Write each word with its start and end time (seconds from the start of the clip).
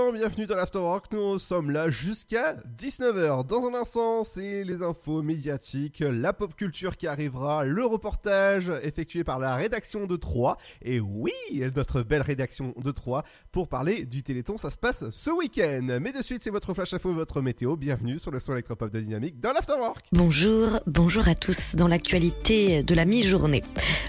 Bienvenue 0.00 0.46
dans 0.46 0.56
l'Afterwork, 0.56 1.12
nous 1.12 1.38
sommes 1.38 1.70
là 1.70 1.88
jusqu'à 1.88 2.56
19h. 2.76 3.46
Dans 3.46 3.66
un 3.68 3.74
instant, 3.74 4.24
c'est 4.24 4.64
les 4.64 4.82
infos 4.82 5.22
médiatiques, 5.22 6.00
la 6.00 6.32
pop 6.32 6.56
culture 6.56 6.96
qui 6.96 7.06
arrivera, 7.06 7.64
le 7.64 7.84
reportage 7.84 8.72
effectué 8.82 9.24
par 9.24 9.38
la 9.38 9.54
rédaction 9.54 10.06
de 10.06 10.16
3, 10.16 10.56
et 10.82 11.00
oui, 11.00 11.32
notre 11.76 12.02
belle 12.02 12.22
rédaction 12.22 12.74
de 12.76 12.90
3, 12.90 13.24
pour 13.52 13.68
parler 13.68 14.04
du 14.04 14.22
Téléthon, 14.22 14.56
ça 14.58 14.70
se 14.70 14.78
passe 14.78 15.10
ce 15.10 15.30
week-end. 15.30 15.98
Mais 16.00 16.12
de 16.12 16.22
suite, 16.22 16.42
c'est 16.42 16.50
votre 16.50 16.74
flash 16.74 16.94
info, 16.94 17.12
votre 17.12 17.40
météo, 17.40 17.76
bienvenue 17.76 18.18
sur 18.18 18.30
le 18.30 18.40
son 18.40 18.52
électropop 18.52 18.90
de 18.90 19.00
Dynamique 19.00 19.38
dans 19.38 19.52
l'Afterwork. 19.52 20.06
Bonjour, 20.12 20.80
bonjour 20.86 21.28
à 21.28 21.34
tous. 21.34 21.76
Dans 21.76 21.88
l'actualité 21.88 22.82
de 22.82 22.94
la 22.94 23.04
mi-journée, 23.04 23.62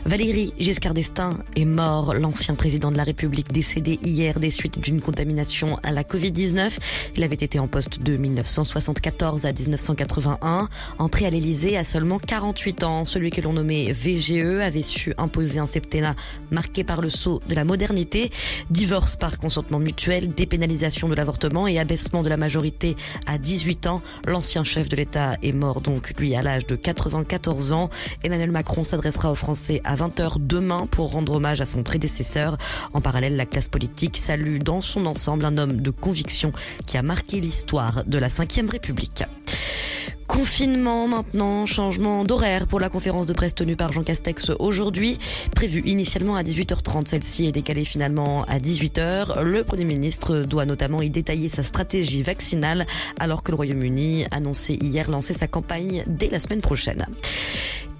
Valérie 0.05 0.53
Giscard 0.57 0.93
d'Estaing 0.93 1.37
est 1.55 1.65
mort, 1.65 2.15
l'ancien 2.15 2.55
président 2.55 2.91
de 2.91 2.97
la 2.97 3.03
République 3.03 3.51
décédé 3.51 3.99
hier 4.01 4.39
des 4.39 4.51
suites 4.51 4.79
d'une 4.79 5.01
contamination 5.01 5.77
à 5.83 5.91
la 5.91 6.03
Covid-19. 6.03 6.77
Il 7.15 7.23
avait 7.23 7.35
été 7.35 7.59
en 7.59 7.67
poste 7.67 8.01
de 8.01 8.17
1974 8.17 9.45
à 9.45 9.53
1981. 9.53 10.69
Entré 10.99 11.25
à 11.25 11.29
l'Élysée 11.29 11.77
à 11.77 11.83
seulement 11.83 12.19
48 12.19 12.83
ans, 12.83 13.05
celui 13.05 13.29
que 13.29 13.41
l'on 13.41 13.53
nommait 13.53 13.91
VGE 13.91 14.61
avait 14.61 14.81
su 14.81 15.13
imposer 15.17 15.59
un 15.59 15.67
septennat 15.67 16.15
marqué 16.51 16.83
par 16.83 17.01
le 17.01 17.09
saut 17.09 17.41
de 17.47 17.55
la 17.55 17.65
modernité, 17.65 18.29
divorce 18.69 19.15
par 19.15 19.37
consentement 19.37 19.79
mutuel, 19.79 20.33
dépénalisation 20.33 21.09
de 21.09 21.15
l'avortement 21.15 21.67
et 21.67 21.79
abaissement 21.79 22.23
de 22.23 22.29
la 22.29 22.37
majorité 22.37 22.95
à 23.27 23.37
18 23.37 23.87
ans. 23.87 24.01
L'ancien 24.25 24.63
chef 24.63 24.89
de 24.89 24.95
l'État 24.95 25.35
est 25.41 25.53
mort 25.53 25.81
donc 25.81 26.13
lui 26.17 26.35
à 26.35 26.41
l'âge 26.41 26.65
de 26.67 26.75
94 26.75 27.71
ans. 27.71 27.89
Emmanuel 28.23 28.51
Macron 28.51 28.83
s'adressera 28.83 29.31
aux 29.31 29.35
Français 29.35 29.81
à 29.83 29.95
20h 29.95 30.35
demain 30.39 30.87
pour 30.89 31.11
rendre 31.11 31.33
hommage 31.33 31.61
à 31.61 31.65
son 31.65 31.83
prédécesseur. 31.83 32.57
En 32.93 33.01
parallèle, 33.01 33.35
la 33.35 33.45
classe 33.45 33.69
politique 33.69 34.17
salue 34.17 34.59
dans 34.59 34.81
son 34.81 35.05
ensemble 35.05 35.45
un 35.45 35.57
homme 35.57 35.70
de 35.73 35.91
conviction 35.91 36.51
qui 36.85 36.97
a 36.97 37.03
marqué 37.03 37.39
l'histoire 37.39 38.03
de 38.05 38.17
la 38.17 38.27
Ve 38.27 38.69
République. 38.69 39.23
Confinement 40.31 41.09
maintenant, 41.09 41.65
changement 41.65 42.23
d'horaire 42.23 42.65
pour 42.65 42.79
la 42.79 42.87
conférence 42.87 43.25
de 43.27 43.33
presse 43.33 43.53
tenue 43.53 43.75
par 43.75 43.91
Jean 43.91 44.01
Castex 44.01 44.51
aujourd'hui. 44.59 45.17
Prévue 45.53 45.81
initialement 45.85 46.37
à 46.37 46.41
18h30, 46.41 47.07
celle-ci 47.07 47.47
est 47.47 47.51
décalée 47.51 47.83
finalement 47.83 48.45
à 48.45 48.57
18h. 48.57 49.41
Le 49.41 49.65
Premier 49.65 49.83
ministre 49.83 50.43
doit 50.43 50.65
notamment 50.65 51.01
y 51.01 51.09
détailler 51.09 51.49
sa 51.49 51.63
stratégie 51.63 52.23
vaccinale 52.23 52.85
alors 53.19 53.43
que 53.43 53.51
le 53.51 53.57
Royaume-Uni 53.57 54.25
annonçait 54.31 54.75
hier 54.75 55.11
lancer 55.11 55.33
sa 55.33 55.47
campagne 55.47 56.05
dès 56.07 56.29
la 56.29 56.39
semaine 56.39 56.61
prochaine. 56.61 57.05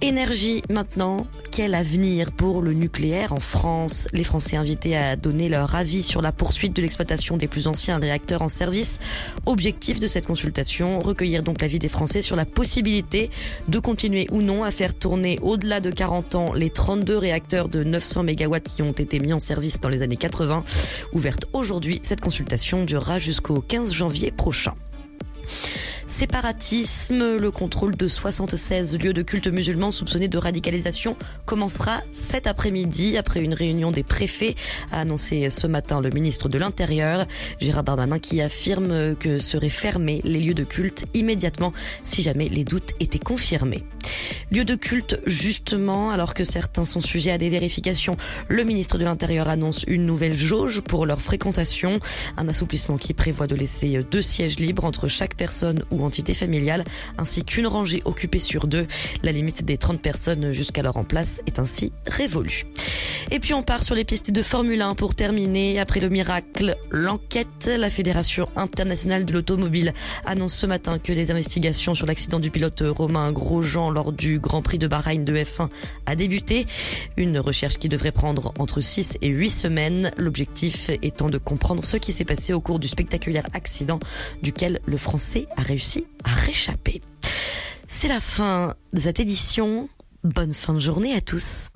Énergie 0.04 0.62
maintenant, 0.68 1.28
quel 1.52 1.76
avenir 1.76 2.32
pour 2.32 2.60
le 2.60 2.72
nucléaire 2.72 3.32
en 3.32 3.38
France? 3.38 4.08
Les 4.12 4.24
Français 4.24 4.56
invités 4.56 4.96
à 4.96 5.14
donner 5.14 5.48
leur 5.48 5.76
avis 5.76 6.02
sur 6.02 6.20
la 6.20 6.32
poursuite 6.32 6.74
de 6.74 6.82
l'exploitation 6.82 7.36
des 7.36 7.46
plus 7.46 7.68
anciens 7.68 8.00
réacteurs 8.00 8.42
en 8.42 8.48
service. 8.48 8.98
Objectif 9.46 10.00
de 10.00 10.08
cette 10.08 10.26
consultation, 10.26 10.98
recueillir 10.98 11.44
donc 11.44 11.62
l'avis 11.62 11.78
des 11.78 11.88
Français 11.88 12.20
sur 12.20 12.34
la 12.34 12.44
possibilité 12.44 13.30
de 13.68 13.78
continuer 13.78 14.26
ou 14.32 14.42
non 14.42 14.64
à 14.64 14.72
faire 14.72 14.92
tourner 14.92 15.38
au-delà 15.40 15.78
de 15.78 15.92
40 15.92 16.34
ans 16.34 16.52
les 16.52 16.70
32 16.70 17.16
réacteurs 17.16 17.68
de 17.68 17.84
900 17.84 18.24
MW 18.24 18.58
qui 18.68 18.82
ont 18.82 18.90
été 18.90 19.20
mis 19.20 19.32
en 19.32 19.38
service 19.38 19.78
dans 19.78 19.88
les 19.88 20.02
années 20.02 20.16
80. 20.16 20.64
Ouverte 21.12 21.46
aujourd'hui, 21.52 22.00
cette 22.02 22.20
consultation 22.20 22.84
durera 22.84 23.20
jusqu'au 23.20 23.60
15 23.60 23.92
janvier 23.92 24.32
prochain. 24.32 24.74
Séparatisme, 26.06 27.36
le 27.36 27.50
contrôle 27.50 27.96
de 27.96 28.08
76 28.08 28.98
lieux 28.98 29.12
de 29.12 29.22
culte 29.22 29.46
musulmans 29.46 29.90
soupçonnés 29.90 30.28
de 30.28 30.38
radicalisation 30.38 31.16
commencera 31.46 32.00
cet 32.12 32.46
après-midi 32.46 33.16
après 33.16 33.40
une 33.40 33.54
réunion 33.54 33.90
des 33.90 34.02
préfets, 34.02 34.54
a 34.90 35.00
annoncé 35.00 35.48
ce 35.50 35.66
matin 35.66 36.00
le 36.00 36.10
ministre 36.10 36.48
de 36.48 36.58
l'Intérieur, 36.58 37.26
Gérard 37.60 37.84
Darmanin, 37.84 38.18
qui 38.18 38.40
affirme 38.40 39.14
que 39.16 39.38
seraient 39.38 39.68
fermés 39.68 40.20
les 40.24 40.40
lieux 40.40 40.54
de 40.54 40.64
culte 40.64 41.04
immédiatement 41.14 41.72
si 42.04 42.22
jamais 42.22 42.48
les 42.48 42.64
doutes 42.64 42.92
étaient 43.00 43.18
confirmés. 43.18 43.84
Lieu 44.50 44.64
de 44.64 44.74
culte, 44.74 45.18
justement, 45.26 46.10
alors 46.10 46.34
que 46.34 46.44
certains 46.44 46.84
sont 46.84 47.00
sujets 47.00 47.30
à 47.30 47.38
des 47.38 47.48
vérifications, 47.48 48.16
le 48.48 48.64
ministre 48.64 48.98
de 48.98 49.04
l'Intérieur 49.04 49.48
annonce 49.48 49.84
une 49.86 50.04
nouvelle 50.04 50.36
jauge 50.36 50.82
pour 50.82 51.06
leur 51.06 51.22
fréquentation, 51.22 52.00
un 52.36 52.48
assouplissement 52.48 52.98
qui 52.98 53.14
prévoit 53.14 53.46
de 53.46 53.54
laisser 53.54 54.02
deux 54.10 54.20
sièges 54.20 54.58
libres 54.58 54.84
entre 54.84 55.08
chaque 55.08 55.36
personne 55.36 55.84
ou 55.92 56.04
entité 56.04 56.34
familiale, 56.34 56.84
ainsi 57.18 57.44
qu'une 57.44 57.66
rangée 57.66 58.02
occupée 58.04 58.40
sur 58.40 58.66
deux. 58.66 58.86
La 59.22 59.32
limite 59.32 59.64
des 59.64 59.78
30 59.78 60.00
personnes 60.00 60.52
jusqu'alors 60.52 60.96
en 60.96 61.04
place 61.04 61.40
est 61.46 61.58
ainsi 61.58 61.92
révolue. 62.06 62.66
Et 63.30 63.38
puis 63.38 63.54
on 63.54 63.62
part 63.62 63.82
sur 63.82 63.94
les 63.94 64.04
pistes 64.04 64.30
de 64.30 64.42
Formule 64.42 64.82
1 64.82 64.94
pour 64.94 65.14
terminer. 65.14 65.78
Après 65.78 66.00
le 66.00 66.08
miracle, 66.08 66.76
l'enquête, 66.90 67.70
la 67.78 67.88
Fédération 67.88 68.48
internationale 68.56 69.24
de 69.24 69.32
l'automobile 69.32 69.92
annonce 70.26 70.54
ce 70.54 70.66
matin 70.66 70.98
que 70.98 71.12
les 71.12 71.30
investigations 71.30 71.94
sur 71.94 72.06
l'accident 72.06 72.40
du 72.40 72.50
pilote 72.50 72.82
Romain 72.84 73.32
Grosjean 73.32 73.90
lors 73.90 74.12
du 74.12 74.38
Grand 74.38 74.60
Prix 74.62 74.78
de 74.78 74.86
Bahreïn 74.86 75.24
de 75.24 75.34
F1 75.34 75.68
a 76.06 76.16
débuté. 76.16 76.66
Une 77.16 77.38
recherche 77.38 77.78
qui 77.78 77.88
devrait 77.88 78.12
prendre 78.12 78.52
entre 78.58 78.80
6 78.80 79.18
et 79.22 79.28
8 79.28 79.50
semaines. 79.50 80.10
L'objectif 80.16 80.90
étant 81.02 81.30
de 81.30 81.38
comprendre 81.38 81.84
ce 81.84 81.96
qui 81.96 82.12
s'est 82.12 82.24
passé 82.24 82.52
au 82.52 82.60
cours 82.60 82.78
du 82.78 82.88
spectaculaire 82.88 83.46
accident 83.54 83.98
duquel 84.42 84.80
le 84.84 84.96
Français 84.96 85.46
a 85.56 85.62
réussi 85.62 85.81
à 86.24 86.34
réchapper. 86.46 87.02
C'est 87.88 88.08
la 88.08 88.20
fin 88.20 88.74
de 88.92 89.00
cette 89.00 89.20
édition. 89.20 89.88
Bonne 90.22 90.52
fin 90.52 90.74
de 90.74 90.78
journée 90.78 91.14
à 91.14 91.20
tous. 91.20 91.70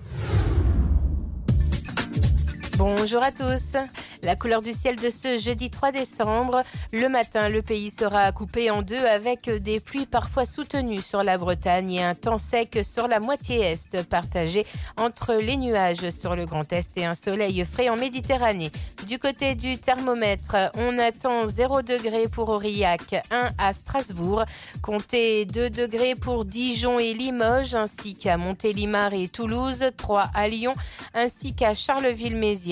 Bonjour 2.79 3.23
à 3.23 3.33
tous. 3.33 3.79
La 4.23 4.37
couleur 4.37 4.61
du 4.61 4.75
ciel 4.75 4.97
de 4.97 5.09
ce 5.09 5.39
jeudi 5.39 5.71
3 5.71 5.93
décembre. 5.93 6.63
Le 6.93 7.09
matin, 7.09 7.49
le 7.49 7.63
pays 7.63 7.91
sera 7.91 8.31
coupé 8.33 8.71
en 8.71 8.83
deux 8.83 9.03
avec 9.05 9.49
des 9.49 9.81
pluies 9.81 10.05
parfois 10.05 10.45
soutenues 10.45 11.01
sur 11.01 11.23
la 11.23 11.39
Bretagne 11.39 11.93
et 11.93 12.03
un 12.03 12.15
temps 12.15 12.37
sec 12.37 12.81
sur 12.83 13.09
la 13.09 13.19
moitié 13.19 13.61
est, 13.61 14.03
partagé 14.03 14.67
entre 14.99 15.35
les 15.35 15.57
nuages 15.57 16.11
sur 16.11 16.37
le 16.37 16.45
Grand 16.45 16.71
Est 16.71 16.99
et 16.99 17.07
un 17.07 17.15
soleil 17.15 17.65
frais 17.65 17.89
en 17.89 17.97
Méditerranée. 17.97 18.71
Du 19.07 19.19
côté 19.19 19.55
du 19.55 19.79
thermomètre, 19.79 20.57
on 20.77 20.99
attend 20.99 21.47
0 21.47 21.83
degré 21.83 22.29
pour 22.29 22.49
Aurillac, 22.51 23.15
1 23.31 23.49
à 23.57 23.73
Strasbourg, 23.73 24.45
comptez 24.83 25.47
2 25.47 25.71
degrés 25.71 26.15
pour 26.15 26.45
Dijon 26.45 26.99
et 26.99 27.15
Limoges, 27.15 27.75
ainsi 27.75 28.15
qu'à 28.15 28.37
Montélimar 28.37 29.15
et 29.15 29.29
Toulouse, 29.29 29.85
3 29.97 30.31
à 30.35 30.49
Lyon, 30.49 30.75
ainsi 31.15 31.55
qu'à 31.55 31.75
Charleville-Mézières, 31.75 32.66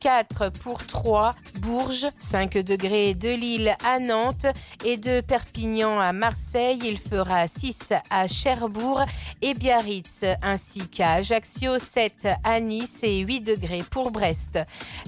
4 0.00 0.50
pour 0.62 0.86
3, 0.86 1.34
Bourges, 1.60 2.06
5 2.18 2.58
degrés 2.58 3.14
de 3.14 3.28
Lille 3.28 3.76
à 3.84 3.98
Nantes 3.98 4.46
et 4.84 4.96
de 4.96 5.20
Perpignan 5.20 6.00
à 6.00 6.12
Marseille. 6.12 6.80
Il 6.84 6.98
fera 6.98 7.46
6 7.46 7.92
à 8.10 8.26
Cherbourg 8.26 9.02
et 9.42 9.54
Biarritz, 9.54 10.24
ainsi 10.42 10.88
qu'à 10.88 11.14
Ajaccio, 11.14 11.78
7 11.78 12.28
à 12.42 12.60
Nice 12.60 13.00
et 13.02 13.18
8 13.18 13.40
degrés 13.40 13.84
pour 13.88 14.10
Brest. 14.10 14.58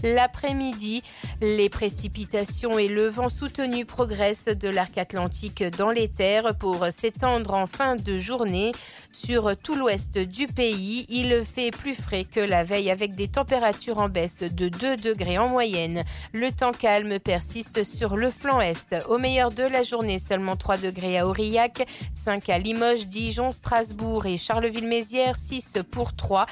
L'après-midi, 0.03 1.03
les 1.41 1.71
précipitations 1.71 2.79
et 2.79 2.89
le 2.89 3.07
vent 3.07 3.31
soutenu 3.31 3.87
progressent 3.87 4.49
de 4.49 4.69
l'arc 4.69 4.99
atlantique 4.99 5.65
dans 5.79 5.91
les 5.91 6.09
terres 6.09 6.55
pour 6.59 6.87
s'étendre 6.91 7.55
en 7.55 7.67
fin 7.67 7.97
de 7.97 8.19
journée. 8.19 8.73
Sur 9.19 9.57
tout 9.57 9.75
l'ouest 9.75 10.19
du 10.19 10.47
pays, 10.47 11.07
il 11.09 11.43
fait 11.47 11.71
plus 11.71 11.95
frais 11.95 12.25
que 12.25 12.39
la 12.39 12.65
veille 12.65 12.91
avec 12.91 13.17
des 13.17 13.29
températures 13.29 13.97
en 13.99 14.11
baisse 14.11 14.43
de 14.43 14.69
2 14.69 14.97
degrés 14.97 15.39
en 15.39 15.49
moyenne. 15.49 16.05
Le 16.35 16.53
temps 16.53 16.71
calme 16.71 17.19
persiste 17.19 17.83
sur 17.83 18.17
le 18.17 18.31
flanc 18.31 18.61
est. 18.61 18.95
Au 19.09 19.17
meilleur 19.17 19.53
de 19.53 19.63
la 19.63 19.85
journée, 19.85 20.19
seulement 20.19 20.55
3 20.55 20.77
degrés 20.77 21.19
à 21.19 21.27
Aurillac, 21.27 21.89
5 22.15 22.51
à 22.51 22.59
Limoges, 22.59 23.07
Dijon, 23.09 23.53
Strasbourg 23.53 24.27
et 24.27 24.37
Charleville-Mézières, 24.37 25.39
6 25.39 25.79
pour 25.91 26.15
3. 26.15 26.45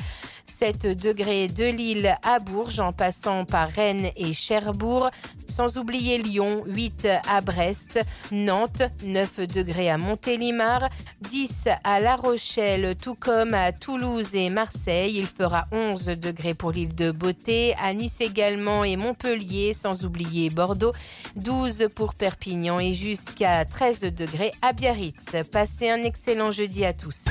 7 0.46 0.87
degrés 0.87 1.49
de 1.49 1.64
Lille 1.64 2.14
à 2.23 2.38
Bourges 2.38 2.81
en 2.81 2.93
passant 2.93 3.44
par 3.44 3.69
Rennes 3.69 4.11
et 4.17 4.32
Cherbourg, 4.32 5.11
sans 5.49 5.79
oublier 5.79 6.19
Lyon, 6.19 6.64
8 6.67 7.08
à 7.29 7.41
Brest, 7.41 8.00
Nantes, 8.32 8.82
9 9.05 9.41
degrés 9.46 9.91
à 9.91 9.99
Montélimar, 9.99 10.88
10 11.23 11.69
à 11.85 12.00
La 12.00 12.17
Rochelle, 12.17 12.94
tout 13.00 13.14
comme 13.14 13.55
à 13.55 13.73
Toulouse 13.73 14.35
et 14.35 14.50
Marseille. 14.50 15.17
Il 15.17 15.26
fera 15.26 15.67
11 15.73 16.06
degrés 16.06 16.55
pour 16.55 16.73
l'île 16.73 16.94
de 16.94 17.11
Beauté, 17.11 17.75
à 17.82 17.93
Nice 17.94 18.20
également 18.20 18.85
et 18.85 18.97
Montpellier, 18.97 19.75
sans 19.75 20.05
oublier 20.05 20.50
Bordeaux, 20.50 20.93
12 21.37 21.88
pour 21.94 22.14
Perpignan 22.14 22.79
et 22.81 22.94
jusqu'à 22.94 23.64
13 23.64 24.00
degrés 24.14 24.52
à 24.62 24.73
Biarritz. 24.73 25.37
Passez 25.50 25.90
un 25.90 26.02
excellent 26.02 26.50
jeudi 26.50 26.85
à 26.85 26.93
tous. 26.93 27.25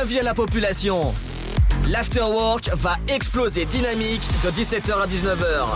Avis 0.00 0.20
à 0.20 0.22
la 0.22 0.34
population 0.34 1.12
L'afterwork 1.88 2.70
va 2.74 2.96
exploser 3.08 3.64
dynamique 3.64 4.22
de 4.42 4.50
17h 4.50 4.92
à 4.92 5.06
19h. 5.06 5.66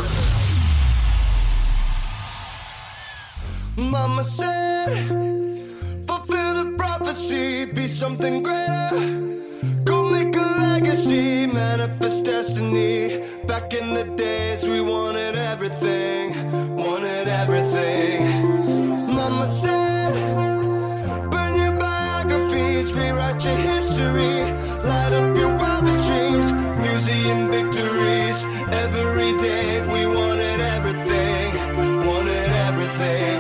Mama 3.77 4.23
said, 4.23 4.93
fulfill 6.06 6.55
the 6.55 6.75
prophecy, 6.77 7.67
be 7.67 7.87
something 7.89 8.43
greater. 8.43 8.91
Go 9.85 10.09
make 10.09 10.37
a 10.37 10.62
legacy, 10.62 11.47
manifest 11.47 12.25
destiny. 12.25 13.21
Back 13.47 13.75
in 13.75 13.95
the 13.95 14.05
days, 14.17 14.69
we 14.69 14.81
wanted 14.81 15.37
everything, 15.37 16.33
wanted 16.77 17.27
everything. 17.27 19.15
Mama 19.15 19.47
said. 19.47 20.54
Please 22.84 22.96
rewrite 22.96 23.42
your 23.42 23.56
history. 23.56 24.42
Light 24.86 25.12
up 25.14 25.34
your 25.38 25.56
wildest 25.56 26.06
dreams. 26.06 26.52
Museum 26.52 27.50
victories. 27.50 28.44
Every 28.84 29.32
day 29.38 29.81
we 29.90 30.04
wanted 30.04 30.60
everything. 30.60 32.06
Wanted 32.06 32.52
everything. 32.69 33.33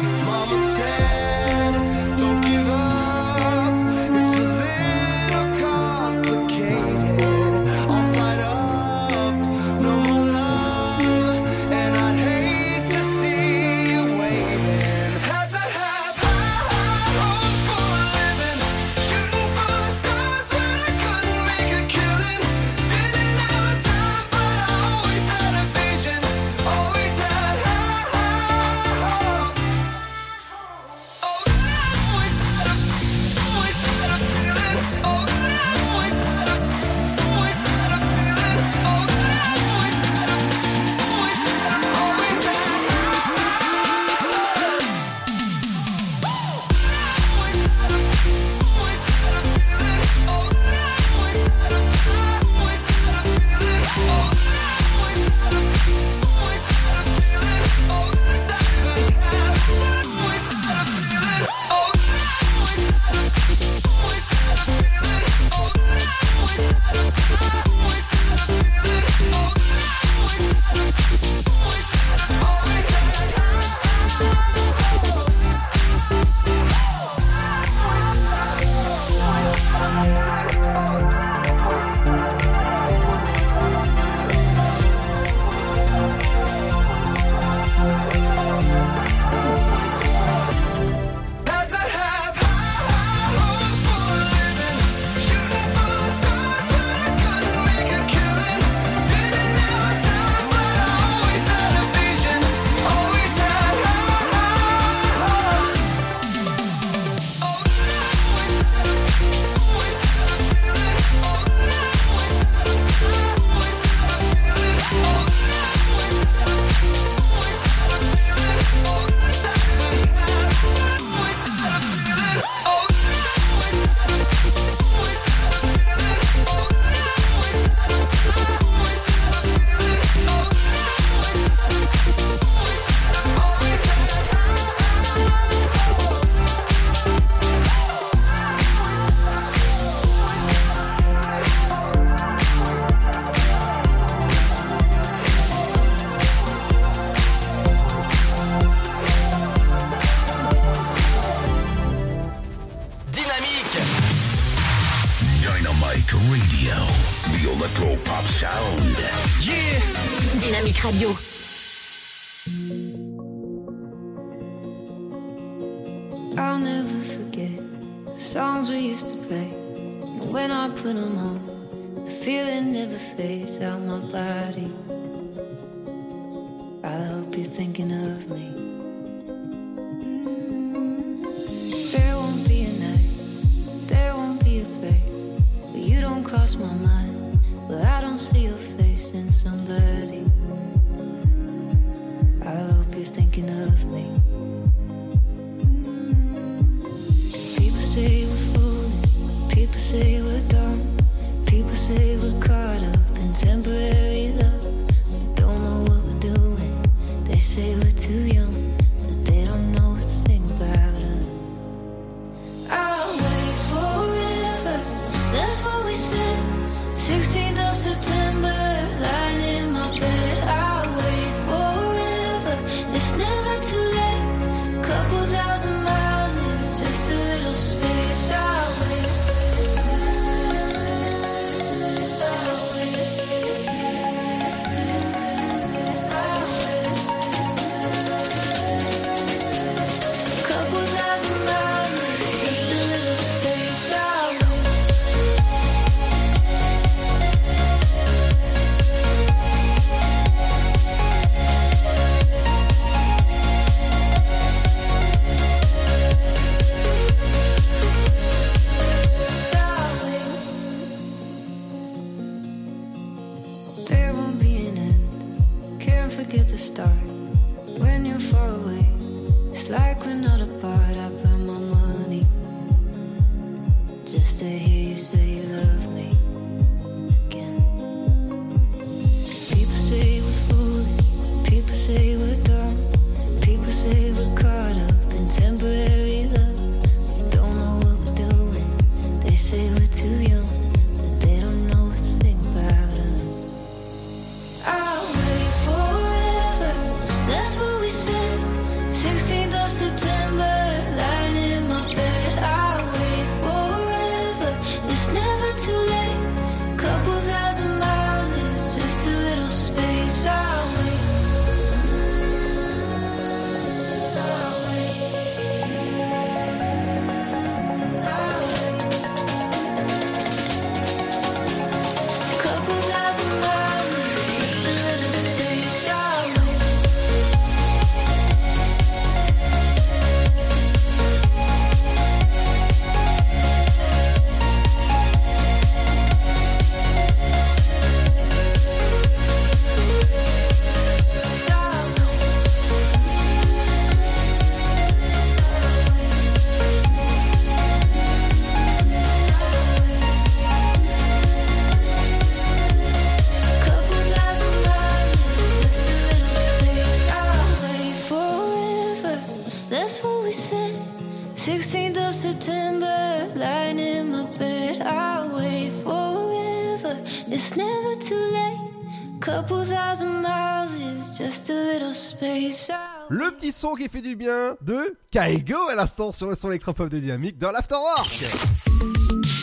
Qui 373.72 373.88
fait 373.88 374.02
du 374.02 374.14
bien 374.14 374.56
de 374.60 374.94
Kaigo 375.10 375.68
à 375.70 375.74
l'instant 375.74 376.12
sur 376.12 376.28
le 376.28 376.34
son 376.34 376.50
électropop 376.50 376.90
de 376.90 376.98
Dynamique 376.98 377.38
dans 377.38 377.50
l'Afterwork. 377.50 378.26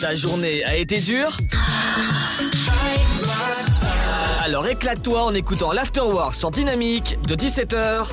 Ta 0.00 0.14
journée 0.14 0.64
a 0.64 0.76
été 0.76 1.00
dure 1.00 1.36
Alors 4.44 4.66
éclate-toi 4.68 5.24
en 5.24 5.34
écoutant 5.34 5.72
l'Afterwork 5.72 6.36
sur 6.36 6.52
Dynamique 6.52 7.18
de 7.26 7.34
17h 7.34 8.06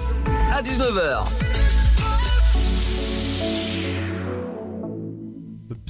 à 0.51 0.62
19h. 0.63 1.49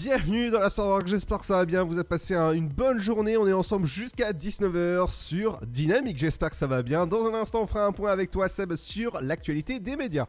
Bienvenue 0.09 0.49
dans 0.49 0.59
l'Afterwork, 0.61 1.05
j'espère 1.07 1.37
que 1.37 1.45
ça 1.45 1.57
va 1.57 1.65
bien, 1.65 1.83
vous 1.83 1.93
avez 1.93 2.03
passé 2.03 2.33
un- 2.33 2.53
une 2.53 2.67
bonne 2.67 2.97
journée, 2.97 3.37
on 3.37 3.47
est 3.47 3.53
ensemble 3.53 3.85
jusqu'à 3.85 4.33
19h 4.33 5.11
sur 5.11 5.59
Dynamique, 5.67 6.17
j'espère 6.17 6.49
que 6.49 6.55
ça 6.55 6.65
va 6.65 6.81
bien. 6.81 7.05
Dans 7.05 7.27
un 7.27 7.35
instant 7.35 7.61
on 7.61 7.67
fera 7.67 7.85
un 7.85 7.91
point 7.91 8.11
avec 8.11 8.31
toi 8.31 8.49
Seb 8.49 8.75
sur 8.75 9.21
l'actualité 9.21 9.79
des 9.79 9.95
médias. 9.95 10.25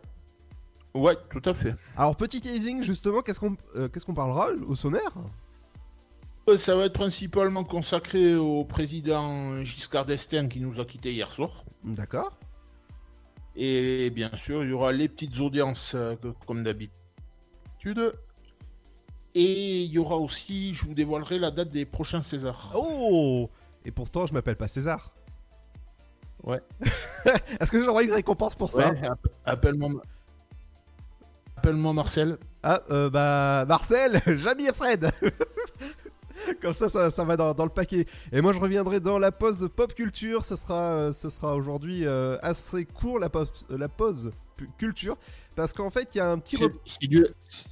Ouais, 0.93 1.17
tout 1.31 1.41
à 1.47 1.55
fait. 1.55 1.75
Alors 1.97 2.15
petit 2.15 2.43
teasing 2.43 2.83
justement, 2.83 3.23
qu'est-ce 3.23 3.41
qu'on 3.41 3.57
euh, 3.75 3.89
qu'est-ce 3.89 4.05
qu'on 4.05 4.13
parlera 4.13 4.49
au 4.69 4.77
sommaire? 4.77 5.15
Euh, 6.47 6.59
Ça 6.59 6.77
va 6.77 6.85
être 6.85 6.93
principalement 6.93 7.65
consacré 7.65 8.35
au 8.37 8.67
président 8.67 9.63
Giscard 9.65 10.05
d'Estaing 10.05 10.49
qui 10.49 10.61
nous 10.61 10.79
a 10.81 10.85
quittés 10.85 11.15
hier 11.15 11.33
soir. 11.33 11.65
D'accord 11.85 12.39
Et 13.57 14.11
bien 14.11 14.31
sûr, 14.35 14.63
il 14.63 14.69
y 14.69 14.73
aura 14.75 14.93
les 14.93 15.09
petites 15.09 15.41
audiences 15.41 15.93
euh, 15.95 16.17
comme 16.47 16.65
d'habitude. 16.65 18.13
Et 19.35 19.83
il 19.83 19.91
y 19.93 19.99
aura 19.99 20.17
aussi, 20.17 20.75
je 20.75 20.85
vous 20.85 20.95
dévoilerai 20.95 21.39
la 21.39 21.51
date 21.51 21.71
des 21.71 21.85
prochains 21.85 22.23
Césars. 22.23 22.73
Oh 22.75 23.49
Et 23.85 23.91
pourtant 23.91 24.27
je 24.27 24.35
m'appelle 24.35 24.57
pas 24.57 24.69
César. 24.69 25.13
Ouais. 26.43 26.61
Est-ce 27.61 27.71
que 27.71 27.83
j'aurai 27.85 28.05
une 28.05 28.13
récompense 28.13 28.55
pour 28.55 28.73
ça 28.73 28.91
Ouais, 28.91 29.07
app- 29.07 29.29
appelle-moi 29.45 29.91
appelle-moi 31.57 31.93
Marcel. 31.93 32.39
Ah, 32.63 32.81
euh, 32.91 33.11
bah, 33.11 33.65
Marcel, 33.69 34.21
Jamie 34.39 34.67
et 34.67 34.73
Fred. 34.73 35.11
Comme 36.63 36.73
ça, 36.73 36.89
ça, 36.89 37.11
ça 37.11 37.25
va 37.25 37.37
dans, 37.37 37.53
dans 37.53 37.65
le 37.65 37.71
paquet. 37.71 38.07
Et 38.33 38.41
moi, 38.41 38.55
je 38.55 38.59
reviendrai 38.59 38.99
dans 39.01 39.19
la 39.19 39.31
pause 39.31 39.69
pop 39.77 39.93
culture. 39.95 40.43
Ça 40.43 40.57
sera, 40.57 40.75
euh, 40.93 41.13
ça 41.13 41.29
sera 41.29 41.55
aujourd'hui 41.55 42.07
euh, 42.07 42.39
assez 42.43 42.87
court, 42.87 43.19
la 43.19 43.29
pause, 43.29 43.53
la 43.69 43.89
pause 43.89 44.31
culture. 44.79 45.19
Parce 45.57 45.73
qu'en 45.73 45.91
fait, 45.91 46.09
il 46.15 46.19
y 46.19 46.21
a 46.21 46.31
un 46.31 46.39
petit. 46.39 46.57
C'est 46.85 47.07
dur, 47.07 47.27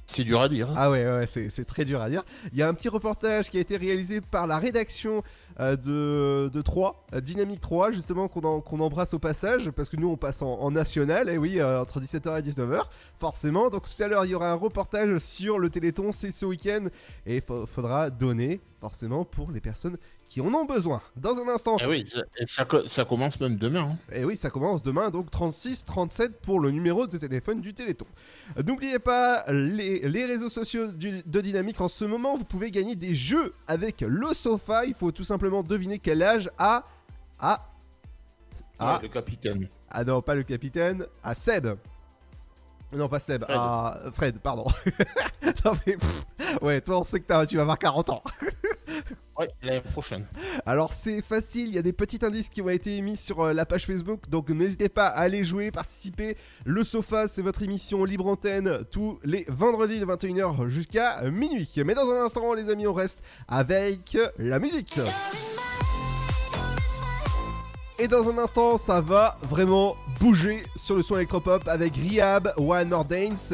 c'est 0.05 0.23
dur 0.23 0.41
à 0.41 0.49
dire. 0.49 0.69
hein. 0.69 0.75
Ah 0.77 0.91
ouais, 0.91 1.05
ouais, 1.05 1.27
c'est 1.27 1.49
c'est 1.49 1.65
très 1.65 1.85
dur 1.85 2.01
à 2.01 2.09
dire. 2.09 2.23
Il 2.51 2.57
y 2.57 2.61
a 2.61 2.67
un 2.67 2.73
petit 2.73 2.89
reportage 2.89 3.49
qui 3.49 3.57
a 3.57 3.61
été 3.61 3.77
réalisé 3.77 4.21
par 4.21 4.47
la 4.47 4.59
rédaction 4.59 5.23
euh, 5.59 5.75
de, 5.75 6.49
de 6.53 6.61
3, 6.61 7.05
euh, 7.13 7.21
Dynamique 7.21 7.61
3, 7.61 7.91
justement, 7.91 8.27
qu'on 8.27 8.41
en- 8.41 8.61
qu'on 8.61 8.79
embrasse 8.79 9.13
au 9.13 9.19
passage, 9.19 9.69
parce 9.71 9.89
que 9.89 9.97
nous, 9.97 10.07
on 10.09 10.17
passe 10.17 10.41
en, 10.41 10.53
en 10.59 10.71
national, 10.71 11.29
et 11.29 11.37
oui, 11.37 11.59
euh, 11.59 11.81
entre 11.81 11.99
17h 11.99 12.37
et 12.39 12.41
19h, 12.41 12.83
forcément. 13.17 13.69
Donc 13.69 13.83
tout 13.85 14.03
à 14.03 14.07
l'heure, 14.07 14.25
il 14.25 14.31
y 14.31 14.35
aura 14.35 14.51
un 14.51 14.55
reportage 14.55 15.17
sur 15.17 15.57
le 15.59 15.69
Téléthon, 15.69 16.11
c'est 16.11 16.31
ce 16.31 16.45
week-end, 16.45 16.87
et 17.25 17.37
il 17.37 17.41
faudra 17.65 18.09
donner, 18.09 18.61
forcément, 18.79 19.25
pour 19.25 19.51
les 19.51 19.59
personnes 19.61 19.97
qui 20.29 20.41
en 20.41 20.53
ont 20.53 20.65
besoin. 20.65 21.01
Dans 21.15 21.39
un 21.41 21.47
instant, 21.49 21.77
Eh 21.81 21.87
oui, 21.87 22.05
ça, 22.05 22.21
et 22.39 22.45
ça 22.45 22.63
co- 22.63 22.85
ça 22.87 23.03
commence 23.03 23.39
même 23.39 23.57
demain. 23.57 23.89
hein. 23.91 23.97
et 24.15 24.23
oui, 24.23 24.37
ça 24.37 24.49
commence 24.51 24.83
demain, 24.83 25.09
donc 25.09 25.31
36 25.31 25.83
37 25.85 26.39
pour 26.41 26.59
le 26.59 26.69
numéro 26.71 27.07
de 27.07 27.17
téléphone 27.17 27.61
du 27.61 27.73
Téléthon. 27.73 28.05
N'oubliez 28.63 28.99
pas 28.99 29.43
les, 29.51 30.07
les 30.07 30.25
réseaux 30.25 30.49
sociaux 30.49 30.91
du- 30.91 31.23
de 31.25 31.41
Dynamique. 31.41 31.81
En 31.81 31.89
ce 31.89 32.05
moment, 32.05 32.37
vous 32.37 32.43
pouvez 32.45 32.69
gagner 32.71 32.95
des 32.95 33.15
jeux 33.15 33.53
avec 33.67 34.01
le 34.01 34.27
sofa. 34.35 34.85
Il 34.85 34.93
faut 34.93 35.11
tout 35.11 35.23
simplement 35.23 35.63
deviner 35.63 35.97
quel 35.99 36.21
âge 36.21 36.49
a. 36.59 36.83
a. 37.39 37.67
a. 38.77 38.93
Ouais, 38.95 38.99
le 39.01 39.07
capitaine. 39.09 39.67
ah 39.89 40.03
non, 40.03 40.21
pas 40.21 40.35
le 40.35 40.43
capitaine, 40.43 41.05
à 41.23 41.33
Seb. 41.33 41.67
Non, 42.93 43.07
pas 43.09 43.19
Seb, 43.19 43.43
Fred. 43.43 43.55
à 43.57 43.99
Fred, 44.13 44.39
pardon. 44.39 44.65
non, 45.65 45.71
mais, 45.85 45.97
pff, 45.97 46.25
ouais, 46.61 46.81
toi, 46.81 46.99
on 46.99 47.03
sait 47.03 47.19
que 47.19 47.45
tu 47.45 47.55
vas 47.55 47.61
avoir 47.63 47.77
40 47.79 48.09
ans. 48.11 48.23
Ouais, 49.39 49.47
l'année 49.63 49.79
prochaine. 49.79 50.25
Alors 50.65 50.91
c'est 50.91 51.21
facile, 51.21 51.69
il 51.69 51.75
y 51.75 51.77
a 51.77 51.81
des 51.81 51.93
petits 51.93 52.19
indices 52.25 52.49
qui 52.49 52.61
ont 52.61 52.67
été 52.67 52.99
mis 52.99 53.15
sur 53.15 53.39
euh, 53.39 53.53
la 53.53 53.65
page 53.65 53.85
Facebook, 53.85 54.29
donc 54.29 54.49
n'hésitez 54.49 54.89
pas 54.89 55.07
à 55.07 55.21
aller 55.21 55.45
jouer, 55.45 55.71
participer. 55.71 56.35
Le 56.65 56.83
Sofa, 56.83 57.29
c'est 57.29 57.41
votre 57.41 57.63
émission 57.63 58.03
libre 58.03 58.27
antenne 58.27 58.83
tous 58.91 59.17
les 59.23 59.45
vendredis 59.47 60.01
de 60.01 60.05
21h 60.05 60.67
jusqu'à 60.67 61.21
minuit. 61.21 61.71
Mais 61.85 61.93
dans 61.93 62.11
un 62.11 62.25
instant, 62.25 62.53
les 62.53 62.69
amis, 62.69 62.85
on 62.85 62.91
reste 62.91 63.23
avec 63.47 64.17
la 64.37 64.59
musique. 64.59 64.99
Et 67.97 68.09
dans 68.09 68.29
un 68.29 68.37
instant, 68.39 68.75
ça 68.75 68.99
va 68.99 69.37
vraiment 69.43 69.95
bouger 70.19 70.63
sur 70.75 70.97
le 70.97 71.01
son 71.01 71.15
électropop 71.15 71.65
avec 71.69 71.95
Rihab, 71.95 72.51
One 72.57 72.89
More 72.89 73.05
Dance. 73.05 73.53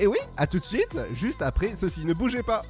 Et 0.00 0.08
oui, 0.08 0.18
à 0.36 0.48
tout 0.48 0.58
de 0.58 0.64
suite, 0.64 0.98
juste 1.14 1.40
après 1.40 1.76
ceci. 1.76 2.04
Ne 2.04 2.14
bougez 2.14 2.42
pas. 2.42 2.62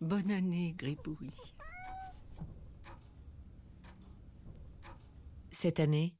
Bonne 0.00 0.30
année, 0.30 0.74
Gribouille. 0.78 1.54
Cette 5.50 5.78
année, 5.78 6.14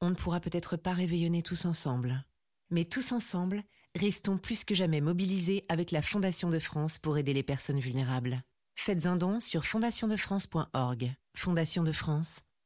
on 0.00 0.10
ne 0.10 0.14
pourra 0.14 0.38
peut-être 0.38 0.76
pas 0.76 0.92
réveillonner 0.92 1.42
tous 1.42 1.64
ensemble. 1.64 2.24
Mais 2.70 2.84
tous 2.84 3.10
ensemble, 3.10 3.64
restons 3.96 4.38
plus 4.38 4.64
que 4.64 4.76
jamais 4.76 5.00
mobilisés 5.00 5.64
avec 5.68 5.90
la 5.90 6.02
Fondation 6.02 6.50
de 6.50 6.60
France 6.60 6.98
pour 6.98 7.18
aider 7.18 7.32
les 7.32 7.42
personnes 7.42 7.80
vulnérables. 7.80 8.42
Faites 8.76 9.06
un 9.06 9.16
don 9.16 9.40
sur 9.40 9.64
fondationdefrance.org. 9.64 11.14
Fondation 11.36 11.82
de 11.82 11.92
France, 11.92 12.42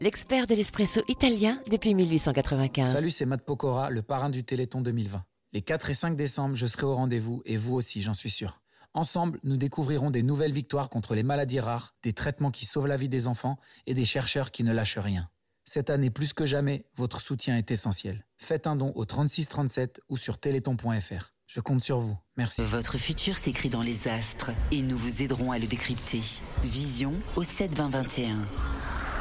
l'expert 0.00 0.46
de 0.46 0.54
l'espresso 0.54 1.02
italien 1.08 1.60
depuis 1.70 1.94
1895. 1.94 2.92
Salut, 2.92 3.10
c'est 3.10 3.26
Matt 3.26 3.44
Pokora, 3.44 3.90
le 3.90 4.02
parrain 4.02 4.30
du 4.30 4.44
Téléthon 4.44 4.80
2020. 4.80 5.24
Les 5.52 5.62
4 5.62 5.90
et 5.90 5.94
5 5.94 6.16
décembre, 6.16 6.54
je 6.54 6.66
serai 6.66 6.86
au 6.86 6.94
rendez-vous 6.94 7.42
et 7.44 7.56
vous 7.56 7.74
aussi, 7.74 8.02
j'en 8.02 8.14
suis 8.14 8.30
sûr. 8.30 8.60
Ensemble, 8.94 9.38
nous 9.42 9.56
découvrirons 9.56 10.10
des 10.10 10.22
nouvelles 10.22 10.52
victoires 10.52 10.88
contre 10.88 11.14
les 11.14 11.22
maladies 11.22 11.60
rares, 11.60 11.94
des 12.02 12.12
traitements 12.12 12.50
qui 12.50 12.66
sauvent 12.66 12.86
la 12.86 12.96
vie 12.96 13.08
des 13.08 13.26
enfants 13.26 13.58
et 13.86 13.94
des 13.94 14.04
chercheurs 14.04 14.50
qui 14.50 14.64
ne 14.64 14.72
lâchent 14.72 14.98
rien. 14.98 15.28
Cette 15.64 15.90
année, 15.90 16.10
plus 16.10 16.32
que 16.32 16.46
jamais, 16.46 16.84
votre 16.96 17.20
soutien 17.20 17.56
est 17.56 17.70
essentiel. 17.70 18.24
Faites 18.36 18.66
un 18.66 18.76
don 18.76 18.92
au 18.94 19.04
3637 19.04 20.00
ou 20.08 20.16
sur 20.16 20.38
téléthon.fr. 20.38 21.32
Je 21.46 21.60
compte 21.60 21.80
sur 21.80 22.00
vous. 22.00 22.16
Merci. 22.36 22.62
Votre 22.62 22.98
futur 22.98 23.36
s'écrit 23.36 23.68
dans 23.68 23.82
les 23.82 24.08
astres 24.08 24.50
et 24.72 24.82
nous 24.82 24.96
vous 24.96 25.22
aiderons 25.22 25.52
à 25.52 25.58
le 25.58 25.66
décrypter. 25.66 26.20
Vision 26.62 27.12
au 27.36 27.42
7 27.42 27.74
20 27.74 27.88
21. 27.88 28.36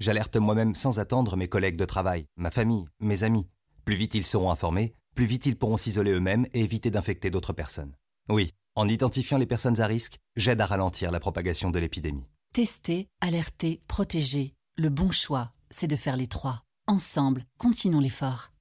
j'alerte 0.00 0.36
moi-même 0.36 0.74
sans 0.74 0.98
attendre 0.98 1.36
mes 1.36 1.48
collègues 1.48 1.76
de 1.76 1.84
travail, 1.84 2.26
ma 2.36 2.50
famille, 2.50 2.86
mes 2.98 3.22
amis. 3.22 3.46
Plus 3.84 3.94
vite 3.94 4.14
ils 4.14 4.26
seront 4.26 4.50
informés, 4.50 4.94
plus 5.14 5.26
vite 5.26 5.46
ils 5.46 5.56
pourront 5.56 5.76
s'isoler 5.76 6.12
eux-mêmes 6.12 6.46
et 6.54 6.60
éviter 6.60 6.90
d'infecter 6.90 7.30
d'autres 7.30 7.52
personnes. 7.52 7.94
Oui, 8.28 8.52
En 8.76 8.88
identifiant 8.88 9.36
les 9.36 9.46
personnes 9.46 9.80
à 9.80 9.86
risque, 9.86 10.18
j'aide 10.36 10.60
à 10.60 10.66
ralentir 10.66 11.10
la 11.10 11.20
propagation 11.20 11.70
de 11.70 11.78
l'épidémie. 11.78 12.28
Tester, 12.54 13.08
alerter, 13.20 13.82
protéger. 13.88 14.54
Le 14.76 14.88
bon 14.88 15.10
choix, 15.10 15.52
c'est 15.70 15.88
de 15.88 15.96
faire 15.96 16.16
les 16.16 16.28
trois. 16.28 16.62
Ensemble, 16.86 17.44
continuons 17.58 18.00
l'effort. 18.00 18.52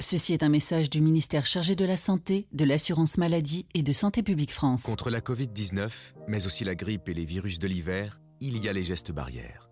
Ceci 0.00 0.32
est 0.32 0.42
un 0.42 0.48
message 0.48 0.90
du 0.90 1.00
ministère 1.00 1.46
chargé 1.46 1.76
de 1.76 1.84
la 1.84 1.96
Santé, 1.96 2.48
de 2.52 2.64
l'Assurance 2.64 3.18
Maladie 3.18 3.66
et 3.72 3.84
de 3.84 3.92
Santé 3.92 4.22
Publique 4.22 4.52
France. 4.52 4.82
Contre 4.82 5.10
la 5.10 5.20
Covid-19, 5.20 5.90
mais 6.26 6.44
aussi 6.46 6.64
la 6.64 6.74
grippe 6.74 7.08
et 7.08 7.14
les 7.14 7.24
virus 7.24 7.60
de 7.60 7.68
l'hiver, 7.68 8.20
il 8.40 8.58
y 8.58 8.68
a 8.68 8.72
les 8.72 8.82
gestes 8.82 9.12
barrières. 9.12 9.71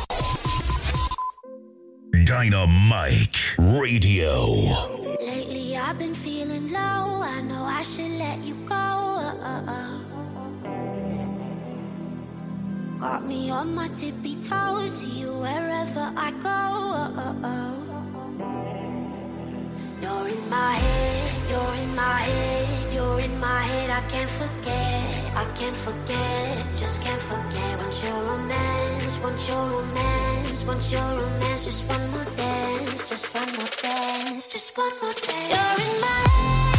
Dynamite 2.25 3.55
Radio. 3.57 4.45
Lately 5.19 5.75
I've 5.75 5.97
been 5.97 6.13
feeling 6.13 6.71
low. 6.71 7.21
I 7.23 7.41
know 7.41 7.63
I 7.63 7.81
should 7.81 8.11
let 8.11 8.39
you 8.43 8.55
go. 8.67 8.77
Got 12.99 13.25
me 13.25 13.49
on 13.49 13.73
my 13.73 13.87
tippy 13.89 14.35
toes. 14.43 14.91
See 14.91 15.19
you 15.21 15.33
wherever 15.33 16.13
I 16.15 16.31
go. 16.43 18.00
You're 20.01 20.29
in 20.29 20.49
my 20.49 20.73
head. 20.73 21.31
You're 21.49 21.75
in 21.83 21.95
my 21.95 22.19
head. 22.29 22.93
You're 22.93 23.19
in 23.19 23.39
my 23.39 23.61
head. 23.61 23.89
I 23.89 24.01
can't 24.09 24.29
forget. 24.29 25.31
I 25.35 25.45
can't 25.53 25.75
forget. 25.75 26.65
Just 26.75 27.03
can't 27.03 27.21
forget. 27.21 27.77
Want 27.79 28.03
your 28.03 28.19
romance. 28.29 29.19
Want 29.23 29.47
your 29.47 29.63
romance. 29.75 30.65
Want 30.65 30.91
your 30.91 31.09
romance. 31.21 31.65
Just 31.65 31.87
one 31.87 32.11
more 32.11 32.25
dance. 32.35 33.09
Just 33.09 33.33
one 33.35 33.51
more 33.55 33.69
dance. 33.81 34.47
Just 34.47 34.77
one 34.77 34.93
more 35.01 35.13
dance. 35.13 35.51
You're 35.53 35.77
in 35.85 36.01
my 36.01 36.21
head. 36.29 36.70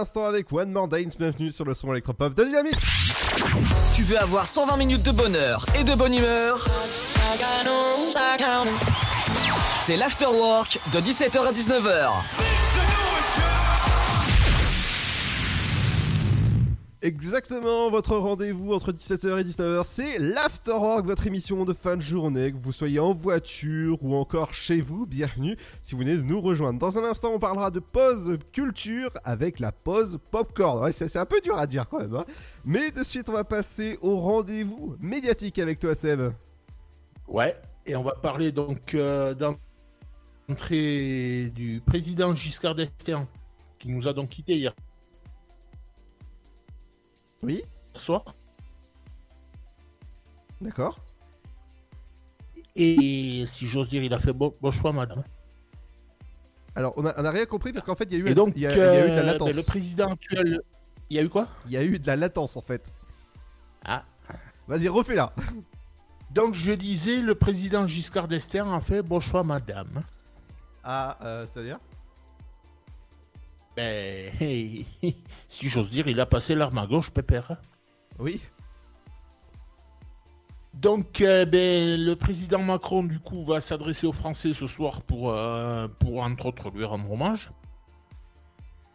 Avec 0.00 0.50
One 0.50 0.72
More 0.72 0.88
Dance, 0.88 1.18
bienvenue 1.18 1.50
sur 1.50 1.66
le 1.66 1.74
son 1.74 1.92
électropop 1.92 2.34
de 2.34 2.44
Dynamique. 2.44 2.78
Tu 3.94 4.02
veux 4.02 4.18
avoir 4.18 4.46
120 4.46 4.78
minutes 4.78 5.02
de 5.02 5.10
bonheur 5.10 5.66
et 5.78 5.84
de 5.84 5.94
bonne 5.94 6.14
humeur? 6.14 6.66
C'est 9.84 9.96
l'afterwork 9.96 10.80
de 10.94 11.00
17h 11.00 11.46
à 11.46 11.52
19h. 11.52 12.39
Exactement, 17.02 17.90
votre 17.90 18.14
rendez-vous 18.18 18.74
entre 18.74 18.92
17h 18.92 19.40
et 19.40 19.44
19h, 19.44 19.84
c'est 19.86 20.18
l'Afterwork, 20.18 21.06
votre 21.06 21.26
émission 21.26 21.64
de 21.64 21.72
fin 21.72 21.96
de 21.96 22.02
journée, 22.02 22.52
que 22.52 22.58
vous 22.58 22.72
soyez 22.72 23.00
en 23.00 23.14
voiture 23.14 24.04
ou 24.04 24.14
encore 24.14 24.52
chez 24.52 24.82
vous, 24.82 25.06
bienvenue 25.06 25.56
si 25.80 25.94
vous 25.94 26.02
venez 26.02 26.14
de 26.14 26.20
nous 26.20 26.42
rejoindre. 26.42 26.78
Dans 26.78 26.98
un 26.98 27.04
instant, 27.04 27.32
on 27.32 27.38
parlera 27.38 27.70
de 27.70 27.80
pause 27.80 28.36
culture 28.52 29.14
avec 29.24 29.60
la 29.60 29.72
pause 29.72 30.18
popcorn. 30.30 30.82
Ouais, 30.82 30.92
c'est 30.92 31.16
un 31.16 31.24
peu 31.24 31.40
dur 31.40 31.56
à 31.56 31.66
dire 31.66 31.88
quand 31.88 32.00
même, 32.00 32.14
hein. 32.14 32.26
mais 32.66 32.90
de 32.90 33.02
suite, 33.02 33.30
on 33.30 33.32
va 33.32 33.44
passer 33.44 33.98
au 34.02 34.18
rendez-vous 34.18 34.96
médiatique 35.00 35.58
avec 35.58 35.78
toi, 35.78 35.94
Seb. 35.94 36.34
Ouais, 37.26 37.56
et 37.86 37.96
on 37.96 38.02
va 38.02 38.12
parler 38.12 38.52
donc 38.52 38.94
euh, 38.94 39.34
d'entrée 40.46 41.50
du 41.54 41.80
président 41.80 42.34
Giscard 42.34 42.74
d'Estaing, 42.74 43.26
qui 43.78 43.88
nous 43.88 44.06
a 44.06 44.12
donc 44.12 44.28
quitté 44.28 44.58
hier 44.58 44.74
Oui. 47.42 47.62
soir. 47.94 48.24
D'accord. 50.60 50.98
Et 52.76 53.44
si 53.46 53.66
j'ose 53.66 53.88
dire, 53.88 54.02
il 54.02 54.12
a 54.14 54.18
fait 54.18 54.32
bon, 54.32 54.54
bon 54.60 54.70
choix, 54.70 54.92
madame. 54.92 55.24
Alors, 56.76 56.92
on 56.96 57.04
a, 57.06 57.20
on 57.20 57.24
a 57.24 57.30
rien 57.30 57.46
compris 57.46 57.72
parce 57.72 57.84
qu'en 57.84 57.96
fait, 57.96 58.04
il 58.10 58.12
y 58.12 58.16
a 58.16 58.18
eu, 58.24 58.28
Et 58.30 58.34
donc, 58.34 58.52
il 58.56 58.62
y 58.62 58.66
a- 58.66 58.72
il 58.72 58.78
y 58.78 58.80
a 58.80 59.06
eu 59.06 59.10
de 59.10 59.14
la 59.16 59.22
euh, 59.22 59.26
latence. 59.32 59.52
le 59.54 59.62
président 59.62 60.12
actuel. 60.12 60.60
Il 61.08 61.16
y 61.16 61.20
a 61.20 61.22
eu 61.22 61.28
quoi? 61.28 61.48
Il 61.66 61.72
y 61.72 61.76
a 61.76 61.82
eu 61.82 61.98
de 61.98 62.06
la 62.06 62.14
latence 62.16 62.56
en 62.56 62.62
fait. 62.62 62.92
Ah. 63.84 64.04
Vas-y, 64.68 64.88
refais-la. 64.88 65.32
Donc, 66.30 66.54
je 66.54 66.70
disais, 66.72 67.16
le 67.20 67.34
président 67.34 67.86
Giscard 67.88 68.28
d'Estaing 68.28 68.72
a 68.72 68.80
fait 68.80 69.02
bon 69.02 69.18
choix, 69.18 69.42
madame. 69.42 70.04
Ah, 70.84 71.18
euh, 71.22 71.44
c'est-à-dire? 71.46 71.80
Ben, 73.76 74.32
hey, 74.40 74.86
si 75.48 75.68
j'ose 75.68 75.90
dire, 75.90 76.08
il 76.08 76.20
a 76.20 76.26
passé 76.26 76.54
l'arme 76.54 76.78
à 76.78 76.86
gauche, 76.86 77.10
Pépère. 77.10 77.56
Oui. 78.18 78.40
Donc, 80.74 81.20
euh, 81.20 81.44
ben, 81.44 82.00
le 82.00 82.14
président 82.14 82.62
Macron, 82.62 83.02
du 83.02 83.18
coup, 83.18 83.44
va 83.44 83.60
s'adresser 83.60 84.06
aux 84.06 84.12
Français 84.12 84.52
ce 84.54 84.66
soir 84.66 85.02
pour, 85.02 85.30
euh, 85.30 85.88
pour 85.88 86.22
entre 86.22 86.46
autres, 86.46 86.70
lui 86.70 86.84
rendre 86.84 87.10
hommage. 87.10 87.50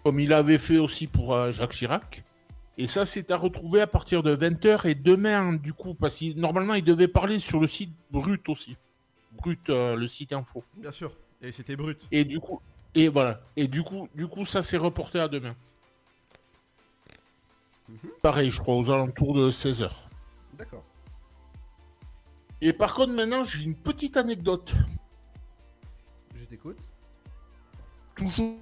comme 0.03 0.19
il 0.19 0.33
avait 0.33 0.59
fait 0.59 0.77
aussi 0.77 1.07
pour 1.07 1.33
euh, 1.33 1.51
Jacques 1.51 1.71
Chirac. 1.71 2.23
Et 2.77 2.85
ça, 2.85 3.05
c'est 3.05 3.31
à 3.31 3.37
retrouver 3.37 3.81
à 3.81 3.87
partir 3.87 4.21
de 4.21 4.35
20h 4.35 4.87
et 4.87 4.95
demain, 4.95 5.53
du 5.53 5.73
coup, 5.73 5.95
parce 5.95 6.19
que 6.19 6.37
normalement, 6.37 6.73
il 6.75 6.83
devait 6.83 7.07
parler 7.07 7.39
sur 7.39 7.59
le 7.59 7.67
site 7.67 7.91
Brut 8.11 8.47
aussi. 8.49 8.77
Brut, 9.31 9.69
le 9.69 10.05
site 10.07 10.33
info. 10.33 10.63
Bien 10.77 10.91
sûr. 10.91 11.11
Et 11.41 11.51
c'était 11.51 11.75
brut. 11.75 12.07
Et 12.11 12.25
du 12.25 12.39
coup, 12.39 12.61
et 12.95 13.09
voilà. 13.09 13.41
Et 13.55 13.67
du 13.67 13.83
coup, 13.83 14.07
du 14.15 14.27
coup, 14.27 14.45
ça 14.45 14.61
s'est 14.61 14.77
reporté 14.77 15.19
à 15.19 15.27
demain. 15.27 15.55
Pareil, 18.21 18.49
je 18.49 18.59
crois, 18.59 18.75
aux 18.75 18.89
alentours 18.89 19.33
de 19.35 19.51
16h. 19.51 19.91
D'accord. 20.53 20.83
Et 22.61 22.73
par 22.73 22.93
contre, 22.93 23.13
maintenant, 23.13 23.43
j'ai 23.43 23.63
une 23.63 23.75
petite 23.75 24.17
anecdote. 24.17 24.73
Je 26.33 26.45
t'écoute. 26.45 26.77
Toujours, 28.15 28.55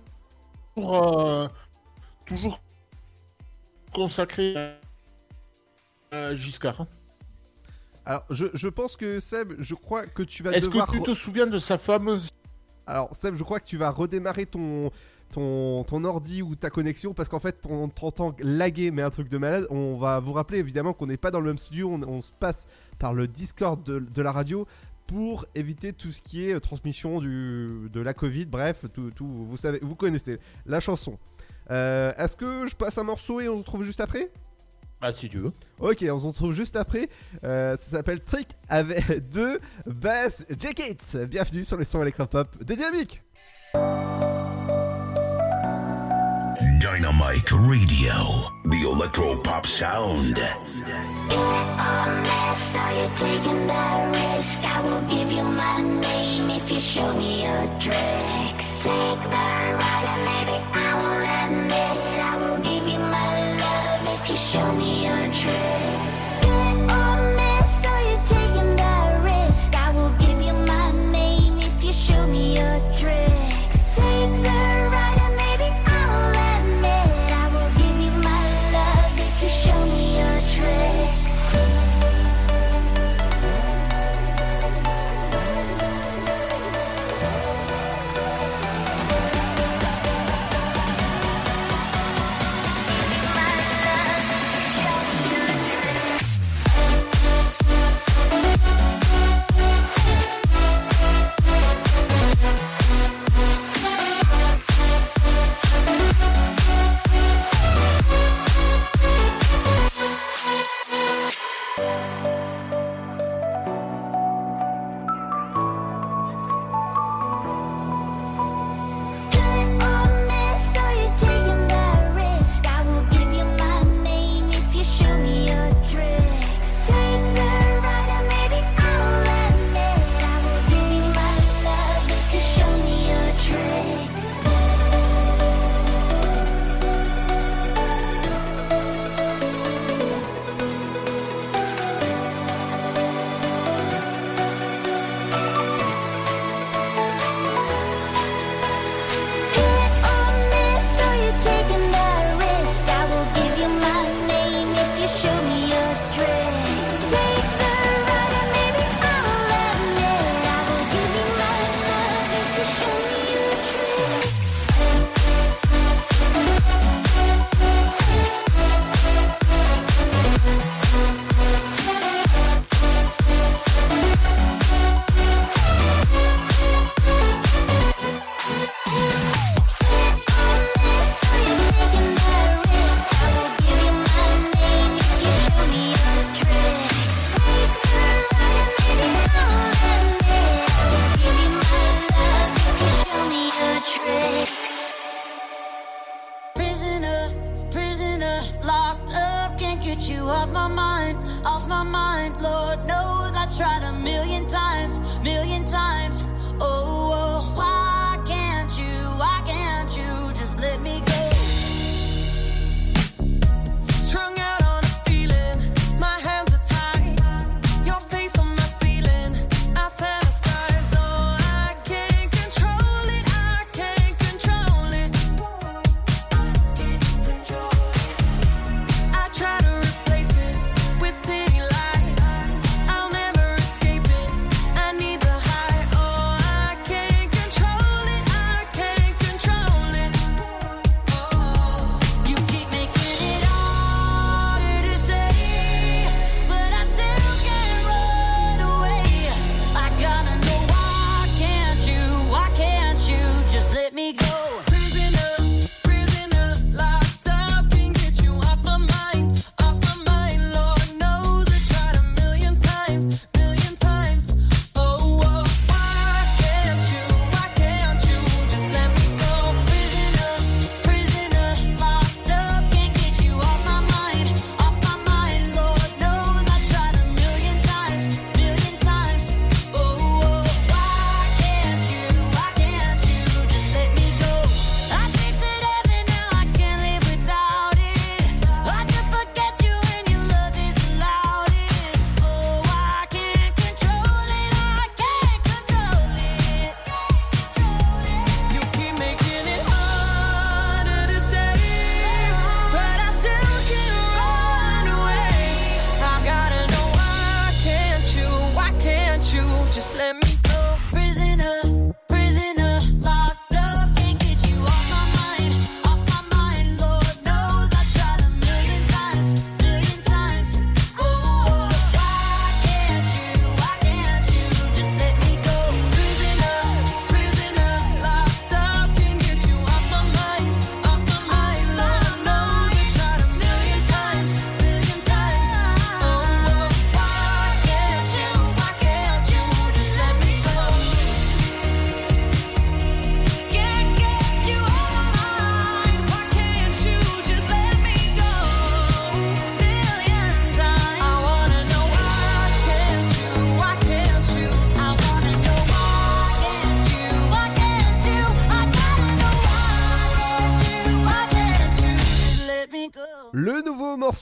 euh, 0.78 1.48
toujours 2.26 2.60
consacré 3.94 4.56
à, 6.12 6.18
à 6.18 6.36
Giscard. 6.36 6.88
Alors, 8.06 8.26
je, 8.32 8.48
je 8.54 8.68
pense 8.68 8.98
que 8.98 9.20
Seb, 9.20 9.54
je 9.60 9.76
crois 9.76 10.08
que 10.08 10.24
tu 10.24 10.44
vas 10.44 10.52
Est-ce 10.52 10.66
devoir. 10.66 10.88
que 10.88 10.94
tu 10.98 11.04
te 11.04 11.14
souviens 11.14 11.48
de 11.48 11.60
sa 11.60 11.78
fameuse 11.78 12.30
Alors, 12.86 13.16
Seb, 13.16 13.36
je 13.36 13.44
crois 13.44 13.60
que 13.60 13.66
tu 13.66 13.78
vas 13.78 13.90
redémarrer 13.90 14.46
ton, 14.46 14.92
ton, 15.32 15.84
ton 15.84 16.04
ordi 16.04 16.42
ou 16.42 16.56
ta 16.56 16.70
connexion 16.70 17.14
parce 17.14 17.30
qu'en 17.30 17.40
fait, 17.40 17.66
on 17.70 17.90
t'entend 17.90 18.36
laguer, 18.40 18.92
mais 18.92 19.02
un 19.02 19.10
truc 19.10 19.30
de 19.30 19.38
malade. 19.38 19.68
On 19.70 19.98
va 19.98 20.20
vous 20.20 20.34
rappeler 20.34 20.60
évidemment 20.60 20.94
qu'on 20.94 21.08
n'est 21.08 21.18
pas 21.18 21.32
dans 21.32 21.40
le 21.40 21.48
même 21.48 21.58
studio, 21.58 21.90
on, 21.90 22.22
se 22.22 22.32
passe 22.32 22.68
par 23.00 23.14
le 23.14 23.28
Discord 23.28 23.84
de, 23.84 24.22
la 24.22 24.32
radio 24.32 24.68
pour 25.08 25.46
éviter 25.56 25.94
tout 25.94 26.12
ce 26.12 26.22
qui 26.22 26.48
est 26.48 26.60
transmission 26.60 27.20
du, 27.20 27.90
de 27.92 28.02
la 28.02 28.14
Covid. 28.14 28.46
Bref, 28.46 28.86
tout, 28.94 29.12
tout, 29.12 29.28
vous 29.28 29.58
savez, 29.58 29.80
vous 29.82 29.96
connaissez 29.96 30.40
la 30.66 30.80
chanson. 30.80 31.18
Euh, 31.72 32.12
Est-ce 32.18 32.36
que 32.36 32.68
je 32.68 32.76
passe 32.76 32.98
un 32.98 33.04
morceau 33.04 33.40
et 33.40 33.48
on 33.48 33.56
se 33.56 33.60
retrouve 33.60 33.84
juste 33.84 34.02
après? 34.02 34.30
Bah, 35.04 35.12
si 35.12 35.28
tu 35.28 35.40
veux. 35.40 35.52
Ok, 35.82 36.06
on 36.10 36.18
se 36.18 36.28
retrouve 36.28 36.54
juste 36.54 36.78
après. 36.78 37.10
Euh, 37.44 37.76
ça 37.76 37.98
s'appelle 37.98 38.22
Trick 38.22 38.48
avec 38.70 39.30
de 39.32 39.60
Bass 39.86 40.46
Jackets. 40.58 41.26
Bienvenue 41.28 41.66
sur 41.66 41.76
les 41.76 41.84
sons 41.84 42.02
électropop 42.02 42.64
de 42.64 42.74
Dynamique. 42.74 43.22
Dynamite 46.80 47.52
Radio, 47.52 48.14
the 48.70 48.86
electro 48.96 49.36
pop 49.42 49.66
sound. 49.66 50.38
So 52.56 52.80
you're 52.96 53.10
taking 53.18 53.68
that 53.68 54.16
risk. 54.16 54.60
I 54.64 54.82
will 54.84 55.02
give 55.10 55.30
you 55.34 55.44
my 55.44 55.82
name 55.82 56.50
if 56.50 56.72
you 56.72 56.80
show 56.80 57.14
me 57.16 57.44
your 57.44 57.68
tricks. 57.78 58.84
Take 58.84 59.22
the 59.22 59.36
ride 59.36 60.08
and 60.08 60.24
maybe 60.24 60.64
I 60.72 60.96
will 60.96 61.68
admit 61.68 62.03
show 64.54 64.72
me 64.74 65.02
your 65.04 65.14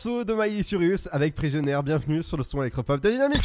morceau 0.04 0.24
de 0.24 0.34
Miley 0.34 0.64
Cyrus 0.64 1.08
avec 1.12 1.36
Prisoner. 1.36 1.80
Bienvenue 1.84 2.24
sur 2.24 2.36
le 2.36 2.44
son 2.44 2.60
électropop 2.62 3.00
de 3.02 3.12
Dynamique. 3.12 3.44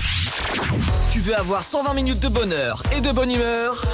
Tu 1.13 1.21
veux 1.21 1.37
avoir 1.37 1.63
120 1.63 1.93
minutes 1.93 2.21
de 2.21 2.29
bonheur 2.29 2.83
et 2.97 3.03
de 3.03 3.13
bonne 3.13 3.31
humeur? 3.31 3.85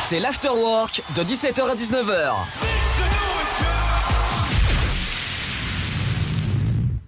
C'est 0.00 0.18
l'afterwork 0.18 1.04
de 1.14 1.22
17h 1.22 1.62
à 1.62 1.76
19h. 1.76 2.32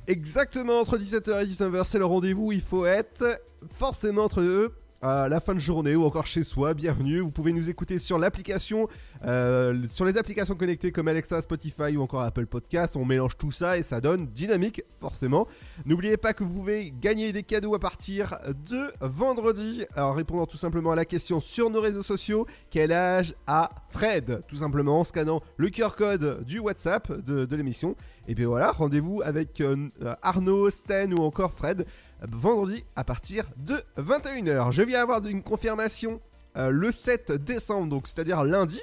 Exactement, 0.07 0.79
entre 0.79 0.97
17h 0.97 1.43
et 1.43 1.47
19h, 1.47 1.83
c'est 1.87 1.99
le 1.99 2.07
rendez-vous. 2.07 2.53
Il 2.53 2.63
faut 2.63 2.87
être 2.87 3.41
forcément 3.77 4.25
entre 4.25 4.43
eux 4.43 4.73
la 5.05 5.41
fin 5.41 5.55
de 5.55 5.59
journée 5.59 5.95
ou 5.95 6.05
encore 6.05 6.27
chez 6.27 6.45
soi. 6.45 6.73
Bienvenue. 6.73 7.21
Vous 7.21 7.31
pouvez 7.31 7.53
nous 7.53 7.69
écouter 7.69 7.99
sur 7.99 8.19
l'application, 8.19 8.89
euh, 9.27 9.87
sur 9.87 10.07
les 10.07 10.17
applications 10.17 10.55
connectées 10.55 10.93
comme 10.93 11.09
Alexa, 11.09 11.43
Spotify 11.43 11.97
ou 11.97 12.03
encore 12.03 12.23
Apple 12.23 12.47
Podcast. 12.47 12.97
On 12.97 13.05
mélange 13.05 13.37
tout 13.37 13.53
ça 13.53 13.77
et 13.77 13.83
ça 13.83 14.01
donne 14.01 14.27
dynamique, 14.29 14.83
forcément. 14.99 15.47
N'oubliez 15.85 16.17
pas 16.17 16.33
que 16.33 16.43
vous 16.43 16.55
pouvez 16.55 16.91
gagner 16.91 17.33
des 17.35 17.43
cadeaux 17.43 17.75
à 17.75 17.79
partir 17.79 18.35
de 18.49 18.93
vendredi. 19.03 19.85
En 19.95 20.13
répondant 20.13 20.47
tout 20.47 20.57
simplement 20.57 20.93
à 20.93 20.97
la 20.97 21.05
question 21.05 21.39
sur 21.39 21.69
nos 21.69 21.83
réseaux 21.83 22.03
sociaux 22.03 22.47
quel 22.71 22.91
âge 22.91 23.35
a 23.47 23.71
Fred? 23.89 24.43
Tout 24.49 24.57
simplement 24.57 25.01
en 25.01 25.05
scannant 25.05 25.43
le 25.59 25.69
QR 25.69 25.91
code 25.97 26.45
du 26.45 26.61
WhatsApp 26.61 27.13
de, 27.13 27.45
de 27.45 27.57
l'émission. 27.57 27.95
Et 28.27 28.35
bien 28.35 28.47
voilà, 28.47 28.71
rendez-vous 28.71 29.21
avec 29.23 29.61
euh, 29.61 29.89
Arnaud, 30.23 30.71
Sten 30.71 31.13
ou 31.13 31.23
encore 31.23 31.53
Fred 31.53 31.85
vendredi 32.29 32.85
à 32.97 33.05
partir 33.05 33.47
de 33.57 33.83
21h. 33.99 34.73
Je 34.73 34.83
viens 34.83 35.03
avoir 35.03 35.25
une 35.27 35.43
confirmation 35.43 36.21
euh, 36.57 36.71
le 36.71 36.91
7 36.91 37.33
décembre, 37.33 37.89
donc 37.89 38.07
c'est-à-dire 38.07 38.45
lundi, 38.45 38.81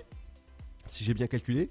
si 0.87 1.03
j'ai 1.03 1.13
bien 1.13 1.27
calculé. 1.27 1.69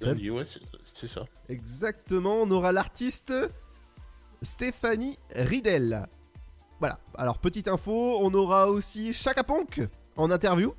Lundi, 0.00 0.30
ouais, 0.30 0.44
c'est- 0.44 1.06
ça. 1.06 1.24
Exactement, 1.48 2.42
on 2.42 2.50
aura 2.50 2.72
l'artiste 2.72 3.32
Stéphanie 4.42 5.16
Ridel. 5.34 6.02
Voilà, 6.80 6.98
alors 7.14 7.38
petite 7.38 7.68
info, 7.68 8.16
on 8.20 8.34
aura 8.34 8.66
aussi 8.68 9.12
Chaka 9.12 9.44
Ponk 9.44 9.80
en 10.16 10.30
interview. 10.32 10.74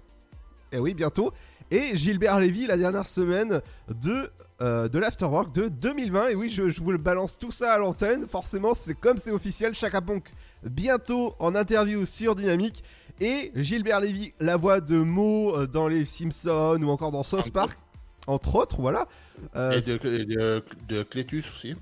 Et 0.73 0.79
oui, 0.79 0.93
bientôt. 0.93 1.31
Et 1.71 1.95
Gilbert 1.95 2.39
Lévy 2.39 2.67
la 2.67 2.75
dernière 2.75 3.07
semaine 3.07 3.61
de, 3.87 4.29
euh, 4.63 4.87
de 4.87 4.97
l'Afterwork 4.97 5.53
de 5.53 5.67
2020. 5.67 6.29
Et 6.29 6.35
oui, 6.35 6.49
je, 6.49 6.69
je 6.69 6.81
vous 6.81 6.91
le 6.91 6.97
balance 6.97 7.37
tout 7.37 7.51
ça 7.51 7.73
à 7.73 7.77
l'antenne. 7.77 8.27
Forcément, 8.27 8.73
c'est 8.73 8.95
comme 8.95 9.17
c'est 9.17 9.31
officiel. 9.31 9.75
Chaka 9.75 10.01
Ponk 10.01 10.31
bientôt 10.63 11.35
en 11.39 11.53
interview 11.53 12.05
sur 12.05 12.33
Dynamique. 12.35 12.83
Et 13.19 13.51
Gilbert 13.55 13.99
Lévy, 13.99 14.33
la 14.39 14.57
voix 14.57 14.81
de 14.81 14.97
Mo 14.97 15.55
euh, 15.55 15.67
dans 15.67 15.87
les 15.87 16.03
Simpsons 16.05 16.79
ou 16.81 16.89
encore 16.89 17.11
dans 17.11 17.23
South 17.23 17.51
Park. 17.51 17.77
Entre 18.25 18.55
autres, 18.55 18.81
voilà. 18.81 19.07
Euh, 19.55 19.73
et 19.73 19.81
de, 19.81 19.97
de, 20.23 20.63
de 20.87 21.03
Clétus 21.03 21.45
aussi. 21.51 21.75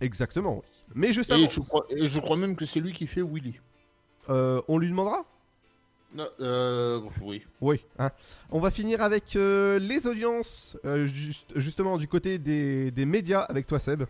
Exactement. 0.00 0.62
Mais 0.94 1.12
juste 1.12 1.30
Et 1.30 1.34
avant, 1.34 1.48
je, 1.48 1.60
crois, 1.60 1.86
et 1.90 2.08
je 2.08 2.18
crois 2.18 2.36
même 2.36 2.56
que 2.56 2.66
c'est 2.66 2.80
lui 2.80 2.92
qui 2.92 3.06
fait 3.06 3.22
Willy. 3.22 3.60
euh, 4.28 4.60
on 4.68 4.78
lui 4.78 4.88
demandera? 4.88 5.24
Non, 6.14 6.26
euh, 6.40 7.00
oui. 7.22 7.42
Oui. 7.60 7.80
hein. 7.98 8.10
On 8.50 8.60
va 8.60 8.70
finir 8.70 9.00
avec 9.02 9.34
euh, 9.36 9.78
les 9.78 10.06
audiences, 10.06 10.76
euh, 10.84 11.06
juste- 11.06 11.52
justement 11.56 11.96
du 11.96 12.06
côté 12.06 12.38
des, 12.38 12.90
des 12.90 13.06
médias 13.06 13.40
avec 13.40 13.66
toi 13.66 13.78
Seb. 13.78 14.04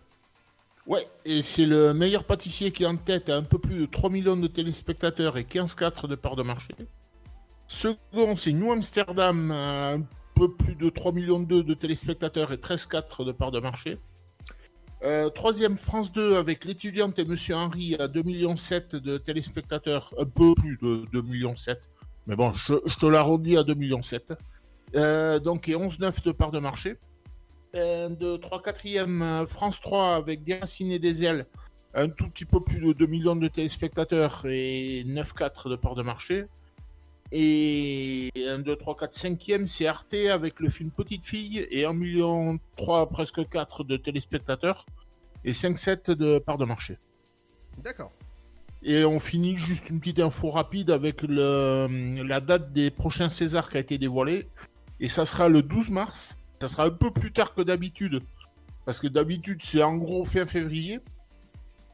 Ouais, 0.85 1.07
et 1.23 1.41
c'est 1.41 1.65
le 1.65 1.93
meilleur 1.93 2.25
pâtissier 2.25 2.71
qui 2.71 2.83
est 2.83 2.87
en 2.87 2.97
tête 2.97 3.29
à 3.29 3.37
un 3.37 3.43
peu 3.43 3.57
plus 3.57 3.79
de 3.79 3.85
3 3.85 4.09
millions 4.09 4.35
de 4.35 4.47
téléspectateurs 4.47 5.37
et 5.37 5.43
15,4 5.45 6.07
de 6.09 6.15
part 6.15 6.35
de 6.35 6.43
marché. 6.43 6.73
Second, 7.67 8.35
c'est 8.35 8.51
New 8.51 8.69
Amsterdam, 8.71 9.49
un 9.51 10.01
peu 10.35 10.51
plus 10.53 10.75
de 10.75 10.89
3 10.89 11.13
millions 11.13 11.39
de 11.39 11.73
téléspectateurs 11.73 12.51
et 12.51 12.57
13,4 12.57 13.23
de 13.25 13.31
part 13.31 13.51
de 13.51 13.59
marché. 13.61 13.97
Euh, 15.03 15.29
troisième, 15.29 15.75
France 15.75 16.11
2 16.13 16.35
avec 16.37 16.63
l'étudiante 16.63 17.19
et 17.19 17.25
Monsieur 17.25 17.55
Henry 17.55 17.95
à 17.95 18.07
2,7 18.07 18.23
millions 18.25 18.53
de 19.01 19.17
téléspectateurs, 19.17 20.13
un 20.17 20.25
peu 20.25 20.53
plus 20.55 20.77
de 20.81 21.05
2,7 21.11 21.23
millions. 21.23 21.53
Mais 22.27 22.35
bon, 22.35 22.51
je, 22.51 22.75
je 22.85 22.95
te 22.97 23.05
l'arrondis 23.05 23.57
à 23.57 23.63
2,7 23.63 23.75
millions. 23.77 23.99
Euh, 24.95 25.39
donc, 25.39 25.67
et 25.67 25.73
11,9 25.73 26.23
de 26.23 26.31
part 26.31 26.51
de 26.51 26.59
marché. 26.59 26.97
1, 27.75 28.11
2, 28.11 28.37
3, 28.37 28.61
4e, 28.61 29.47
France 29.47 29.81
3 29.81 30.15
avec 30.15 30.43
Déraciné 30.43 30.99
des 30.99 31.23
ailes, 31.23 31.47
un 31.95 32.07
tout 32.07 32.29
petit 32.29 32.45
peu 32.45 32.61
plus 32.61 32.79
de 32.79 32.93
2 32.93 33.07
millions 33.07 33.35
de 33.35 33.47
téléspectateurs 33.47 34.45
et 34.45 35.03
9,4 35.07 35.69
de 35.69 35.75
part 35.75 35.95
de 35.95 36.03
marché. 36.03 36.45
Et 37.31 38.31
1, 38.35 38.59
2, 38.59 38.75
3, 38.75 38.95
4, 38.95 39.13
5e, 39.15 39.65
c'est 39.65 39.87
Arte 39.87 40.13
avec 40.13 40.59
le 40.59 40.69
film 40.69 40.91
Petite 40.91 41.25
Fille 41.25 41.67
et 41.71 41.85
1 41.85 41.93
million 41.93 42.59
3, 42.75 43.09
presque 43.09 43.49
4 43.49 43.83
de 43.83 43.97
téléspectateurs 43.97 44.85
et 45.43 45.51
5,7 45.51 46.11
de 46.11 46.37
part 46.37 46.59
de 46.59 46.65
marché. 46.65 46.99
D'accord. 47.79 48.11
Et 48.85 49.05
on 49.05 49.19
finit 49.19 49.55
juste 49.55 49.89
une 49.89 49.99
petite 49.99 50.19
info 50.19 50.49
rapide 50.49 50.91
avec 50.91 51.21
le, 51.21 51.87
la 52.23 52.41
date 52.41 52.73
des 52.73 52.91
prochains 52.91 53.29
Césars 53.29 53.69
qui 53.69 53.77
a 53.77 53.79
été 53.79 53.97
dévoilée. 53.97 54.49
Et 54.99 55.07
ça 55.07 55.23
sera 55.23 55.47
le 55.47 55.61
12 55.61 55.89
mars. 55.91 56.37
Ça 56.59 56.67
sera 56.67 56.85
un 56.85 56.89
peu 56.89 57.11
plus 57.11 57.31
tard 57.31 57.53
que 57.53 57.61
d'habitude. 57.61 58.21
Parce 58.85 58.99
que 58.99 59.07
d'habitude, 59.07 59.61
c'est 59.63 59.81
en 59.81 59.95
gros 59.95 60.25
fin 60.25 60.45
février. 60.45 60.99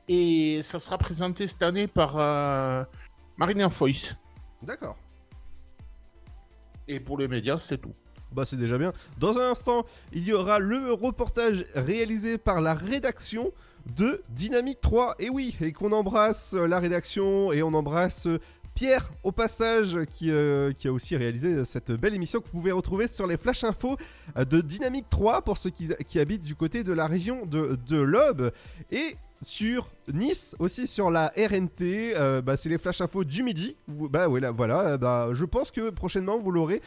Et 0.08 0.62
ça 0.64 0.80
sera 0.80 0.98
présenté 0.98 1.46
cette 1.46 1.62
année 1.62 1.86
par 1.86 2.16
euh, 2.18 2.84
Marina 3.38 3.70
Foïs. 3.70 4.18
D'accord. 4.64 4.98
Et 6.88 7.00
pour 7.00 7.20
les 7.20 7.28
médias, 7.28 7.60
c'est 7.60 7.78
tout. 7.78 7.94
Bah 8.32 8.46
c'est 8.46 8.58
déjà 8.58 8.80
bien. 8.80 8.94
Dans 9.20 9.38
un 9.38 9.52
instant, 9.52 9.86
il 10.12 10.24
y 10.24 10.34
aura 10.34 10.58
le 10.58 10.92
reportage 10.94 11.66
réalisé 11.76 12.40
par 12.40 12.62
la 12.62 12.74
rédaction 12.74 13.52
de 13.96 14.22
Dynamique 14.30 14.82
3. 14.82 15.16
Et 15.20 15.30
oui, 15.30 15.56
et 15.62 15.74
qu'on 15.74 15.92
embrasse 15.92 16.54
euh, 16.54 16.68
la 16.68 16.80
rédaction 16.80 17.52
et 17.52 17.64
on 17.64 17.74
embrasse 17.74 18.28
euh, 18.28 18.40
Pierre 18.74 19.12
au 19.24 19.32
passage 19.34 20.00
qui, 20.10 20.32
euh, 20.32 20.72
a 20.86 20.90
aussi 20.90 21.18
réalisé 21.18 21.66
cette 21.66 21.92
belle 21.92 22.14
émission 22.14 22.40
que 22.40 22.46
vous 22.46 22.60
pouvez 22.60 22.72
retrouver 22.72 23.08
sur 23.08 23.28
les 23.28 23.36
flash 23.36 23.66
infos 23.66 23.98
euh, 24.38 24.46
de 24.46 24.62
Dynamique 24.62 25.08
3 25.10 25.42
pour 25.42 25.58
ceux 25.58 25.70
qui, 25.70 26.20
habitent 26.20 26.44
du 26.44 26.56
côté 26.56 26.84
de 26.84 26.94
la 26.94 27.06
région 27.06 27.46
de, 27.46 27.78
de. 27.88 28.52
Et 28.92 29.18
sur 29.42 29.92
Nice, 30.14 30.56
aussi 30.60 30.88
sur 30.88 31.12
la 31.12 31.34
RNT, 31.38 32.42
bah, 32.44 32.58
c'est 32.58 32.70
les 32.70 32.78
flash 32.78 33.02
infos 33.02 33.24
du 33.24 33.44
midi. 33.44 33.76
Bah 33.88 34.28
ouais, 34.28 34.40
là, 34.40 34.52
voilà, 34.52 34.98
bah, 34.98 35.30
je 35.34 35.46
pense 35.46 35.72
que 35.72 35.90
prochainement 35.90 36.40
vous 36.40 36.52
l'aurez. 36.52 36.82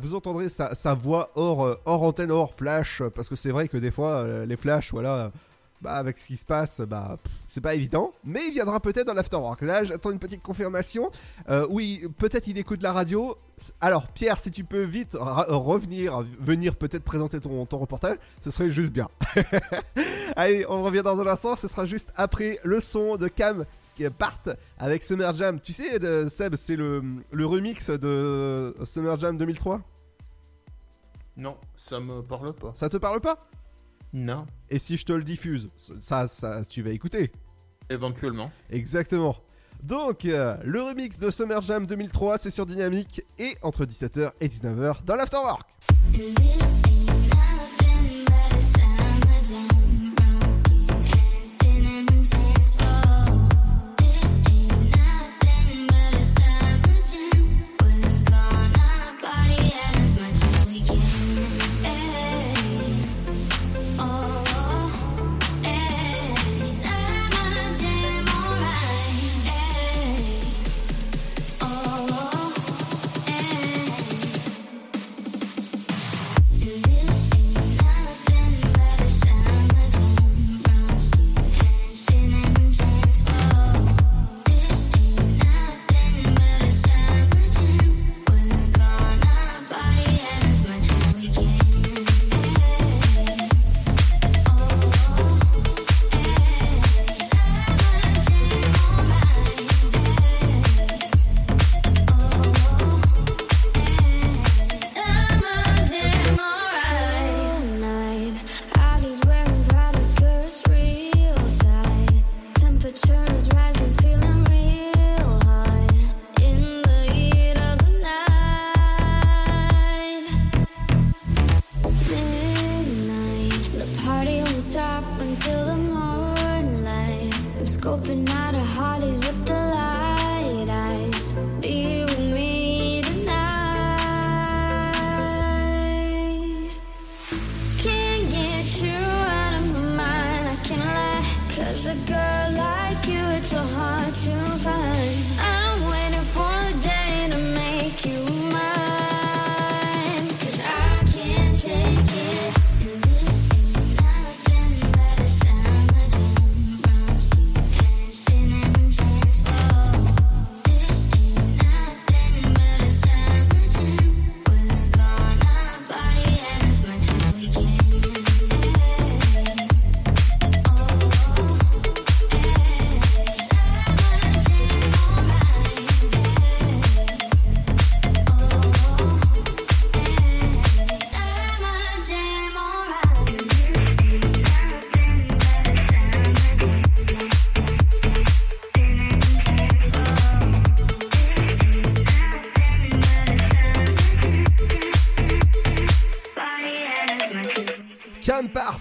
Vous 0.00 0.14
entendrez 0.14 0.48
sa, 0.48 0.94
voix 0.94 1.32
hors, 1.34 1.78
antenne, 1.86 2.30
hors 2.30 2.54
flash, 2.54 3.02
parce 3.14 3.28
que 3.28 3.36
c'est 3.36 3.50
vrai 3.50 3.68
que 3.68 3.76
des 3.76 3.90
fois, 3.90 4.44
les 4.46 4.56
flashs, 4.56 4.92
voilà, 4.92 5.32
bah, 5.80 5.94
avec 5.94 6.18
ce 6.18 6.26
qui 6.26 6.36
se 6.36 6.44
passe, 6.44 6.80
bah, 6.80 7.18
c'est 7.46 7.60
pas 7.60 7.74
évident. 7.74 8.12
Mais 8.24 8.40
il 8.46 8.52
viendra 8.52 8.80
peut-être 8.80 9.06
dans 9.06 9.14
l'afterwork. 9.14 9.62
Là, 9.62 9.84
j'attends 9.84 10.10
une 10.10 10.18
petite 10.18 10.42
confirmation. 10.42 11.10
Euh, 11.48 11.66
oui, 11.70 12.06
peut-être 12.18 12.46
il 12.48 12.58
écoute 12.58 12.82
la 12.82 12.92
radio. 12.92 13.36
Alors, 13.80 14.08
Pierre, 14.08 14.38
si 14.38 14.50
tu 14.50 14.64
peux 14.64 14.82
vite 14.82 15.16
revenir, 15.18 16.24
venir 16.40 16.76
peut-être 16.76 17.04
présenter 17.04 17.40
ton, 17.40 17.66
ton 17.66 17.78
reportage, 17.78 18.18
ce 18.40 18.50
serait 18.50 18.70
juste 18.70 18.92
bien. 18.92 19.08
Allez, 20.36 20.64
on 20.68 20.82
revient 20.82 21.02
dans 21.02 21.20
un 21.20 21.26
instant. 21.26 21.56
Ce 21.56 21.68
sera 21.68 21.84
juste 21.84 22.10
après 22.16 22.60
le 22.64 22.80
son 22.80 23.16
de 23.16 23.28
Cam 23.28 23.64
qui 23.98 24.08
part 24.10 24.38
avec 24.78 25.02
Summer 25.02 25.32
Jam. 25.34 25.60
Tu 25.60 25.72
sais, 25.72 25.98
Seb, 26.28 26.54
c'est 26.54 26.76
le, 26.76 27.02
le 27.32 27.46
remix 27.46 27.90
de 27.90 28.74
Summer 28.84 29.18
Jam 29.18 29.36
2003 29.36 29.80
Non, 31.36 31.56
ça 31.74 31.98
me 31.98 32.22
parle 32.22 32.52
pas. 32.52 32.70
Ça 32.74 32.88
te 32.88 32.96
parle 32.96 33.20
pas? 33.20 33.48
Non. 34.12 34.46
Et 34.70 34.78
si 34.78 34.96
je 34.96 35.04
te 35.04 35.12
le 35.12 35.22
diffuse, 35.22 35.70
ça, 36.00 36.28
ça, 36.28 36.62
tu 36.64 36.82
vas 36.82 36.90
écouter. 36.90 37.30
Éventuellement. 37.90 38.50
Exactement. 38.70 39.36
Donc, 39.82 40.24
euh, 40.24 40.56
le 40.64 40.82
remix 40.82 41.18
de 41.18 41.30
Summer 41.30 41.60
Jam 41.62 41.86
2003, 41.86 42.38
c'est 42.38 42.50
sur 42.50 42.66
Dynamique 42.66 43.22
et 43.38 43.54
entre 43.62 43.84
17h 43.84 44.32
et 44.40 44.48
19h 44.48 45.04
dans 45.04 45.14
l'Afterwork. 45.14 45.62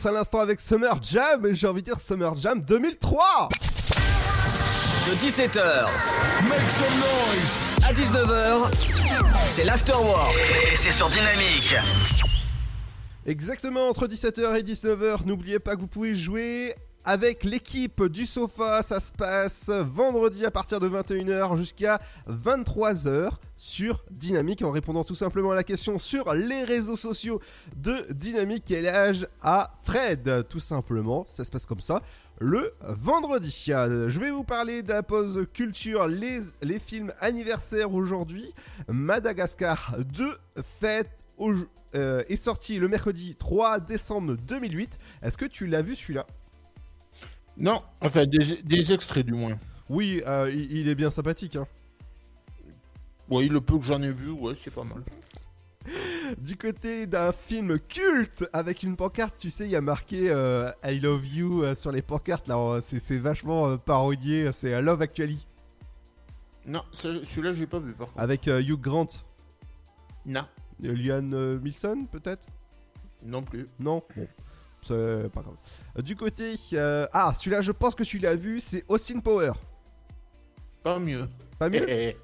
À 0.06 0.12
l'instant 0.12 0.40
avec 0.40 0.60
Summer 0.60 1.02
Jam, 1.02 1.46
et 1.48 1.56
j'ai 1.56 1.68
envie 1.68 1.82
de 1.82 1.88
dire 1.88 2.00
Summer 2.00 2.34
Jam 2.38 2.62
2003 2.62 3.50
De 5.10 5.16
17h 5.16 5.86
Make 6.48 6.72
some 6.72 6.94
noise. 6.96 7.78
À 7.84 7.92
19h, 7.92 8.72
c'est 9.52 9.66
l'afterwork 9.66 10.38
et 10.72 10.76
c'est 10.78 10.92
sur 10.92 11.10
Dynamique. 11.10 11.76
Exactement 13.26 13.90
entre 13.90 14.08
17h 14.08 14.58
et 14.58 14.64
19h, 14.64 15.26
n'oubliez 15.26 15.60
pas 15.60 15.76
que 15.76 15.82
vous 15.82 15.88
pouvez 15.88 16.16
jouer 16.16 16.74
avec 17.08 17.46
l'équipe 17.46 18.04
du 18.04 18.26
sofa, 18.26 18.82
ça 18.82 19.00
se 19.00 19.14
passe 19.14 19.70
vendredi 19.70 20.46
à 20.46 20.52
partir 20.52 20.82
de 20.82 20.90
21h 20.90 21.56
jusqu'à 21.56 22.02
23h 22.30 23.32
sur 23.56 24.04
Dynamique 24.12 24.62
en 24.62 24.72
répondant 24.72 25.06
tout 25.06 25.16
simplement 25.16 25.52
à 25.52 25.56
la 25.56 25.64
question 25.64 26.00
sur 26.00 26.34
les 26.34 26.66
réseaux 26.66 26.98
sociaux 26.98 27.40
de 27.78 28.12
Dynamique 28.12 28.64
quel 28.68 28.88
âge 28.88 29.26
a 29.42 29.74
Fred 29.84 30.48
tout 30.50 30.60
simplement, 30.60 31.24
ça 31.30 31.46
se 31.46 31.50
passe 31.50 31.66
comme 31.66 31.80
ça 31.80 32.02
le 32.40 32.74
vendredi. 32.82 33.64
Je 33.68 34.20
vais 34.20 34.30
vous 34.30 34.44
parler 34.44 34.84
de 34.84 34.90
la 34.90 35.02
pause 35.02 35.48
culture, 35.54 36.08
les, 36.08 36.40
les 36.62 36.78
films 36.78 37.14
anniversaires 37.22 37.94
aujourd'hui. 37.94 38.54
Madagascar 38.90 39.96
2 40.14 40.38
fête 40.80 41.24
euh, 41.96 42.24
est 42.28 42.36
sorti 42.36 42.78
le 42.80 42.90
mercredi 42.90 43.34
3 43.36 43.80
décembre 43.80 44.36
2008. 44.36 45.00
Est-ce 45.24 45.38
que 45.38 45.46
tu 45.46 45.68
l'as 45.68 45.82
vu 45.82 45.96
celui-là? 45.96 46.28
Non, 47.58 47.82
enfin 48.02 48.26
des, 48.26 48.62
des 48.64 48.94
extraits 48.94 49.26
du 49.26 49.34
moins. 49.34 49.58
Oui, 49.90 50.22
euh, 50.28 50.52
il, 50.54 50.72
il 50.78 50.88
est 50.90 50.96
bien 50.96 51.10
sympathique. 51.10 51.56
hein. 51.56 51.68
Oui, 53.30 53.50
le 53.50 53.60
peu 53.62 53.78
que 53.80 53.86
j'en 53.86 54.02
ai 54.02 54.12
vu, 54.12 54.30
ouais, 54.30 54.54
c'est 54.56 54.74
pas 54.74 54.84
mal. 54.84 55.02
Du 56.40 56.58
côté 56.58 57.08
d'un 57.08 57.32
film 57.32 57.80
culte 57.80 58.46
avec 58.52 58.84
une 58.84 58.98
pancarte, 58.98 59.36
tu 59.38 59.50
sais, 59.50 59.64
il 59.64 59.70
y 59.72 59.76
a 59.78 59.82
marqué 59.82 60.30
euh, 60.30 60.70
I 60.84 61.00
love 61.00 61.26
you 61.26 61.64
euh, 61.64 61.76
sur 61.76 61.94
les 61.94 62.02
pancartes. 62.02 62.50
Là, 62.50 62.80
c'est 62.82 63.18
vachement 63.18 63.78
parodié. 63.78 64.52
C'est 64.52 64.82
Love 64.82 65.02
Actually 65.02 65.48
Non, 66.66 66.84
ce- 66.92 67.24
celui-là, 67.24 67.54
j'ai 67.54 67.68
pas 67.68 67.80
vu 67.80 67.94
par 67.94 68.08
contre. 68.08 68.20
avec 68.20 68.48
Hugh 68.48 68.82
Grant. 68.82 69.08
Non. 70.26 70.46
Liam 70.82 71.34
euh, 71.34 71.58
Wilson, 71.58 72.06
peut-être? 72.12 72.50
Non 73.24 73.42
plus. 73.42 73.68
Non? 73.80 74.04
Bon, 74.18 74.28
c'est 74.88 75.30
pas 75.34 75.42
grave. 75.42 75.56
Euh, 75.98 76.02
Du 76.02 76.16
côté. 76.16 76.56
euh, 76.74 77.06
ah, 77.14 77.34
celui-là, 77.34 77.62
je 77.62 77.72
pense 77.72 77.96
que 77.96 78.04
tu 78.04 78.18
l'as 78.20 78.36
vu, 78.36 78.60
c'est 78.60 78.84
Austin 78.88 79.20
Power. 79.20 79.52
Pas 80.84 81.00
mieux. 81.00 81.28
Pas 81.60 81.70
mieux 81.70 81.86
Eh, 81.90 82.16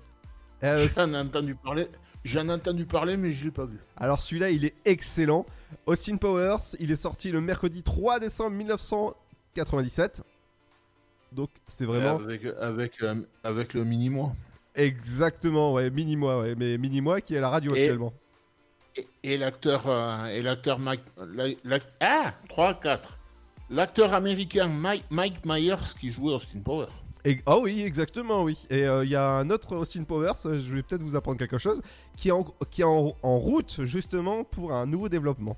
eh. 0.62 0.66
Euh, 0.66 0.88
J'en 0.96 1.12
ai 1.14 1.18
entendu 1.18 1.56
parler. 1.56 1.88
J'en 2.24 2.48
ai 2.48 2.54
entendu 2.54 2.86
parler, 2.86 3.18
mais 3.18 3.32
je 3.34 3.44
l'ai 3.46 3.52
pas 3.52 3.66
vu. 3.66 3.78
Alors 3.98 4.22
celui-là, 4.22 4.50
il 4.52 4.64
est 4.64 4.76
excellent. 4.86 5.46
Austin 5.86 6.16
Powers, 6.18 6.76
il 6.80 6.90
est 6.92 6.96
sorti 6.96 7.32
le 7.32 7.42
mercredi 7.42 7.84
3 7.84 8.20
décembre 8.20 8.52
1997. 8.52 10.22
Donc 11.34 11.50
c'est 11.68 11.86
vraiment 11.86 12.16
Avec, 12.16 12.46
avec, 12.62 13.02
euh, 13.04 13.24
avec 13.44 13.74
le 13.74 13.84
mini-moi. 13.84 14.32
exactement, 14.76 15.74
ouais, 15.74 15.90
mini-moi, 15.90 16.42
ouais, 16.42 16.56
mais 16.56 16.78
mini-moi 16.78 17.22
qui 17.22 17.34
est 17.36 17.40
à 17.40 17.42
la 17.42 17.50
radio 17.50 17.74
Et- 17.76 17.82
actuellement. 17.84 18.14
Et, 19.24 19.38
l'acteur. 19.38 19.88
euh, 19.88 20.26
et 20.28 20.42
l'acteur 20.42 20.80
Mike. 20.80 21.02
ah 22.00 22.34
3, 22.50 22.74
4. 22.76 23.18
L'acteur 23.70 24.14
américain 24.14 24.68
Mike, 24.68 25.06
Mike 25.10 25.46
Myers 25.46 25.96
qui 26.00 26.12
jouait 26.12 26.34
Austin 26.34 26.60
Power. 26.60 26.88
Et, 27.26 27.40
oh 27.46 27.62
oui, 27.64 27.82
exactement, 27.84 28.44
oui. 28.44 28.58
Et 28.70 28.84
euh, 28.84 29.06
il 29.06 29.10
y 29.12 29.16
a 29.16 29.30
un 29.30 29.50
autre 29.50 29.78
Austin 29.78 30.04
Powers, 30.04 30.34
euh, 30.46 30.60
je 30.60 30.74
vais 30.76 30.84
peut-être 30.84 31.02
vous 31.04 31.16
apprendre 31.16 31.38
quelque 31.38 31.58
chose, 31.58 31.82
qui 32.18 32.28
est 32.28 32.32
en, 32.32 32.44
qui 32.70 32.82
est 32.82 32.86
en, 32.86 33.16
en 33.24 33.38
route 33.38 33.84
justement 33.86 34.44
pour 34.44 34.74
un 34.74 34.86
nouveau 34.86 35.08
développement. 35.08 35.58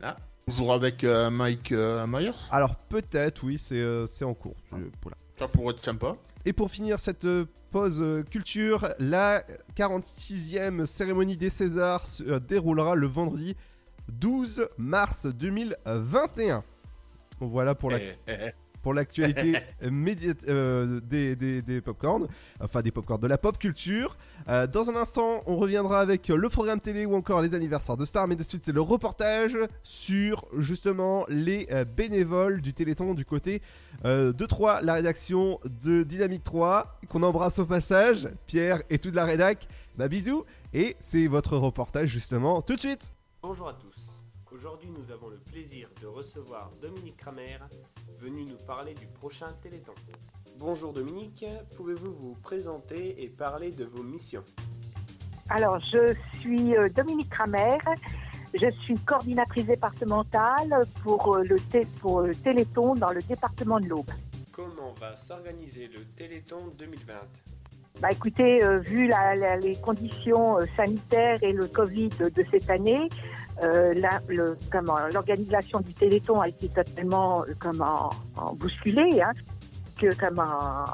Là. 0.00 0.16
Toujours 0.46 0.72
avec 0.72 1.04
euh, 1.04 1.30
Mike 1.30 1.70
euh, 1.70 2.04
Myers? 2.08 2.32
Alors 2.50 2.74
peut-être, 2.74 3.44
oui, 3.44 3.58
c'est 3.58 4.06
c'est 4.08 4.24
en 4.24 4.34
cours. 4.34 4.56
Voilà. 4.70 5.16
Ça 5.38 5.46
pourrait 5.46 5.74
être 5.74 5.80
sympa. 5.80 6.16
Et 6.44 6.52
pour 6.52 6.68
finir 6.70 6.98
cette 6.98 7.26
pause 7.70 8.24
culture, 8.30 8.94
la 8.98 9.44
46e 9.76 10.86
cérémonie 10.86 11.36
des 11.36 11.50
Césars 11.50 12.04
se 12.06 12.24
euh, 12.24 12.40
déroulera 12.40 12.94
le 12.94 13.06
vendredi 13.06 13.56
12 14.08 14.68
mars 14.76 15.26
2021. 15.26 16.64
Voilà 17.40 17.74
pour 17.74 17.90
la 17.90 17.98
Eh, 17.98 18.16
eh, 18.26 18.36
eh. 18.48 18.50
Pour 18.82 18.94
l'actualité 18.94 19.60
média- 19.90 20.34
euh, 20.48 21.00
des, 21.00 21.36
des, 21.36 21.62
des 21.62 21.80
popcorn, 21.80 22.26
enfin 22.60 22.82
des 22.82 22.90
popcorn 22.90 23.20
de 23.20 23.26
la 23.26 23.38
pop 23.38 23.58
culture. 23.58 24.16
Euh, 24.48 24.66
dans 24.66 24.88
un 24.90 24.96
instant, 24.96 25.42
on 25.46 25.56
reviendra 25.56 26.00
avec 26.00 26.28
le 26.28 26.48
programme 26.48 26.80
télé 26.80 27.06
ou 27.06 27.14
encore 27.14 27.42
les 27.42 27.54
anniversaires 27.54 27.96
de 27.96 28.04
stars, 28.04 28.26
mais 28.28 28.36
de 28.36 28.42
suite 28.42 28.62
c'est 28.64 28.72
le 28.72 28.80
reportage 28.80 29.56
sur 29.82 30.44
justement 30.58 31.24
les 31.28 31.66
euh, 31.70 31.84
bénévoles 31.84 32.60
du 32.60 32.72
Téléthon 32.72 33.14
du 33.14 33.24
côté 33.24 33.62
euh, 34.04 34.32
de 34.32 34.46
3, 34.46 34.82
la 34.82 34.94
rédaction 34.94 35.60
de 35.82 36.02
Dynamique 36.02 36.44
3, 36.44 37.00
qu'on 37.08 37.22
embrasse 37.22 37.58
au 37.58 37.66
passage, 37.66 38.28
Pierre 38.46 38.82
et 38.90 38.98
toute 38.98 39.14
la 39.14 39.24
rédac. 39.24 39.68
Bah 39.96 40.08
bisous, 40.08 40.44
et 40.72 40.96
c'est 41.00 41.26
votre 41.26 41.56
reportage 41.56 42.08
justement 42.08 42.62
tout 42.62 42.74
de 42.76 42.80
suite. 42.80 43.12
Bonjour 43.42 43.68
à 43.68 43.74
tous. 43.74 44.09
Aujourd'hui, 44.60 44.90
nous 44.90 45.10
avons 45.10 45.30
le 45.30 45.38
plaisir 45.38 45.88
de 46.02 46.06
recevoir 46.06 46.68
Dominique 46.82 47.16
Kramer, 47.16 47.56
venu 48.18 48.44
nous 48.44 48.58
parler 48.66 48.92
du 48.92 49.06
prochain 49.06 49.46
Téléthon. 49.62 49.94
Bonjour 50.58 50.92
Dominique, 50.92 51.46
pouvez-vous 51.78 52.12
vous 52.12 52.34
présenter 52.42 53.22
et 53.24 53.30
parler 53.30 53.70
de 53.72 53.86
vos 53.86 54.02
missions? 54.02 54.44
Alors, 55.48 55.80
je 55.80 56.14
suis 56.38 56.76
euh, 56.76 56.90
Dominique 56.90 57.30
Kramer. 57.30 57.78
Je 58.52 58.70
suis 58.82 58.96
coordinatrice 58.96 59.64
départementale 59.66 60.82
pour 61.02 61.36
euh, 61.36 61.42
le, 61.42 61.56
pour 62.02 62.20
le 62.20 62.34
Téléthon 62.34 62.94
dans 62.96 63.12
le 63.12 63.22
département 63.22 63.80
de 63.80 63.86
l'Aube. 63.86 64.10
Comment 64.52 64.92
va 65.00 65.16
s'organiser 65.16 65.88
le 65.88 66.04
Téléthon 66.04 66.68
2020 66.78 67.14
Bah, 68.02 68.08
écoutez, 68.12 68.62
euh, 68.62 68.78
vu 68.78 69.08
la- 69.08 69.34
la- 69.36 69.56
les 69.56 69.76
conditions 69.80 70.58
euh, 70.58 70.66
sanitaires 70.76 71.38
et 71.42 71.52
le 71.52 71.66
Covid 71.66 72.10
de 72.10 72.44
cette 72.50 72.68
année, 72.70 73.08
euh, 73.62 74.54
comment, 74.70 74.98
l'organisation 75.12 75.80
du 75.80 75.92
Téléthon 75.94 76.40
a 76.40 76.48
été 76.48 76.68
totalement 76.68 77.42
euh, 77.42 77.52
comment, 77.58 78.10
en 78.36 78.54
bousculée. 78.54 79.20
Hein, 79.22 79.32
que 80.00 80.14
comment, 80.14 80.84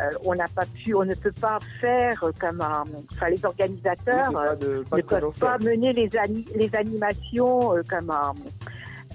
euh, 0.00 0.10
on 0.24 0.34
n'a 0.34 0.48
pas 0.48 0.66
pu, 0.66 0.94
on 0.94 1.04
ne 1.04 1.14
peut 1.14 1.32
pas 1.40 1.58
faire 1.80 2.22
euh, 2.24 2.32
comment, 2.40 2.82
enfin 3.12 3.28
les 3.28 3.44
organisateurs 3.44 4.28
Oui, 4.30 4.34
c'est 4.36 4.48
pas 4.48 4.56
de- 4.56 4.66
euh, 4.66 4.82
pas 4.90 4.96
ne 4.96 5.02
peuvent 5.02 5.38
pas 5.38 5.58
mener 5.58 5.92
les, 5.92 6.16
ani- 6.16 6.46
les 6.56 6.74
animations 6.74 7.76
euh, 7.76 7.82
comment, 7.88 8.34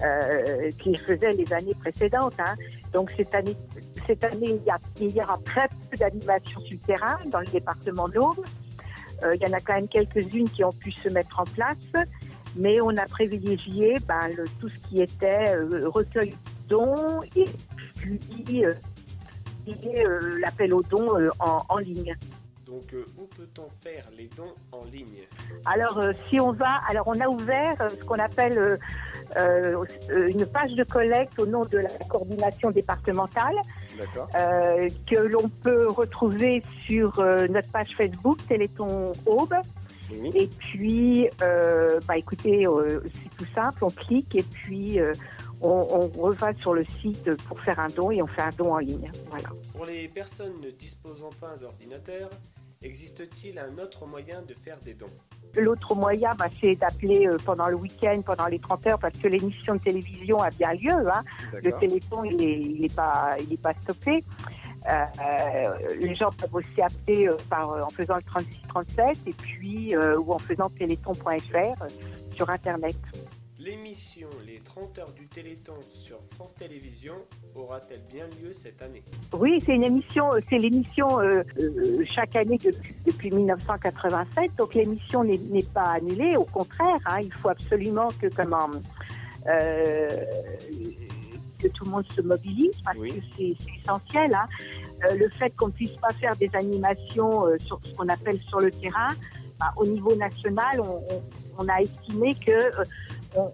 euh, 0.03 0.69
qu'il 0.79 0.97
faisait 0.99 1.31
les 1.33 1.51
années 1.53 1.75
précédentes. 1.79 2.35
hein. 2.39 2.55
Donc 2.93 3.11
cette 3.17 3.33
année, 3.35 3.55
cette 4.07 4.23
année, 4.23 4.51
il 4.59 4.63
y, 4.63 4.69
a, 4.69 4.77
il 5.01 5.15
y 5.15 5.21
aura 5.21 5.37
très 5.43 5.67
peu 5.89 5.97
d'animations 5.97 6.59
sur 6.61 6.77
le 6.79 6.85
terrain 6.85 7.17
dans 7.27 7.39
le 7.39 7.47
département 7.47 8.07
de 8.07 8.15
l'Aube. 8.15 8.45
Euh, 9.23 9.35
il 9.35 9.41
y 9.41 9.49
en 9.49 9.53
a 9.53 9.59
quand 9.61 9.73
même 9.75 9.87
quelques-unes 9.87 10.49
qui 10.49 10.63
ont 10.63 10.71
pu 10.73 10.91
se 10.91 11.07
mettre 11.09 11.39
en 11.39 11.45
place, 11.45 12.05
mais 12.55 12.79
on 12.81 12.89
a 12.97 13.05
privilégié 13.05 13.97
ben, 14.07 14.29
le- 14.35 14.45
tout 14.59 14.69
ce 14.69 14.77
qui 14.87 15.01
était 15.01 15.49
euh, 15.55 15.89
recueil 15.89 16.29
de 16.31 16.35
dons 16.69 17.21
et 17.35 17.45
puis 17.97 18.65
euh, 18.65 18.73
et, 19.67 20.05
euh, 20.05 20.39
l'appel 20.39 20.73
aux 20.73 20.83
dons 20.83 21.09
en, 21.39 21.63
en 21.69 21.77
ligne. 21.77 22.15
Donc, 22.67 22.95
où 23.17 23.25
peut-on 23.37 23.67
faire 23.83 24.05
les 24.17 24.27
dons 24.35 24.53
en 24.71 24.83
ligne? 24.85 25.21
Alors, 25.65 26.01
si 26.29 26.39
on 26.39 26.51
va, 26.51 26.79
alors 26.89 27.07
on 27.07 27.19
a 27.21 27.27
ouvert 27.27 27.75
ce 27.89 28.03
qu'on 28.03 28.17
appelle 28.17 28.79
une 29.37 30.45
page 30.47 30.73
de 30.73 30.83
collecte 30.83 31.37
au 31.39 31.45
nom 31.45 31.61
de 31.63 31.77
la 31.77 31.89
coordination 32.09 32.71
départementale 32.71 33.55
que 34.33 35.17
l'on 35.27 35.47
peut 35.63 35.87
retrouver 35.87 36.63
sur 36.87 37.11
notre 37.49 37.69
page 37.71 37.95
Facebook 37.95 38.39
Téléthon 38.47 39.11
Aube. 39.27 39.55
Et 40.11 40.47
puis, 40.47 41.29
euh, 41.41 41.99
bah 42.07 42.17
écoutez, 42.17 42.67
euh, 42.67 43.01
c'est 43.03 43.37
tout 43.37 43.51
simple, 43.53 43.83
on 43.83 43.89
clique 43.89 44.35
et 44.35 44.43
puis 44.43 44.99
euh, 44.99 45.13
on, 45.61 46.09
on 46.17 46.55
sur 46.59 46.73
le 46.73 46.85
site 47.01 47.35
pour 47.43 47.59
faire 47.61 47.79
un 47.79 47.87
don 47.87 48.11
et 48.11 48.21
on 48.21 48.27
fait 48.27 48.41
un 48.41 48.51
don 48.57 48.73
en 48.73 48.79
ligne. 48.79 49.11
Voilà. 49.29 49.49
Pour 49.73 49.85
les 49.85 50.07
personnes 50.07 50.59
ne 50.61 50.71
disposant 50.71 51.29
pas 51.39 51.57
d'ordinateur, 51.57 52.29
existe-t-il 52.81 53.57
un 53.59 53.77
autre 53.77 54.05
moyen 54.05 54.41
de 54.41 54.53
faire 54.53 54.77
des 54.79 54.93
dons? 54.93 55.05
L'autre 55.57 55.95
moyen, 55.95 56.31
bah, 56.37 56.47
c'est 56.59 56.75
d'appeler 56.75 57.27
euh, 57.27 57.37
pendant 57.45 57.67
le 57.69 57.75
week-end, 57.75 58.21
pendant 58.21 58.47
les 58.47 58.59
30 58.59 58.87
heures, 58.87 58.99
parce 58.99 59.17
que 59.17 59.27
l'émission 59.27 59.75
de 59.75 59.79
télévision 59.79 60.39
a 60.39 60.49
bien 60.49 60.73
lieu. 60.73 60.91
Hein. 60.91 61.23
Le 61.63 61.71
téléphone, 61.79 62.25
il 62.31 62.37
n'est 62.37 62.59
il 62.59 62.85
est 62.85 62.93
pas, 62.93 63.37
il 63.39 63.53
est 63.53 63.61
pas 63.61 63.73
stoppé. 63.81 64.23
Euh, 64.87 65.95
les 65.99 66.13
gens 66.13 66.29
peuvent 66.31 66.53
aussi 66.53 66.81
appeler 66.81 67.27
euh, 67.27 67.35
par, 67.49 67.71
euh, 67.71 67.81
en 67.81 67.89
faisant 67.89 68.15
le 68.17 68.23
3637 68.23 69.17
et 69.27 69.33
puis 69.33 69.95
ou 69.97 70.33
en 70.33 70.39
faisant 70.39 70.69
téléthon.fr 70.69 71.85
sur 72.35 72.49
Internet. 72.49 72.95
L'émission 73.65 74.29
Les 74.45 74.59
30 74.59 74.99
heures 74.99 75.11
du 75.13 75.27
Téléthon 75.27 75.73
sur 75.89 76.19
France 76.35 76.53
Télévisions 76.53 77.15
aura-t-elle 77.55 78.03
bien 78.11 78.27
lieu 78.39 78.53
cette 78.53 78.79
année? 78.83 79.01
Oui, 79.33 79.59
c'est 79.65 79.73
une 79.73 79.83
émission, 79.83 80.29
c'est 80.47 80.59
l'émission 80.59 81.19
euh, 81.19 81.41
euh, 81.59 82.03
chaque 82.07 82.35
année 82.35 82.59
depuis, 82.63 82.95
depuis 83.03 83.31
1987. 83.31 84.51
Donc 84.57 84.75
l'émission 84.75 85.23
n'est 85.23 85.39
n'est 85.39 85.63
pas 85.63 85.93
annulée, 85.93 86.35
au 86.35 86.43
contraire. 86.43 86.99
hein, 87.07 87.21
il 87.23 87.33
faut 87.33 87.49
absolument 87.49 88.09
que 88.21 88.27
comment 88.27 88.69
euh, 89.47 90.09
que 91.67 91.73
tout 91.73 91.85
le 91.85 91.91
monde 91.91 92.05
se 92.15 92.21
mobilise 92.21 92.77
parce 92.83 92.97
que 92.97 93.21
c'est 93.37 93.55
c'est 93.59 93.75
essentiel. 93.81 94.33
hein. 94.33 94.47
Euh, 95.05 95.15
le 95.15 95.29
fait 95.29 95.49
qu'on 95.55 95.67
ne 95.67 95.71
puisse 95.71 95.91
pas 95.97 96.09
faire 96.13 96.35
des 96.37 96.49
animations 96.53 97.47
euh, 97.47 97.57
sur 97.65 97.79
ce 97.83 97.93
qu'on 97.93 98.07
appelle 98.07 98.39
sur 98.49 98.59
le 98.59 98.71
terrain, 98.71 99.09
bah, 99.59 99.73
au 99.77 99.85
niveau 99.85 100.15
national, 100.15 100.79
on, 100.81 101.03
on- 101.13 101.23
on 101.57 101.67
a 101.69 101.79
estimé 101.81 102.35
que 102.35 102.51
euh, 102.51 102.83
on- 103.37 103.51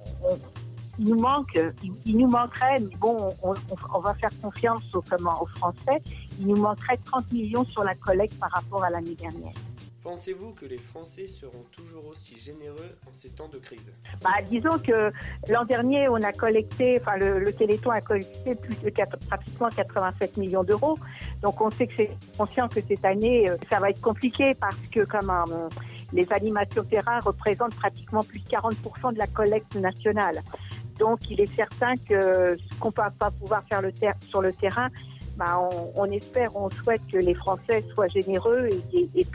il 0.99 1.07
nous 1.07 1.19
manque, 1.19 1.57
il, 1.83 1.93
il 2.05 2.17
nous 2.17 2.27
manquerait, 2.27 2.77
mais 2.79 2.95
bon, 2.97 3.29
on, 3.41 3.99
va 3.99 4.13
faire 4.15 4.29
confiance 4.41 4.83
aux, 4.93 5.01
comment, 5.01 5.41
aux 5.41 5.47
Français, 5.57 5.99
il 6.39 6.47
nous 6.47 6.57
manquerait 6.57 6.99
30 7.05 7.31
millions 7.31 7.63
sur 7.65 7.83
la 7.83 7.95
collecte 7.95 8.37
par 8.39 8.51
rapport 8.51 8.83
à 8.83 8.89
l'année 8.89 9.15
dernière. 9.15 9.53
Pensez-vous 10.03 10.53
que 10.53 10.65
les 10.65 10.79
Français 10.79 11.27
seront 11.27 11.63
toujours 11.71 12.07
aussi 12.07 12.39
généreux 12.39 12.97
en 13.07 13.13
ces 13.13 13.29
temps 13.29 13.49
de 13.49 13.59
crise? 13.59 13.91
Bah, 14.23 14.31
disons 14.49 14.79
que 14.79 15.11
l'an 15.47 15.63
dernier, 15.63 16.09
on 16.09 16.15
a 16.15 16.33
collecté, 16.33 16.97
enfin 16.99 17.17
le, 17.17 17.53
Téléthon 17.53 17.91
a 17.91 18.01
collecté 18.01 18.55
plus 18.55 18.75
de 18.81 18.91
pratiquement 19.29 19.69
87 19.69 20.37
millions 20.37 20.63
d'euros. 20.63 20.97
Donc 21.43 21.61
on 21.61 21.69
sait 21.69 21.85
que 21.85 21.93
c'est 21.95 22.11
conscient 22.35 22.67
que 22.67 22.79
cette 22.81 23.05
année, 23.05 23.47
euh, 23.47 23.57
ça 23.69 23.79
va 23.79 23.91
être 23.91 24.01
compliqué 24.01 24.55
parce 24.55 24.75
que 24.91 25.01
comme 25.01 25.29
euh, 25.29 25.69
les 26.13 26.31
animations 26.33 26.83
terrain 26.83 27.19
représentent 27.19 27.75
pratiquement 27.75 28.23
plus 28.23 28.39
de 28.39 28.49
40% 28.49 29.13
de 29.13 29.19
la 29.19 29.27
collecte 29.27 29.75
nationale. 29.75 30.39
Donc 30.97 31.29
il 31.29 31.39
est 31.41 31.55
certain 31.55 31.93
que 32.09 32.57
ce 32.57 32.79
qu'on 32.79 32.89
ne 32.89 32.95
va 32.95 33.11
pas 33.11 33.29
pouvoir 33.29 33.63
faire 33.69 33.81
sur 34.29 34.41
le 34.41 34.51
terrain, 34.51 34.89
bah, 35.37 35.59
on, 35.95 36.11
espère, 36.11 36.55
on 36.55 36.69
souhaite 36.69 37.01
que 37.11 37.17
les 37.17 37.33
Français 37.33 37.83
soient 37.93 38.09
généreux 38.09 38.67
et, 38.93 39.09
et- 39.15 39.27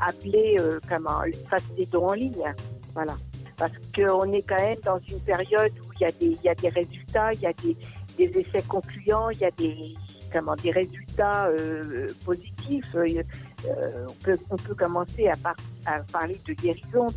appeler, 0.00 0.56
euh, 0.60 0.78
comment, 0.88 1.20
fassent 1.48 1.62
des 1.76 1.86
dons 1.86 2.08
en 2.08 2.12
ligne. 2.14 2.52
Voilà. 2.94 3.16
Parce 3.56 3.72
qu'on 3.94 4.32
est 4.32 4.42
quand 4.42 4.56
même 4.56 4.78
dans 4.84 5.00
une 5.08 5.20
période 5.20 5.72
où 5.84 5.92
il 5.98 6.02
y 6.02 6.04
a 6.04 6.12
des, 6.12 6.26
il 6.26 6.42
y 6.44 6.48
a 6.48 6.54
des 6.54 6.68
résultats, 6.68 7.32
il 7.32 7.40
y 7.40 7.46
a 7.46 7.52
des, 7.52 7.76
des 8.16 8.38
essais 8.38 8.62
concluants, 8.68 9.30
il 9.30 9.38
y 9.38 9.44
a 9.44 9.50
des, 9.50 9.94
comment, 10.32 10.54
des 10.56 10.70
résultats 10.70 11.46
euh, 11.48 12.06
positifs. 12.24 12.86
Euh, 12.94 13.22
euh, 13.66 14.06
on, 14.08 14.12
peut, 14.24 14.38
on 14.50 14.56
peut 14.56 14.74
commencer 14.74 15.26
à, 15.28 15.36
par- 15.36 15.56
à 15.86 16.00
parler 16.12 16.40
de 16.46 16.52
guérison 16.52 17.08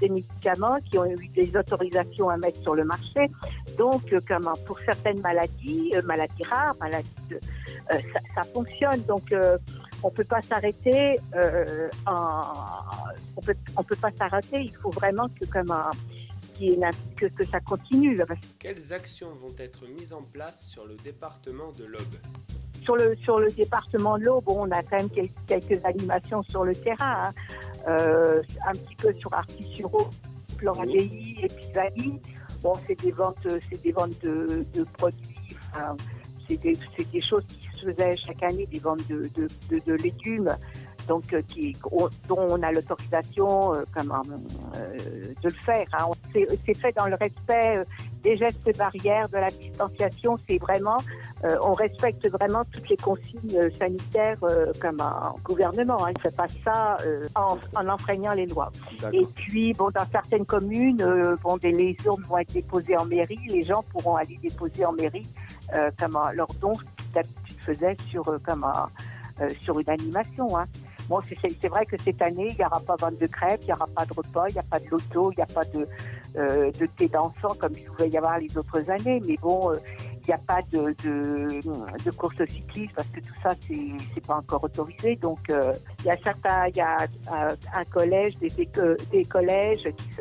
des 0.00 0.08
médicaments 0.08 0.78
qui 0.88 0.96
ont 0.96 1.04
eu 1.04 1.28
des 1.28 1.54
autorisations 1.56 2.28
à 2.28 2.36
mettre 2.36 2.62
sur 2.62 2.74
le 2.74 2.84
marché. 2.84 3.28
Donc, 3.76 4.12
euh, 4.12 4.20
comment, 4.26 4.54
pour 4.64 4.78
certaines 4.86 5.20
maladies, 5.20 5.90
euh, 5.94 6.02
maladies 6.02 6.44
rares, 6.44 6.76
euh, 6.82 7.38
ça, 7.90 8.20
ça 8.36 8.42
fonctionne. 8.54 9.02
Donc, 9.02 9.32
euh, 9.32 9.58
on 10.02 10.10
peut 10.10 10.24
pas 10.24 10.42
s'arrêter. 10.42 11.18
euh, 11.34 11.88
on 13.36 13.40
peut, 13.40 13.54
on 13.76 13.82
peut 13.84 13.96
pas 13.96 14.10
s'arrêter. 14.12 14.60
Il 14.62 14.74
faut 14.76 14.90
vraiment 14.90 15.28
que, 15.28 15.44
une- 16.60 16.90
que, 17.16 17.26
que 17.26 17.44
ça 17.46 17.60
continue. 17.60 18.16
Que 18.16 18.24
Quelles 18.58 18.92
actions 18.92 19.30
vont 19.40 19.54
être 19.58 19.86
mises 19.86 20.12
en 20.12 20.22
place 20.22 20.62
sur 20.66 20.86
le 20.86 20.96
département 20.96 21.70
de 21.78 21.84
l'Aube? 21.84 22.16
Sur 22.82 22.96
le 22.96 23.14
sur 23.16 23.38
le 23.38 23.48
département 23.52 24.18
de 24.18 24.24
l'eau, 24.24 24.40
bon, 24.40 24.66
on 24.66 24.70
a 24.72 24.82
quand 24.82 24.96
même 24.98 25.10
quel- 25.10 25.30
quelques 25.46 25.84
animations 25.84 26.42
sur 26.42 26.64
le 26.64 26.74
terrain, 26.74 27.28
hein. 27.28 27.32
Euh, 27.88 28.42
un 28.66 28.72
petit 28.72 28.96
peu 28.96 29.14
sur 29.20 29.32
Artisuro, 29.32 30.08
Plan 30.56 30.72
ADI 30.74 31.36
et 31.42 31.46
Pisani. 31.48 32.20
Bon, 32.60 32.72
c'est 32.86 32.98
des 33.00 33.12
ventes, 33.12 33.46
c'est 33.70 33.82
des 33.82 33.92
ventes 33.92 34.20
de, 34.22 34.64
de 34.74 34.82
produits. 34.84 35.56
c'est 36.48 36.56
des, 36.56 36.76
des 37.12 37.22
choses 37.22 37.44
qui 37.46 37.68
se 37.82 37.90
faisaient 37.92 38.16
chaque 38.16 38.42
année, 38.42 38.66
des 38.66 38.78
ventes 38.78 39.06
de, 39.08 39.22
de, 39.34 39.46
de, 39.70 39.82
de 39.86 39.94
légumes. 39.94 40.54
Donc, 41.08 41.32
euh, 41.32 41.42
qui, 41.48 41.76
dont 42.28 42.38
on 42.38 42.62
a 42.62 42.70
l'autorisation 42.70 43.74
euh, 43.74 43.82
comment, 43.96 44.22
euh, 44.76 44.96
de 45.42 45.48
le 45.48 45.50
faire. 45.50 45.84
hein. 45.94 46.04
On- 46.08 46.12
C'est 46.64 46.74
fait 46.78 46.92
dans 46.96 47.06
le 47.06 47.16
respect 47.16 47.78
euh, 47.78 47.84
des 48.22 48.36
gestes 48.36 48.78
barrières, 48.78 49.28
de 49.28 49.36
la 49.38 49.48
distanciation. 49.48 50.38
C'est 50.48 50.58
vraiment, 50.58 50.98
euh, 51.44 51.56
on 51.62 51.72
respecte 51.72 52.28
vraiment 52.30 52.62
toutes 52.70 52.88
les 52.88 52.96
consignes 52.96 53.68
sanitaires 53.76 54.38
comme 54.80 55.00
un 55.00 55.34
gouvernement. 55.42 56.06
hein. 56.06 56.10
Il 56.12 56.18
ne 56.18 56.22
fait 56.30 56.36
pas 56.36 56.46
ça 56.64 56.96
en, 57.34 57.58
en 57.74 57.88
enfreignant 57.88 58.32
les 58.32 58.46
lois. 58.46 58.70
Et 59.12 59.26
puis, 59.34 59.72
bon, 59.72 59.90
dans 59.90 60.06
certaines 60.12 60.46
communes, 60.46 61.04
bon, 61.42 61.56
des, 61.56 61.72
les 61.72 61.96
urnes 62.06 62.22
vont 62.28 62.38
être 62.38 62.52
déposées 62.52 62.96
en 62.96 63.06
mairie. 63.06 63.40
Les 63.48 63.62
gens 63.62 63.82
pourront 63.90 64.14
aller 64.14 64.38
déposer 64.40 64.84
en 64.84 64.92
mairie 64.92 65.26
comme 65.98 66.14
un- 66.14 66.30
leurs 66.32 66.54
dons 66.60 66.74
faisaient 67.62 67.96
sur, 68.08 68.26
euh, 68.28 68.38
comme 68.44 68.64
un- 68.64 68.88
euh, 69.40 69.48
sur 69.60 69.78
une 69.80 69.88
animation. 69.88 70.56
Hein. 70.58 70.66
Bon, 71.08 71.20
c'est- 71.22 71.36
vrai 71.68 71.84
que 71.84 71.96
cette 72.00 72.22
année, 72.22 72.48
il 72.50 72.56
n'y 72.58 72.64
aura 72.64 72.80
pas 72.80 72.94
vente 72.96 73.18
de 73.18 73.26
crêpes, 73.26 73.60
il 73.62 73.66
n'y 73.66 73.72
aura 73.72 73.86
pas 73.88 74.04
de 74.06 74.12
repas, 74.14 74.46
il 74.48 74.52
n'y 74.54 74.58
a 74.60 74.62
pas 74.64 74.78
de 74.78 74.88
loto, 74.88 75.32
il 75.32 75.36
n'y 75.36 75.42
a 75.42 75.46
pas 75.46 75.64
de, 75.64 75.88
euh, 76.36 76.70
de 76.70 76.86
thé 76.86 77.08
dansant 77.08 77.54
comme 77.58 77.72
il 77.76 77.84
pouvait 77.84 78.08
y 78.08 78.16
avoir 78.16 78.38
les 78.38 78.56
autres 78.56 78.88
années. 78.88 79.20
Mais 79.26 79.36
bon, 79.42 79.72
euh, 79.72 79.78
il 80.22 80.28
n'y 80.28 80.34
a 80.34 80.38
pas 80.38 80.60
de, 80.70 80.94
de, 81.02 82.10
course 82.12 82.36
cycliste 82.46 82.94
parce 82.94 83.08
que 83.08 83.20
tout 83.20 83.34
ça, 83.42 83.54
c'est 83.66 84.26
pas 84.26 84.36
encore 84.36 84.62
autorisé. 84.62 85.16
Donc, 85.16 85.40
euh, 85.50 85.72
il 86.00 86.04
y 86.06 86.10
a 86.10 86.16
certains, 86.22 86.68
il 86.68 86.76
y 86.76 86.80
a 86.80 86.96
euh, 87.32 87.56
un 87.74 87.84
collège, 87.86 88.36
des, 88.38 89.24
collèges 89.24 89.82
qui, 89.96 90.12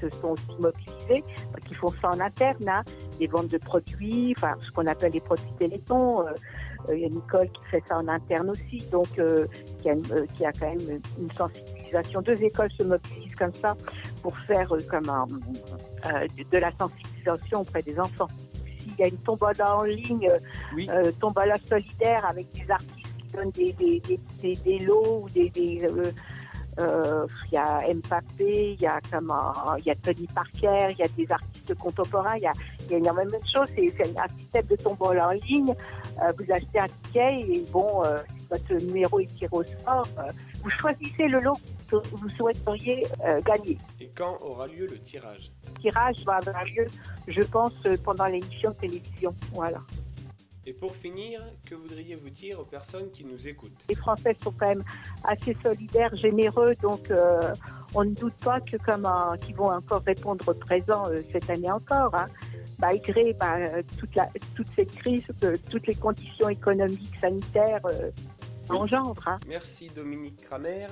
se- 0.00 0.08
sont 0.20 0.34
mobilisés, 0.58 1.22
qui 1.66 1.74
font 1.74 1.92
ça 2.00 2.08
en 2.08 2.20
interne, 2.20 2.66
hein, 2.66 2.82
des 3.18 3.26
ventes 3.26 3.48
de 3.48 3.58
produits, 3.58 4.32
enfin, 4.38 4.54
ce 4.60 4.70
qu'on 4.70 4.86
appelle 4.86 5.12
les 5.12 5.20
produits 5.20 5.52
téléthon. 5.58 6.26
euh, 6.26 6.30
euh, 6.30 6.34
Il 6.92 7.00
y 7.00 7.04
a 7.04 7.08
Nicole 7.08 7.48
qui 7.52 7.64
fait 7.70 7.82
ça 7.88 7.98
en 7.98 8.08
interne 8.08 8.50
aussi, 8.50 8.78
donc 8.90 9.06
euh, 9.18 9.46
qui, 9.78 9.90
a, 9.90 9.92
une- 9.92 10.12
euh, 10.12 10.26
qui 10.36 10.44
a 10.44 10.52
quand 10.52 10.68
même 10.68 11.00
une 11.18 11.30
sensibilisation. 11.32 12.22
Deux 12.22 12.42
écoles 12.42 12.70
se 12.78 12.84
mobilisent 12.84 13.34
comme 13.34 13.54
ça 13.54 13.76
pour 14.22 14.36
faire 14.38 14.72
euh, 14.74 14.78
comme 14.90 15.08
un, 15.08 15.26
euh, 16.12 16.26
de, 16.50 16.58
la 16.58 16.70
sensibilisation 16.78 17.60
auprès 17.60 17.82
des 17.82 17.98
enfants. 17.98 18.28
S'il 18.78 18.94
y 18.98 19.02
a 19.04 19.08
une 19.08 19.18
tombola 19.18 19.76
en 19.76 19.82
ligne, 19.84 20.28
euh, 20.30 20.38
euh, 20.90 21.12
tombola 21.20 21.54
solidaire 21.68 22.24
avec 22.28 22.50
des 22.52 22.70
artistes 22.70 23.16
qui 23.18 23.36
donnent 23.36 23.50
des, 23.50 23.72
des, 23.74 24.00
des, 24.00 24.20
des- 24.40 24.56
des 24.56 24.78
lots 24.84 25.22
ou 25.24 25.28
des... 25.28 25.84
euh, 25.84 26.10
euh, 26.78 27.26
il 27.50 27.54
y 27.54 27.58
a 27.58 27.80
Mbappé, 27.92 28.72
il 28.74 28.80
y 28.80 28.86
a 28.86 29.00
comment, 29.12 29.52
il 29.78 29.84
y 29.86 29.90
a 29.90 29.94
Tony 29.96 30.26
Parker, 30.34 30.86
il 30.92 30.98
y 30.98 31.02
a 31.02 31.08
des 31.08 31.30
artistes 31.30 31.74
contemporains, 31.74 32.36
il 32.36 32.42
y 32.42 32.46
a, 32.46 32.52
y 32.88 32.94
a 32.94 32.96
énormément 32.98 33.36
de 33.38 33.46
choses. 33.52 33.68
C'est 33.76 34.18
un 34.18 34.28
système 34.38 34.64
de 34.66 34.76
tombola 34.76 35.28
en 35.28 35.32
ligne. 35.32 35.74
Euh, 36.20 36.32
vous 36.38 36.52
achetez 36.52 36.78
un 36.78 36.86
ticket 37.02 37.40
et 37.40 37.64
bon, 37.72 38.04
euh, 38.04 38.18
votre 38.50 38.74
numéro 38.84 39.20
est 39.20 39.26
tiré 39.26 39.48
au 39.52 39.62
sort, 39.62 40.06
euh, 40.18 40.22
vous 40.62 40.70
choisissez 40.70 41.26
le 41.28 41.40
lot 41.40 41.58
que 41.90 41.96
vous 42.12 42.28
souhaiteriez 42.30 43.06
gagner. 43.44 43.78
Et 44.00 44.10
quand 44.16 44.36
aura 44.42 44.66
lieu 44.66 44.86
le 44.86 44.98
tirage? 44.98 45.50
Le 45.66 45.80
tirage 45.80 46.24
va 46.24 46.34
avoir 46.36 46.64
lieu, 46.64 46.86
je 47.26 47.42
pense, 47.42 47.72
pendant 48.04 48.26
l'émission 48.26 48.70
de 48.70 48.76
télévision. 48.76 49.34
Voilà. 49.52 49.80
Et 50.66 50.74
pour 50.74 50.94
finir, 50.94 51.40
que 51.66 51.74
voudriez-vous 51.74 52.28
dire 52.30 52.60
aux 52.60 52.64
personnes 52.64 53.10
qui 53.10 53.24
nous 53.24 53.48
écoutent? 53.48 53.82
Les 53.88 53.94
Français 53.94 54.36
sont 54.44 54.52
quand 54.52 54.68
même 54.68 54.84
assez 55.24 55.56
solidaires, 55.64 56.14
généreux, 56.14 56.74
donc 56.82 57.10
euh, 57.10 57.54
on 57.94 58.04
ne 58.04 58.14
doute 58.14 58.34
pas 58.44 58.60
que 58.60 58.76
comme 58.76 59.06
un- 59.06 59.36
qu'ils 59.38 59.56
vont 59.56 59.72
encore 59.72 60.02
répondre 60.02 60.52
présent 60.52 61.04
euh, 61.08 61.22
cette 61.32 61.48
année 61.48 61.70
encore, 61.70 62.14
hein, 62.14 62.26
malgré 62.80 63.32
bah, 63.34 63.56
euh, 63.56 63.82
toute, 63.98 64.14
la, 64.14 64.28
toute 64.54 64.68
cette 64.74 64.94
crise, 64.96 65.24
que 65.40 65.56
toutes 65.70 65.86
les 65.86 65.94
conditions 65.94 66.48
économiques, 66.48 67.16
sanitaires 67.20 67.84
euh, 67.86 68.10
engendrent. 68.68 69.28
hein. 69.28 69.38
Merci 69.46 69.88
Dominique 69.88 70.42
Kramer. 70.42 70.86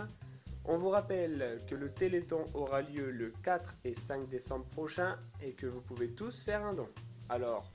On 0.65 0.77
vous 0.77 0.91
rappelle 0.91 1.59
que 1.69 1.75
le 1.75 1.91
Téléthon 1.91 2.45
aura 2.53 2.83
lieu 2.83 3.11
le 3.11 3.33
4 3.43 3.77
et 3.85 3.95
5 3.95 4.29
décembre 4.29 4.67
prochain 4.67 5.17
et 5.43 5.53
que 5.55 5.67
vous 5.67 5.81
pouvez 5.81 6.11
tous 6.11 6.43
faire 6.43 6.63
un 6.65 6.75
don. 6.75 6.89
Alors. 7.31 7.73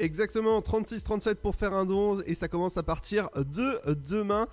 Exactement, 0.00 0.60
36-37 0.60 1.36
pour 1.36 1.56
faire 1.56 1.72
un 1.72 1.84
don 1.84 2.20
et 2.24 2.36
ça 2.36 2.46
commence 2.46 2.76
à 2.76 2.84
partir 2.84 3.28
de 3.34 3.80
demain 3.96 4.46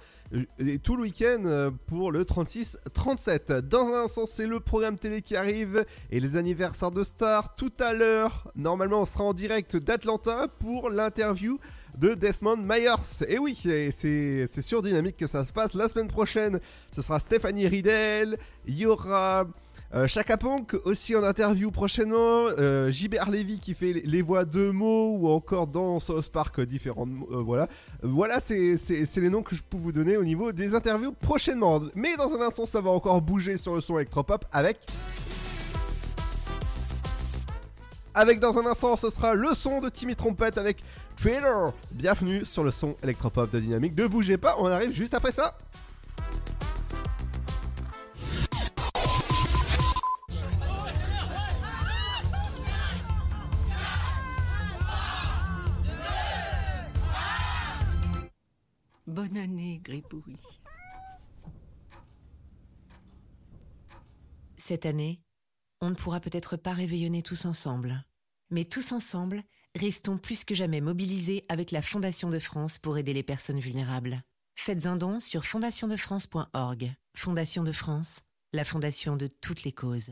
et 0.58 0.80
tout 0.80 0.96
le 0.96 1.04
week-end 1.04 1.44
euh, 1.46 1.70
pour 1.86 2.12
le 2.12 2.24
36-37. 2.24 3.60
Dans 3.60 3.86
un 3.94 4.06
instant, 4.06 4.26
c'est 4.26 4.48
le 4.48 4.60
programme 4.60 4.98
télé 4.98 5.22
qui 5.22 5.36
arrive 5.36 5.86
et 6.10 6.20
les 6.20 6.36
anniversaires 6.36 6.90
de 6.90 7.04
stars. 7.04 7.56
Tout 7.56 7.72
à 7.80 7.94
l'heure, 7.94 8.52
normalement, 8.56 9.02
on 9.02 9.06
sera 9.06 9.24
en 9.24 9.34
direct 9.34 9.78
d'Atlanta 9.78 10.48
pour 10.48 10.90
l'interview 10.90 11.60
de 11.96 12.16
Desmond 12.16 12.58
Myers. 12.58 13.24
Et 13.28 13.38
oui, 13.38 13.56
c'est 13.56 14.62
sur 14.62 14.82
Dynamique 14.82 15.18
que 15.18 15.28
ça 15.28 15.46
se 15.46 15.54
passe. 15.54 15.76
La 15.76 15.88
semaine 15.90 16.08
prochaine, 16.08 16.60
ce 16.92 17.04
sera 17.04 17.20
Stéphanie 17.20 17.68
Riedel, 17.68 18.40
il 18.66 18.80
y 18.80 18.88
aura 18.88 19.46
euh, 19.94 20.08
Chaka 20.08 20.36
Ponk 20.38 20.76
aussi 20.84 21.16
en 21.16 21.24
interview 21.24 21.72
prochainement, 21.72 22.48
euh, 22.58 22.92
Gilbert 22.92 23.30
Lévy 23.30 23.60
qui 23.60 23.74
fait 23.74 23.94
les- 24.04 24.22
voix 24.22 24.44
de 24.44 24.70
mots 24.72 25.16
ou 25.18 25.30
encore 25.30 25.68
dans 25.68 26.00
South 26.00 26.30
Park 26.30 26.60
euh, 26.60 26.66
différentes 26.66 27.10
euh, 27.32 27.38
voilà. 27.42 27.68
Voilà, 28.02 28.40
c'est 28.44 28.76
les 29.18 29.30
noms 29.30 29.44
que 29.44 29.56
je 29.56 29.62
peux 29.62 29.78
vous 29.78 29.92
donner 29.92 30.18
au 30.18 30.24
niveau 30.24 30.52
des 30.52 30.74
interviews 30.76 31.12
prochainement. 31.14 31.80
Mais 31.94 32.18
dans 32.18 32.34
un 32.34 32.42
instant, 32.42 32.66
ça 32.66 32.82
va 32.82 32.90
encore 32.90 33.22
bouger 33.22 33.58
sur 33.58 33.76
le 33.76 33.82
son 33.82 33.98
électropop 33.98 34.46
avec 34.52 34.80
avec 38.18 38.40
dans 38.40 38.58
un 38.58 38.66
instant, 38.66 38.96
ce 38.96 39.10
sera 39.10 39.34
le 39.34 39.54
son 39.54 39.82
de 39.82 39.90
Timmy 39.90 40.16
Trompette 40.16 40.58
avec 40.58 40.78
Trailer. 41.18 41.74
Bienvenue 41.92 42.46
sur 42.46 42.64
le 42.64 42.72
son 42.72 42.96
électropop 43.04 43.52
de 43.52 43.60
Dynamique. 43.60 43.94
Ne 43.98 44.08
bougez 44.08 44.38
pas, 44.38 44.56
on 44.60 44.68
arrive 44.68 44.92
juste 44.94 45.14
après 45.14 45.34
ça. 45.34 45.58
Bonne 59.08 59.38
année, 59.38 59.80
Gribouille. 59.84 60.36
Cette 64.58 64.88
année, 64.88 65.22
on 65.80 65.92
ne 65.92 65.96
pourra 65.96 66.20
peut-être 66.20 66.58
pas 66.58 66.74
réveillonner 66.74 67.22
tous 67.22 67.46
ensemble. 67.46 68.04
Mais 68.50 68.66
tous 68.66 68.92
ensemble, 68.92 69.44
restons 69.76 70.18
plus 70.18 70.44
que 70.44 70.56
jamais 70.56 70.82
mobilisés 70.82 71.46
avec 71.50 71.70
la 71.72 71.84
Fondation 71.84 72.30
de 72.30 72.40
France 72.40 72.80
pour 72.80 72.98
aider 72.98 73.14
les 73.14 73.24
personnes 73.24 73.60
vulnérables. 73.60 74.24
Faites 74.56 74.88
un 74.88 74.96
don 74.96 75.20
sur 75.20 75.46
fondationdefrance.org. 75.46 76.96
Fondation 77.16 77.64
de 77.64 77.72
France, 77.72 78.22
la 78.54 78.64
fondation 78.64 79.18
de 79.18 79.28
toutes 79.28 79.64
les 79.64 79.72
causes. 79.72 80.12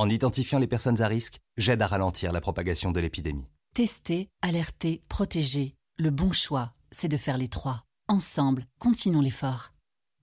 en 0.00 0.08
identifiant 0.08 0.58
les 0.58 0.66
personnes 0.66 1.02
à 1.02 1.08
risque, 1.08 1.40
j'aide 1.58 1.82
à 1.82 1.86
ralentir 1.86 2.32
la 2.32 2.40
propagation 2.40 2.90
de 2.90 3.00
l'épidémie. 3.00 3.50
Tester, 3.74 4.30
alerter, 4.40 5.02
protéger. 5.08 5.74
Le 5.98 6.08
bon 6.08 6.32
choix, 6.32 6.72
c'est 6.90 7.08
de 7.08 7.18
faire 7.18 7.36
les 7.36 7.48
trois. 7.48 7.84
Ensemble, 8.08 8.64
continuons 8.78 9.20
l'effort. 9.20 9.74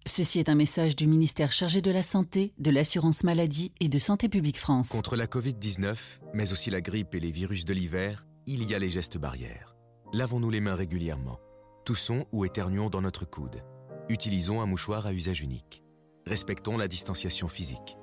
Ceci 0.08 0.40
est 0.40 0.50
un 0.50 0.56
message 0.56 0.96
du 0.96 1.06
ministère 1.06 1.52
chargé 1.52 1.84
de 1.84 1.92
la 1.92 2.02
Santé, 2.02 2.56
de 2.58 2.72
l'Assurance 2.72 3.24
Maladie 3.24 3.72
et 3.80 3.88
de 3.88 4.00
Santé 4.00 4.30
Publique 4.30 4.58
France. 4.58 4.90
Contre 4.90 5.16
la 5.16 5.28
Covid-19, 5.28 5.96
mais 6.34 6.52
aussi 6.52 6.72
la 6.72 6.82
grippe 6.82 7.14
et 7.14 7.20
les 7.20 7.32
virus 7.32 7.64
de 7.64 7.74
l'hiver, 7.74 8.26
il 8.48 8.64
y 8.64 8.74
a 8.74 8.80
les 8.80 8.90
gestes 8.90 9.20
barrières. 9.20 9.76
Lavons-nous 10.12 10.50
les 10.50 10.62
mains 10.62 10.74
régulièrement. 10.74 11.38
Toussons 11.86 12.26
ou 12.32 12.46
éternuons 12.46 12.90
dans 12.90 13.02
notre 13.02 13.26
coude. 13.26 13.64
Utilisons 14.10 14.60
un 14.60 14.66
mouchoir 14.66 15.06
à 15.06 15.14
usage 15.14 15.42
unique. 15.42 15.84
Respectons 16.26 16.78
la 16.78 16.88
distanciation 16.88 17.48
physique. 17.48 17.96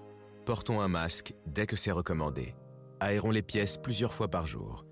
Portons 0.45 0.83
un 0.83 0.89
masque 0.89 1.33
dès 1.47 1.67
que 1.67 1.75
c'est 1.75 1.91
recommandé. 1.91 2.55
Aérons 3.01 3.31
les 3.31 3.41
pièces 3.43 3.79
plusieurs 3.79 4.13
fois 4.13 4.29
par 4.29 4.47
jour. 4.47 4.85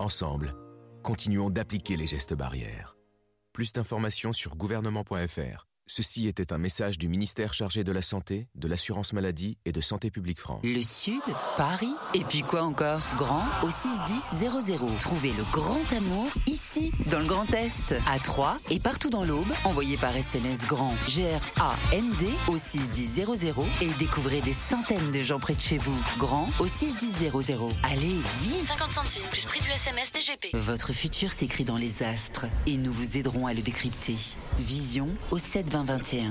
Ensemble, 0.00 0.56
continuons 1.04 1.48
d'appliquer 1.48 1.96
les 1.96 2.08
gestes 2.08 2.34
barrières. 2.34 2.96
Plus 3.52 3.72
d'informations 3.72 4.32
sur 4.32 4.56
gouvernement.fr. 4.56 5.69
Ceci 5.92 6.28
était 6.28 6.52
un 6.52 6.58
message 6.58 6.98
du 6.98 7.08
ministère 7.08 7.52
chargé 7.52 7.82
de 7.82 7.90
la 7.90 8.00
Santé, 8.00 8.46
de 8.54 8.68
l'Assurance 8.68 9.12
Maladie 9.12 9.58
et 9.64 9.72
de 9.72 9.80
Santé 9.80 10.12
Publique 10.12 10.38
France. 10.38 10.60
Le 10.62 10.80
Sud, 10.82 11.20
Paris, 11.56 11.92
et 12.14 12.22
puis 12.22 12.42
quoi 12.42 12.62
encore? 12.62 13.00
Grand 13.16 13.42
au 13.64 13.70
61000. 13.70 14.98
Trouvez 15.00 15.32
le 15.32 15.42
grand 15.50 15.92
amour 15.92 16.28
ici, 16.46 16.92
dans 17.10 17.18
le 17.18 17.24
Grand 17.24 17.52
Est, 17.54 17.96
à 18.06 18.20
Troyes 18.20 18.56
et 18.70 18.78
partout 18.78 19.10
dans 19.10 19.24
l'Aube. 19.24 19.52
Envoyez 19.64 19.96
par 19.96 20.16
SMS 20.16 20.64
grand 20.68 20.94
G-R-A-N-D 21.08 22.28
au 22.46 22.56
61000 22.56 23.26
et 23.80 23.90
découvrez 23.98 24.42
des 24.42 24.52
centaines 24.52 25.10
de 25.10 25.22
gens 25.24 25.40
près 25.40 25.54
de 25.56 25.60
chez 25.60 25.78
vous. 25.78 26.00
Grand 26.18 26.48
au 26.60 26.68
61000. 26.68 27.32
Allez, 27.82 28.14
vite 28.42 28.68
50 28.78 28.92
centimes 28.92 29.26
plus 29.32 29.44
prix 29.44 29.60
du 29.60 29.70
SMS 29.70 30.12
DGP. 30.12 30.54
Votre 30.54 30.92
futur 30.92 31.32
s'écrit 31.32 31.64
dans 31.64 31.76
les 31.76 32.04
astres 32.04 32.46
et 32.68 32.76
nous 32.76 32.92
vous 32.92 33.16
aiderons 33.16 33.48
à 33.48 33.54
le 33.54 33.62
décrypter. 33.62 34.14
Vision 34.60 35.08
au 35.32 35.38
72021. 35.86 36.30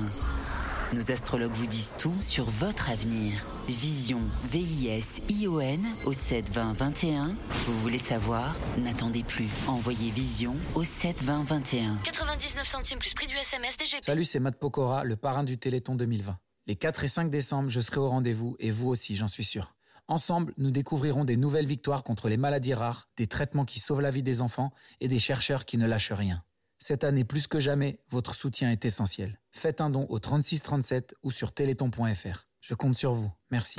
Nos 0.94 1.12
astrologues 1.12 1.54
vous 1.54 1.66
disent 1.66 1.94
tout 1.98 2.14
sur 2.20 2.46
votre 2.46 2.90
avenir. 2.90 3.46
Vision, 3.68 4.20
V-I-S-I-O-N 4.46 5.86
au 6.06 6.14
72021. 6.14 7.36
Vous 7.66 7.80
voulez 7.80 7.98
savoir? 7.98 8.56
N'attendez 8.78 9.24
plus. 9.24 9.48
Envoyez 9.68 10.12
Vision 10.12 10.56
au 10.76 10.84
72021. 10.84 11.98
99 12.04 12.68
centimes 12.68 13.00
plus 13.00 13.14
prix 13.14 13.28
du 13.28 13.36
SMS 13.36 13.78
DGP. 13.78 14.06
Salut, 14.06 14.26
c'est 14.26 14.40
Matt 14.40 14.60
Pokora, 14.60 15.04
le 15.04 15.16
parrain 15.16 15.44
du 15.44 15.58
Téléthon 15.58 15.96
2020. 15.96 16.38
Les 16.68 16.76
4 16.76 17.04
et 17.04 17.08
5 17.08 17.32
décembre, 17.32 17.70
je 17.70 17.80
serai 17.80 18.00
au 18.00 18.10
rendez-vous 18.10 18.56
et 18.60 18.70
vous 18.70 18.90
aussi, 18.90 19.16
j'en 19.16 19.28
suis 19.28 19.44
sûr. 19.44 19.74
Ensemble, 20.08 20.54
nous 20.58 20.72
découvrirons 20.72 21.24
des 21.24 21.38
nouvelles 21.38 21.68
victoires 21.68 22.04
contre 22.04 22.30
les 22.30 22.38
maladies 22.38 22.74
rares, 22.74 23.10
des 23.18 23.28
traitements 23.28 23.66
qui 23.66 23.80
sauvent 23.80 24.02
la 24.02 24.12
vie 24.12 24.24
des 24.24 24.42
enfants 24.42 24.72
et 25.02 25.08
des 25.08 25.20
chercheurs 25.20 25.66
qui 25.66 25.78
ne 25.78 25.88
lâchent 25.88 26.12
rien. 26.12 26.44
Cette 26.82 27.04
année 27.04 27.26
plus 27.26 27.48
que 27.48 27.60
jamais, 27.60 28.00
votre 28.10 28.34
soutien 28.34 28.72
est 28.72 28.86
essentiel. 28.86 29.38
Faites 29.52 29.82
un 29.82 29.90
don 29.90 30.06
au 30.10 30.20
3637 30.20 31.14
ou 31.24 31.30
sur 31.30 31.52
téléthon.fr. 31.52 32.48
Je 32.62 32.74
compte 32.74 32.96
sur 32.96 33.14
vous. 33.14 33.32
Merci. 33.52 33.76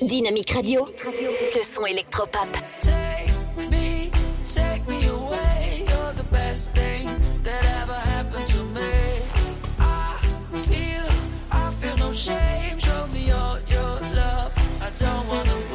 Dynamique 0.00 0.50
Radio, 0.52 0.88
le 1.54 1.62
son 1.62 1.84
électropop. 1.84 2.48
Take 2.80 3.34
me, 3.58 4.10
take 4.46 4.82
me 4.88 5.08
away. 5.08 5.84
You're 5.86 6.14
the 6.16 6.26
best 6.32 6.72
thing 6.74 7.08
that 7.44 7.64
ever 7.82 7.92
happened 7.92 8.46
to 8.48 8.64
me. 8.74 9.20
I 9.78 10.16
feel, 10.62 11.06
I 11.52 11.70
feel 11.72 11.96
no 11.98 12.12
shame. 12.14 12.78
Show 12.78 13.06
me 13.12 13.30
all 13.30 13.58
your 13.70 14.00
love. 14.14 14.52
I 14.80 14.90
don't 14.98 15.28
wanna 15.28 15.65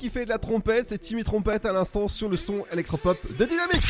qui 0.00 0.08
fait 0.08 0.24
de 0.24 0.30
la 0.30 0.38
trompette, 0.38 0.86
c'est 0.88 0.96
Timmy 0.96 1.24
Trompette 1.24 1.66
à 1.66 1.74
l'instant 1.74 2.08
sur 2.08 2.30
le 2.30 2.38
son 2.38 2.64
électropop 2.72 3.18
de 3.38 3.44
Dynamique. 3.44 3.82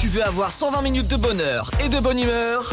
Tu 0.00 0.08
veux 0.08 0.24
avoir 0.24 0.50
120 0.50 0.80
minutes 0.80 1.08
de 1.08 1.16
bonheur 1.16 1.70
et 1.84 1.90
de 1.90 2.00
bonne 2.00 2.18
humeur? 2.18 2.72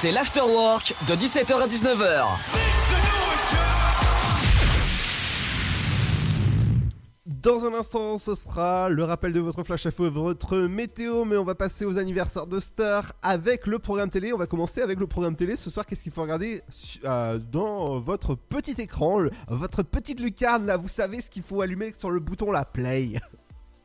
C'est 0.00 0.10
l'afterwork 0.10 0.96
de 1.06 1.14
17h 1.14 1.62
à 1.62 1.68
19h. 1.68 2.63
Dans 7.44 7.66
un 7.66 7.74
instant, 7.74 8.16
ce 8.16 8.34
sera 8.34 8.88
le 8.88 9.04
rappel 9.04 9.34
de 9.34 9.40
votre 9.40 9.62
flash 9.64 9.84
info, 9.84 10.10
votre 10.10 10.56
météo, 10.60 11.26
mais 11.26 11.36
on 11.36 11.44
va 11.44 11.54
passer 11.54 11.84
aux 11.84 11.98
anniversaires 11.98 12.46
de 12.46 12.58
stars 12.58 13.12
avec 13.20 13.66
le 13.66 13.78
programme 13.78 14.08
télé. 14.08 14.32
On 14.32 14.38
va 14.38 14.46
commencer 14.46 14.80
avec 14.80 14.98
le 14.98 15.06
programme 15.06 15.36
télé. 15.36 15.54
Ce 15.54 15.68
soir, 15.68 15.84
qu'est-ce 15.84 16.02
qu'il 16.02 16.10
faut 16.10 16.22
regarder 16.22 16.62
euh, 17.04 17.38
dans 17.38 18.00
votre 18.00 18.34
petit 18.34 18.80
écran, 18.80 19.24
votre 19.48 19.82
petite 19.82 20.20
lucarne 20.20 20.64
là, 20.64 20.78
vous 20.78 20.88
savez 20.88 21.20
ce 21.20 21.28
qu'il 21.28 21.42
faut 21.42 21.60
allumer 21.60 21.92
sur 21.98 22.10
le 22.10 22.18
bouton 22.18 22.50
la 22.50 22.64
play. 22.64 23.12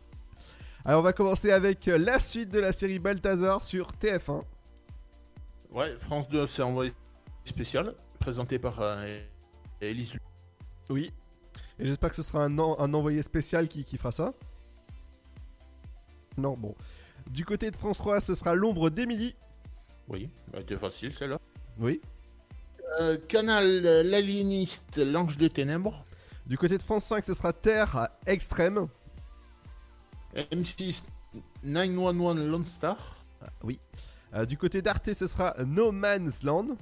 Alors 0.85 1.01
on 1.01 1.03
va 1.03 1.11
commencer 1.11 1.51
avec 1.51 1.85
la 1.87 2.21
suite 2.21 2.51
de 2.51 2.59
la 2.59 2.71
série 2.71 2.97
Balthazar 2.97 3.61
sur 3.61 3.87
TF1. 4.01 4.41
Ouais, 5.71 5.97
France 5.99 6.29
2, 6.29 6.47
c'est 6.47 6.63
envoyé 6.63 6.93
spécial, 7.43 7.93
présenté 8.21 8.57
par 8.57 8.79
euh, 8.79 9.19
Élise. 9.81 10.17
Oui. 10.89 11.11
Et 11.79 11.85
j'espère 11.85 12.09
que 12.09 12.15
ce 12.15 12.23
sera 12.23 12.43
un, 12.43 12.57
en- 12.59 12.77
un 12.79 12.93
envoyé 12.93 13.21
spécial 13.23 13.67
qui, 13.67 13.83
qui 13.85 13.97
fera 13.97 14.11
ça. 14.11 14.33
Non, 16.37 16.55
bon. 16.57 16.75
Du 17.29 17.45
côté 17.45 17.71
de 17.71 17.75
France 17.75 17.97
3, 17.97 18.21
ce 18.21 18.35
sera 18.35 18.53
l'ombre 18.55 18.89
d'Émilie. 18.89 19.35
Oui, 20.07 20.29
c'était 20.55 20.77
facile 20.77 21.13
celle-là. 21.13 21.39
Oui. 21.79 22.01
Euh, 22.99 23.17
canal 23.27 23.65
euh, 23.85 24.03
L'Aliéniste, 24.03 24.97
L'Ange 24.97 25.37
des 25.37 25.49
Ténèbres. 25.49 26.03
Du 26.47 26.57
côté 26.57 26.77
de 26.77 26.83
France 26.83 27.05
5, 27.05 27.23
ce 27.23 27.33
sera 27.33 27.53
Terre 27.53 28.09
extrême. 28.25 28.87
M6, 30.35 31.03
911 31.63 32.37
Lone 32.49 32.65
Star. 32.65 33.23
oui. 33.63 33.79
Euh, 34.35 34.45
du 34.45 34.57
côté 34.57 34.81
d'Arte, 34.83 35.11
ce 35.13 35.25
sera 35.27 35.55
No 35.65 35.91
Man's 35.91 36.43
Land. 36.43 36.77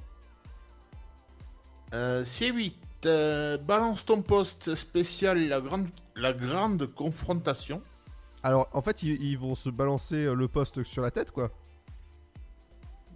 Euh, 1.94 2.24
C8, 2.24 2.74
euh, 3.06 3.58
Balance 3.58 4.06
ton 4.06 4.22
poste 4.22 4.76
spécial, 4.76 5.48
la 5.48 5.62
grande, 5.62 5.88
la 6.16 6.34
grande 6.34 6.88
confrontation. 6.94 7.82
Alors, 8.44 8.68
en 8.74 8.82
fait, 8.82 9.04
ils, 9.04 9.22
ils 9.22 9.38
vont 9.38 9.56
se 9.56 9.70
balancer 9.70 10.26
euh, 10.26 10.34
le 10.34 10.48
poste 10.48 10.84
sur 10.84 11.02
la 11.04 11.12
tête, 11.12 11.32
quoi. 11.32 11.52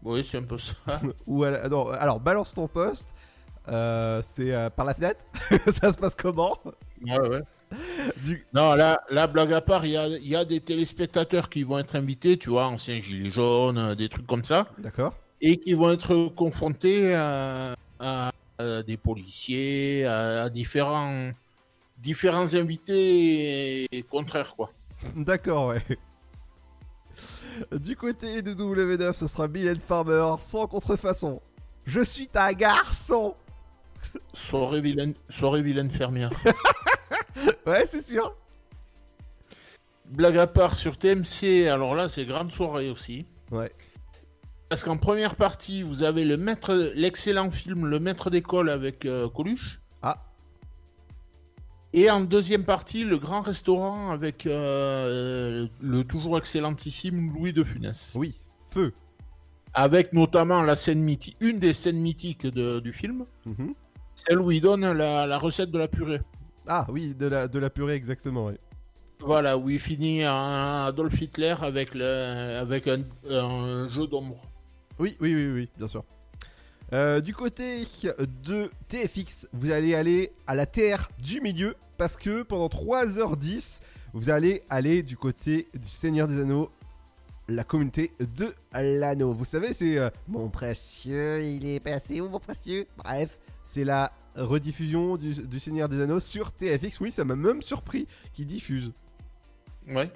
Oui, 0.03 0.23
c'est 0.23 0.37
un 0.39 0.43
peu 0.43 0.57
ça. 0.57 0.75
Ou 1.27 1.43
la- 1.43 1.67
non, 1.69 1.89
alors, 1.89 2.19
balance 2.19 2.53
ton 2.53 2.67
poste. 2.67 3.13
euh, 3.69 4.21
c'est 4.23 4.51
euh, 4.53 4.69
par 4.69 4.85
la 4.85 4.93
fenêtre. 4.93 5.23
ça 5.67 5.91
se 5.91 5.97
passe 5.97 6.15
comment? 6.15 6.57
Ouais, 7.05 7.19
ouais. 7.19 7.41
Du- 8.23 8.45
Non, 8.53 8.73
là, 8.75 8.99
là, 9.09 9.27
blague 9.27 9.53
à 9.53 9.61
part, 9.61 9.85
il 9.85 9.91
y 9.91 9.97
a, 9.97 10.07
y 10.07 10.35
a 10.35 10.43
des 10.43 10.59
téléspectateurs 10.59 11.49
qui 11.49 11.63
vont 11.63 11.79
être 11.79 11.95
invités, 11.95 12.37
tu 12.37 12.49
vois, 12.49 12.65
anciens 12.67 12.99
gilets 12.99 13.29
jaunes, 13.29 13.95
des 13.95 14.09
trucs 14.09 14.27
comme 14.27 14.43
ça. 14.43 14.67
D'accord. 14.79 15.13
Et 15.39 15.57
qui 15.57 15.73
vont 15.73 15.89
être 15.91 16.27
confrontés 16.35 17.15
à, 17.15 17.75
à- 17.99 18.31
à 18.79 18.83
des 18.83 18.97
policiers, 18.97 20.05
à, 20.05 20.43
à 20.43 20.49
différents, 20.49 21.31
différents 21.97 22.53
invités 22.55 23.85
et 23.91 24.03
contraires, 24.03 24.55
quoi. 24.55 24.71
D'accord, 25.15 25.67
ouais. 25.67 25.83
Du 27.71 27.95
côté 27.95 28.41
de 28.41 28.53
W9, 28.53 29.13
ce 29.13 29.27
sera 29.27 29.47
Bill 29.47 29.79
Farmer 29.79 30.35
sans 30.39 30.67
contrefaçon. 30.67 31.41
Je 31.85 32.01
suis 32.01 32.27
ta 32.27 32.53
garçon 32.53 33.35
Soirée 34.33 34.81
vilaine, 34.81 35.13
soirée 35.29 35.61
vilaine 35.61 35.91
fermière. 35.91 36.31
Ouais, 37.65 37.85
c'est 37.85 38.01
sûr. 38.01 38.35
Blague 40.05 40.37
à 40.37 40.47
part 40.47 40.75
sur 40.75 40.97
TMC, 40.97 41.67
alors 41.67 41.95
là, 41.95 42.09
c'est 42.09 42.25
grande 42.25 42.51
soirée 42.51 42.89
aussi. 42.89 43.25
Ouais. 43.51 43.71
Parce 44.71 44.85
qu'en 44.85 44.95
première 44.95 45.35
partie, 45.35 45.83
vous 45.83 46.03
avez 46.03 46.23
le 46.23 46.37
maître, 46.37 46.73
l'excellent 46.95 47.51
film 47.51 47.87
Le 47.87 47.99
Maître 47.99 48.29
d'école 48.29 48.69
avec 48.69 49.03
euh, 49.05 49.27
Coluche. 49.27 49.81
Ah. 50.01 50.23
Et 51.91 52.09
en 52.09 52.21
deuxième 52.21 52.63
partie, 52.63 53.03
le 53.03 53.17
grand 53.17 53.41
restaurant 53.41 54.11
avec 54.11 54.45
euh, 54.45 55.67
le 55.81 56.03
toujours 56.05 56.37
excellentissime 56.37 57.33
Louis 57.33 57.51
de 57.51 57.65
Funès. 57.65 58.13
Oui, 58.17 58.39
feu. 58.69 58.93
Avec 59.73 60.13
notamment 60.13 60.63
la 60.63 60.77
scène 60.77 61.01
mythique, 61.01 61.35
une 61.41 61.59
des 61.59 61.73
scènes 61.73 61.99
mythiques 61.99 62.47
de- 62.47 62.79
du 62.79 62.93
film, 62.93 63.25
Mhm. 63.45 63.73
celle 64.15 64.39
où 64.39 64.51
il 64.51 64.61
donne 64.61 64.89
la, 64.89 65.27
la 65.27 65.37
recette 65.37 65.71
de 65.71 65.79
la 65.79 65.89
purée. 65.89 66.21
Ah 66.65 66.85
oui, 66.87 67.13
de 67.13 67.25
la, 67.25 67.49
de 67.49 67.59
la 67.59 67.69
purée, 67.69 67.95
exactement. 67.95 68.49
Voilà, 69.19 69.57
où 69.57 69.69
il 69.69 69.81
finit 69.81 70.23
un 70.23 70.85
Adolf 70.85 71.19
Hitler 71.21 71.55
avec, 71.61 71.93
le, 71.93 72.57
avec 72.57 72.87
un, 72.87 73.03
un 73.29 73.89
jeu 73.89 74.07
d'ombre. 74.07 74.41
Oui, 75.01 75.17
oui, 75.19 75.33
oui, 75.33 75.47
oui, 75.47 75.69
bien 75.79 75.87
sûr. 75.87 76.03
Euh, 76.93 77.21
du 77.21 77.33
côté 77.33 77.87
de 78.43 78.69
TFX, 78.87 79.47
vous 79.51 79.71
allez 79.71 79.95
aller 79.95 80.31
à 80.45 80.53
la 80.53 80.67
terre 80.67 81.09
du 81.17 81.41
milieu 81.41 81.75
parce 81.97 82.17
que 82.17 82.43
pendant 82.43 82.67
3h10, 82.67 83.79
vous 84.13 84.29
allez 84.29 84.61
aller 84.69 85.01
du 85.01 85.17
côté 85.17 85.69
du 85.73 85.89
Seigneur 85.89 86.27
des 86.27 86.39
Anneaux, 86.39 86.69
la 87.47 87.63
communauté 87.63 88.11
de 88.19 88.53
l'anneau. 88.73 89.33
Vous 89.33 89.43
savez, 89.43 89.73
c'est 89.73 89.97
euh, 89.97 90.11
mon 90.27 90.49
précieux, 90.49 91.43
il 91.43 91.65
est 91.65 91.79
passé 91.79 92.21
où 92.21 92.29
mon 92.29 92.39
précieux? 92.39 92.85
Bref, 92.97 93.39
c'est 93.63 93.83
la 93.83 94.11
rediffusion 94.35 95.17
du, 95.17 95.33
du 95.33 95.59
Seigneur 95.59 95.89
des 95.89 95.99
Anneaux 95.99 96.19
sur 96.19 96.53
TFX. 96.53 96.99
Oui, 96.99 97.11
ça 97.11 97.25
m'a 97.25 97.35
même 97.35 97.63
surpris 97.63 98.07
qu'ils 98.33 98.45
diffusent. 98.45 98.91
Ouais. 99.87 100.11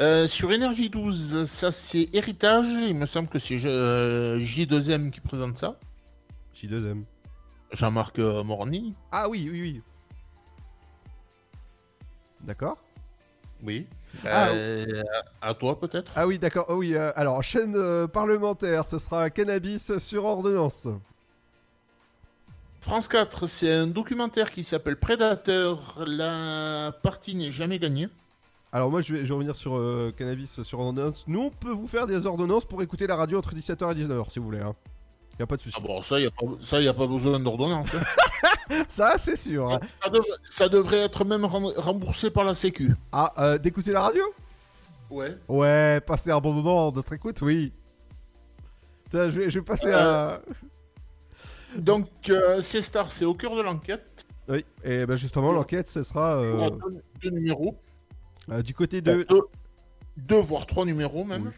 Euh, 0.00 0.26
sur 0.26 0.50
Énergie 0.52 0.90
12, 0.90 1.44
ça 1.44 1.70
c'est 1.70 2.08
Héritage. 2.12 2.66
Il 2.66 2.96
me 2.96 3.06
semble 3.06 3.28
que 3.28 3.38
c'est 3.38 3.64
euh, 3.64 4.40
J2M 4.40 5.10
qui 5.10 5.20
présente 5.20 5.56
ça. 5.56 5.78
J2M. 6.56 7.04
Jean-Marc 7.72 8.18
euh, 8.18 8.42
Morny. 8.42 8.94
Ah 9.12 9.28
oui, 9.28 9.48
oui, 9.50 9.60
oui. 9.60 9.82
D'accord. 12.40 12.78
Oui. 13.62 13.86
Ah, 14.24 14.48
Euh, 14.48 15.02
à 15.40 15.54
toi 15.54 15.78
peut-être 15.78 16.12
Ah 16.16 16.26
oui, 16.26 16.38
d'accord. 16.38 16.66
Oh 16.68 16.74
oui, 16.74 16.96
alors, 16.96 17.42
chaîne 17.42 18.06
parlementaire, 18.08 18.86
ce 18.86 18.98
sera 18.98 19.30
cannabis 19.30 19.96
sur 19.98 20.24
ordonnance. 20.24 20.88
France 22.80 23.08
4, 23.08 23.46
c'est 23.46 23.72
un 23.72 23.86
documentaire 23.86 24.50
qui 24.50 24.62
s'appelle 24.62 24.96
Prédateur. 24.96 26.04
La 26.06 26.92
partie 27.02 27.34
n'est 27.34 27.50
jamais 27.50 27.78
gagnée. 27.78 28.08
Alors 28.74 28.90
moi 28.90 29.00
je 29.02 29.12
vais, 29.14 29.20
je 29.20 29.26
vais 29.26 29.34
revenir 29.34 29.56
sur 29.56 29.76
euh, 29.76 30.12
cannabis 30.16 30.62
sur 30.64 30.80
ordonnance. 30.80 31.24
Nous 31.28 31.40
on 31.40 31.50
peut 31.50 31.70
vous 31.70 31.86
faire 31.86 32.06
des 32.08 32.26
ordonnances 32.26 32.64
pour 32.64 32.82
écouter 32.82 33.06
la 33.06 33.14
radio 33.14 33.38
entre 33.38 33.54
17h 33.54 33.92
et 33.92 34.04
19h 34.04 34.30
si 34.32 34.40
vous 34.40 34.46
voulez. 34.46 34.60
Hein. 34.60 34.74
Y 35.38 35.42
a 35.44 35.46
pas 35.46 35.56
de 35.56 35.62
souci. 35.62 35.76
Ah 35.78 35.82
bon, 35.84 36.02
ça, 36.02 36.18
il 36.18 36.22
n'y 36.22 36.26
a, 36.26 36.30
pas- 36.32 36.56
ça, 36.60 36.80
y 36.80 36.88
a 36.88 36.92
pas 36.94 37.06
besoin 37.06 37.38
d'ordonnance. 37.40 37.94
hein. 37.94 38.02
Ça 38.88 39.14
c'est 39.18 39.36
sûr. 39.36 39.70
hein. 39.72 39.78
ça, 40.02 40.10
devrait, 40.10 40.28
ça 40.44 40.68
devrait 40.68 40.98
être 40.98 41.24
même 41.24 41.44
rem- 41.44 41.72
remboursé 41.76 42.30
par 42.30 42.44
la 42.44 42.54
Sécu. 42.54 42.94
Ah, 43.12 43.32
euh, 43.38 43.58
d'écouter 43.58 43.92
la 43.92 44.00
radio? 44.02 44.22
Ouais. 45.10 45.36
Ouais, 45.48 46.00
passer 46.04 46.30
un 46.32 46.40
bon 46.40 46.52
moment, 46.52 46.90
notre 46.90 47.12
écoute, 47.12 47.42
oui. 47.42 47.72
Tiens, 49.10 49.28
je 49.30 49.38
vais, 49.40 49.50
je 49.50 49.58
vais 49.60 49.64
passer 49.64 49.92
à... 49.92 50.40
Donc, 51.76 52.08
euh, 52.30 52.60
c'est 52.60 52.82
Star, 52.82 53.10
c'est 53.12 53.24
au 53.24 53.34
cœur 53.34 53.54
de 53.54 53.62
l'enquête. 53.62 54.24
Oui, 54.48 54.64
et 54.82 55.06
ben 55.06 55.14
justement 55.16 55.52
l'enquête 55.52 55.88
ce 55.88 56.02
sera 56.02 56.36
euh, 56.36 56.70
deux 57.22 57.30
numéros. 57.30 57.76
Euh, 58.50 58.62
du 58.62 58.74
côté 58.74 59.00
de... 59.00 59.24
Deux, 59.28 59.40
deux, 60.16 60.40
voire 60.40 60.66
trois 60.66 60.84
numéros 60.84 61.24
même. 61.24 61.52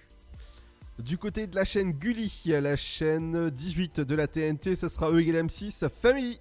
Du 0.98 1.18
côté 1.18 1.46
de 1.46 1.54
la 1.54 1.64
chaîne 1.64 1.92
Gulli, 1.92 2.42
la 2.46 2.74
chaîne 2.76 3.50
18 3.50 4.00
de 4.00 4.14
la 4.14 4.26
TNT, 4.26 4.76
ce 4.76 4.88
sera 4.88 5.10
E 5.10 5.20
égale 5.20 5.46
M6 5.46 5.90
Family. 5.90 6.38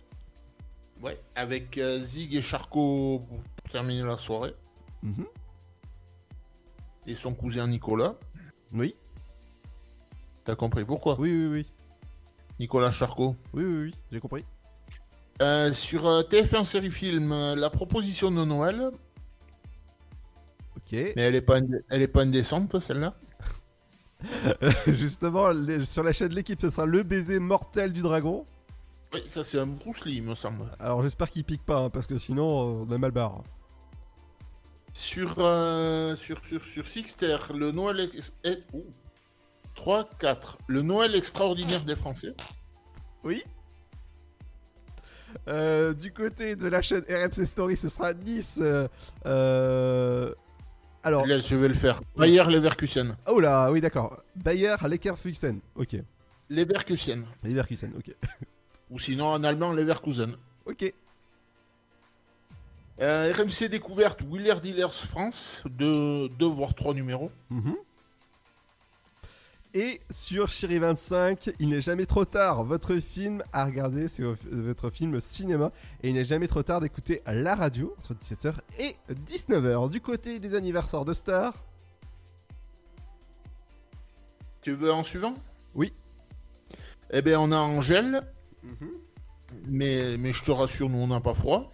Ouais, 1.01 1.19
avec 1.35 1.77
euh, 1.77 1.99
Zig 1.99 2.35
et 2.35 2.41
Charcot 2.41 3.21
pour 3.27 3.41
terminer 3.69 4.03
la 4.03 4.17
soirée. 4.17 4.55
Mhm. 5.03 5.25
Et 7.05 7.15
son 7.15 7.33
cousin 7.33 7.67
Nicolas. 7.67 8.15
Oui. 8.71 8.95
T'as 10.45 10.55
compris 10.55 10.85
pourquoi? 10.85 11.19
Oui, 11.19 11.31
oui, 11.31 11.47
oui. 11.47 11.71
Nicolas 12.59 12.91
Charcot. 12.91 13.35
Oui, 13.53 13.65
oui, 13.65 13.77
oui, 13.83 13.95
j'ai 14.11 14.19
compris. 14.21 14.45
Euh, 15.41 15.73
sur 15.73 16.07
euh, 16.07 16.21
TF1 16.23 16.63
série 16.63 16.91
film, 16.91 17.31
la 17.55 17.69
proposition 17.69 18.31
de 18.31 18.45
Noël. 18.45 18.91
Ok. 20.85 20.91
Mais 21.15 21.21
elle 21.23 21.35
est 21.35 21.41
pas, 21.41 21.59
ind- 21.59 21.81
elle 21.89 22.01
est 22.01 22.07
pas 22.07 22.21
indécente 22.21 22.79
celle-là? 22.79 23.15
Justement, 24.87 25.49
les- 25.49 25.83
sur 25.85 26.03
la 26.03 26.13
chaîne 26.13 26.29
de 26.29 26.35
l'équipe, 26.35 26.59
ce 26.61 26.69
sera 26.69 26.85
le 26.85 27.03
baiser 27.03 27.39
mortel 27.39 27.91
du 27.93 28.01
dragon. 28.01 28.45
Oui, 29.13 29.21
ça 29.25 29.43
c'est 29.43 29.59
un 29.59 29.67
Bruce 29.67 30.05
Lee, 30.05 30.15
il 30.17 30.23
me 30.23 30.33
semble. 30.33 30.65
Alors 30.79 31.01
j'espère 31.03 31.29
qu'il 31.29 31.43
pique 31.43 31.63
pas, 31.65 31.77
hein, 31.77 31.89
parce 31.89 32.07
que 32.07 32.17
sinon 32.17 32.81
euh, 32.81 32.85
on 32.87 32.91
a 32.91 32.97
mal 32.97 33.11
barre. 33.11 33.43
Sur, 34.93 35.35
euh, 35.39 36.15
sur, 36.15 36.43
sur, 36.43 36.61
sur 36.61 36.85
Sixter, 36.85 37.37
le 37.53 37.71
Noël. 37.71 37.99
ex- 38.13 38.33
est- 38.43 38.63
ouh. 38.73 38.85
3, 39.75 40.07
4. 40.19 40.57
Le 40.67 40.81
Noël 40.81 41.15
extraordinaire 41.15 41.83
des 41.83 41.95
Français. 41.97 42.33
Oui. 43.25 43.43
Euh, 45.49 45.93
du 45.93 46.13
côté 46.13 46.55
de 46.55 46.67
la 46.67 46.81
chaîne 46.81 47.03
RMC 47.09 47.45
Story, 47.45 47.75
ce 47.75 47.89
sera 47.89 48.13
Nice. 48.13 48.61
euh, 49.25 50.33
alors. 51.05 51.25
Là, 51.25 51.39
je 51.39 51.55
vais 51.55 51.67
le 51.67 51.73
faire. 51.73 52.01
Bayer 52.17 52.43
Leverkusen. 52.43 53.15
Oh 53.27 53.39
là, 53.39 53.71
oui, 53.71 53.79
d'accord. 53.79 54.21
Bayer 54.35 54.75
Leverkusen. 54.81 55.59
Ok. 55.75 55.95
Leverkusen. 56.49 57.23
Leverkusen, 57.43 57.91
ok. 57.97 58.13
Ou 58.91 58.99
sinon 58.99 59.27
en 59.27 59.43
allemand 59.43 59.71
Leverkusen. 59.71 60.35
Ok. 60.65 60.93
Euh, 63.01 63.33
RMC 63.33 63.69
découverte 63.69 64.21
Wheeler 64.21 64.55
Dealers 64.61 64.93
France, 64.93 65.63
deux, 65.69 66.29
deux 66.29 66.47
voire 66.47 66.73
trois 66.73 66.93
numéros. 66.93 67.31
Mhm. 67.49 67.75
Et 69.77 69.99
sur 70.09 70.47
Chéri 70.47 70.79
25, 70.79 71.51
il 71.59 71.67
n'est 71.67 71.81
jamais 71.81 72.05
trop 72.05 72.23
tard. 72.23 72.63
Votre 72.63 72.95
film 72.95 73.43
à 73.51 73.65
regarder, 73.65 74.07
c'est 74.07 74.23
votre 74.23 74.89
film 74.89 75.19
cinéma. 75.19 75.73
Et 76.01 76.07
il 76.07 76.15
n'est 76.15 76.23
jamais 76.23 76.47
trop 76.47 76.63
tard 76.63 76.79
d'écouter 76.79 77.21
la 77.25 77.55
radio 77.55 77.93
entre 77.97 78.13
17h 78.13 78.53
et 78.79 78.95
19h. 79.11 79.89
Du 79.89 79.99
côté 79.99 80.39
des 80.39 80.55
anniversaires 80.55 81.03
de 81.03 81.11
stars. 81.11 81.65
Tu 84.61 84.71
veux 84.71 84.93
en 84.93 85.03
suivant? 85.03 85.35
Oui. 85.73 85.91
Eh 87.11 87.21
bien, 87.21 87.41
on 87.41 87.51
a 87.51 87.57
Angèle. 87.57 88.21
Mais, 89.67 90.15
mais 90.17 90.31
je 90.31 90.41
te 90.41 90.51
rassure, 90.51 90.89
nous, 90.89 90.99
on 90.99 91.07
n'a 91.07 91.19
pas 91.19 91.33
froid. 91.33 91.69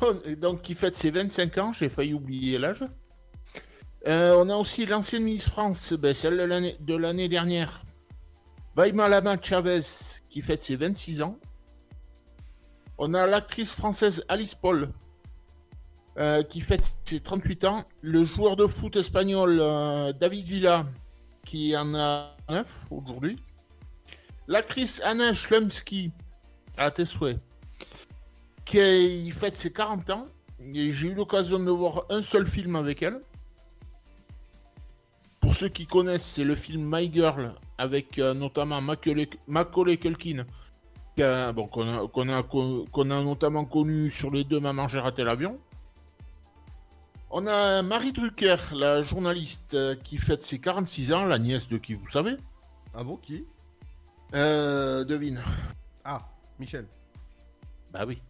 Donc, 0.38 0.62
qui 0.62 0.74
fête 0.74 0.96
ses 0.96 1.10
25 1.10 1.58
ans, 1.58 1.74
j'ai 1.74 1.90
failli 1.90 2.14
oublier 2.14 2.58
l'âge. 2.58 2.82
Euh, 4.06 4.34
on 4.38 4.48
a 4.48 4.56
aussi 4.56 4.86
l'ancienne 4.86 5.24
Miss 5.24 5.48
France, 5.48 5.92
ben, 5.92 6.14
celle 6.14 6.38
de 6.38 6.42
l'année- 6.44 6.76
de 6.80 6.96
l'année 6.96 7.28
dernière. 7.28 7.82
Vaima 8.74 9.08
Lama 9.08 9.36
Chavez, 9.40 9.80
qui 10.28 10.40
fête 10.42 10.62
ses 10.62 10.76
26 10.76 11.22
ans. 11.22 11.38
On 12.98 13.12
a 13.14 13.26
l'actrice 13.26 13.72
française 13.74 14.24
Alice 14.28 14.54
Paul, 14.54 14.90
euh, 16.18 16.42
qui 16.42 16.60
fête 16.60 16.96
ses 17.04 17.20
38 17.20 17.64
ans. 17.64 17.84
Le 18.00 18.24
joueur 18.24 18.56
de 18.56 18.66
foot 18.66 18.96
espagnol 18.96 19.58
euh, 19.60 20.12
David 20.12 20.46
Villa, 20.46 20.86
qui 21.44 21.76
en 21.76 21.94
a 21.94 22.36
9 22.48 22.86
aujourd'hui. 22.90 23.36
L'actrice 24.48 25.00
Anna 25.04 25.32
Schlumsky, 25.32 26.10
à 26.76 26.90
tes 26.90 27.04
souhaits, 27.04 27.38
qui 28.64 29.30
fête 29.30 29.56
ses 29.56 29.72
40 29.72 30.08
ans. 30.10 30.26
J'ai 30.72 31.06
eu 31.06 31.14
l'occasion 31.14 31.58
de 31.58 31.70
voir 31.70 32.04
un 32.10 32.22
seul 32.22 32.46
film 32.46 32.76
avec 32.76 33.02
elle. 33.02 33.20
Pour 35.40 35.54
ceux 35.54 35.68
qui 35.68 35.86
connaissent, 35.86 36.26
c'est 36.26 36.44
le 36.44 36.54
film 36.54 36.84
My 36.94 37.10
Girl, 37.12 37.54
avec 37.78 38.18
euh, 38.18 38.34
notamment 38.34 38.80
Macaulay, 38.80 39.28
Macaulay 39.46 39.96
Culkin, 39.96 40.44
bon, 41.16 41.66
qu'on 41.66 42.28
a, 42.30 43.22
notamment 43.24 43.64
connu 43.64 44.10
sur 44.10 44.30
les 44.30 44.44
deux 44.44 44.60
Maman 44.60 44.86
j'ai 44.88 45.00
raté 45.00 45.24
l'avion. 45.24 45.58
On 47.30 47.46
a 47.46 47.82
Marie 47.82 48.12
Drucker, 48.12 48.56
la 48.74 49.02
journaliste 49.02 49.74
euh, 49.74 49.94
qui 49.94 50.18
fête 50.18 50.42
ses 50.42 50.58
46 50.58 51.12
ans, 51.12 51.24
la 51.26 51.38
nièce 51.38 51.68
de 51.68 51.78
qui 51.78 51.94
vous 51.94 52.08
savez. 52.10 52.36
Ah 52.92 53.04
bon, 53.04 53.16
qui? 53.16 53.44
Euh, 54.34 55.04
devine. 55.04 55.40
Ah, 56.04 56.28
Michel. 56.58 56.86
Bah 57.92 58.04
oui. 58.06 58.20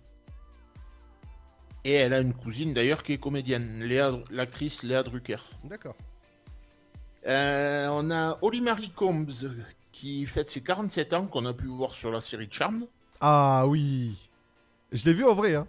Et 1.84 1.94
elle 1.94 2.12
a 2.12 2.20
une 2.20 2.34
cousine 2.34 2.74
d'ailleurs 2.74 3.02
qui 3.02 3.14
est 3.14 3.18
comédienne, 3.18 3.82
Léa- 3.82 4.22
l'actrice 4.30 4.82
Léa 4.82 5.02
Drucker. 5.02 5.38
D'accord. 5.64 5.96
Euh, 7.26 7.88
on 7.92 8.10
a 8.10 8.38
Holly 8.42 8.60
Marie 8.60 8.90
Combs 8.90 9.26
qui 9.92 10.24
fête 10.26 10.50
ses 10.50 10.62
47 10.62 11.12
ans, 11.12 11.26
qu'on 11.26 11.44
a 11.46 11.52
pu 11.52 11.66
voir 11.66 11.92
sur 11.92 12.10
la 12.10 12.20
série 12.20 12.48
Charmed. 12.50 12.86
Ah 13.20 13.64
oui. 13.66 14.28
Je 14.92 15.04
l'ai 15.04 15.12
vu 15.12 15.24
en 15.24 15.34
vrai, 15.34 15.54
hein. 15.54 15.66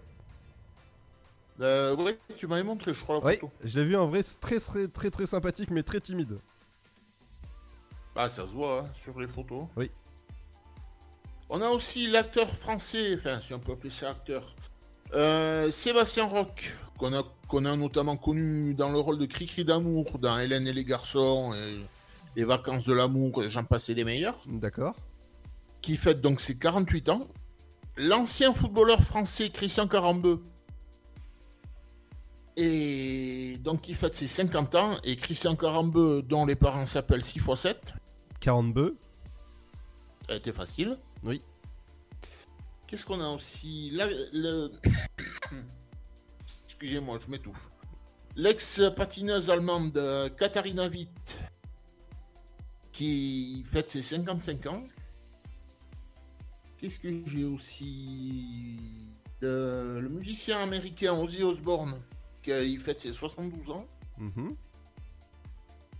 Euh, 1.60 1.96
ouais, 1.96 2.18
tu 2.36 2.48
m'avais 2.48 2.64
montré, 2.64 2.94
je 2.94 3.02
crois, 3.02 3.20
la 3.20 3.26
Oui, 3.26 3.34
photo. 3.38 3.52
je 3.64 3.80
l'ai 3.80 3.86
vu 3.86 3.96
en 3.96 4.08
vrai, 4.08 4.24
c'est 4.24 4.40
très, 4.40 4.60
très, 4.60 4.88
très, 4.88 5.12
très 5.12 5.26
sympathique, 5.28 5.70
mais 5.70 5.84
très 5.84 6.00
timide. 6.00 6.40
Bah, 8.16 8.28
ça 8.30 8.44
se 8.48 8.52
voit 8.52 8.80
hein, 8.82 8.90
sur 8.96 9.20
les 9.20 9.28
photos. 9.28 9.66
Oui. 9.76 9.92
On 11.50 11.62
a 11.62 11.70
aussi 11.70 12.08
l'acteur 12.08 12.50
français, 12.50 13.16
enfin, 13.16 13.40
si 13.42 13.54
on 13.54 13.60
peut 13.60 13.74
appeler 13.74 13.90
ça 13.90 14.10
acteur, 14.12 14.56
euh, 15.14 15.70
Sébastien 15.70 16.24
Roch, 16.26 16.76
qu'on 17.02 17.14
a, 17.14 17.24
qu'on 17.48 17.66
a 17.66 17.76
notamment 17.76 18.16
connu 18.16 18.76
dans 18.76 18.92
le 18.92 19.00
rôle 19.00 19.18
de 19.18 19.26
Cricri 19.26 19.66
d'amour 19.66 20.20
dans 20.20 20.38
Hélène 20.38 20.68
et 20.68 20.74
les 20.74 20.86
garçons, 20.86 21.52
et 21.54 21.80
Les 22.36 22.46
vacances 22.46 22.86
de 22.86 22.94
l'amour, 22.94 23.42
j'en 23.48 23.64
passais 23.64 23.96
des 23.96 24.04
meilleurs. 24.04 24.38
D'accord. 24.46 24.96
Qui 25.82 25.98
fête 25.98 26.22
donc 26.22 26.40
ses 26.40 26.58
48 26.58 27.10
ans. 27.10 27.28
L'ancien 27.98 28.54
footballeur 28.54 29.02
français 29.02 29.50
Christian 29.50 29.88
Carambeu. 29.88 30.44
Et 32.56 33.58
donc 33.62 33.82
qui 33.82 33.96
fête 33.96 34.16
ses 34.16 34.28
50 34.28 34.76
ans. 34.76 34.98
Et 35.04 35.16
Christian 35.16 35.56
Carambeu, 35.56 36.22
dont 36.22 36.46
les 36.46 36.56
parents 36.56 36.86
s'appellent 36.86 37.26
6 37.26 37.40
x 37.40 37.56
7. 37.56 37.94
42. 38.42 38.96
Ça 40.28 40.34
a 40.34 40.38
été 40.38 40.54
facile. 40.54 41.00
Oui. 41.24 41.42
Qu'est-ce 42.86 43.08
qu'on 43.08 43.22
a 43.22 43.30
aussi? 43.30 43.90
Là, 43.92 44.08
le... 44.34 44.72
Excusez-moi, 46.82 47.20
je 47.24 47.30
m'étouffe. 47.30 47.70
L'ex-patineuse 48.36 49.52
allemande 49.52 49.96
euh, 50.00 50.30
Katharina 50.30 50.88
Witt, 50.88 51.40
qui 52.92 53.64
fête 53.68 53.88
ses 53.88 54.02
55 54.02 54.66
ans. 54.66 54.84
Qu'est-ce 56.78 56.98
que 56.98 57.22
j'ai 57.28 57.44
aussi 57.46 58.80
le, 59.42 60.00
le 60.02 60.10
musicien 60.10 60.58
américain 60.58 61.14
Ozzy 61.14 61.44
Osbourne, 61.44 62.02
qui 62.42 62.78
fête 62.78 63.00
ses 63.00 63.12
72 63.12 63.70
ans. 63.70 63.86
Mhm. 64.18 64.56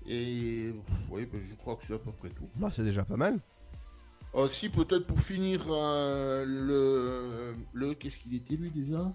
Et 0.08 0.74
oui, 1.12 1.28
ben, 1.28 1.44
je 1.48 1.54
crois 1.58 1.76
que 1.76 1.84
c'est 1.84 1.94
à 1.94 2.00
peu 2.00 2.12
près 2.12 2.30
tout. 2.30 2.50
Bah, 2.56 2.72
c'est 2.72 2.84
déjà 2.84 3.04
pas 3.04 3.18
mal. 3.18 3.40
Aussi, 4.34 4.70
peut-être 4.70 5.06
pour 5.06 5.20
finir, 5.20 5.64
euh, 5.70 6.44
le, 6.44 7.56
le. 7.72 7.94
Qu'est-ce 7.94 8.22
qu'il 8.22 8.34
était 8.34 8.56
lui 8.56 8.72
déjà? 8.72 9.14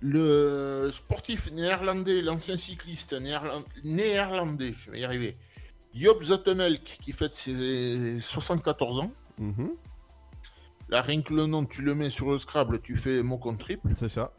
Le 0.00 0.88
sportif 0.92 1.50
néerlandais, 1.52 2.20
l'ancien 2.22 2.56
cycliste 2.56 3.14
néerland- 3.14 3.64
néerlandais, 3.84 4.72
je 4.72 4.90
vais 4.90 5.00
y 5.00 5.04
arriver. 5.04 5.36
Job 5.94 6.22
Zotemelk, 6.22 6.98
qui 7.02 7.12
fête 7.12 7.34
ses 7.34 8.20
74 8.20 8.98
ans. 9.00 9.10
Mhm. 9.38 9.70
Là, 10.88 11.00
rien 11.02 11.22
que 11.22 11.32
le 11.34 11.46
nom, 11.46 11.64
tu 11.64 11.82
le 11.82 11.94
mets 11.94 12.10
sur 12.10 12.30
le 12.30 12.38
Scrabble, 12.38 12.80
tu 12.80 12.96
fais 12.96 13.22
mot 13.22 13.38
contre 13.38 13.58
triple. 13.58 13.88
C'est 13.96 14.08
ça. 14.10 14.32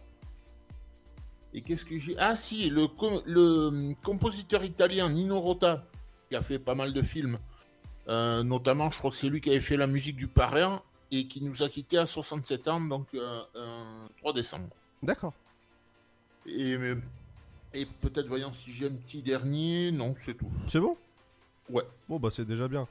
Et 1.54 1.62
qu'est-ce 1.62 1.86
que 1.86 1.98
j'ai? 1.98 2.16
Ah 2.20 2.36
si, 2.36 2.70
le, 2.70 2.88
com- 2.88 3.22
le 3.26 3.94
compositeur 4.04 4.64
italien 4.64 5.10
Nino 5.10 5.40
Rota, 5.40 5.86
qui 6.30 6.36
a 6.36 6.42
fait 6.44 6.60
pas 6.60 6.76
mal 6.76 6.94
de 6.94 7.02
films, 7.02 7.40
euh, 8.08 8.44
notamment 8.44 8.92
je 8.92 8.98
crois 9.00 9.10
que 9.10 9.18
c'est 9.18 9.30
lui 9.30 9.42
qui 9.42 9.50
avait 9.50 9.60
fait 9.62 9.76
la 9.78 9.88
musique 9.88 10.16
du 10.18 10.28
Parrain, 10.28 10.82
et 11.10 11.28
qui 11.28 11.42
nous 11.42 11.64
a 11.64 11.70
quittés 11.70 11.98
à 11.98 12.06
67 12.06 12.68
ans, 12.68 12.82
donc 12.82 13.08
euh, 13.16 13.42
euh, 13.56 14.08
3 14.18 14.34
décembre. 14.34 14.68
D'accord. 15.02 15.34
Et, 16.48 16.78
et 17.74 17.86
peut-être 18.02 18.28
voyons 18.28 18.52
si 18.52 18.72
j'ai 18.72 18.88
un 18.88 18.92
petit 18.92 19.22
dernier, 19.22 19.92
non 19.92 20.14
c'est 20.18 20.36
tout. 20.36 20.52
C'est 20.68 20.80
bon? 20.80 20.98
Ouais. 21.70 21.84
Bon, 22.08 22.20
bah, 22.20 22.30
c'est 22.32 22.46
déjà 22.46 22.68
bien. 22.68 22.88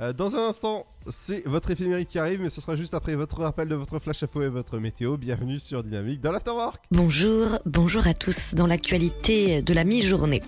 Euh, 0.00 0.12
dans 0.12 0.36
un 0.36 0.48
instant, 0.48 0.86
c'est 1.10 1.42
votre 1.44 1.70
éphémérique 1.72 2.08
qui 2.08 2.18
arrive, 2.20 2.40
mais 2.40 2.50
ce 2.50 2.60
sera 2.60 2.76
juste 2.76 2.94
après 2.94 3.16
votre 3.16 3.40
rappel 3.40 3.66
de 3.66 3.74
votre 3.74 3.98
flash 3.98 4.22
info 4.22 4.42
et 4.42 4.48
votre 4.48 4.78
météo. 4.78 5.16
Bienvenue 5.16 5.58
sur 5.58 5.82
Dynamique 5.82 6.20
dans 6.20 6.30
l'Afterwork. 6.30 6.84
Bonjour, 6.92 7.46
bonjour 7.66 8.06
à 8.06 8.14
tous. 8.14 8.54
Dans 8.54 8.68
l'actualité 8.68 9.60
de 9.60 9.74
la 9.74 9.82
mi-journée, 9.82 10.42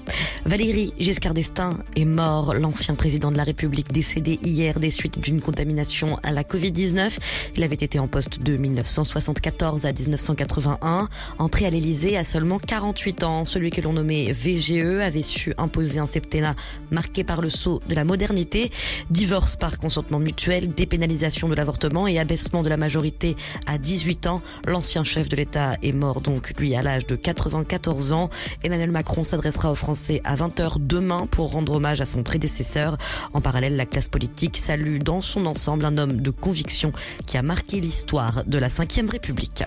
Valéry 0.44 0.94
Giscard 0.98 1.34
d'Estaing 1.34 1.78
est 1.96 2.04
mort, 2.04 2.54
l'ancien 2.54 2.94
président 2.94 3.32
de 3.32 3.36
la 3.36 3.44
République 3.44 3.90
décédé 3.90 4.38
hier 4.42 4.78
des 4.78 4.90
suites 4.92 5.18
d'une 5.18 5.40
contamination 5.40 6.18
à 6.22 6.30
la 6.30 6.44
Covid-19. 6.44 7.18
Il 7.56 7.64
avait 7.64 7.74
été 7.74 7.98
en 7.98 8.06
poste 8.06 8.42
de 8.42 8.56
1974 8.56 9.84
à 9.84 9.92
1981, 9.92 11.08
entré 11.38 11.66
à 11.66 11.70
l'Élysée 11.70 12.16
à 12.16 12.22
seulement 12.22 12.60
48 12.60 13.24
ans. 13.24 13.44
Celui 13.44 13.70
que 13.70 13.80
l'on 13.80 13.94
nommait 13.94 14.30
VGE 14.30 15.00
avait 15.02 15.22
su 15.22 15.54
imposer 15.58 15.98
un 15.98 16.06
septennat 16.06 16.54
marqué 16.92 17.24
par 17.24 17.40
le 17.40 17.50
sceau 17.50 17.80
de 17.88 17.96
la 17.96 18.04
modernité, 18.04 18.70
divorce 19.10 19.39
par 19.58 19.78
consentement 19.78 20.18
mutuel, 20.18 20.68
dépénalisation 20.74 21.48
de 21.48 21.54
l'avortement 21.54 22.06
et 22.06 22.18
abaissement 22.18 22.62
de 22.62 22.68
la 22.68 22.76
majorité 22.76 23.36
à 23.66 23.78
18 23.78 24.26
ans. 24.26 24.42
L'ancien 24.66 25.02
chef 25.02 25.28
de 25.28 25.36
l'État 25.36 25.76
est 25.82 25.92
mort 25.92 26.20
donc, 26.20 26.52
lui, 26.58 26.74
à 26.74 26.82
l'âge 26.82 27.06
de 27.06 27.16
94 27.16 28.12
ans. 28.12 28.28
Emmanuel 28.62 28.90
Macron 28.90 29.24
s'adressera 29.24 29.72
aux 29.72 29.76
Français 29.76 30.20
à 30.24 30.36
20h 30.36 30.74
demain 30.78 31.26
pour 31.26 31.52
rendre 31.52 31.72
hommage 31.72 32.00
à 32.00 32.06
son 32.06 32.22
prédécesseur. 32.22 32.98
En 33.32 33.40
parallèle, 33.40 33.76
la 33.76 33.86
classe 33.86 34.08
politique 34.08 34.56
salue 34.56 34.98
dans 34.98 35.22
son 35.22 35.46
ensemble 35.46 35.86
un 35.86 35.96
homme 35.96 36.20
de 36.20 36.30
conviction 36.30 36.92
qui 37.26 37.38
a 37.38 37.42
marqué 37.42 37.80
l'histoire 37.80 38.44
de 38.44 38.58
la 38.58 38.68
Ve 38.68 39.10
République. 39.10 39.64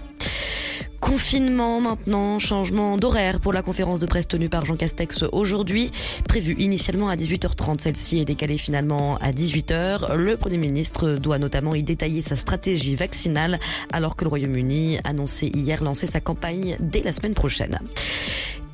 Confinement 1.03 1.81
maintenant, 1.81 2.39
changement 2.39 2.97
d'horaire 2.97 3.41
pour 3.41 3.51
la 3.51 3.61
conférence 3.61 3.99
de 3.99 4.05
presse 4.05 4.25
tenue 4.25 4.47
par 4.47 4.65
Jean 4.65 4.77
Castex 4.77 5.25
aujourd'hui. 5.33 5.91
Prévue 6.29 6.55
initialement 6.59 7.09
à 7.09 7.17
18h30, 7.17 7.81
celle-ci 7.81 8.19
est 8.21 8.25
décalée 8.25 8.57
finalement 8.57 9.17
à 9.17 9.33
18h. 9.33 10.15
Le 10.15 10.37
Premier 10.37 10.57
ministre 10.57 11.15
doit 11.15 11.39
notamment 11.39 11.75
y 11.75 11.83
détailler 11.83 12.21
sa 12.21 12.37
stratégie 12.37 12.95
vaccinale 12.95 13.59
alors 13.91 14.15
que 14.15 14.23
le 14.23 14.29
Royaume-Uni 14.29 14.99
annonçait 15.03 15.47
hier 15.47 15.83
lancer 15.83 16.07
sa 16.07 16.21
campagne 16.21 16.77
dès 16.79 17.03
la 17.03 17.11
semaine 17.11 17.33
prochaine. 17.33 17.79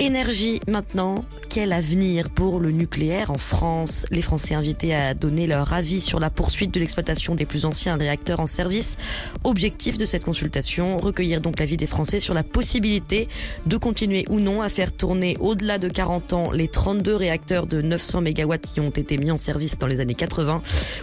Énergie 0.01 0.61
maintenant, 0.65 1.25
quel 1.49 1.73
avenir 1.73 2.29
pour 2.29 2.61
le 2.61 2.71
nucléaire 2.71 3.31
en 3.31 3.37
France? 3.37 4.05
Les 4.11 4.21
Français 4.21 4.55
invités 4.55 4.95
à 4.95 5.13
donner 5.13 5.45
leur 5.45 5.73
avis 5.73 5.99
sur 5.99 6.21
la 6.21 6.29
poursuite 6.29 6.73
de 6.73 6.79
l'exploitation 6.79 7.35
des 7.35 7.45
plus 7.45 7.65
anciens 7.65 7.97
réacteurs 7.97 8.39
en 8.39 8.47
service. 8.47 8.95
Objectif 9.43 9.97
de 9.97 10.05
cette 10.05 10.23
consultation, 10.23 10.99
recueillir 10.99 11.41
donc 11.41 11.59
l'avis 11.59 11.75
des 11.75 11.85
Français 11.85 12.21
sur 12.21 12.33
la 12.33 12.43
possibilité 12.43 13.27
de 13.65 13.75
continuer 13.75 14.23
ou 14.29 14.39
non 14.39 14.61
à 14.61 14.69
faire 14.69 14.93
tourner 14.93 15.35
au-delà 15.41 15.77
de 15.79 15.89
40 15.89 16.31
ans 16.31 16.51
les 16.51 16.69
32 16.69 17.13
réacteurs 17.13 17.67
de 17.67 17.81
900 17.81 18.21
MW 18.21 18.57
qui 18.65 18.79
ont 18.79 18.91
été 18.91 19.17
mis 19.17 19.31
en 19.31 19.37
service 19.37 19.79
dans 19.79 19.87
les 19.87 19.99
années 19.99 20.15
80. 20.15 20.61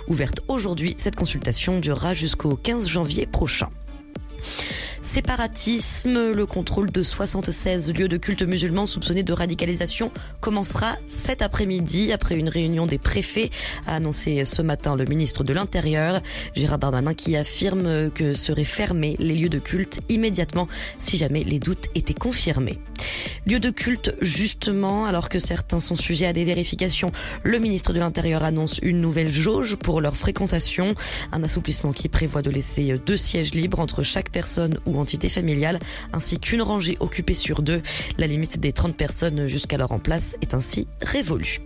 Ouverte 0.09 0.41
aujourd'hui, 0.49 0.95
cette 0.97 1.17
consultation 1.17 1.81
durera 1.81 2.15
jusqu'au 2.15 2.57
15 2.57 2.89
janvier 2.89 3.27
prochain. 3.27 3.69
Séparatisme, 5.07 6.33
le 6.33 6.47
contrôle 6.47 6.91
de 6.91 7.05
76 7.05 7.95
lieux 7.95 8.09
de 8.09 8.17
culte 8.17 8.43
musulmans 8.43 8.87
soupçonnés 8.87 9.23
de 9.23 9.33
radicalisation 9.33 10.11
commencera 10.41 10.97
cet 11.07 11.43
après-midi 11.43 12.13
après 12.13 12.35
une 12.35 12.49
réunion 12.49 12.87
des 12.87 12.99
préfets, 12.99 13.51
a 13.87 13.95
annoncé 13.95 14.45
ce 14.45 14.63
matin 14.63 14.97
le 14.97 15.05
ministre 15.05 15.45
de 15.45 15.53
l'Intérieur, 15.53 16.21
Gérard 16.57 16.81
Darmanin, 16.81 17.15
qui 17.15 17.37
affirme 17.37 18.11
que 18.11 18.35
seraient 18.35 18.65
fermés 18.65 19.15
les 19.21 19.37
lieux 19.37 19.49
de 19.49 19.61
culte 19.61 20.01
immédiatement 20.09 20.67
si 20.99 21.17
jamais 21.17 21.45
les 21.45 21.61
doutes 21.61 21.87
étaient 21.95 22.13
confirmés. 22.13 22.81
Lieux 23.47 23.61
de 23.61 23.71
culte, 23.71 24.13
justement, 24.21 25.07
alors 25.07 25.29
que 25.29 25.39
certains 25.39 25.79
sont 25.79 25.95
sujets 25.95 26.27
à 26.27 26.33
des 26.33 26.45
vérifications, 26.45 27.13
le 27.45 27.61
ministre 27.61 27.93
de 27.93 28.01
l'Intérieur 28.01 28.43
annonce 28.43 28.81
une 28.83 29.01
nouvelle 29.01 29.31
jauge 29.31 29.77
pour 29.77 30.01
leur 30.01 30.17
fréquentation, 30.17 30.97
un 31.31 31.45
assouplissement 31.45 31.93
qui 31.93 32.09
prévoit 32.09 32.43
de 32.43 32.51
laisser 32.51 32.99
deux 33.07 33.17
sièges 33.17 33.55
libres 33.55 33.79
entre 33.79 34.03
chaque 34.03 34.31
personne 34.31 34.81
ou 34.85 34.96
entité 34.99 35.29
familiale, 35.29 35.79
ainsi 36.13 36.39
qu'une 36.39 36.63
rangée 36.63 36.97
occupée 37.01 37.35
sur 37.35 37.63
deux. 37.63 37.83
La 38.19 38.27
limite 38.27 38.59
des 38.59 38.73
30 38.73 38.97
personnes 38.97 39.47
jusqu'alors 39.47 39.93
en 39.93 39.99
place 39.99 40.37
est 40.43 40.55
ainsi 40.55 40.87
révolue. 41.03 41.61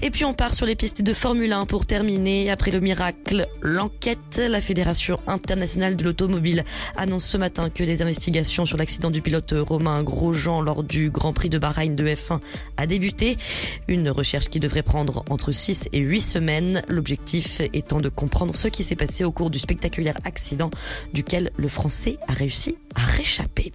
Et 0.00 0.10
puis 0.10 0.24
on 0.24 0.34
part 0.34 0.54
sur 0.54 0.66
les 0.66 0.74
pistes 0.74 1.02
de 1.02 1.12
Formule 1.12 1.52
1 1.52 1.66
pour 1.66 1.86
terminer. 1.86 2.50
Après 2.50 2.70
le 2.70 2.80
miracle, 2.80 3.46
l'enquête, 3.60 4.40
la 4.48 4.60
Fédération 4.60 5.18
internationale 5.26 5.96
de 5.96 6.04
l'automobile 6.04 6.64
annonce 6.96 7.24
ce 7.24 7.36
matin 7.36 7.70
que 7.70 7.82
les 7.82 8.02
investigations 8.02 8.66
sur 8.66 8.78
l'accident 8.78 9.10
du 9.10 9.22
pilote 9.22 9.54
Romain 9.56 10.02
Grosjean 10.02 10.60
lors 10.60 10.82
du 10.82 11.10
Grand 11.10 11.32
Prix 11.32 11.50
de 11.50 11.58
Bahreïn 11.58 11.94
de 11.94 12.06
F1 12.06 12.40
a 12.76 12.86
débuté. 12.86 13.36
Une 13.88 14.10
recherche 14.10 14.48
qui 14.48 14.60
devrait 14.60 14.82
prendre 14.82 15.24
entre 15.28 15.52
6 15.52 15.88
et 15.92 16.00
8 16.00 16.20
semaines. 16.20 16.82
L'objectif 16.88 17.60
étant 17.72 18.00
de 18.00 18.08
comprendre 18.08 18.54
ce 18.54 18.68
qui 18.68 18.84
s'est 18.84 18.96
passé 18.96 19.24
au 19.24 19.32
cours 19.32 19.50
du 19.50 19.58
spectaculaire 19.58 20.18
accident 20.24 20.70
duquel 21.12 21.50
le 21.56 21.68
Français 21.68 22.18
a 22.28 22.32
réussi 22.32 22.61
à 22.94 23.04
réchapper. 23.04 23.72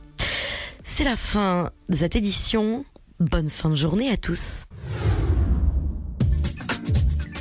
C'est 0.83 1.03
la 1.03 1.15
fin 1.15 1.71
de 1.89 1.95
cette 1.95 2.15
édition. 2.15 2.85
Bonne 3.19 3.49
fin 3.49 3.69
de 3.69 3.75
journée 3.75 4.09
à 4.09 4.17
tous. 4.17 4.65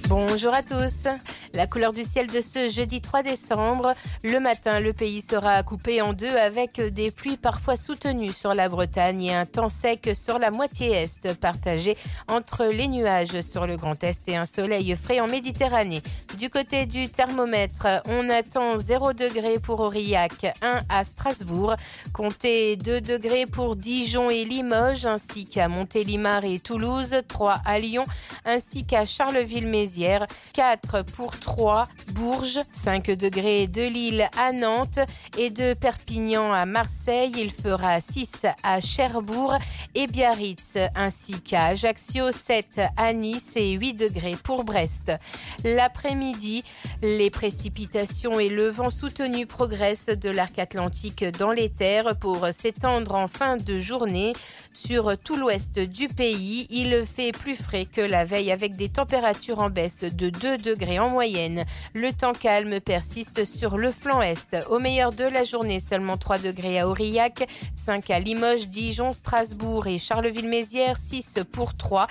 Bonjour 0.08 0.54
à 0.54 0.62
tous. 0.62 1.08
La 1.52 1.66
couleur 1.66 1.92
du 1.92 2.04
ciel 2.04 2.28
de 2.28 2.40
ce 2.40 2.68
jeudi 2.68 3.00
3 3.00 3.24
décembre. 3.24 3.94
Le 4.22 4.38
matin, 4.38 4.78
le 4.78 4.92
pays 4.92 5.20
sera 5.20 5.62
coupé 5.64 6.00
en 6.00 6.12
deux 6.12 6.36
avec 6.36 6.80
des 6.80 7.10
pluies 7.10 7.38
parfois 7.38 7.76
soutenues 7.76 8.32
sur 8.32 8.54
la 8.54 8.68
Bretagne 8.68 9.22
et 9.24 9.34
un 9.34 9.46
temps 9.46 9.68
sec 9.68 10.10
sur 10.14 10.38
la 10.38 10.52
moitié 10.52 10.92
est, 10.92 11.34
partagé 11.34 11.96
entre 12.28 12.66
les 12.66 12.86
nuages 12.86 13.40
sur 13.40 13.66
le 13.66 13.76
Grand 13.76 14.04
Est 14.04 14.28
et 14.28 14.36
un 14.36 14.44
soleil 14.44 14.94
frais 15.02 15.18
en 15.18 15.26
Méditerranée. 15.26 16.02
Du 16.38 16.50
côté 16.50 16.86
du 16.86 17.08
thermomètre, 17.08 17.86
on 18.06 18.28
attend 18.28 18.76
0 18.76 19.12
degré 19.14 19.58
pour 19.58 19.80
Aurillac, 19.80 20.52
1 20.62 20.80
à 20.88 21.04
Strasbourg, 21.04 21.74
comptez 22.12 22.76
2 22.76 23.00
degrés 23.00 23.46
pour 23.46 23.74
Dijon 23.74 24.30
et 24.30 24.44
Limoges, 24.44 25.06
ainsi 25.06 25.46
qu'à 25.46 25.68
Montélimar 25.68 26.44
et 26.44 26.58
Toulouse, 26.58 27.16
3 27.26 27.60
à 27.64 27.78
Lyon, 27.78 28.04
ainsi 28.44 28.84
qu'à 28.84 29.06
Charleville-Mézières, 29.06 29.95
4 30.52 31.02
pour 31.02 31.38
3, 31.38 31.88
Bourges, 32.12 32.60
5 32.70 33.10
degrés 33.12 33.66
de 33.66 33.82
Lille 33.82 34.28
à 34.36 34.52
Nantes 34.52 34.98
et 35.38 35.50
de 35.50 35.74
Perpignan 35.74 36.52
à 36.52 36.66
Marseille. 36.66 37.32
Il 37.36 37.50
fera 37.50 38.00
6 38.00 38.46
à 38.62 38.80
Cherbourg 38.80 39.54
et 39.94 40.06
Biarritz, 40.06 40.76
ainsi 40.94 41.40
qu'à 41.40 41.66
Ajaccio, 41.66 42.30
7 42.30 42.80
à 42.96 43.12
Nice 43.12 43.54
et 43.56 43.72
8 43.72 43.94
degrés 43.94 44.36
pour 44.42 44.64
Brest. 44.64 45.12
L'après-midi, 45.64 46.62
les 47.00 47.30
précipitations 47.30 48.38
et 48.38 48.50
le 48.50 48.68
vent 48.68 48.90
soutenu 48.90 49.46
progressent 49.46 50.10
de 50.10 50.28
l'arc 50.28 50.58
atlantique 50.58 51.24
dans 51.38 51.52
les 51.52 51.70
terres 51.70 52.16
pour 52.16 52.46
s'étendre 52.52 53.14
en 53.14 53.28
fin 53.28 53.56
de 53.56 53.80
journée. 53.80 54.34
Sur 54.78 55.16
tout 55.16 55.36
l'ouest 55.36 55.78
du 55.78 56.06
pays, 56.06 56.66
il 56.68 57.06
fait 57.06 57.32
plus 57.32 57.56
frais 57.56 57.86
que 57.86 58.02
la 58.02 58.26
veille 58.26 58.52
avec 58.52 58.76
des 58.76 58.90
températures 58.90 59.60
en 59.60 59.70
baisse 59.70 60.04
de 60.04 60.28
2 60.28 60.58
degrés 60.58 60.98
en 60.98 61.08
moyenne. 61.08 61.64
Le 61.94 62.12
temps 62.12 62.34
calme 62.34 62.78
persiste 62.80 63.46
sur 63.46 63.78
le 63.78 63.90
flanc 63.90 64.20
est. 64.20 64.54
Au 64.68 64.78
meilleur 64.78 65.12
de 65.12 65.24
la 65.24 65.44
journée, 65.44 65.80
seulement 65.80 66.18
3 66.18 66.38
degrés 66.38 66.78
à 66.78 66.88
Aurillac, 66.88 67.48
5 67.74 68.10
à 68.10 68.20
Limoges, 68.20 68.68
Dijon, 68.68 69.12
Strasbourg 69.12 69.86
et 69.86 69.98
Charleville-Mézières, 69.98 70.98
6 70.98 71.38
pour 71.50 71.74
3. 71.74 72.06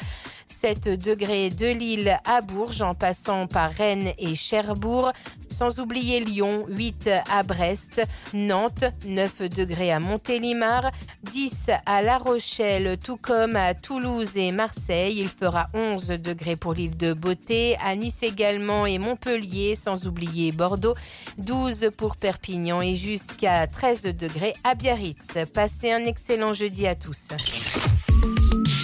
7 0.48 0.90
degrés 0.90 1.50
de 1.50 1.68
Lille 1.68 2.18
à 2.26 2.42
Bourges 2.42 2.82
en 2.82 2.96
passant 2.96 3.48
par 3.48 3.72
Rennes 3.72 4.14
et 4.18 4.36
Cherbourg, 4.36 5.12
sans 5.50 5.80
oublier 5.80 6.20
Lyon, 6.20 6.66
8 6.68 7.10
à 7.32 7.44
Brest, 7.44 8.02
Nantes, 8.34 8.86
9 9.06 9.50
degrés 9.50 9.92
à 9.92 10.00
Montélimar, 10.00 10.92
10 11.24 11.72
à 11.86 12.02
La 12.02 12.18
Rochelle, 12.18 12.98
tout 13.04 13.18
comme 13.18 13.56
à 13.56 13.74
Toulouse 13.74 14.38
et 14.38 14.52
Marseille. 14.52 15.20
Il 15.20 15.30
fera 15.30 15.68
11 15.74 16.08
degrés 16.08 16.56
pour 16.56 16.74
l'île 16.74 16.98
de 16.98 17.14
Beauté, 17.14 17.78
à 17.84 17.96
Nice 17.96 18.22
également 18.22 18.86
et 18.86 18.98
Montpellier, 18.98 19.76
sans 19.76 20.08
oublier 20.08 20.52
Bordeaux, 20.52 20.96
12 21.38 21.92
pour 21.98 22.18
Perpignan 22.18 22.82
et 22.82 22.96
jusqu'à 22.96 23.68
13 23.68 24.04
degrés 24.16 24.54
à 24.64 24.76
Biarritz. 24.76 25.38
Passez 25.54 25.92
un 25.92 26.06
excellent 26.06 26.54
jeudi 26.54 26.88
à 26.88 26.96
tous. 26.96 27.30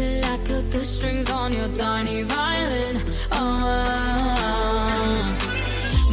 Till 0.00 0.24
I 0.24 0.38
cut 0.48 0.70
the 0.72 0.82
strings 0.82 1.30
on 1.30 1.52
your 1.52 1.68
tiny 1.74 2.22
violin. 2.22 2.96
Oh, 3.32 4.46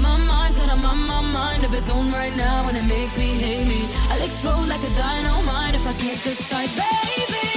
my 0.06 0.18
mind's 0.30 0.58
got 0.58 0.74
a 0.74 0.76
my 0.76 1.22
mind 1.22 1.64
of 1.64 1.74
its 1.74 1.90
own 1.90 2.12
right 2.12 2.36
now, 2.36 2.68
and 2.68 2.76
it 2.76 2.84
makes 2.84 3.18
me 3.18 3.30
hate 3.44 3.66
me. 3.66 3.88
I'll 4.12 4.26
explode 4.26 4.68
like 4.68 4.84
a 4.84 4.94
dynamite 5.04 5.76
if 5.76 5.88
I 5.88 5.94
can't 6.04 6.22
decide, 6.22 6.70
baby. 6.76 7.57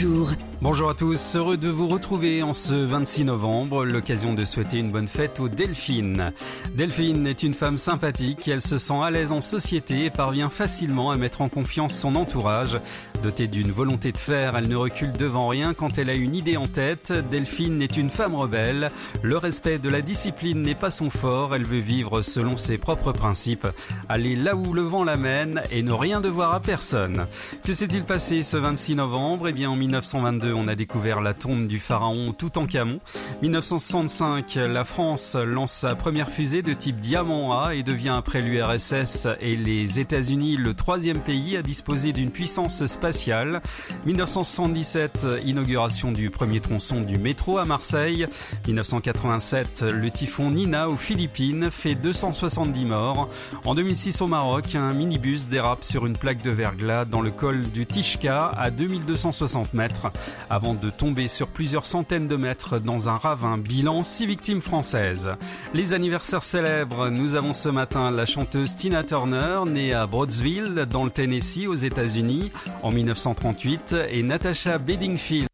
Jour. 0.00 0.49
Bonjour 0.62 0.90
à 0.90 0.94
tous, 0.94 1.36
heureux 1.36 1.56
de 1.56 1.70
vous 1.70 1.88
retrouver 1.88 2.42
en 2.42 2.52
ce 2.52 2.74
26 2.74 3.24
novembre, 3.24 3.86
l'occasion 3.86 4.34
de 4.34 4.44
souhaiter 4.44 4.76
une 4.76 4.90
bonne 4.90 5.08
fête 5.08 5.40
aux 5.40 5.48
Delphine. 5.48 6.34
Delphine 6.74 7.26
est 7.26 7.42
une 7.42 7.54
femme 7.54 7.78
sympathique, 7.78 8.46
elle 8.46 8.60
se 8.60 8.76
sent 8.76 8.98
à 9.02 9.10
l'aise 9.10 9.32
en 9.32 9.40
société 9.40 10.04
et 10.04 10.10
parvient 10.10 10.50
facilement 10.50 11.12
à 11.12 11.16
mettre 11.16 11.40
en 11.40 11.48
confiance 11.48 11.94
son 11.94 12.14
entourage. 12.14 12.78
Dotée 13.22 13.46
d'une 13.46 13.70
volonté 13.70 14.12
de 14.12 14.18
faire, 14.18 14.54
elle 14.54 14.68
ne 14.68 14.76
recule 14.76 15.12
devant 15.12 15.48
rien 15.48 15.72
quand 15.72 15.96
elle 15.96 16.10
a 16.10 16.14
une 16.14 16.36
idée 16.36 16.58
en 16.58 16.66
tête. 16.66 17.10
Delphine 17.30 17.80
est 17.80 17.96
une 17.96 18.10
femme 18.10 18.34
rebelle, 18.34 18.90
le 19.22 19.38
respect 19.38 19.78
de 19.78 19.88
la 19.88 20.02
discipline 20.02 20.60
n'est 20.60 20.74
pas 20.74 20.90
son 20.90 21.08
fort, 21.08 21.54
elle 21.54 21.64
veut 21.64 21.78
vivre 21.78 22.20
selon 22.20 22.58
ses 22.58 22.76
propres 22.76 23.12
principes, 23.12 23.66
aller 24.10 24.36
là 24.36 24.54
où 24.56 24.74
le 24.74 24.82
vent 24.82 25.04
l'amène 25.04 25.62
et 25.70 25.82
ne 25.82 25.92
rien 25.92 26.20
devoir 26.20 26.52
à 26.52 26.60
personne. 26.60 27.26
Que 27.64 27.72
s'est-il 27.72 28.04
passé 28.04 28.42
ce 28.42 28.58
26 28.58 28.96
novembre? 28.96 29.48
Eh 29.48 29.52
bien 29.52 29.70
en 29.70 29.76
1922, 29.76 30.49
on 30.54 30.68
a 30.68 30.74
découvert 30.74 31.20
la 31.20 31.34
tombe 31.34 31.66
du 31.66 31.78
pharaon 31.78 32.32
Toutankhamon. 32.32 33.00
1965, 33.42 34.54
la 34.56 34.84
France 34.84 35.36
lance 35.36 35.72
sa 35.72 35.94
première 35.94 36.28
fusée 36.28 36.62
de 36.62 36.72
type 36.72 36.96
Diamant 36.96 37.60
A 37.60 37.74
et 37.74 37.82
devient 37.82 38.14
après 38.16 38.40
l'URSS 38.40 39.28
et 39.40 39.56
les 39.56 40.00
États-Unis 40.00 40.56
le 40.56 40.74
troisième 40.74 41.20
pays 41.20 41.56
à 41.56 41.62
disposer 41.62 42.12
d'une 42.12 42.30
puissance 42.30 42.86
spatiale. 42.86 43.60
1977, 44.06 45.26
inauguration 45.44 46.12
du 46.12 46.30
premier 46.30 46.60
tronçon 46.60 47.00
du 47.00 47.18
métro 47.18 47.58
à 47.58 47.64
Marseille. 47.64 48.26
1987, 48.66 49.82
le 49.82 50.10
typhon 50.10 50.50
Nina 50.50 50.88
aux 50.88 50.96
Philippines 50.96 51.70
fait 51.70 51.94
270 51.94 52.84
morts. 52.86 53.28
En 53.64 53.74
2006 53.74 54.20
au 54.22 54.26
Maroc, 54.26 54.74
un 54.74 54.92
minibus 54.92 55.48
dérape 55.48 55.84
sur 55.84 56.06
une 56.06 56.16
plaque 56.16 56.42
de 56.42 56.50
verglas 56.50 57.04
dans 57.04 57.20
le 57.20 57.30
col 57.30 57.62
du 57.70 57.86
Tishka 57.86 58.48
à 58.56 58.70
2260 58.70 59.74
mètres 59.74 60.10
avant 60.48 60.74
de 60.74 60.90
tomber 60.90 61.28
sur 61.28 61.48
plusieurs 61.48 61.86
centaines 61.86 62.28
de 62.28 62.36
mètres 62.36 62.78
dans 62.78 63.08
un 63.08 63.16
ravin. 63.16 63.58
Bilan 63.58 64.02
6 64.02 64.26
victimes 64.26 64.60
françaises. 64.60 65.30
Les 65.74 65.92
anniversaires 65.92 66.42
célèbres, 66.42 67.08
nous 67.08 67.34
avons 67.34 67.54
ce 67.54 67.68
matin 67.68 68.10
la 68.10 68.26
chanteuse 68.26 68.76
Tina 68.76 69.04
Turner, 69.04 69.60
née 69.66 69.92
à 69.92 70.06
Broadsville 70.06 70.86
dans 70.90 71.04
le 71.04 71.10
Tennessee 71.10 71.66
aux 71.66 71.74
États-Unis 71.74 72.52
en 72.82 72.90
1938 72.90 73.96
et 74.10 74.22
Natasha 74.22 74.78
Bedingfield. 74.78 75.50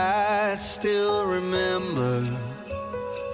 I 0.00 0.54
still 0.54 1.26
remember 1.26 2.22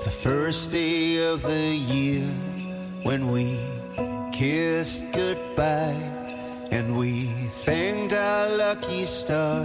the 0.05 0.11
first 0.11 0.73
day 0.73 1.25
of 1.25 1.41
the 1.43 1.69
year 1.77 2.27
when 3.05 3.31
we 3.31 3.57
kissed 4.33 5.05
goodbye 5.13 6.03
and 6.73 6.99
we 6.99 7.27
thanked 7.65 8.15
our 8.15 8.49
lucky 8.57 9.05
star. 9.05 9.63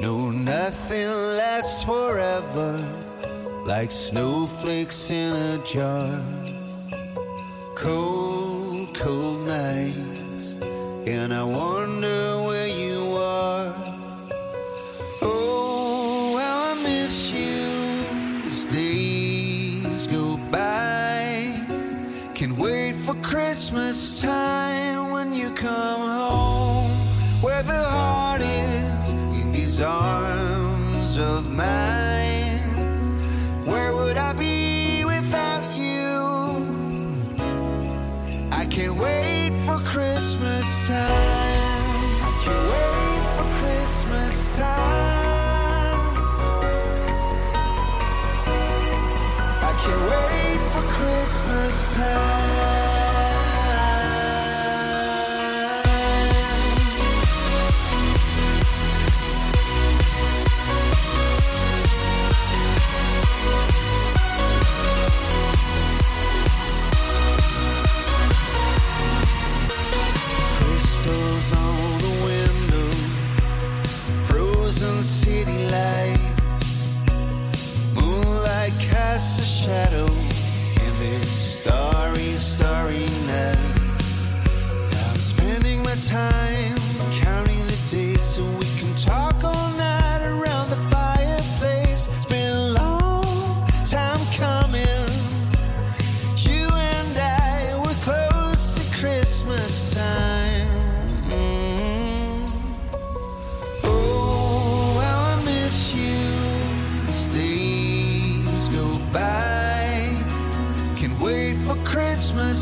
No, 0.00 0.30
nothing 0.30 1.10
lasts 1.40 1.84
forever 1.84 2.72
like 3.66 3.90
snowflakes 3.90 5.10
in 5.10 5.32
a 5.36 5.58
jar. 5.66 6.24
Cold, 7.74 8.94
cold 8.94 9.46
nights, 9.46 10.54
and 11.06 11.34
I 11.34 11.44
wonder 11.44 12.38
where 12.46 12.66
you 12.66 13.02
are. 13.18 13.85
Christmas 23.36 24.22
time 24.22 25.10
when 25.10 25.30
you 25.30 25.50
come 25.50 26.00
home, 26.00 26.90
where 27.42 27.62
the 27.62 27.82
heart 27.84 28.40
is 28.40 29.12
in 29.12 29.52
these 29.52 29.78
arms 29.82 31.18
of 31.18 31.52
mine. 31.52 32.64
Where 33.66 33.92
would 33.92 34.16
I 34.16 34.32
be 34.32 35.04
without 35.04 35.68
you? 35.76 36.16
I 38.52 38.64
can't 38.70 38.96
wait 38.96 39.52
for 39.66 39.80
Christmas 39.84 40.88
time. 40.88 42.00
I 42.28 42.32
can't 42.42 42.66
wait 42.72 43.22
for 43.36 43.46
Christmas 43.60 44.56
time. 44.56 46.10
I 49.60 49.72
can't 49.82 50.04
wait 50.10 50.60
for 50.72 50.84
Christmas 50.96 51.94
time. 51.94 52.85
Shadow 79.56 80.04
in 80.04 80.98
this 80.98 81.60
starry, 81.60 82.36
starry 82.36 83.06
night. 83.26 83.58
I'm 84.92 85.16
spending 85.16 85.82
my 85.82 85.94
time 85.94 86.75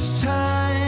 this 0.04 0.20
time. 0.20 0.83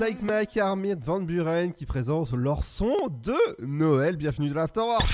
Like 0.00 0.22
Mike 0.22 0.56
et 0.56 0.62
Van 1.04 1.20
Buren 1.20 1.72
qui 1.72 1.84
présentent 1.84 2.32
leur 2.32 2.64
son 2.64 2.94
de 3.22 3.36
Noël. 3.60 4.16
Bienvenue 4.16 4.48
dans 4.48 4.56
l'Afterwork. 4.56 5.06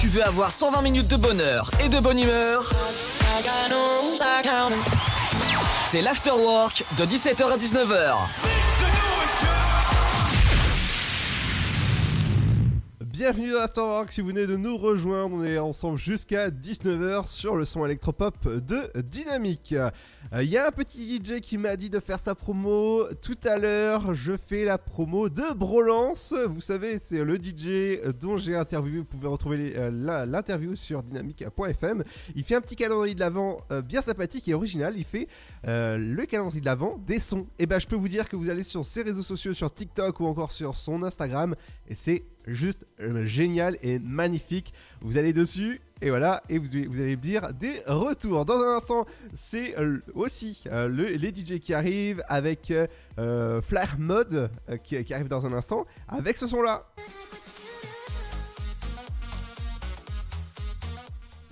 Tu 0.00 0.08
veux 0.08 0.24
avoir 0.24 0.50
120 0.50 0.82
minutes 0.82 1.08
de 1.08 1.16
bonheur 1.16 1.70
et 1.84 1.88
de 1.88 2.00
bonne 2.00 2.18
humeur? 2.18 2.70
C'est 5.84 6.02
l'Afterwork 6.02 6.84
de 6.96 7.04
17h 7.04 7.52
à 7.52 7.56
19h. 7.56 8.53
Bienvenue 13.14 13.52
dans 13.52 13.60
l'Afterwork. 13.60 14.10
Si 14.10 14.22
vous 14.22 14.26
venez 14.26 14.44
de 14.44 14.56
nous 14.56 14.76
rejoindre, 14.76 15.36
on 15.36 15.44
est 15.44 15.56
ensemble 15.56 15.96
jusqu'à 15.96 16.50
19h 16.50 17.28
sur 17.28 17.54
le 17.54 17.64
son 17.64 17.84
électropop 17.86 18.48
de 18.48 18.90
Dynamique. 19.02 19.72
Il 20.32 20.48
y 20.48 20.58
a 20.58 20.66
un 20.66 20.72
petit 20.72 21.22
DJ 21.22 21.38
qui 21.40 21.56
m'a 21.56 21.76
dit 21.76 21.90
de 21.90 22.00
faire 22.00 22.18
sa 22.18 22.34
promo 22.34 23.04
tout 23.22 23.38
à 23.44 23.56
l'heure. 23.56 24.16
Je 24.16 24.36
fais 24.36 24.64
la 24.64 24.78
promo 24.78 25.28
de 25.28 25.54
Brolance. 25.54 26.34
Vous 26.48 26.60
savez, 26.60 26.98
c'est 26.98 27.22
le 27.22 27.36
DJ 27.36 28.00
dont 28.20 28.36
j'ai 28.36 28.56
interviewé. 28.56 28.98
Vous 28.98 29.04
pouvez 29.04 29.28
retrouver 29.28 29.74
euh, 29.76 30.26
l'interview 30.26 30.74
sur 30.74 31.04
dynamique.fm. 31.04 32.02
Il 32.34 32.42
fait 32.42 32.56
un 32.56 32.60
petit 32.60 32.74
calendrier 32.74 33.14
de 33.14 33.20
l'avant 33.20 33.60
bien 33.84 34.02
sympathique 34.02 34.48
et 34.48 34.54
original. 34.54 34.94
Il 34.96 35.04
fait 35.04 35.28
euh, 35.68 35.98
le 35.98 36.26
calendrier 36.26 36.60
de 36.60 36.66
l'avant 36.66 36.98
des 37.06 37.20
sons. 37.20 37.46
Et 37.60 37.66
ben, 37.66 37.78
je 37.78 37.86
peux 37.86 37.94
vous 37.94 38.08
dire 38.08 38.28
que 38.28 38.34
vous 38.34 38.50
allez 38.50 38.64
sur 38.64 38.84
ses 38.84 39.02
réseaux 39.02 39.22
sociaux, 39.22 39.52
sur 39.52 39.72
TikTok 39.72 40.18
ou 40.18 40.26
encore 40.26 40.50
sur 40.50 40.76
son 40.76 41.04
Instagram, 41.04 41.54
et 41.86 41.94
c'est 41.94 42.24
juste 42.46 42.86
euh, 43.00 43.24
génial 43.24 43.78
et 43.82 43.98
magnifique. 43.98 44.72
Vous 45.00 45.18
allez 45.18 45.32
dessus 45.32 45.80
et 46.04 46.10
voilà, 46.10 46.42
et 46.50 46.58
vous, 46.58 46.68
vous 46.90 47.00
allez 47.00 47.16
me 47.16 47.22
dire 47.22 47.52
des 47.54 47.80
retours. 47.86 48.44
Dans 48.44 48.58
un 48.58 48.76
instant, 48.76 49.06
c'est 49.32 49.78
euh, 49.78 50.02
aussi 50.14 50.64
euh, 50.66 50.86
le, 50.86 51.06
les 51.06 51.28
DJ 51.30 51.60
qui 51.60 51.72
arrivent 51.72 52.22
avec 52.28 52.72
Flare 53.16 53.98
Mode 53.98 54.50
euh, 54.68 54.76
qui, 54.76 55.02
qui 55.02 55.14
arrive 55.14 55.28
dans 55.28 55.46
un 55.46 55.52
instant 55.52 55.86
avec 56.08 56.36
ce 56.36 56.46
son-là. 56.46 56.86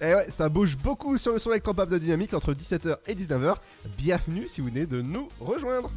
Et 0.02 0.14
ouais, 0.14 0.30
ça 0.30 0.48
bouge 0.48 0.76
beaucoup 0.76 1.16
sur 1.16 1.32
le 1.32 1.38
son 1.38 1.50
électropop 1.52 1.88
de 1.88 1.96
Dynamique 1.96 2.34
entre 2.34 2.52
17h 2.52 2.96
et 3.06 3.14
19h. 3.14 3.54
Bienvenue 3.96 4.48
si 4.48 4.60
vous 4.60 4.66
venez 4.66 4.84
de 4.84 5.00
nous 5.00 5.28
rejoindre. 5.40 5.90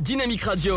Dynamique 0.00 0.42
Radio. 0.42 0.76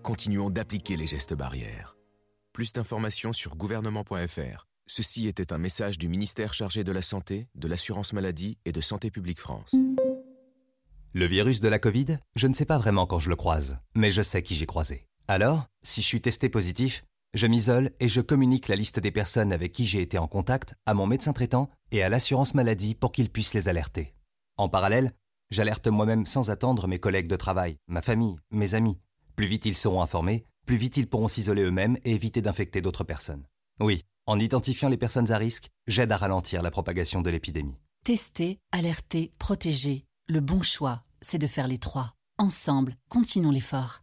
continuons 0.00 0.50
d'appliquer 0.50 0.96
les 0.96 1.06
gestes 1.06 1.34
barrières. 1.34 1.96
Plus 2.52 2.72
d'informations 2.72 3.32
sur 3.32 3.56
gouvernement.fr. 3.56 4.66
Ceci 4.86 5.28
était 5.28 5.52
un 5.52 5.58
message 5.58 5.98
du 5.98 6.08
ministère 6.08 6.52
chargé 6.52 6.82
de 6.82 6.92
la 6.92 7.02
Santé, 7.02 7.48
de 7.54 7.68
l'Assurance 7.68 8.12
Maladie 8.12 8.58
et 8.64 8.72
de 8.72 8.80
Santé 8.80 9.10
Publique 9.10 9.38
France. 9.38 9.74
Le 11.12 11.26
virus 11.26 11.60
de 11.60 11.68
la 11.68 11.78
Covid, 11.78 12.18
je 12.34 12.46
ne 12.46 12.54
sais 12.54 12.64
pas 12.64 12.78
vraiment 12.78 13.06
quand 13.06 13.18
je 13.18 13.28
le 13.28 13.36
croise, 13.36 13.78
mais 13.94 14.10
je 14.10 14.22
sais 14.22 14.42
qui 14.42 14.54
j'ai 14.54 14.66
croisé. 14.66 15.06
Alors, 15.28 15.66
si 15.82 16.02
je 16.02 16.06
suis 16.06 16.20
testé 16.20 16.48
positif, 16.48 17.04
je 17.34 17.46
m'isole 17.46 17.92
et 18.00 18.08
je 18.08 18.20
communique 18.20 18.66
la 18.66 18.74
liste 18.74 18.98
des 18.98 19.12
personnes 19.12 19.52
avec 19.52 19.72
qui 19.72 19.86
j'ai 19.86 20.02
été 20.02 20.18
en 20.18 20.26
contact 20.26 20.74
à 20.86 20.94
mon 20.94 21.06
médecin 21.06 21.32
traitant 21.32 21.70
et 21.92 22.02
à 22.02 22.08
l'assurance 22.08 22.54
maladie 22.54 22.96
pour 22.96 23.12
qu'ils 23.12 23.30
puissent 23.30 23.54
les 23.54 23.68
alerter. 23.68 24.14
En 24.56 24.68
parallèle, 24.68 25.12
j'alerte 25.50 25.86
moi-même 25.86 26.26
sans 26.26 26.50
attendre 26.50 26.88
mes 26.88 26.98
collègues 26.98 27.28
de 27.28 27.36
travail, 27.36 27.76
ma 27.86 28.02
famille, 28.02 28.36
mes 28.50 28.74
amis. 28.74 28.98
Plus 29.40 29.46
vite 29.46 29.64
ils 29.64 29.74
seront 29.74 30.02
informés, 30.02 30.44
plus 30.66 30.76
vite 30.76 30.98
ils 30.98 31.06
pourront 31.06 31.26
s'isoler 31.26 31.62
eux-mêmes 31.62 31.96
et 32.04 32.12
éviter 32.12 32.42
d'infecter 32.42 32.82
d'autres 32.82 33.04
personnes. 33.04 33.46
Oui, 33.80 34.04
en 34.26 34.38
identifiant 34.38 34.90
les 34.90 34.98
personnes 34.98 35.32
à 35.32 35.38
risque, 35.38 35.70
j'aide 35.86 36.12
à 36.12 36.18
ralentir 36.18 36.60
la 36.60 36.70
propagation 36.70 37.22
de 37.22 37.30
l'épidémie. 37.30 37.78
Tester, 38.04 38.58
alerter, 38.70 39.32
protéger. 39.38 40.04
Le 40.28 40.40
bon 40.40 40.60
choix, 40.60 41.04
c'est 41.22 41.38
de 41.38 41.46
faire 41.46 41.68
les 41.68 41.78
trois. 41.78 42.12
Ensemble, 42.36 42.96
continuons 43.08 43.50
l'effort. 43.50 44.02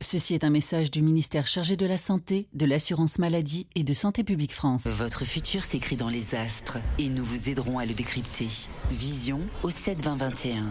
Ceci 0.00 0.34
est 0.34 0.42
un 0.42 0.50
message 0.50 0.90
du 0.90 1.00
ministère 1.00 1.46
chargé 1.46 1.76
de 1.76 1.86
la 1.86 1.96
Santé, 1.96 2.48
de 2.52 2.66
l'Assurance 2.66 3.20
Maladie 3.20 3.68
et 3.76 3.84
de 3.84 3.94
Santé 3.94 4.24
Publique 4.24 4.52
France. 4.52 4.84
Votre 4.84 5.24
futur 5.24 5.62
s'écrit 5.62 5.94
dans 5.94 6.08
les 6.08 6.34
astres 6.34 6.78
et 6.98 7.08
nous 7.08 7.22
vous 7.22 7.48
aiderons 7.48 7.78
à 7.78 7.86
le 7.86 7.94
décrypter. 7.94 8.48
Vision 8.90 9.38
au 9.62 9.70
7 9.70 10.02
20 10.02 10.16
21. 10.16 10.64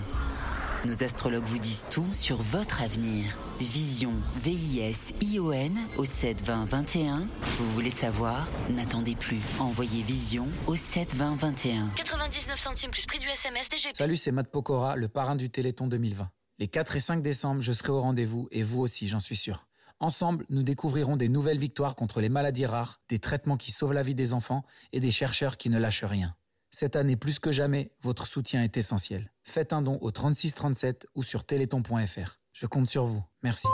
Nos 0.84 1.04
astrologues 1.04 1.44
vous 1.44 1.60
disent 1.60 1.86
tout 1.92 2.12
sur 2.12 2.38
votre 2.38 2.82
avenir. 2.82 3.38
Vision, 3.60 4.14
V-I-S-I-O-N 4.38 5.78
au 6.00 6.06
7 6.06 6.42
20 6.42 6.66
21. 6.66 7.28
Vous 7.58 7.72
voulez 7.74 7.92
savoir? 7.92 8.48
N'attendez 8.72 9.16
plus. 9.16 9.42
Envoyez 9.60 10.02
Vision 10.02 10.48
au 10.66 10.76
7 10.76 11.14
20 11.14 11.36
21. 11.36 11.88
99 11.96 12.60
centimes 12.60 12.90
plus 12.90 13.06
prix 13.06 13.20
du 13.20 13.28
SMS 13.28 13.70
DGP. 13.70 13.96
Salut, 13.96 14.18
c'est 14.18 14.32
Matt 14.32 14.50
Pokora, 14.50 14.96
le 14.96 15.08
parrain 15.08 15.36
du 15.36 15.52
Téléthon 15.52 15.86
2020. 15.86 16.32
Les 16.58 16.68
4 16.68 16.96
et 16.96 17.00
5 17.00 17.22
décembre, 17.22 17.62
je 17.62 17.74
serai 17.74 17.92
au 17.92 18.02
rendez-vous 18.02 18.48
et 18.50 18.64
vous 18.64 18.82
aussi, 18.82 19.08
j'en 19.08 19.20
suis 19.20 19.36
sûr. 19.36 19.68
Ensemble, 20.00 20.48
nous 20.50 20.64
découvrirons 20.64 21.16
des 21.16 21.30
nouvelles 21.30 21.60
victoires 21.60 21.96
contre 21.96 22.22
les 22.22 22.30
maladies 22.30 22.66
rares, 22.66 23.02
des 23.08 23.20
traitements 23.20 23.58
qui 23.58 23.72
sauvent 23.72 23.94
la 23.94 24.02
vie 24.02 24.16
des 24.16 24.34
enfants 24.34 24.64
et 24.94 25.00
des 25.00 25.12
chercheurs 25.12 25.58
qui 25.58 25.70
ne 25.70 25.78
lâchent 25.78 26.06
rien. 26.06 26.36
Cette 26.72 26.96
année, 26.96 27.18
plus 27.18 27.40
que 27.40 27.52
jamais, 27.52 27.92
votre 28.02 28.26
soutien 28.26 28.64
est 28.64 28.78
essentiel. 28.78 29.32
Faites 29.44 29.74
un 29.74 29.82
don 29.82 29.98
au 30.02 30.12
3637 30.12 31.06
ou 31.16 31.22
sur 31.22 31.44
téléthon.fr. 31.44 32.40
Je 32.54 32.66
compte 32.66 32.88
sur 32.88 33.06
vous. 33.06 33.24
Merci. 33.44 33.68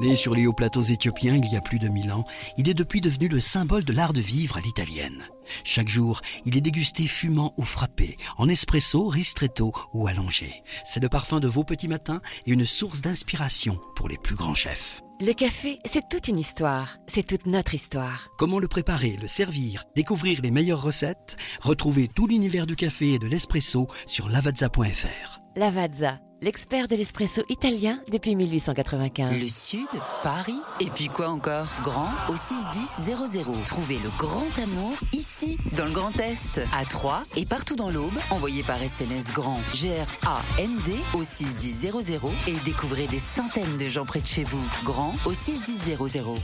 Né 0.00 0.14
sur 0.14 0.34
les 0.34 0.46
hauts 0.46 0.52
plateaux 0.52 0.82
éthiopiens 0.82 1.34
il 1.34 1.50
y 1.50 1.56
a 1.56 1.60
plus 1.60 1.78
de 1.78 1.88
mille 1.88 2.12
ans, 2.12 2.24
il 2.58 2.68
est 2.68 2.74
depuis 2.74 3.00
devenu 3.00 3.28
le 3.28 3.40
symbole 3.40 3.84
de 3.84 3.92
l'art 3.92 4.12
de 4.12 4.20
vivre 4.20 4.58
à 4.58 4.60
l'italienne. 4.60 5.22
Chaque 5.64 5.88
jour, 5.88 6.20
il 6.44 6.56
est 6.56 6.60
dégusté 6.60 7.06
fumant 7.06 7.54
ou 7.56 7.62
frappé, 7.62 8.18
en 8.36 8.48
espresso, 8.48 9.06
ristretto 9.06 9.72
ou 9.94 10.06
allongé. 10.06 10.62
C'est 10.84 11.02
le 11.02 11.08
parfum 11.08 11.40
de 11.40 11.48
vos 11.48 11.64
petits 11.64 11.88
matins 11.88 12.20
et 12.44 12.52
une 12.52 12.66
source 12.66 13.00
d'inspiration 13.00 13.80
pour 13.94 14.08
les 14.08 14.18
plus 14.18 14.34
grands 14.34 14.54
chefs. 14.54 15.02
Le 15.18 15.32
café, 15.32 15.80
c'est 15.86 16.10
toute 16.10 16.28
une 16.28 16.38
histoire. 16.38 16.98
C'est 17.06 17.26
toute 17.26 17.46
notre 17.46 17.72
histoire. 17.74 18.28
Comment 18.36 18.58
le 18.58 18.68
préparer, 18.68 19.16
le 19.18 19.28
servir, 19.28 19.84
découvrir 19.94 20.42
les 20.42 20.50
meilleures 20.50 20.82
recettes? 20.82 21.38
Retrouvez 21.62 22.06
tout 22.06 22.26
l'univers 22.26 22.66
du 22.66 22.76
café 22.76 23.14
et 23.14 23.18
de 23.18 23.26
l'espresso 23.26 23.88
sur 24.04 24.28
lavazza.fr. 24.28 25.40
Lavazza, 25.56 26.20
l'expert 26.46 26.86
de 26.86 26.94
l'espresso 26.94 27.42
italien 27.48 28.00
depuis 28.08 28.36
1895. 28.36 29.36
Le 29.42 29.48
Sud, 29.48 29.88
Paris, 30.22 30.60
et 30.78 30.88
puis 30.90 31.08
quoi 31.08 31.28
encore? 31.28 31.66
Grand 31.82 32.08
au 32.28 32.36
61000. 32.36 33.64
Trouvez 33.66 33.98
le 33.98 34.08
grand 34.16 34.46
amour 34.62 34.92
ici, 35.12 35.58
dans 35.76 35.86
le 35.86 35.90
Grand 35.90 36.16
Est, 36.20 36.60
à 36.72 36.84
Troyes 36.84 37.24
et 37.34 37.44
partout 37.44 37.74
dans 37.74 37.90
l'Aube. 37.90 38.16
Envoyez 38.30 38.62
par 38.62 38.80
SMS 38.80 39.32
grand 39.32 39.60
G-R-A-N-D 39.74 40.94
au 41.14 41.24
61000 41.24 42.20
et 42.46 42.54
découvrez 42.64 43.08
des 43.08 43.18
centaines 43.18 43.76
de 43.76 43.88
gens 43.88 44.06
près 44.06 44.20
de 44.20 44.26
chez 44.26 44.44
vous. 44.44 44.64
Grand 44.84 45.16
au 45.24 45.32
61000. 45.32 45.96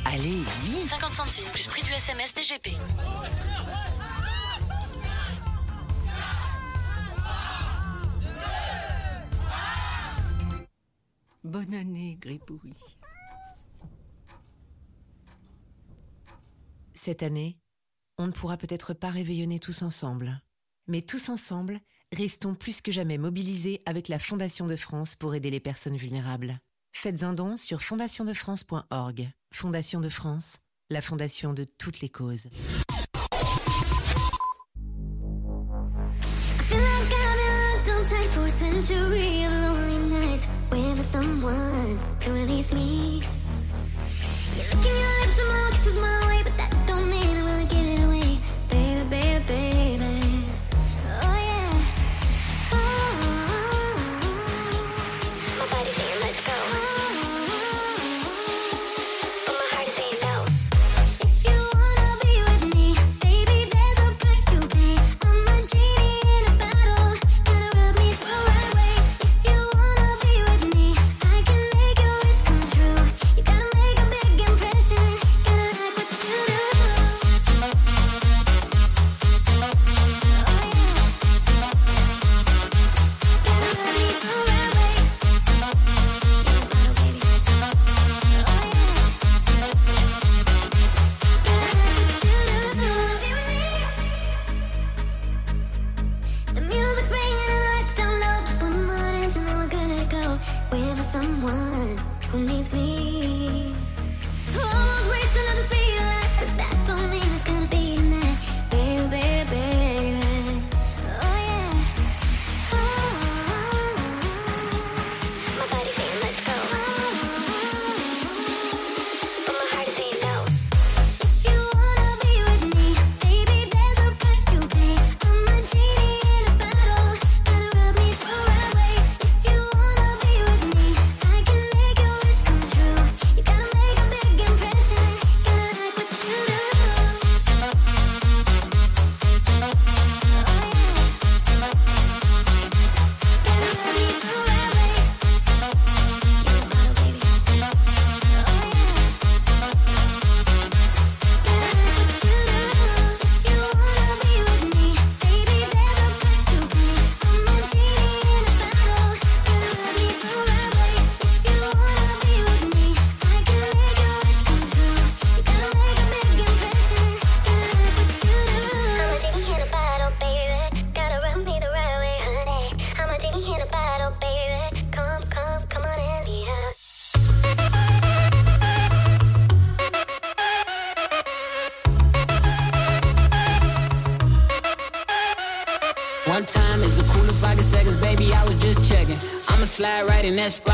Allez, 0.07 0.43
vite 0.65 0.89
50 0.99 1.15
centimes 1.15 1.49
plus 1.53 1.69
prix 1.69 1.83
du 1.83 1.93
SMS 1.93 2.35
DGP. 2.35 2.77
Bonne 11.45 11.75
année, 11.75 12.17
Gribouille. 12.21 12.77
Cette 16.95 17.25
année, 17.25 17.59
on 18.17 18.29
ne 18.29 18.33
pourra 18.33 18.57
peut-être 18.57 18.95
pas 18.95 19.11
réveillonner 19.11 19.59
tous 19.59 19.83
ensemble. 19.83 20.41
Mais 20.87 21.03
tous 21.03 21.29
ensemble, 21.29 21.81
restons 22.13 22.55
plus 22.55 22.81
que 22.81 22.93
jamais 22.93 23.19
mobilisés 23.19 23.83
avec 23.87 24.07
la 24.07 24.21
Fondation 24.21 24.67
de 24.67 24.77
France 24.77 25.17
pour 25.17 25.35
aider 25.35 25.51
les 25.51 25.61
personnes 25.61 25.97
vulnérables. 25.97 26.61
Faites 26.93 27.25
un 27.25 27.33
don 27.33 27.57
sur 27.57 27.83
fondationdefrance.org. 27.83 29.33
Fondation 29.53 30.01
de 30.01 30.09
France, 30.09 30.59
la 30.91 31.01
fondation 31.01 31.55
de 31.55 31.65
toutes 31.65 32.01
les 32.01 32.09
causes. 32.09 32.49
Someone 41.43 41.99
to 42.21 42.31
release 42.33 42.73
me. 42.73 43.21
You're 44.57 44.65
licking 44.67 44.97
your 44.97 45.21
lips 45.21 45.39
and 45.39 45.49
more 45.49 45.71
kisses 45.71 45.97
my 45.97 46.32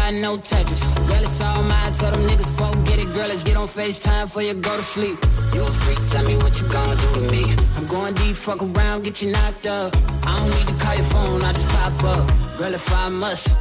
in 0.09 0.22
no 0.22 0.36
Tetris. 0.36 0.82
Girl, 1.06 1.22
it's 1.22 1.40
all 1.40 1.62
mine. 1.62 1.93
Tell 1.93 2.10
them 2.12 2.26
niggas, 2.26 2.52
forget 2.56 2.98
it. 2.98 3.12
Girl, 3.14 3.28
let's 3.28 3.44
get 3.44 3.56
on 3.56 3.66
FaceTime 3.66 4.24
before 4.24 4.43
you 4.43 4.55
go 4.55 4.76
to 4.76 4.82
sleep. 4.82 5.16
You 5.55 5.62
a 5.62 5.70
freak, 5.82 6.01
tell 6.09 6.24
me 6.24 6.36
what 6.36 6.60
you 6.60 6.68
gonna 6.68 6.97
do 6.97 7.09
to 7.14 7.22
me. 7.32 7.43
I'm 7.76 7.86
going 7.86 8.14
deep, 8.14 8.36
fuck 8.36 8.60
around, 8.62 9.05
get 9.05 9.22
you 9.22 9.30
knocked 9.32 9.66
up. 9.66 9.94
I 10.26 10.30
don't 10.39 10.51
need 10.56 10.68
to 10.72 10.76
call 10.85 10.94
your 10.94 11.09
phone, 11.14 11.43
I 11.43 11.52
just 11.52 11.68
pop 11.68 12.05
up. 12.05 12.24
Girl, 12.56 12.74
if 12.74 12.93
I 12.93 13.09
must. 13.09 13.56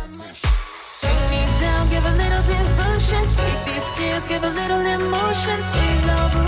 Bring 1.02 1.24
me 1.32 1.42
down, 1.62 1.84
give 1.90 2.06
a 2.12 2.14
little 2.22 2.44
devotion. 2.54 3.22
Sweet 3.28 3.60
these 3.68 3.88
tears, 3.96 4.26
give 4.26 4.44
a 4.44 4.50
little 4.62 4.84
emotion. 4.98 5.58
Deja 5.74 6.18
vu, 6.34 6.48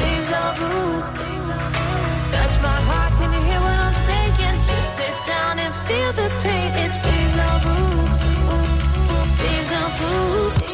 deja 0.00 0.42
vu. 0.58 0.72
Touch 2.32 2.56
my 2.62 2.78
heart, 2.88 3.12
can 3.18 3.32
you 3.32 3.42
hear 3.48 3.60
what 3.60 3.75
down 5.24 5.58
and 5.58 5.74
feel 5.86 6.12
the 6.12 6.28
pain. 6.42 6.72
It's 6.84 6.98
deja 6.98 7.58
vu, 7.62 8.08
deja 9.38 9.88
vu. 9.98 10.66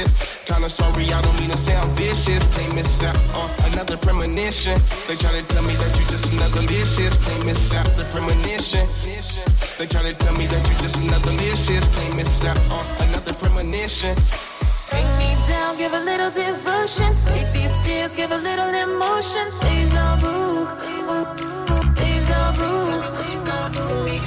As 0.00 0.27
premonition. 4.48 4.80
They 5.06 5.16
try 5.16 5.32
to 5.32 5.46
tell 5.46 5.62
me 5.62 5.74
that 5.74 5.92
you 5.98 6.04
just 6.08 6.32
another 6.32 6.62
licious. 6.62 7.16
Can't 7.16 7.44
miss 7.44 7.74
out 7.74 7.86
the 7.96 8.04
premonition. 8.04 8.86
They 9.78 9.86
try 9.86 10.02
to 10.02 10.16
tell 10.16 10.34
me 10.36 10.46
that 10.46 10.68
you 10.68 10.74
just 10.76 10.96
another 10.96 11.32
licious. 11.32 11.88
Can't 11.88 12.16
miss 12.16 12.44
out 12.44 12.58
on 12.72 12.84
another 13.08 13.34
premonition. 13.34 14.16
Bring 14.90 15.08
me 15.20 15.36
down, 15.48 15.76
give 15.76 15.92
a 15.92 16.00
little 16.00 16.30
devotion. 16.30 17.14
Sweet 17.14 17.46
these 17.52 17.74
tears, 17.84 18.14
give 18.14 18.30
a 18.32 18.38
little 18.38 18.72
emotion. 18.72 19.44
Deja 19.60 20.16
vu, 20.16 20.64
deja 21.94 22.52
vu. 22.52 22.70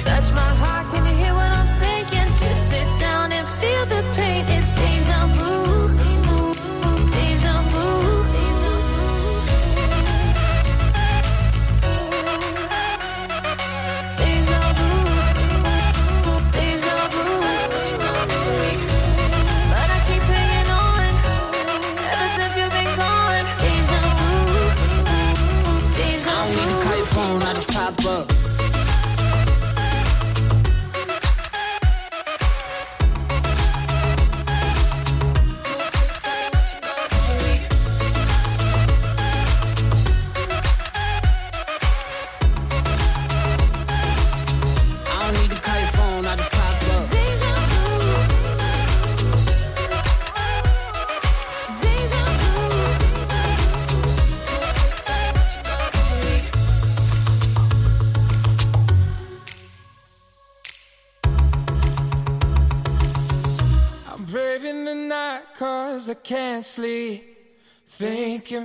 Touch 0.04 0.30
my 0.32 0.50
heart, 0.62 0.86
can 0.92 1.04
you 1.06 1.16
hear 1.24 1.34
what 1.34 1.50
I'm 1.50 1.66
saying? 1.66 2.06
Just 2.42 2.70
sit 2.70 2.88
down 3.00 3.32
and 3.32 3.46
feel 3.46 3.86
the 3.86 4.02
pain. 4.16 4.51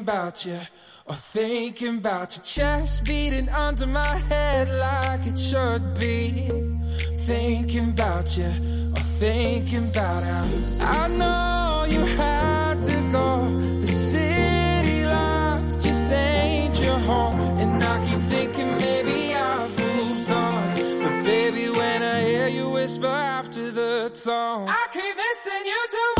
About 0.07 0.45
you, 0.45 0.57
or 1.05 1.15
thinking 1.15 1.97
about 1.97 2.37
your 2.37 2.45
chest 2.45 3.05
beating 3.05 3.49
under 3.49 3.85
my 3.85 4.15
head 4.29 4.69
like 4.69 5.27
it 5.27 5.37
should 5.37 5.83
be. 5.99 6.47
Thinking 7.25 7.89
about 7.89 8.37
you, 8.37 8.49
or 8.95 9.05
thinking 9.19 9.89
about 9.89 10.23
how 10.23 10.45
I 10.79 11.09
know 11.19 11.85
you 11.89 11.99
had 12.15 12.81
to 12.83 12.97
go. 13.11 13.59
The 13.81 13.87
city 13.87 15.05
lights 15.05 15.75
just 15.75 16.09
ain't 16.13 16.79
your 16.79 16.99
home. 16.99 17.37
And 17.59 17.83
I 17.83 18.05
keep 18.05 18.19
thinking 18.19 18.77
maybe 18.77 19.35
I've 19.35 19.77
moved 19.77 20.31
on. 20.31 20.75
But 21.03 21.25
baby, 21.25 21.67
when 21.67 22.01
I 22.01 22.21
hear 22.21 22.47
you 22.47 22.69
whisper 22.69 23.07
after 23.07 23.71
the 23.71 24.09
tone, 24.23 24.69
I 24.69 24.87
keep 24.93 25.17
missing 25.17 25.65
you 25.65 25.81
too 25.91 26.16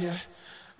without 0.00 0.20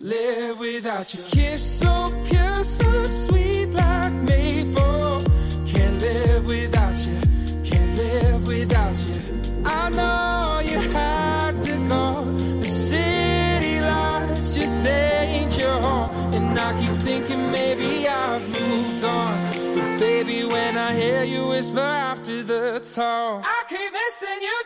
you, 0.01 0.07
live 0.07 0.59
without 0.59 1.15
you. 1.15 1.21
Kiss 1.31 1.81
so 1.81 2.13
pure, 2.25 2.65
so 2.65 3.05
sweet 3.05 3.69
like 3.71 4.13
maple. 4.13 5.23
Can't 5.67 6.01
live 6.01 6.47
without 6.47 6.99
you, 7.07 7.21
can't 7.65 7.97
live 7.97 8.47
without 8.47 8.97
you. 9.09 9.21
I 9.65 9.91
know 9.91 10.61
you 10.65 10.79
had 10.93 11.61
to 11.63 11.89
go. 11.89 12.25
The 12.61 12.65
city 12.65 13.81
lights 13.81 14.55
just 14.55 14.87
ain't 14.87 15.59
your 15.59 15.81
home, 15.83 16.11
and 16.35 16.59
I 16.59 16.79
keep 16.81 16.97
thinking 17.03 17.51
maybe 17.51 18.09
I've 18.09 18.47
moved 18.49 19.05
on. 19.05 19.37
But 19.75 19.99
baby, 19.99 20.45
when 20.45 20.77
I 20.77 20.95
hear 20.95 21.25
you 21.25 21.49
whisper 21.49 21.81
after 21.81 22.43
the 22.43 22.81
tone, 22.81 23.43
I 23.45 23.65
keep 23.69 23.93
missing 23.93 24.41
you 24.43 24.63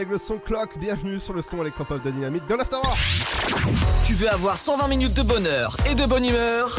avec 0.00 0.12
le 0.12 0.16
son 0.16 0.38
clock. 0.38 0.78
Bienvenue 0.78 1.18
sur 1.18 1.34
le 1.34 1.42
son 1.42 1.60
électropop 1.60 2.02
de 2.02 2.10
Dynamique 2.10 2.46
de 2.46 2.54
l'Afterwork. 2.54 2.98
Tu 4.06 4.14
veux 4.14 4.30
avoir 4.30 4.56
120 4.56 4.88
minutes 4.88 5.12
de 5.12 5.22
bonheur 5.22 5.76
et 5.84 5.94
de 5.94 6.06
bonne 6.06 6.24
humeur? 6.24 6.74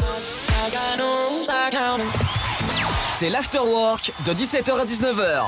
C'est 3.12 3.30
l'Afterwork 3.30 4.12
de 4.26 4.32
17h 4.32 4.72
à 4.72 4.84
19h. 4.84 5.44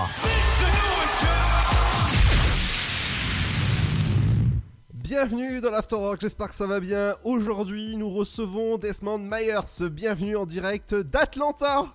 Bienvenue 4.93 5.61
dans 5.61 5.71
l'Afterwork, 5.71 6.21
j'espère 6.21 6.51
que 6.51 6.55
ça 6.55 6.69
va 6.69 6.79
bien. 6.79 7.17
Aujourd'hui, 7.25 7.97
nous 7.97 8.09
recevons 8.09 8.79
Desmond 8.79 9.19
Myers. 9.19 9.91
Bienvenue 9.91 10.37
en 10.37 10.47
direct 10.47 10.95
d'Atlanta. 10.95 11.87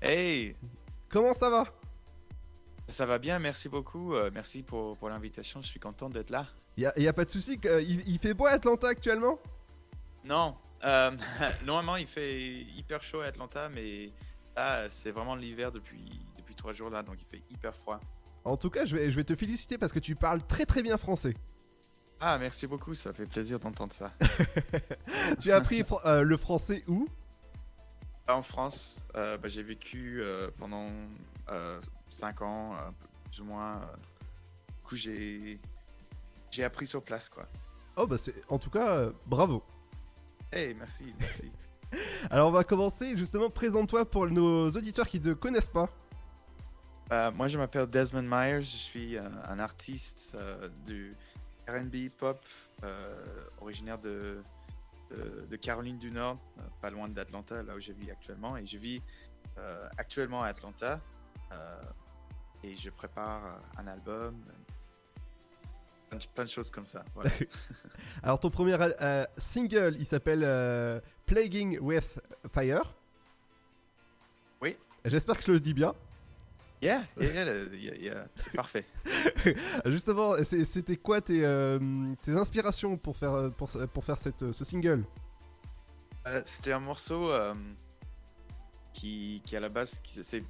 Hey, 0.00 0.56
Comment 1.10 1.34
ça 1.34 1.48
va? 1.48 1.64
Ça 2.88 3.06
va 3.06 3.18
bien, 3.18 3.38
merci 3.38 3.68
beaucoup. 3.68 4.14
euh, 4.14 4.30
merci 4.32 4.62
pour, 4.62 4.96
pour 4.96 5.08
l'invitation, 5.08 5.60
je 5.62 5.66
suis 5.68 5.80
content 5.80 6.08
d'être 6.10 6.30
là. 6.30 6.46
y 6.76 6.86
a, 6.86 6.98
y 6.98 7.08
a 7.08 7.12
pas 7.12 7.24
de 7.24 7.30
souci, 7.30 7.58
il, 7.64 8.08
il 8.08 8.18
fait 8.18 8.34
beau 8.34 8.46
à 8.46 8.50
Atlanta 8.50 8.88
actuellement? 8.88 9.38
Non, 10.24 10.56
euh, 10.84 11.10
normalement 11.64 11.96
il 11.96 12.06
fait 12.06 12.40
hyper 12.76 13.02
chaud 13.02 13.20
à 13.20 13.26
Atlanta, 13.26 13.68
mais 13.68 14.12
là 14.56 14.88
c'est 14.88 15.10
vraiment 15.10 15.34
l'hiver 15.36 15.70
depuis, 15.72 16.20
depuis 16.36 16.54
trois 16.54 16.72
jours 16.72 16.90
là, 16.90 17.02
donc 17.02 17.16
il 17.20 17.26
fait 17.26 17.42
hyper 17.50 17.74
froid. 17.74 18.00
En 18.44 18.56
tout 18.56 18.70
cas, 18.70 18.84
je 18.84 18.94
vais, 18.96 19.10
je 19.10 19.16
vais 19.16 19.24
te 19.24 19.34
féliciter 19.34 19.76
parce 19.78 19.92
que 19.92 19.98
tu 19.98 20.14
parles 20.14 20.40
très 20.46 20.66
très 20.66 20.82
bien 20.82 20.96
français. 20.96 21.34
Ah, 22.20 22.38
merci 22.38 22.66
beaucoup, 22.66 22.94
ça 22.94 23.12
fait 23.12 23.26
plaisir 23.26 23.58
d'entendre 23.58 23.92
ça. 23.92 24.12
tu 25.40 25.50
as 25.52 25.56
appris 25.56 25.82
fr- 25.82 26.00
euh, 26.06 26.22
le 26.22 26.36
français 26.36 26.82
où? 26.86 27.08
En 28.28 28.42
France, 28.42 29.04
euh, 29.16 29.36
bah, 29.38 29.48
j'ai 29.48 29.62
vécu 29.62 30.20
euh, 30.22 30.48
pendant 30.58 30.88
5 32.16 32.42
ans, 32.42 32.74
un 32.74 32.92
peu 32.92 33.06
plus 33.30 33.40
ou 33.40 33.44
moins. 33.44 33.76
euh, 33.82 33.96
du 34.68 34.82
coup, 34.82 34.96
j'ai 34.96 35.60
j'ai 36.50 36.64
appris 36.64 36.86
sur 36.86 37.02
place, 37.02 37.28
quoi. 37.28 37.46
Oh 37.96 38.06
bah 38.06 38.16
c'est, 38.18 38.34
en 38.48 38.58
tout 38.58 38.70
cas, 38.70 38.90
euh, 38.96 39.12
bravo. 39.26 39.62
Hey, 40.52 40.74
merci, 40.74 41.14
merci. 41.18 41.50
Alors 42.30 42.48
on 42.48 42.52
va 42.52 42.64
commencer 42.64 43.16
justement, 43.16 43.50
présente-toi 43.50 44.08
pour 44.10 44.26
nos 44.28 44.70
auditeurs 44.70 45.08
qui 45.08 45.18
ne 45.20 45.24
te 45.24 45.38
connaissent 45.38 45.68
pas. 45.68 45.88
Euh, 47.12 47.30
moi, 47.32 47.46
je 47.48 47.58
m'appelle 47.58 47.86
Desmond 47.86 48.22
Myers. 48.22 48.62
Je 48.62 48.76
suis 48.76 49.16
euh, 49.16 49.22
un 49.48 49.58
artiste 49.60 50.34
euh, 50.38 50.68
du 50.84 51.14
RB 51.68 52.08
pop 52.16 52.44
euh, 52.82 53.44
originaire 53.60 53.98
de, 53.98 54.42
de, 55.10 55.46
de 55.48 55.56
Caroline 55.56 55.98
du 55.98 56.10
Nord, 56.10 56.38
euh, 56.58 56.62
pas 56.80 56.90
loin 56.90 57.08
d'Atlanta, 57.08 57.62
là 57.62 57.76
où 57.76 57.80
je 57.80 57.92
vis 57.92 58.10
actuellement. 58.10 58.56
Et 58.56 58.66
je 58.66 58.78
vis 58.78 59.02
euh, 59.58 59.86
actuellement 59.98 60.42
à 60.42 60.48
Atlanta. 60.48 61.00
euh, 61.52 61.80
et 62.66 62.76
je 62.76 62.90
prépare 62.90 63.44
euh, 63.46 63.80
un 63.80 63.86
album. 63.86 64.34
Plein 66.34 66.44
de, 66.44 66.48
choses 66.48 66.70
comme 66.70 66.86
ça. 66.86 67.04
Voilà. 67.14 67.30
Alors 68.22 68.40
ton 68.40 68.50
premier 68.50 68.76
euh, 68.78 69.26
single, 69.36 69.96
il 69.98 70.06
s'appelle 70.06 70.42
euh, 70.44 71.00
Plaguing 71.26 71.78
with 71.80 72.20
Fire. 72.52 72.94
Oui. 74.62 74.76
J'espère 75.04 75.36
que 75.36 75.44
je 75.44 75.52
le 75.52 75.60
dis 75.60 75.74
bien. 75.74 75.94
Yeah, 76.82 77.02
yeah, 77.18 77.32
yeah, 77.32 77.64
yeah, 77.72 77.94
yeah, 77.96 78.26
c'est 78.36 78.52
parfait. 78.52 78.84
Justement, 79.86 80.34
c'était 80.44 80.96
quoi 80.96 81.20
tes, 81.20 81.44
euh, 81.44 82.14
tes 82.22 82.32
inspirations 82.32 82.96
pour 82.98 83.16
faire, 83.16 83.50
pour, 83.52 84.04
faire 84.04 84.18
cette, 84.18 84.52
ce 84.52 84.64
single? 84.64 85.04
C'était 86.44 86.72
un 86.72 86.80
morceau 86.80 87.32
qui, 88.92 89.42
qui, 89.44 89.56
à 89.56 89.60
la 89.60 89.70
base, 89.70 90.00
c'est 90.04 90.44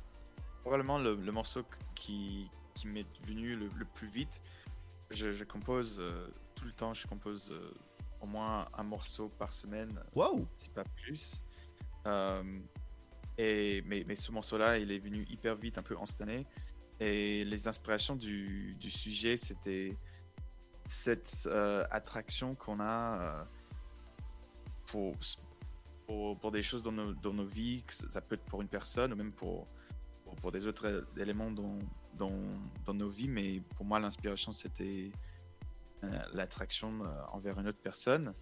probablement 0.66 0.98
le, 0.98 1.14
le 1.14 1.30
morceau 1.30 1.64
qui, 1.94 2.50
qui 2.74 2.88
m'est 2.88 3.06
venu 3.24 3.54
le, 3.54 3.68
le 3.68 3.84
plus 3.84 4.08
vite. 4.08 4.42
Je, 5.12 5.30
je 5.30 5.44
compose 5.44 5.98
euh, 6.00 6.26
tout 6.56 6.64
le 6.64 6.72
temps, 6.72 6.92
je 6.92 7.06
compose 7.06 7.52
euh, 7.52 7.72
au 8.20 8.26
moins 8.26 8.66
un 8.76 8.82
morceau 8.82 9.28
par 9.28 9.52
semaine, 9.52 10.02
Waouh 10.12 10.44
si 10.56 10.68
pas 10.70 10.82
plus. 10.82 11.44
Euh, 12.08 12.42
et, 13.38 13.80
mais, 13.86 14.02
mais 14.08 14.16
ce 14.16 14.32
morceau-là, 14.32 14.78
il 14.78 14.90
est 14.90 14.98
venu 14.98 15.24
hyper 15.30 15.54
vite, 15.54 15.78
un 15.78 15.84
peu 15.84 15.96
instantané. 16.00 16.48
Et 16.98 17.44
les 17.44 17.68
inspirations 17.68 18.16
du, 18.16 18.74
du 18.74 18.90
sujet, 18.90 19.36
c'était 19.36 19.96
cette 20.88 21.46
euh, 21.46 21.84
attraction 21.92 22.56
qu'on 22.56 22.80
a 22.80 23.20
euh, 23.20 23.44
pour, 24.86 25.14
pour, 26.08 26.36
pour 26.40 26.50
des 26.50 26.62
choses 26.62 26.82
dans 26.82 26.90
nos, 26.90 27.14
dans 27.14 27.34
nos 27.34 27.46
vies, 27.46 27.84
que 27.84 27.94
ça 27.94 28.20
peut 28.20 28.34
être 28.34 28.46
pour 28.46 28.62
une 28.62 28.68
personne 28.68 29.12
ou 29.12 29.16
même 29.16 29.32
pour, 29.32 29.68
pour, 30.34 30.52
des 30.52 30.66
autres 30.66 31.06
éléments 31.16 31.50
dans, 31.50 31.78
dans, 32.14 32.94
nos 32.94 33.08
vies. 33.08 33.28
Mais 33.28 33.60
pour 33.76 33.84
moi, 33.84 33.98
l'inspiration, 34.00 34.52
c'était 34.52 35.10
euh, 36.04 36.18
l'attraction 36.32 37.04
euh, 37.04 37.22
envers 37.32 37.58
une 37.58 37.68
autre 37.68 37.80
personne. 37.82 38.34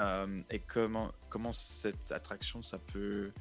Euh, 0.00 0.42
et 0.50 0.60
comment, 0.60 1.12
comment 1.28 1.52
cette 1.52 2.10
attraction, 2.12 2.62
ça 2.62 2.78
peut 2.78 3.32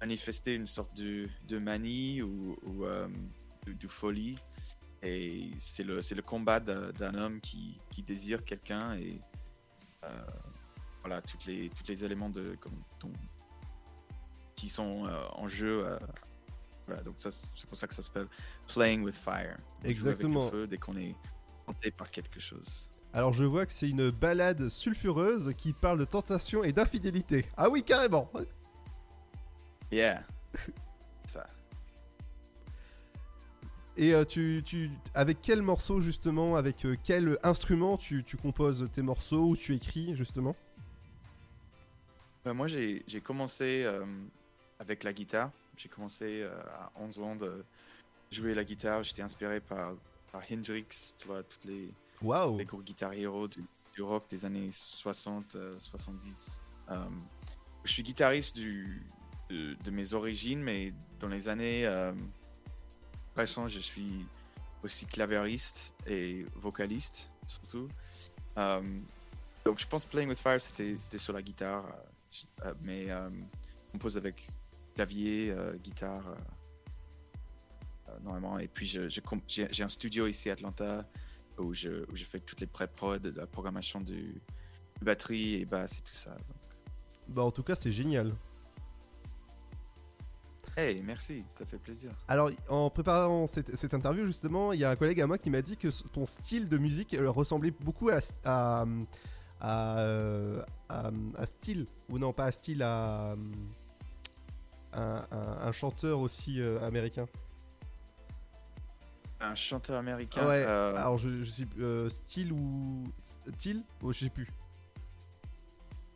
manifester 0.00 0.54
une 0.54 0.66
sorte 0.66 0.94
de, 0.96 1.28
de 1.46 1.58
manie 1.58 2.22
ou, 2.22 2.56
ou, 2.64 2.84
de, 3.66 3.88
folie. 3.88 4.36
Et 5.02 5.50
c'est 5.58 5.84
le, 5.84 6.00
le 6.00 6.22
combat 6.22 6.60
d'un 6.60 7.14
homme 7.14 7.40
qui, 7.40 7.80
qui 7.90 8.02
désire 8.02 8.44
quelqu'un 8.44 8.94
et 8.96 9.20
voilà, 11.00 11.22
toutes 11.22 11.46
les, 11.46 11.70
tous 11.70 11.84
les 11.86 12.04
éléments 12.04 12.28
de, 12.30 12.56
qui 14.54 14.68
sont 14.68 15.06
en 15.32 15.48
jeu. 15.48 15.98
Voilà, 16.86 17.02
donc 17.02 17.14
ça, 17.18 17.30
c'est 17.30 17.66
pour 17.66 17.76
ça 17.76 17.86
que 17.86 17.94
ça 17.94 18.02
s'appelle 18.02 18.26
Playing 18.68 19.02
with 19.02 19.16
Fire. 19.16 19.56
On 19.58 19.84
joue 19.84 19.90
Exactement. 19.90 20.42
Avec 20.42 20.52
le 20.52 20.60
feu 20.60 20.66
dès 20.66 20.78
qu'on 20.78 20.96
est 20.96 21.14
tenté 21.66 21.90
par 21.90 22.10
quelque 22.10 22.40
chose. 22.40 22.90
Alors 23.12 23.32
je 23.32 23.44
vois 23.44 23.64
que 23.64 23.72
c'est 23.72 23.88
une 23.88 24.10
balade 24.10 24.68
sulfureuse 24.68 25.52
qui 25.56 25.72
parle 25.72 25.98
de 25.98 26.04
tentation 26.04 26.64
et 26.64 26.72
d'infidélité. 26.72 27.46
Ah 27.56 27.70
oui, 27.70 27.82
carrément. 27.82 28.30
Yeah. 29.90 30.24
ça. 31.24 31.46
Et 33.96 34.12
euh, 34.12 34.24
tu, 34.24 34.62
tu, 34.64 34.90
avec 35.14 35.38
quel 35.40 35.62
morceau 35.62 36.00
justement, 36.00 36.56
avec 36.56 36.84
euh, 36.84 36.96
quel 37.04 37.38
instrument 37.44 37.96
tu, 37.96 38.24
tu 38.24 38.36
composes 38.36 38.88
tes 38.92 39.02
morceaux 39.02 39.50
ou 39.50 39.56
tu 39.56 39.74
écris 39.74 40.16
justement? 40.16 40.56
Euh, 42.46 42.54
moi, 42.54 42.66
j'ai 42.66 43.02
j'ai 43.06 43.20
commencé 43.20 43.84
euh, 43.84 44.04
avec 44.78 45.04
la 45.04 45.12
guitare. 45.12 45.50
J'ai 45.76 45.88
commencé 45.88 46.42
euh, 46.42 46.52
à 46.72 46.90
11 46.96 47.20
ans 47.22 47.36
de 47.36 47.64
jouer 48.30 48.54
la 48.54 48.64
guitare. 48.64 49.02
J'étais 49.02 49.22
inspiré 49.22 49.60
par, 49.60 49.94
par 50.32 50.42
Hendrix, 50.50 51.14
tu 51.18 51.26
vois, 51.26 51.42
toutes 51.42 51.64
les, 51.64 51.92
Waouh. 52.22 52.58
les 52.58 52.64
gros 52.64 52.80
guitares 52.82 53.12
héros 53.12 53.48
du, 53.48 53.64
du 53.94 54.02
rock 54.02 54.24
des 54.28 54.44
années 54.44 54.70
60, 54.72 55.56
euh, 55.56 55.76
70. 55.78 56.60
Euh, 56.90 56.96
je 57.84 57.92
suis 57.92 58.02
guitariste 58.02 58.56
du, 58.56 59.02
de, 59.50 59.74
de 59.82 59.90
mes 59.90 60.14
origines, 60.14 60.62
mais 60.62 60.92
dans 61.20 61.28
les 61.28 61.48
années 61.48 61.86
euh, 61.86 62.12
récentes, 63.36 63.68
je 63.70 63.80
suis 63.80 64.26
aussi 64.82 65.06
clavieriste 65.06 65.94
et 66.06 66.44
vocaliste, 66.54 67.30
surtout. 67.46 67.88
Euh, 68.58 68.82
donc, 69.64 69.78
je 69.78 69.86
pense 69.86 70.04
Playing 70.04 70.28
with 70.28 70.38
Fire, 70.38 70.60
c'était 70.60 71.18
sur 71.18 71.32
la 71.32 71.42
guitare, 71.42 71.86
euh, 71.86 72.66
euh, 72.66 72.74
mais 72.82 73.10
euh, 73.10 73.28
on 73.88 73.92
compose 73.92 74.16
avec 74.16 74.46
clavier, 74.94 75.50
euh, 75.50 75.74
guitare, 75.76 76.28
euh, 76.28 76.34
euh, 78.08 78.18
normalement. 78.22 78.58
Et 78.58 78.68
puis, 78.68 78.86
j'ai 78.86 79.82
un 79.82 79.88
studio 79.88 80.26
ici 80.26 80.50
à 80.50 80.54
Atlanta 80.54 81.06
où 81.58 81.72
je, 81.74 82.10
où 82.10 82.16
je 82.16 82.24
fais 82.24 82.40
toutes 82.40 82.60
les 82.60 82.66
pré-prod, 82.66 83.26
la 83.36 83.46
programmation 83.46 84.00
du 84.00 84.40
de 85.00 85.04
batterie 85.04 85.54
et 85.56 85.64
basse 85.64 85.98
et 85.98 86.02
tout 86.02 86.14
ça. 86.14 86.30
Donc, 86.30 86.56
Bah 87.28 87.42
en 87.42 87.50
tout 87.50 87.64
cas 87.64 87.74
c'est 87.74 87.90
génial. 87.90 88.32
hey, 90.76 91.02
merci, 91.02 91.44
ça 91.48 91.64
fait 91.64 91.78
plaisir. 91.78 92.12
Alors 92.28 92.50
en 92.68 92.90
préparant 92.90 93.46
cette, 93.48 93.74
cette 93.76 93.94
interview 93.94 94.26
justement, 94.26 94.72
il 94.72 94.80
y 94.80 94.84
a 94.84 94.90
un 94.90 94.96
collègue 94.96 95.20
à 95.20 95.26
moi 95.26 95.38
qui 95.38 95.50
m'a 95.50 95.62
dit 95.62 95.76
que 95.76 95.88
ton 96.12 96.26
style 96.26 96.68
de 96.68 96.78
musique 96.78 97.16
ressemblait 97.18 97.72
beaucoup 97.72 98.08
à, 98.10 98.18
à, 98.44 98.84
à, 99.60 100.64
à, 100.88 101.10
à 101.36 101.46
style, 101.46 101.86
ou 102.08 102.18
non 102.18 102.32
pas 102.32 102.44
à 102.46 102.52
style, 102.52 102.82
à, 102.82 103.36
un, 104.94 105.26
un- 105.30 105.58
un 105.68 105.72
chanteur 105.72 106.20
aussi 106.20 106.60
euh, 106.60 106.80
américain. 106.86 107.26
Un 109.40 109.54
chanteur 109.54 109.98
américain. 109.98 110.46
ouais, 110.48 110.64
euh, 110.66 110.96
alors 110.96 111.18
je, 111.18 111.42
je 111.42 111.50
sais 111.50 111.66
euh, 111.78 112.08
style 112.08 112.52
ou... 112.52 113.04
Style 113.56 113.82
oh, 114.02 114.12
Je 114.12 114.20
sais 114.20 114.30
plus. 114.30 114.48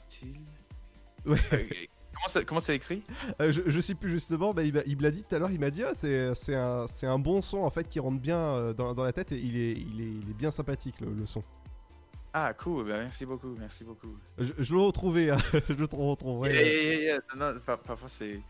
Style 0.08 0.40
Ouais. 1.26 1.36
Euh, 1.52 1.64
comment 2.14 2.28
ça- 2.28 2.44
comment 2.44 2.60
c'est 2.60 2.76
écrit? 2.76 3.02
Je, 3.40 3.60
je 3.66 3.80
sais 3.80 3.94
plus 3.94 4.10
justement, 4.10 4.54
bah, 4.54 4.62
il 4.62 4.72
m'a 4.72 4.80
il 4.86 4.96
me 4.96 5.02
l'a 5.02 5.10
dit 5.10 5.24
tout 5.24 5.34
à 5.34 5.38
l'heure, 5.38 5.50
il 5.50 5.60
m'a 5.60 5.70
dit 5.70 5.82
ah, 5.82 5.92
c'est 5.94 6.34
c'est 6.34 6.54
un, 6.54 6.86
c'est 6.86 7.06
un 7.06 7.18
bon 7.18 7.42
son 7.42 7.58
en 7.58 7.70
fait 7.70 7.86
qui 7.88 8.00
rentre 8.00 8.20
bien 8.20 8.72
dans, 8.72 8.94
dans 8.94 9.04
la 9.04 9.12
tête 9.12 9.32
et 9.32 9.38
il 9.38 9.56
est, 9.56 9.72
il 9.72 10.00
est, 10.00 10.04
il 10.22 10.30
est 10.30 10.34
bien 10.34 10.50
sympathique 10.50 11.00
le, 11.00 11.12
le 11.12 11.26
son. 11.26 11.42
Ah, 12.32 12.54
cool, 12.54 12.86
bah, 12.86 12.98
merci 13.00 13.26
beaucoup, 13.26 13.54
merci 13.58 13.84
beaucoup. 13.84 14.16
Je, 14.38 14.52
je 14.58 14.74
l'ai 14.74 14.80
retrouvé, 14.80 15.30
hein, 15.30 15.38
je 15.68 15.74
le 15.74 15.84
retrouverai. 15.90 16.52
Yeah, 16.54 16.62
yeah, 16.62 16.82
yeah, 16.82 17.00
yeah. 17.02 17.18
Non, 17.36 17.52
non, 17.54 17.60
par- 17.60 17.80
parfois, 17.80 18.08
c'est 18.08 18.40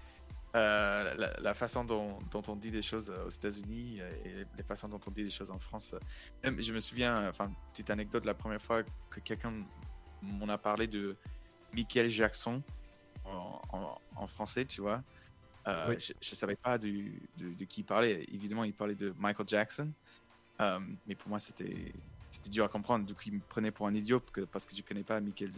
euh, 0.54 1.14
la, 1.14 1.40
la 1.40 1.54
façon 1.54 1.84
dont, 1.84 2.18
dont 2.30 2.42
on 2.48 2.56
dit 2.56 2.70
des 2.70 2.82
choses 2.82 3.10
euh, 3.10 3.26
aux 3.26 3.30
États-Unis 3.30 3.98
euh, 4.00 4.10
et 4.24 4.46
les 4.56 4.62
façons 4.62 4.88
dont 4.88 5.00
on 5.06 5.10
dit 5.10 5.24
des 5.24 5.30
choses 5.30 5.50
en 5.50 5.58
France. 5.58 5.94
Même, 6.42 6.60
je 6.60 6.72
me 6.72 6.80
souviens, 6.80 7.28
enfin, 7.28 7.52
petite 7.72 7.90
anecdote, 7.90 8.24
la 8.24 8.34
première 8.34 8.60
fois 8.62 8.82
que 9.10 9.20
quelqu'un 9.20 9.52
m'en 10.22 10.48
a 10.48 10.58
parlé 10.58 10.86
de 10.86 11.16
Michael 11.74 12.08
Jackson 12.08 12.62
en, 13.24 13.60
en- 13.72 13.98
en 14.16 14.26
français, 14.26 14.64
tu 14.64 14.80
vois. 14.80 15.02
euh, 15.66 15.90
Oui. 15.90 15.96
je, 16.00 16.12
je 16.20 16.34
savais 16.34 16.56
pas 16.56 16.78
du, 16.78 17.20
de, 17.36 17.52
de 17.52 17.64
qui 17.64 17.82
il 17.82 17.84
parlait. 17.84 18.24
Évidemment, 18.32 18.64
il 18.64 18.72
parlait 18.72 18.94
de 18.94 19.14
Michael 19.18 19.46
Jackson. 19.48 19.92
Euh, 20.60 20.80
mais 21.06 21.14
pour 21.14 21.28
moi, 21.28 21.38
c'était 21.38 21.92
dur 22.50 22.64
à 22.64 22.68
comprendre. 22.68 23.04
Du 23.04 23.14
coup, 23.14 23.20
il 23.26 23.34
me 23.34 23.40
prenait 23.40 23.70
pour 23.70 23.86
un 23.86 23.94
idiot 23.94 24.20
que- 24.20 24.40
parce 24.42 24.64
que 24.64 24.74
je 24.74 24.82
connais 24.82 25.04
pas 25.04 25.20
Michael, 25.20 25.52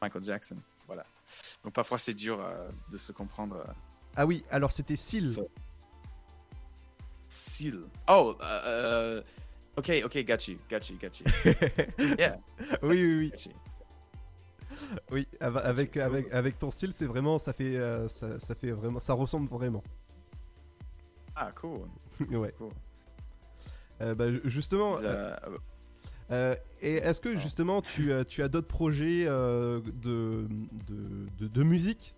Michael 0.00 0.22
Jackson. 0.24 0.56
Voilà. 0.86 1.04
Donc 1.64 1.72
parfois, 1.72 1.98
c'est 1.98 2.14
dur 2.14 2.40
euh, 2.40 2.68
de 2.92 2.98
se 2.98 3.12
comprendre. 3.12 3.56
euh. 3.56 3.72
Ah 4.16 4.26
oui, 4.26 4.44
alors 4.50 4.70
c'était 4.72 4.96
Seal. 4.96 5.28
Seal. 7.28 7.80
Oh, 8.08 8.36
euh, 8.40 8.60
euh, 8.64 9.22
ok, 9.76 9.90
ok, 10.04 10.24
got 10.24 10.36
you, 10.48 10.58
got 10.70 10.80
you, 10.90 10.98
got 11.00 11.18
you. 11.20 12.14
yeah. 12.18 12.36
oui, 12.82 13.02
oui, 13.02 13.18
oui. 13.18 13.30
Got 13.30 13.50
you. 13.50 13.52
Oui, 15.10 15.28
av- 15.40 15.56
avec, 15.58 15.96
avec, 15.96 16.32
avec 16.32 16.58
ton 16.58 16.70
style, 16.70 16.92
c'est 16.94 17.06
vraiment, 17.06 17.38
ça 17.38 17.52
fait, 17.52 17.76
euh, 17.76 18.08
ça, 18.08 18.38
ça 18.40 18.54
fait 18.54 18.70
vraiment, 18.72 18.98
ça 19.00 19.14
ressemble 19.14 19.48
vraiment. 19.48 19.82
Ah, 21.36 21.50
cool. 21.52 21.88
ouais. 22.30 22.52
Cool. 22.58 22.70
Euh, 24.00 24.14
bah, 24.14 24.30
ju- 24.30 24.42
justement. 24.44 24.96
Euh, 24.98 25.34
euh, 25.46 25.58
euh, 26.30 26.56
et 26.80 26.94
est-ce 26.94 27.20
que 27.20 27.36
justement 27.36 27.82
tu, 27.82 28.10
tu 28.26 28.42
as 28.42 28.48
d'autres 28.48 28.68
projets 28.68 29.26
euh, 29.26 29.80
de, 29.80 30.46
de, 30.86 31.26
de, 31.38 31.48
de 31.48 31.62
musique? 31.62 32.14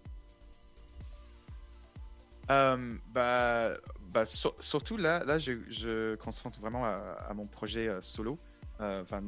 Euh, 2.50 2.96
bah, 3.08 3.74
bah 4.10 4.24
sur- 4.24 4.54
surtout 4.60 4.96
là, 4.96 5.24
là 5.24 5.38
je, 5.38 5.52
je 5.68 6.14
concentre 6.16 6.60
vraiment 6.60 6.84
à, 6.84 6.94
à 7.28 7.34
mon 7.34 7.46
projet 7.46 7.90
solo. 8.00 8.38
Enfin, 8.78 9.22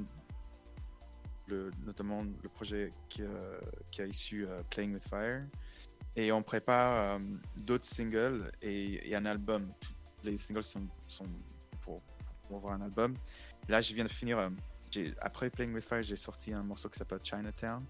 le, 1.46 1.70
notamment 1.84 2.22
le 2.22 2.48
projet 2.48 2.92
qui, 3.08 3.22
qui 3.90 4.02
a 4.02 4.06
issu 4.06 4.46
Playing 4.70 4.92
with 4.94 5.08
Fire. 5.08 5.44
Et 6.16 6.32
on 6.32 6.42
prépare 6.42 7.20
d'autres 7.56 7.86
singles 7.86 8.50
et, 8.60 9.08
et 9.08 9.14
un 9.14 9.24
album. 9.24 9.72
Tous 9.80 9.94
les 10.24 10.36
singles 10.36 10.64
sont, 10.64 10.86
sont 11.06 11.26
pour, 12.48 12.56
avoir 12.56 12.74
un 12.74 12.80
album. 12.80 13.14
Là, 13.68 13.80
je 13.80 13.94
viens 13.94 14.04
de 14.04 14.10
finir. 14.10 14.38
euh, 14.38 14.48
après 15.20 15.50
Playing 15.50 15.74
with 15.74 15.84
Fire, 15.84 16.02
j'ai 16.02 16.16
sorti 16.16 16.52
un 16.52 16.62
morceau 16.62 16.88
qui 16.88 16.98
s'appelle 16.98 17.20
Chinatown. 17.22 17.84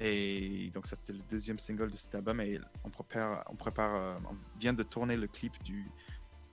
Et 0.00 0.70
donc 0.72 0.86
ça 0.86 0.94
c'était 0.94 1.14
le 1.14 1.24
deuxième 1.28 1.58
single 1.58 1.90
de 1.90 1.96
cet 1.96 2.14
album 2.14 2.40
et 2.40 2.60
on 2.84 2.88
prépare, 2.90 3.42
on 3.50 3.56
prépare, 3.56 3.94
euh, 3.96 4.14
on 4.30 4.34
vient 4.56 4.72
de 4.72 4.84
tourner 4.84 5.16
le 5.16 5.26
clip 5.26 5.60
du 5.64 5.90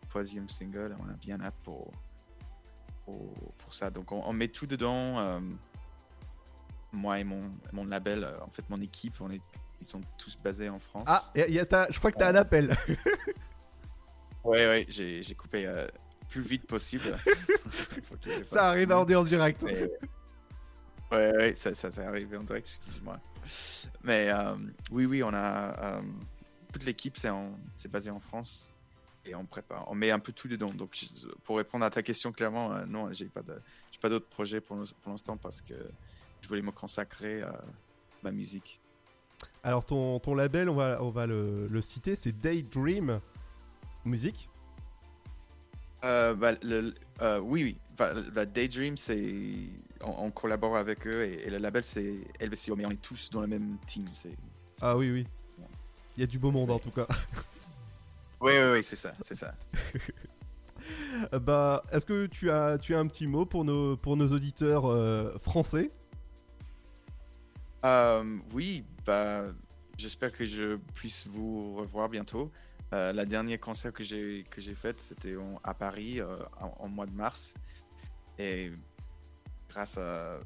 troisième 0.10 0.50
single 0.50 0.96
et 0.98 1.02
on 1.04 1.08
a 1.08 1.14
bien 1.14 1.40
hâte 1.42 1.54
pour, 1.62 1.92
pour, 3.06 3.32
pour 3.60 3.74
ça. 3.76 3.92
Donc 3.92 4.12
on, 4.12 4.24
on 4.26 4.34
met 4.34 4.48
tout 4.48 4.66
dedans, 4.66 5.20
euh, 5.20 5.40
moi 6.92 7.20
et 7.20 7.24
mon, 7.24 7.52
mon 7.72 7.86
label, 7.86 8.28
en 8.42 8.50
fait 8.50 8.68
mon 8.68 8.78
équipe, 8.82 9.14
on 9.22 9.30
est, 9.30 9.42
ils 9.80 9.86
sont 9.86 10.02
tous 10.18 10.36
basés 10.44 10.70
en 10.70 10.80
France. 10.80 11.04
Ah, 11.06 11.22
y 11.36 11.42
a- 11.42 11.48
y 11.48 11.60
a 11.60 11.68
ta- 11.68 11.86
je 11.92 12.00
crois 12.00 12.12
que 12.12 12.18
t'as 12.18 12.30
un 12.32 12.36
appel. 12.36 12.76
Ouais, 14.44 14.68
ouais, 14.68 14.86
j'ai 14.90 15.24
j'ai 15.24 15.34
coupé 15.34 15.66
plus 16.30 16.42
vite 16.42 16.68
possible. 16.68 17.04
Ça 18.44 18.56
pas- 18.56 18.70
arrive 18.70 18.92
en 18.92 19.06
dire 19.06 19.22
en 19.22 19.24
direct. 19.24 19.64
Mais- 19.64 19.90
Ouais, 21.12 21.32
ouais, 21.38 21.56
ça, 21.56 21.74
ça, 21.74 21.92
ça 21.92 22.08
arrivé 22.08 22.36
en 22.36 22.44
direct, 22.44 22.68
excuse-moi. 22.68 23.20
Mais 24.04 24.30
euh, 24.30 24.56
oui, 24.92 25.06
oui, 25.06 25.22
on 25.24 25.34
a. 25.34 25.98
euh, 25.98 26.02
toute 26.74 26.84
l'équipe, 26.84 27.16
c'est 27.18 27.92
basé 27.92 28.10
en 28.10 28.20
France. 28.20 28.70
et 29.24 29.36
on 29.36 29.46
prépare, 29.46 29.86
on 29.90 29.96
met 29.96 30.10
un 30.12 30.20
peu 30.20 30.32
tout 30.34 30.48
dedans. 30.48 30.70
Donc, 30.72 30.98
pour 31.44 31.58
répondre 31.58 31.86
à 31.86 31.90
ta 31.92 32.02
question 32.02 32.32
clairement, 32.32 32.74
euh, 32.74 32.86
non, 32.86 33.14
j'ai 33.14 33.26
pas 33.26 33.44
de, 33.44 33.54
j'ai 33.92 34.00
pas 34.00 34.10
d'autres 34.10 34.28
projets 34.28 34.62
pour, 34.62 34.78
l'instant 35.08 35.38
parce 35.38 35.62
que 35.62 35.76
je 36.42 36.48
voulais 36.48 36.62
me 36.64 36.72
consacrer 36.72 37.44
à 37.44 37.62
ma 38.24 38.32
musique. 38.32 38.82
Alors 39.64 39.86
ton, 39.86 40.20
ton 40.20 40.34
label, 40.34 40.70
on 40.70 40.76
va, 40.76 40.98
on 41.02 41.12
va 41.12 41.28
le, 41.28 41.68
le 41.68 41.82
citer, 41.82 42.16
c'est 42.16 42.32
Daydream 42.40 43.20
Music. 44.06 44.50
Euh, 46.06 46.36
bah, 46.36 46.54
le- 46.62 46.94
euh, 47.22 47.40
oui, 47.40 47.64
oui. 47.64 47.78
Bah, 47.98 48.14
bah, 48.34 48.46
Daydream, 48.46 48.96
c'est 48.98 49.34
on, 50.02 50.26
on 50.26 50.32
collabore 50.32 50.78
avec 50.78 51.08
eux 51.08 51.24
et, 51.24 51.48
et 51.48 51.50
le 51.50 51.58
label 51.58 51.84
c'est 51.84 52.16
LVCO, 52.40 52.76
mais 52.76 52.86
on 52.86 52.92
est 52.92 53.02
tous 53.02 53.30
dans 53.32 53.42
la 53.42 53.48
même 53.48 53.78
team. 53.88 54.08
C'est 54.14 54.36
Ah 54.82 54.96
oui, 54.96 55.10
oui. 55.12 55.28
Il 56.18 56.22
y 56.22 56.24
a 56.24 56.28
du 56.28 56.40
beau 56.40 56.52
monde 56.52 56.72
en 56.72 56.80
tout 56.80 56.92
cas. 56.92 57.08
oui, 58.42 58.54
oui, 58.54 58.72
oui, 58.74 58.84
c'est 58.84 58.96
ça, 58.96 59.14
c'est 59.22 59.36
ça. 59.36 59.54
Bah, 61.32 61.82
est-ce 61.92 62.06
que 62.06 62.28
tu 62.28 62.52
as, 62.52 62.78
tu 62.78 62.94
as 62.94 63.00
un 63.00 63.08
petit 63.08 63.26
mot 63.26 63.46
pour 63.46 63.66
nos, 63.66 63.98
pour 63.98 64.18
nos 64.18 64.28
auditeurs 64.28 64.86
euh, 64.86 65.36
français? 65.40 65.90
Oui, 68.54 68.84
bah, 69.06 69.46
j'espère 69.98 70.32
que 70.32 70.46
je 70.46 70.78
puisse 70.94 71.26
vous 71.28 71.76
revoir 71.76 72.10
bientôt. 72.10 72.52
Euh, 72.96 73.12
la 73.12 73.26
dernière 73.26 73.60
concert 73.60 73.92
que 73.92 74.04
j'ai 74.04 74.46
que 74.50 74.62
j'ai 74.62 74.74
fait, 74.74 75.02
c'était 75.02 75.36
à 75.64 75.74
Paris 75.74 76.22
euh, 76.22 76.38
en, 76.80 76.88
mois 76.88 77.06
de 77.06 77.12
mars. 77.12 77.54
Et 78.40 78.72
grâce 79.70 79.98
à 79.98 80.40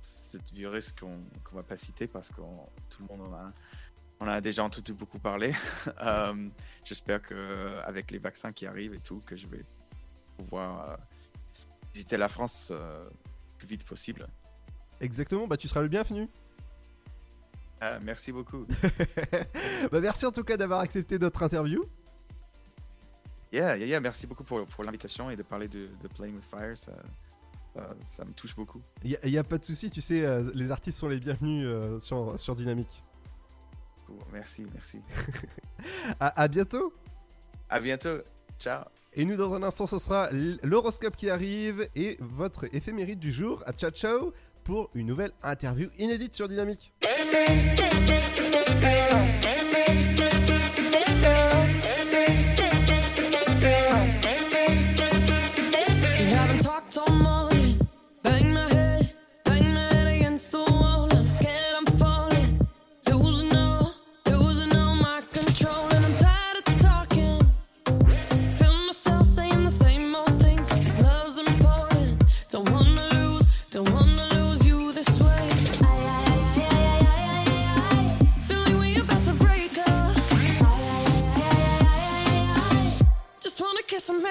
cette 0.00 0.52
virus 0.52 0.92
qu'on 0.92 1.24
qu'on 1.42 1.56
va 1.56 1.64
pas 1.64 1.76
citer 1.76 2.06
parce 2.06 2.28
que 2.28 2.40
tout 2.88 3.02
le 3.02 3.16
monde 3.16 3.32
en 3.32 3.34
a, 3.34 3.52
on 4.20 4.28
a 4.28 4.40
déjà 4.40 4.62
entendu 4.62 4.92
beaucoup 4.92 5.18
parler. 5.18 5.52
Euh, 6.02 6.48
j'espère 6.84 7.20
que 7.22 7.80
avec 7.84 8.12
les 8.12 8.18
vaccins 8.18 8.52
qui 8.52 8.66
arrivent 8.66 8.94
et 8.94 9.00
tout, 9.00 9.20
que 9.26 9.34
je 9.34 9.48
vais 9.48 9.64
pouvoir 10.36 10.90
euh, 10.90 10.96
visiter 11.92 12.16
la 12.16 12.28
France 12.28 12.70
le 12.70 13.10
plus 13.58 13.66
vite 13.66 13.84
possible. 13.84 14.28
Exactement, 15.00 15.48
bah 15.48 15.56
tu 15.56 15.66
seras 15.66 15.82
le 15.82 15.88
bienvenu. 15.88 16.28
Ah, 17.80 17.98
merci 18.00 18.32
beaucoup. 18.32 18.66
bah 19.92 20.00
merci 20.00 20.26
en 20.26 20.32
tout 20.32 20.42
cas 20.42 20.56
d'avoir 20.56 20.80
accepté 20.80 21.18
notre 21.18 21.42
interview. 21.42 21.84
Yeah, 23.52 23.76
yeah, 23.76 23.86
yeah. 23.86 24.00
Merci 24.00 24.26
beaucoup 24.26 24.44
pour, 24.44 24.66
pour 24.66 24.84
l'invitation 24.84 25.30
et 25.30 25.36
de 25.36 25.42
parler 25.42 25.68
de, 25.68 25.88
de 26.00 26.08
Playing 26.08 26.34
with 26.34 26.44
Fire. 26.44 26.76
Ça, 26.76 26.92
ça, 27.74 27.94
ça 28.02 28.24
me 28.24 28.32
touche 28.32 28.54
beaucoup. 28.56 28.82
Il 29.04 29.16
n'y 29.24 29.38
a, 29.38 29.44
pas 29.44 29.58
de 29.58 29.64
souci, 29.64 29.90
tu 29.90 30.00
sais, 30.00 30.24
euh, 30.24 30.50
les 30.54 30.70
artistes 30.70 30.98
sont 30.98 31.08
les 31.08 31.18
bienvenus 31.18 31.66
euh, 31.66 31.98
sur, 31.98 32.38
sur 32.38 32.54
Dynamique. 32.54 33.02
Cool. 34.06 34.16
Merci, 34.32 34.66
merci. 34.72 35.02
À, 36.18 36.42
à 36.42 36.48
bientôt 36.48 36.92
À 37.68 37.78
bientôt. 37.78 38.18
Ciao. 38.58 38.84
Et 39.12 39.24
nous, 39.24 39.36
dans 39.36 39.54
un 39.54 39.62
instant, 39.62 39.86
ce 39.86 39.98
sera 39.98 40.28
l'horoscope 40.62 41.16
qui 41.16 41.30
arrive 41.30 41.88
et 41.94 42.16
votre 42.20 42.72
éphéméride 42.74 43.18
du 43.18 43.32
jour 43.32 43.62
à 43.66 43.72
ciao 43.72 43.90
ciao 43.90 44.32
pour 44.68 44.90
une 44.94 45.06
nouvelle 45.06 45.32
interview 45.42 45.88
inédite 45.98 46.34
sur 46.34 46.46
Dynamique. 46.46 46.92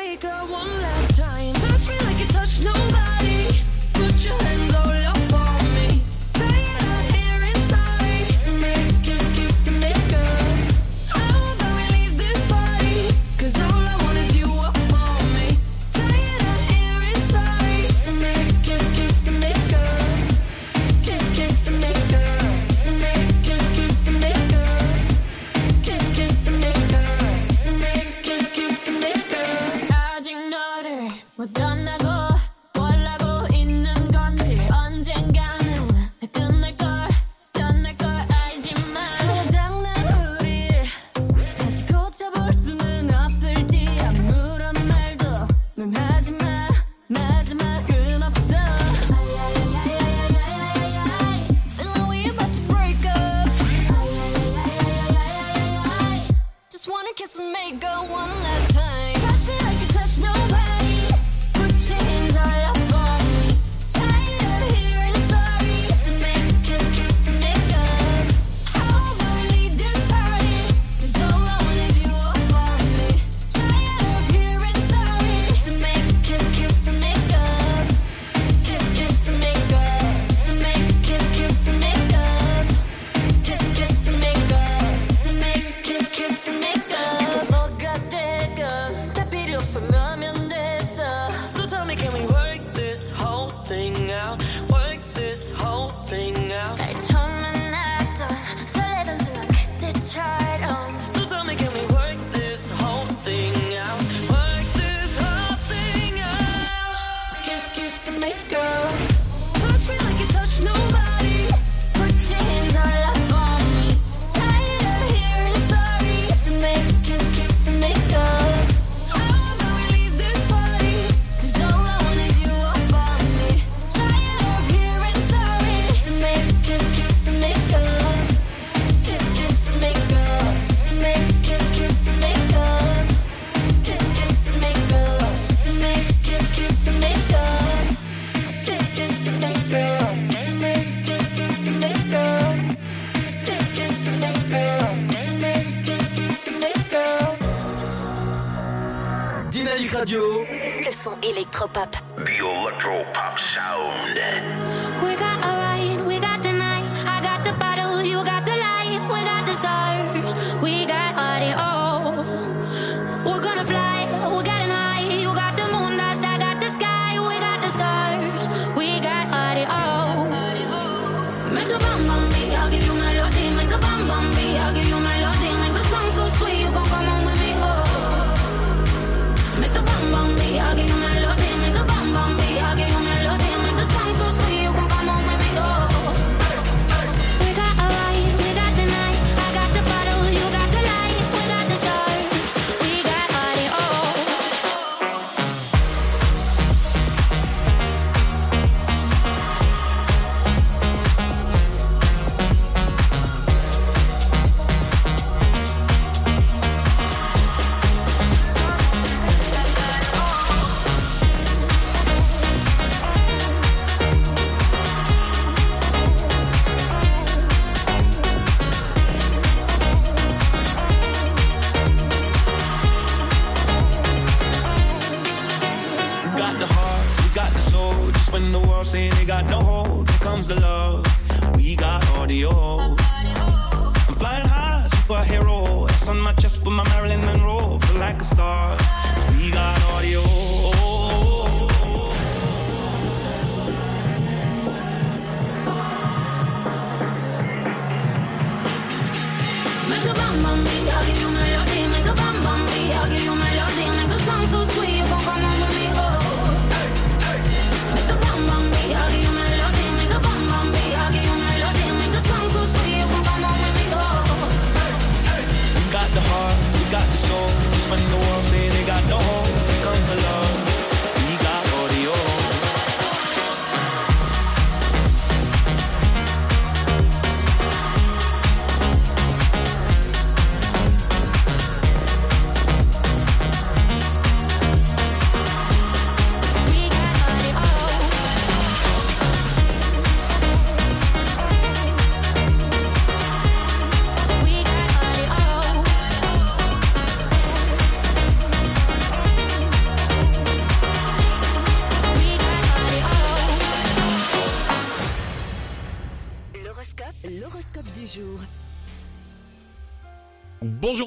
Kiss 0.07 0.23
and 0.23 0.23
make 0.23 0.25
up 0.25 0.49
one 0.49 0.67
last 0.81 1.06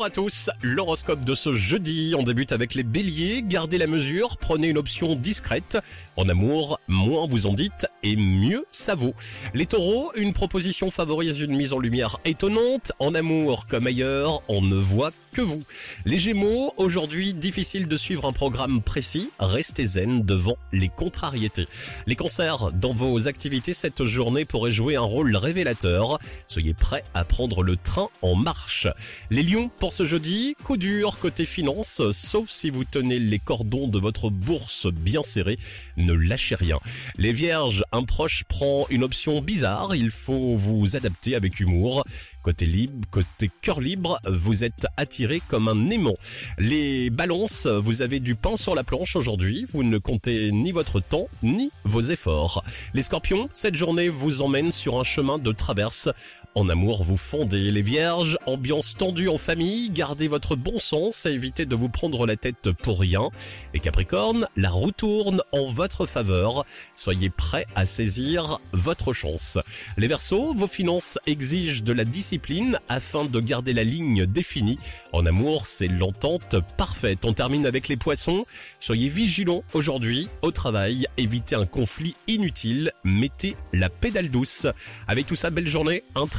Bonjour 0.00 0.06
à 0.06 0.24
tous, 0.24 0.50
l'horoscope 0.62 1.26
de 1.26 1.34
ce 1.34 1.52
jeudi, 1.52 2.14
on 2.16 2.22
débute 2.22 2.52
avec 2.52 2.74
les 2.74 2.84
béliers, 2.84 3.42
gardez 3.42 3.76
la 3.76 3.86
mesure, 3.86 4.38
prenez 4.38 4.68
une 4.68 4.78
option 4.78 5.14
discrète. 5.14 5.76
En 6.16 6.26
amour, 6.30 6.80
moins 6.88 7.26
vous 7.28 7.46
en 7.46 7.52
dites 7.52 7.86
et 8.02 8.16
mieux 8.16 8.64
ça 8.72 8.94
vaut. 8.94 9.12
Les 9.52 9.66
taureaux, 9.66 10.10
une 10.14 10.32
proposition 10.32 10.90
favorise 10.90 11.40
une 11.40 11.54
mise 11.54 11.74
en 11.74 11.78
lumière 11.78 12.16
étonnante. 12.24 12.92
En 12.98 13.14
amour 13.14 13.66
comme 13.66 13.86
ailleurs, 13.86 14.40
on 14.48 14.62
ne 14.62 14.76
voit 14.76 15.10
que 15.32 15.40
vous. 15.40 15.64
Les 16.04 16.18
gémeaux, 16.18 16.72
aujourd'hui 16.76 17.34
difficile 17.34 17.88
de 17.88 17.96
suivre 17.96 18.26
un 18.26 18.32
programme 18.32 18.82
précis, 18.82 19.30
restez 19.38 19.84
zen 19.84 20.22
devant 20.22 20.56
les 20.72 20.88
contrariétés. 20.88 21.66
Les 22.06 22.16
cancers, 22.16 22.72
dans 22.72 22.92
vos 22.92 23.28
activités, 23.28 23.72
cette 23.72 24.04
journée 24.04 24.44
pourrait 24.44 24.70
jouer 24.70 24.96
un 24.96 25.02
rôle 25.02 25.34
révélateur. 25.36 26.18
Soyez 26.48 26.74
prêts 26.74 27.04
à 27.14 27.24
prendre 27.24 27.62
le 27.62 27.76
train 27.76 28.08
en 28.22 28.34
marche. 28.34 28.86
Les 29.30 29.42
lions, 29.42 29.70
pour 29.78 29.92
ce 29.92 30.04
jeudi, 30.04 30.56
coup 30.64 30.76
dur 30.76 31.18
côté 31.18 31.44
finance, 31.44 32.02
sauf 32.12 32.50
si 32.50 32.70
vous 32.70 32.84
tenez 32.84 33.18
les 33.18 33.38
cordons 33.38 33.88
de 33.88 33.98
votre 33.98 34.30
bourse 34.30 34.86
bien 34.86 35.22
serrés, 35.22 35.58
ne 35.96 36.12
lâchez 36.12 36.54
rien. 36.54 36.78
Les 37.16 37.32
vierges, 37.32 37.84
un 37.92 38.04
proche 38.04 38.44
prend 38.44 38.86
une 38.90 39.04
option 39.04 39.40
bizarre, 39.40 39.94
il 39.94 40.10
faut 40.10 40.56
vous 40.56 40.96
adapter 40.96 41.34
avec 41.34 41.60
humour. 41.60 42.04
Côté 42.42 42.64
libre, 42.64 43.06
côté 43.10 43.50
cœur 43.60 43.80
libre, 43.80 44.18
vous 44.26 44.64
êtes 44.64 44.86
attiré 44.96 45.42
comme 45.48 45.68
un 45.68 45.90
aimant. 45.90 46.16
Les 46.56 47.10
balances, 47.10 47.66
vous 47.66 48.00
avez 48.00 48.18
du 48.18 48.34
pain 48.34 48.56
sur 48.56 48.74
la 48.74 48.82
planche 48.82 49.14
aujourd'hui, 49.14 49.66
vous 49.74 49.82
ne 49.82 49.98
comptez 49.98 50.50
ni 50.50 50.72
votre 50.72 51.00
temps, 51.00 51.28
ni 51.42 51.70
vos 51.84 52.00
efforts. 52.00 52.64
Les 52.94 53.02
scorpions, 53.02 53.50
cette 53.52 53.74
journée 53.74 54.08
vous 54.08 54.40
emmène 54.40 54.72
sur 54.72 54.98
un 54.98 55.04
chemin 55.04 55.36
de 55.36 55.52
traverse. 55.52 56.08
En 56.56 56.68
amour, 56.68 57.04
vous 57.04 57.16
fondez 57.16 57.70
les 57.70 57.80
vierges, 57.80 58.36
ambiance 58.44 58.96
tendue 58.96 59.28
en 59.28 59.38
famille, 59.38 59.88
gardez 59.90 60.26
votre 60.26 60.56
bon 60.56 60.80
sens 60.80 61.24
et 61.24 61.30
évitez 61.30 61.64
de 61.64 61.76
vous 61.76 61.88
prendre 61.88 62.26
la 62.26 62.34
tête 62.34 62.72
pour 62.72 62.98
rien. 62.98 63.28
Les 63.72 63.78
capricornes, 63.78 64.48
la 64.56 64.70
roue 64.70 64.90
tourne 64.90 65.42
en 65.52 65.68
votre 65.68 66.06
faveur, 66.06 66.64
soyez 66.96 67.30
prêts 67.30 67.66
à 67.76 67.86
saisir 67.86 68.58
votre 68.72 69.12
chance. 69.12 69.58
Les 69.96 70.08
versos, 70.08 70.52
vos 70.52 70.66
finances 70.66 71.20
exigent 71.26 71.84
de 71.84 71.92
la 71.92 72.04
discipline 72.04 72.80
afin 72.88 73.26
de 73.26 73.40
garder 73.40 73.72
la 73.72 73.84
ligne 73.84 74.26
définie. 74.26 74.78
En 75.12 75.26
amour, 75.26 75.68
c'est 75.68 75.86
l'entente 75.86 76.56
parfaite. 76.76 77.24
On 77.24 77.32
termine 77.32 77.64
avec 77.64 77.86
les 77.86 77.96
poissons, 77.96 78.44
soyez 78.80 79.06
vigilants 79.06 79.62
aujourd'hui 79.72 80.28
au 80.42 80.50
travail, 80.50 81.06
évitez 81.16 81.54
un 81.54 81.66
conflit 81.66 82.16
inutile, 82.26 82.90
mettez 83.04 83.54
la 83.72 83.88
pédale 83.88 84.30
douce. 84.30 84.66
Avec 85.06 85.26
tout 85.26 85.36
ça, 85.36 85.50
belle 85.50 85.68
journée, 85.68 86.02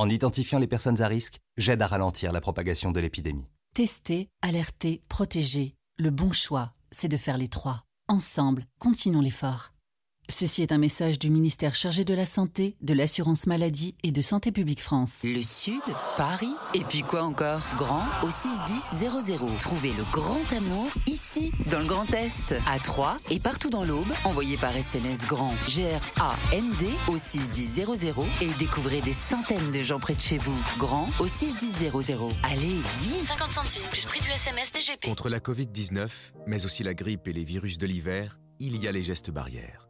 en 0.00 0.08
identifiant 0.08 0.58
les 0.58 0.66
personnes 0.66 1.02
à 1.02 1.08
risque, 1.08 1.40
j'aide 1.58 1.82
à 1.82 1.86
ralentir 1.86 2.32
la 2.32 2.40
propagation 2.40 2.90
de 2.90 3.00
l'épidémie. 3.00 3.46
Tester, 3.74 4.30
alerter, 4.40 5.02
protéger. 5.08 5.74
Le 5.98 6.08
bon 6.08 6.32
choix, 6.32 6.72
c'est 6.90 7.08
de 7.08 7.18
faire 7.18 7.36
les 7.36 7.48
trois. 7.48 7.84
Ensemble, 8.08 8.64
continuons 8.78 9.20
l'effort. 9.20 9.69
Ceci 10.30 10.62
est 10.62 10.70
un 10.70 10.78
message 10.78 11.18
du 11.18 11.28
ministère 11.28 11.74
chargé 11.74 12.04
de 12.04 12.14
la 12.14 12.24
Santé, 12.24 12.76
de 12.82 12.94
l'Assurance 12.94 13.46
Maladie 13.46 13.96
et 14.04 14.12
de 14.12 14.22
Santé 14.22 14.52
Publique 14.52 14.80
France. 14.80 15.18
Le 15.24 15.42
Sud, 15.42 15.82
Paris, 16.16 16.54
et 16.72 16.84
puis 16.84 17.00
quoi 17.00 17.24
encore? 17.24 17.60
Grand 17.76 18.04
au 18.22 18.30
61000. 18.30 19.58
Trouvez 19.58 19.92
le 19.92 20.04
grand 20.12 20.52
amour 20.56 20.86
ici, 21.06 21.50
dans 21.70 21.80
le 21.80 21.84
Grand 21.84 22.08
Est, 22.14 22.54
à 22.68 22.78
Troyes 22.78 23.18
et 23.30 23.40
partout 23.40 23.70
dans 23.70 23.84
l'Aube. 23.84 24.10
Envoyez 24.24 24.56
par 24.56 24.74
SMS 24.76 25.26
grand 25.26 25.52
G-R-A-N-D 25.66 26.86
au 27.08 27.18
61000 27.18 28.14
et 28.40 28.50
découvrez 28.58 29.00
des 29.00 29.12
centaines 29.12 29.72
de 29.72 29.82
gens 29.82 29.98
près 29.98 30.14
de 30.14 30.20
chez 30.20 30.38
vous. 30.38 30.56
Grand 30.78 31.08
au 31.18 31.26
61000. 31.26 31.90
Allez, 32.44 32.80
vite 33.00 33.26
50 33.26 33.52
centimes 33.52 33.88
plus 33.90 34.04
prix 34.04 34.20
du 34.20 34.30
SMS 34.30 34.70
DGP. 34.72 35.04
Contre 35.04 35.28
la 35.28 35.40
Covid-19, 35.40 36.08
mais 36.46 36.64
aussi 36.64 36.84
la 36.84 36.94
grippe 36.94 37.26
et 37.26 37.32
les 37.32 37.44
virus 37.44 37.78
de 37.78 37.86
l'hiver, 37.86 38.38
il 38.60 38.76
y 38.76 38.86
a 38.86 38.92
les 38.92 39.02
gestes 39.02 39.30
barrières. 39.30 39.89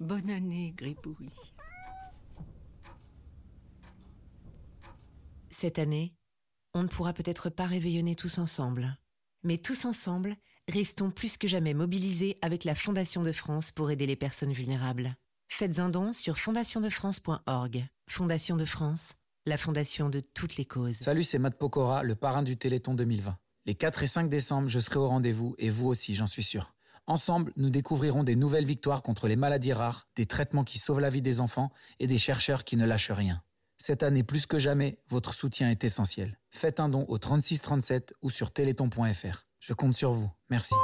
Bonne 0.00 0.30
année, 0.30 0.72
Gribouille. 0.76 1.32
Cette 5.50 5.80
année, 5.80 6.14
on 6.72 6.84
ne 6.84 6.88
pourra 6.88 7.12
peut-être 7.12 7.50
pas 7.50 7.66
réveillonner 7.66 8.14
tous 8.14 8.38
ensemble. 8.38 8.96
Mais 9.42 9.58
tous 9.58 9.86
ensemble, 9.86 10.36
restons 10.68 11.10
plus 11.10 11.36
que 11.36 11.48
jamais 11.48 11.74
mobilisés 11.74 12.38
avec 12.42 12.62
la 12.62 12.76
Fondation 12.76 13.22
de 13.22 13.32
France 13.32 13.72
pour 13.72 13.90
aider 13.90 14.06
les 14.06 14.14
personnes 14.14 14.52
vulnérables. 14.52 15.16
Faites 15.48 15.80
un 15.80 15.88
don 15.88 16.12
sur 16.12 16.38
fondationdefrance.org. 16.38 17.88
Fondation 18.08 18.56
de 18.56 18.64
France, 18.64 19.14
la 19.46 19.56
fondation 19.56 20.10
de 20.10 20.20
toutes 20.20 20.56
les 20.56 20.64
causes. 20.64 20.98
Salut, 20.98 21.24
c'est 21.24 21.38
Matt 21.40 21.58
Pokora, 21.58 22.04
le 22.04 22.14
parrain 22.14 22.44
du 22.44 22.56
Téléthon 22.56 22.94
2020. 22.94 23.36
Les 23.66 23.74
4 23.74 24.04
et 24.04 24.06
5 24.06 24.30
décembre, 24.30 24.68
je 24.68 24.78
serai 24.78 24.98
au 24.98 25.08
rendez-vous 25.08 25.56
et 25.58 25.70
vous 25.70 25.88
aussi, 25.88 26.14
j'en 26.14 26.28
suis 26.28 26.44
sûr. 26.44 26.72
Ensemble, 27.08 27.52
nous 27.56 27.70
découvrirons 27.70 28.22
des 28.22 28.36
nouvelles 28.36 28.66
victoires 28.66 29.02
contre 29.02 29.28
les 29.28 29.36
maladies 29.36 29.72
rares, 29.72 30.06
des 30.14 30.26
traitements 30.26 30.62
qui 30.62 30.78
sauvent 30.78 31.00
la 31.00 31.08
vie 31.08 31.22
des 31.22 31.40
enfants 31.40 31.72
et 32.00 32.06
des 32.06 32.18
chercheurs 32.18 32.64
qui 32.64 32.76
ne 32.76 32.84
lâchent 32.84 33.10
rien. 33.10 33.42
Cette 33.78 34.02
année, 34.02 34.22
plus 34.22 34.44
que 34.44 34.58
jamais, 34.58 34.98
votre 35.08 35.32
soutien 35.32 35.70
est 35.70 35.84
essentiel. 35.84 36.38
Faites 36.50 36.80
un 36.80 36.90
don 36.90 37.06
au 37.08 37.16
3637 37.16 38.12
ou 38.20 38.28
sur 38.28 38.50
téléthon.fr. 38.50 39.46
Je 39.58 39.72
compte 39.72 39.94
sur 39.94 40.12
vous. 40.12 40.30
Merci. 40.50 40.74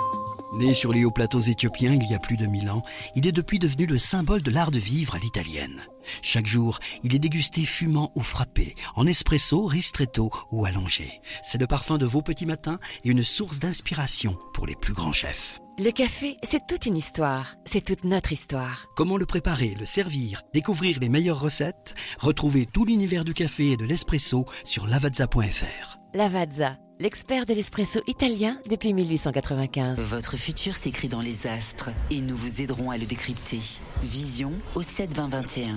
Né 0.56 0.72
sur 0.72 0.94
les 0.94 1.04
hauts 1.04 1.10
plateaux 1.10 1.40
éthiopiens 1.40 1.92
il 1.92 2.08
y 2.08 2.14
a 2.14 2.18
plus 2.18 2.38
de 2.38 2.46
mille 2.46 2.70
ans, 2.70 2.82
il 3.14 3.26
est 3.26 3.32
depuis 3.32 3.58
devenu 3.58 3.84
le 3.84 3.98
symbole 3.98 4.40
de 4.40 4.50
l'art 4.50 4.70
de 4.70 4.78
vivre 4.78 5.16
à 5.16 5.18
l'italienne. 5.18 5.82
Chaque 6.22 6.46
jour, 6.46 6.78
il 7.02 7.14
est 7.14 7.18
dégusté 7.18 7.64
fumant 7.64 8.12
ou 8.14 8.22
frappé, 8.22 8.76
en 8.96 9.06
espresso, 9.06 9.66
ristretto 9.66 10.30
ou 10.50 10.64
allongé. 10.64 11.20
C'est 11.42 11.60
le 11.60 11.66
parfum 11.66 11.98
de 11.98 12.06
vos 12.06 12.22
petits 12.22 12.46
matins 12.46 12.78
et 13.04 13.10
une 13.10 13.24
source 13.24 13.58
d'inspiration 13.58 14.38
pour 14.54 14.66
les 14.66 14.76
plus 14.76 14.94
grands 14.94 15.12
chefs. 15.12 15.60
Le 15.76 15.90
café, 15.90 16.36
c'est 16.44 16.68
toute 16.68 16.86
une 16.86 16.96
histoire. 16.96 17.56
C'est 17.64 17.84
toute 17.84 18.04
notre 18.04 18.30
histoire. 18.32 18.86
Comment 18.94 19.16
le 19.16 19.26
préparer, 19.26 19.74
le 19.76 19.86
servir, 19.86 20.42
découvrir 20.52 21.00
les 21.00 21.08
meilleures 21.08 21.40
recettes? 21.40 21.96
Retrouvez 22.20 22.64
tout 22.64 22.84
l'univers 22.84 23.24
du 23.24 23.34
café 23.34 23.72
et 23.72 23.76
de 23.76 23.84
l'espresso 23.84 24.46
sur 24.62 24.86
lavazza.fr. 24.86 25.98
Lavazza, 26.14 26.76
l'expert 27.00 27.44
de 27.44 27.54
l'espresso 27.54 28.00
italien 28.06 28.60
depuis 28.70 28.94
1895. 28.94 29.98
Votre 29.98 30.36
futur 30.36 30.76
s'écrit 30.76 31.08
dans 31.08 31.20
les 31.20 31.48
astres 31.48 31.90
et 32.12 32.20
nous 32.20 32.36
vous 32.36 32.60
aiderons 32.60 32.92
à 32.92 32.96
le 32.96 33.06
décrypter. 33.06 33.58
Vision 34.04 34.52
au 34.76 34.82
72021. 34.82 35.74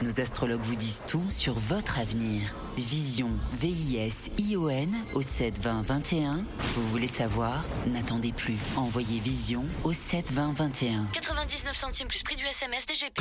Nos 0.00 0.20
astrologues 0.20 0.62
vous 0.62 0.76
disent 0.76 1.02
tout 1.08 1.24
sur 1.28 1.54
votre 1.54 1.98
avenir. 1.98 2.54
Vision, 2.76 3.30
V-I-S-I-O-N 3.54 4.94
au 5.14 5.22
72021. 5.22 6.44
Vous 6.74 6.88
voulez 6.88 7.08
savoir? 7.08 7.64
N'attendez 7.88 8.32
plus. 8.32 8.56
Envoyez 8.76 9.18
Vision 9.18 9.64
au 9.82 9.92
72021. 9.92 11.06
99 11.12 11.76
centimes 11.76 12.06
plus 12.06 12.22
prix 12.22 12.36
du 12.36 12.44
SMS 12.44 12.86
DGP. 12.86 13.20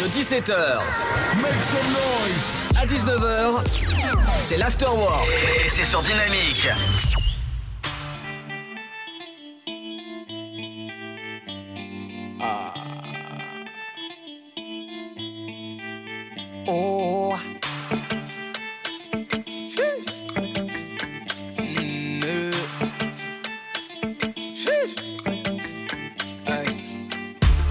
De 0.00 0.08
17h 0.08 0.80
Make 1.40 1.64
some 1.64 1.78
noise 1.92 2.70
à 2.78 2.86
19h, 2.86 3.64
c'est 4.46 4.56
l'afterwork 4.56 5.30
et 5.64 5.68
c'est 5.70 5.84
sur 5.84 6.02
Dynamique. 6.02 6.68
Oh. 16.66 17.34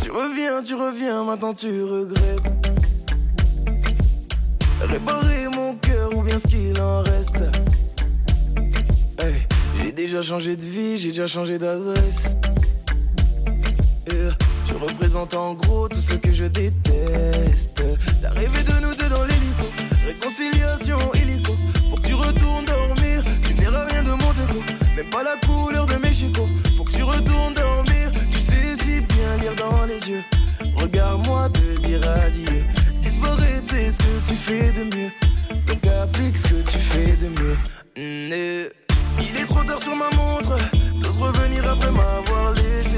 Tu 0.02 0.11
reviens, 0.11 0.64
tu 0.64 0.74
reviens, 0.76 1.24
maintenant 1.24 1.53
tu 1.53 1.84
regrettes. 1.84 2.20
Réparer 4.82 5.48
mon 5.53 5.76
cœur 5.76 6.16
ou 6.16 6.22
bien 6.22 6.38
ce 6.38 6.48
qu'il 6.48 6.80
en 6.82 7.02
reste. 7.03 7.38
J'ai 9.84 9.91
déjà 9.91 10.22
changé 10.22 10.56
de 10.56 10.61
vie, 10.61 10.98
j'ai 10.98 11.10
déjà 11.10 11.28
changé 11.28 11.57
d'adresse. 11.57 12.36
Représentes 14.82 15.34
en 15.34 15.56
gros 15.56 15.90
tout 15.90 16.00
ce 16.00 16.14
que 16.14 16.34
je 16.34 16.46
déteste. 16.46 17.84
T'as 18.22 18.30
de 18.30 18.82
nous 18.82 18.96
deux 18.96 19.10
dans 19.10 19.24
l'hélico, 19.24 19.66
réconciliation 20.08 20.98
illico. 21.16 21.54
Faut 21.90 21.98
que 21.98 22.08
tu 22.08 22.14
retournes 22.14 22.66
dormir, 22.66 23.24
tu 23.46 23.54
verras 23.56 23.86
rien 23.86 24.04
de 24.04 24.12
mon 24.12 24.32
déco. 24.34 24.64
Même 24.96 25.10
pas 25.10 25.24
la 25.24 25.36
couleur 25.46 25.86
de 25.86 25.96
mes 25.96 26.14
chicots. 26.14 26.48
Faut 26.78 26.86
que 26.86 26.92
tu 26.92 27.04
retournes 27.04 27.54
dormir, 27.56 28.12
tu 28.30 28.40
sais 28.40 28.76
si 28.82 29.02
bien 29.02 29.38
lire 29.42 29.56
dans 29.56 29.86
les 29.86 30.10
yeux. 30.10 30.24
Regarde-moi 30.78 31.50
te 31.50 31.86
dire 31.86 32.02
adieu. 32.10 32.64
Disparaître, 33.02 33.68
c'est 33.70 33.92
ce 33.92 33.98
que 33.98 34.30
tu 34.30 34.36
fais 34.36 34.72
de 34.72 34.84
mieux. 34.96 35.12
Donc 35.68 35.86
applique 36.02 36.38
ce 36.38 36.48
que 36.48 36.62
tu 36.72 36.78
fais 36.78 37.18
de 37.18 37.28
mieux. 37.28 37.58
Mm, 37.98 38.34
eh. 38.34 38.70
Il 39.22 39.42
est 39.42 39.46
trop 39.46 39.64
tard 39.64 39.80
sur 39.80 39.96
ma 39.96 40.10
montre. 40.16 40.56
T'oses 41.02 41.18
revenir 41.18 41.70
après 41.70 41.92
m'avoir 41.92 42.54
laissé 42.54 42.89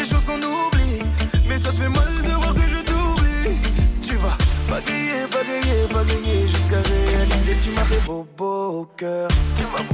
des 0.00 0.06
choses 0.06 0.24
qu'on 0.24 0.38
oublie, 0.38 1.02
mais 1.46 1.58
ça 1.58 1.72
te 1.72 1.78
fait 1.78 1.88
mal 1.88 2.14
de 2.22 2.30
voir 2.30 2.54
que 2.54 2.66
je 2.68 2.78
t'oublie. 2.78 3.56
Tu 4.02 4.16
vas 4.16 4.36
bagayer, 4.70 5.26
bagayer, 5.30 5.86
bagayer 5.92 6.48
jusqu'à 6.48 6.80
réaliser 6.80 7.56
tu 7.62 7.70
m'as 7.70 7.84
fait 7.84 8.06
beau, 8.06 8.26
beau 8.36 8.80
au 8.80 8.84
cœur. 8.96 9.28
Tu 9.58 9.64
m'as 9.64 9.84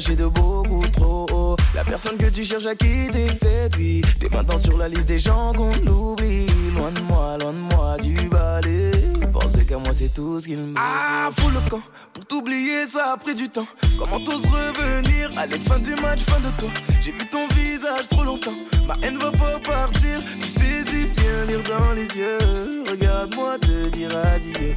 Lâché 0.00 0.16
de 0.16 0.24
beaucoup 0.28 0.82
trop 0.92 1.26
haut. 1.30 1.56
La 1.74 1.84
personne 1.84 2.16
que 2.16 2.30
tu 2.30 2.42
cherches 2.42 2.64
à 2.64 2.74
quitter 2.74 3.26
séduit. 3.28 4.00
T'es 4.18 4.30
maintenant 4.30 4.56
sur 4.56 4.78
la 4.78 4.88
liste 4.88 5.06
des 5.08 5.18
gens 5.18 5.52
qu'on 5.52 5.68
oublie. 5.86 6.46
Loin 6.74 6.90
de 6.90 7.02
moi, 7.02 7.36
loin 7.38 7.52
de 7.52 7.58
moi 7.74 7.96
du 8.00 8.14
balai. 8.30 8.92
Penser 9.30 9.66
qu'à 9.66 9.76
moi, 9.76 9.90
c'est 9.92 10.08
tout 10.08 10.40
ce 10.40 10.46
qu'il 10.46 10.56
me 10.56 10.74
Ah, 10.78 11.28
fous 11.36 11.50
le 11.50 11.60
camp. 11.68 11.82
Pour 12.14 12.24
t'oublier, 12.24 12.86
ça 12.86 13.12
a 13.12 13.18
pris 13.18 13.34
du 13.34 13.50
temps. 13.50 13.66
Comment 13.98 14.18
t'oses 14.20 14.46
revenir 14.46 15.32
Allez, 15.36 15.58
fin 15.68 15.78
du 15.78 15.90
match, 15.96 16.20
fin 16.20 16.40
de 16.40 16.48
toi? 16.58 16.70
J'ai 17.04 17.12
vu 17.12 17.28
ton 17.30 17.46
visage 17.48 18.08
trop 18.08 18.24
longtemps. 18.24 18.56
Ma 18.88 18.96
haine 19.06 19.18
va 19.18 19.30
pas 19.32 19.58
partir. 19.62 20.18
Tu 20.40 20.46
sais 20.46 20.82
si 20.82 21.04
bien 21.20 21.44
lire 21.46 21.62
dans 21.64 21.92
les 21.92 22.06
yeux. 22.06 22.84
Regarde-moi 22.90 23.58
te 23.58 23.88
dire 23.90 24.08
adieu. 24.16 24.76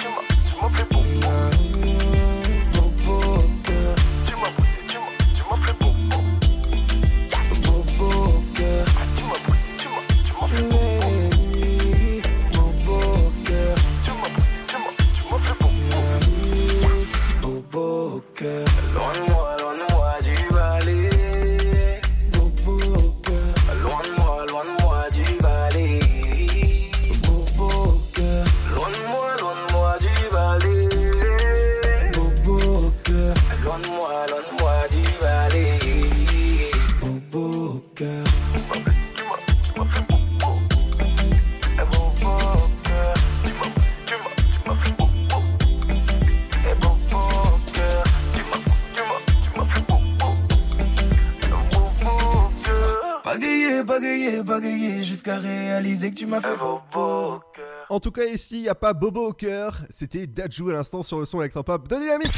tout 58.01 58.11
cas, 58.11 58.25
ici, 58.25 58.55
il 58.57 58.61
n'y 58.63 58.69
a 58.69 58.75
pas 58.75 58.93
Bobo 58.93 59.27
au 59.27 59.33
cœur. 59.33 59.77
C'était 59.89 60.25
Dajou 60.25 60.69
à 60.69 60.73
l'instant 60.73 61.03
sur 61.03 61.19
le 61.19 61.25
son 61.25 61.39
électropop 61.39 61.87
de 61.87 61.95
Dynamique. 61.95 62.33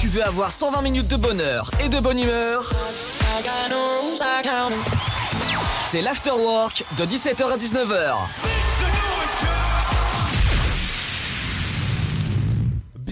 Tu 0.00 0.06
veux 0.06 0.24
avoir 0.24 0.52
120 0.52 0.80
minutes 0.80 1.08
de 1.08 1.16
bonheur 1.16 1.70
et 1.84 1.88
de 1.88 1.98
bonne 1.98 2.18
humeur? 2.18 2.70
C'est 5.90 6.02
l'afterwork 6.02 6.84
de 6.96 7.04
17h 7.04 7.52
à 7.52 7.56
19h. 7.56 8.53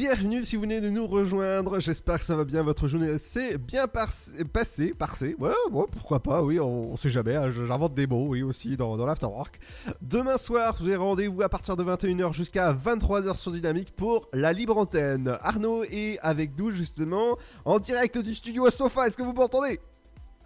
Bienvenue 0.03 0.45
si 0.45 0.57
vous 0.57 0.63
venez 0.63 0.81
de 0.81 0.91
nous 0.91 1.07
rejoindre. 1.07 1.79
J'espère 1.79 2.19
que 2.19 2.25
ça 2.25 2.35
va 2.35 2.43
bien. 2.43 2.65
Votre 2.65 2.89
journée 2.89 3.19
s'est 3.19 3.57
bien 3.57 3.87
passée. 3.87 4.45
Passée. 4.93 5.37
Ouais, 5.39 5.53
ouais, 5.71 5.85
pourquoi 5.93 6.21
pas. 6.21 6.43
Oui, 6.43 6.59
on, 6.59 6.91
on 6.93 6.97
sait 6.97 7.09
jamais. 7.09 7.37
hein, 7.37 7.53
J'invente 7.53 7.95
des 7.95 8.09
mots, 8.09 8.27
oui, 8.27 8.43
aussi 8.43 8.77
dans, 8.77 8.97
dans 8.97 9.07
l'afterwork. 9.07 9.61
Demain 10.01 10.39
soir, 10.39 10.75
vous 10.81 10.89
avez 10.89 10.97
rendez-vous 10.97 11.43
à 11.43 11.49
partir 11.49 11.77
de 11.77 11.85
21h 11.85 12.33
jusqu'à 12.33 12.73
23h 12.73 13.37
sur 13.37 13.53
Dynamique 13.53 13.95
pour 13.95 14.29
la 14.33 14.53
libre 14.53 14.77
antenne. 14.77 15.39
Arnaud 15.41 15.85
est 15.85 16.19
avec 16.19 16.59
nous 16.59 16.73
justement 16.73 17.39
en 17.65 17.79
direct 17.79 18.19
du 18.19 18.35
studio 18.35 18.67
à 18.67 18.73
Sofa. 18.73 19.07
Est-ce 19.07 19.17
que 19.17 19.23
vous 19.23 19.33
m'entendez? 19.33 19.79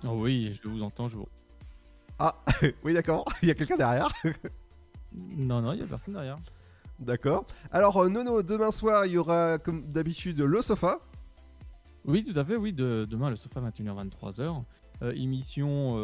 Oh 0.04 0.18
oui, 0.20 0.52
je 0.62 0.68
vous 0.68 0.82
entends, 0.82 1.08
je 1.08 1.16
vous... 1.16 1.28
Ah, 2.18 2.44
oui, 2.84 2.92
d'accord. 2.92 3.24
Il 3.40 3.48
y 3.48 3.50
a 3.50 3.54
quelqu'un 3.54 3.78
derrière. 3.78 4.08
Non, 5.14 5.62
non, 5.62 5.72
il 5.72 5.80
y 5.80 5.82
a 5.82 5.86
personne 5.86 6.12
derrière. 6.12 6.36
D'accord. 6.98 7.47
Alors, 7.70 7.97
euh, 7.98 8.09
Nono, 8.09 8.43
demain 8.43 8.70
soir, 8.70 9.06
il 9.06 9.12
y 9.12 9.18
aura 9.18 9.59
comme 9.59 9.82
d'habitude 9.93 10.40
le 10.40 10.62
Sofa. 10.62 11.01
Oui, 12.05 12.24
tout 12.24 12.39
à 12.39 12.44
fait, 12.44 12.56
oui, 12.56 12.73
de, 12.73 13.06
demain 13.10 13.31
le 13.31 13.36
sofa 13.36 13.60
21h 13.60 14.09
23h. 14.09 14.62
Euh, 15.02 15.12
émission 15.12 15.97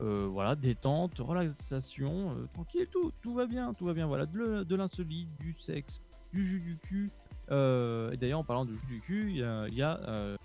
euh, 0.00 0.28
voilà, 0.30 0.56
détente, 0.56 1.18
relaxation, 1.18 2.36
tranquille, 2.52 2.88
tout, 2.90 3.12
tout 3.22 3.34
va 3.34 3.46
bien, 3.46 3.72
tout 3.72 3.84
va 3.84 3.94
bien, 3.94 4.06
voilà, 4.06 4.26
de, 4.26 4.74
l'insolite, 4.74 5.28
du 5.38 5.54
sexe, 5.54 6.02
du 6.32 6.44
jus 6.44 6.60
du 6.60 6.76
cul. 6.76 7.10
Et 7.50 8.16
d'ailleurs, 8.16 8.40
en 8.40 8.44
parlant 8.44 8.64
de 8.64 8.74
jus 8.74 8.86
du 8.86 9.00
cul, 9.00 9.30
il 9.30 9.36
y 9.38 9.42
a, 9.42 9.68
il 9.68 9.74
y 9.74 9.82
a, 9.82 10.36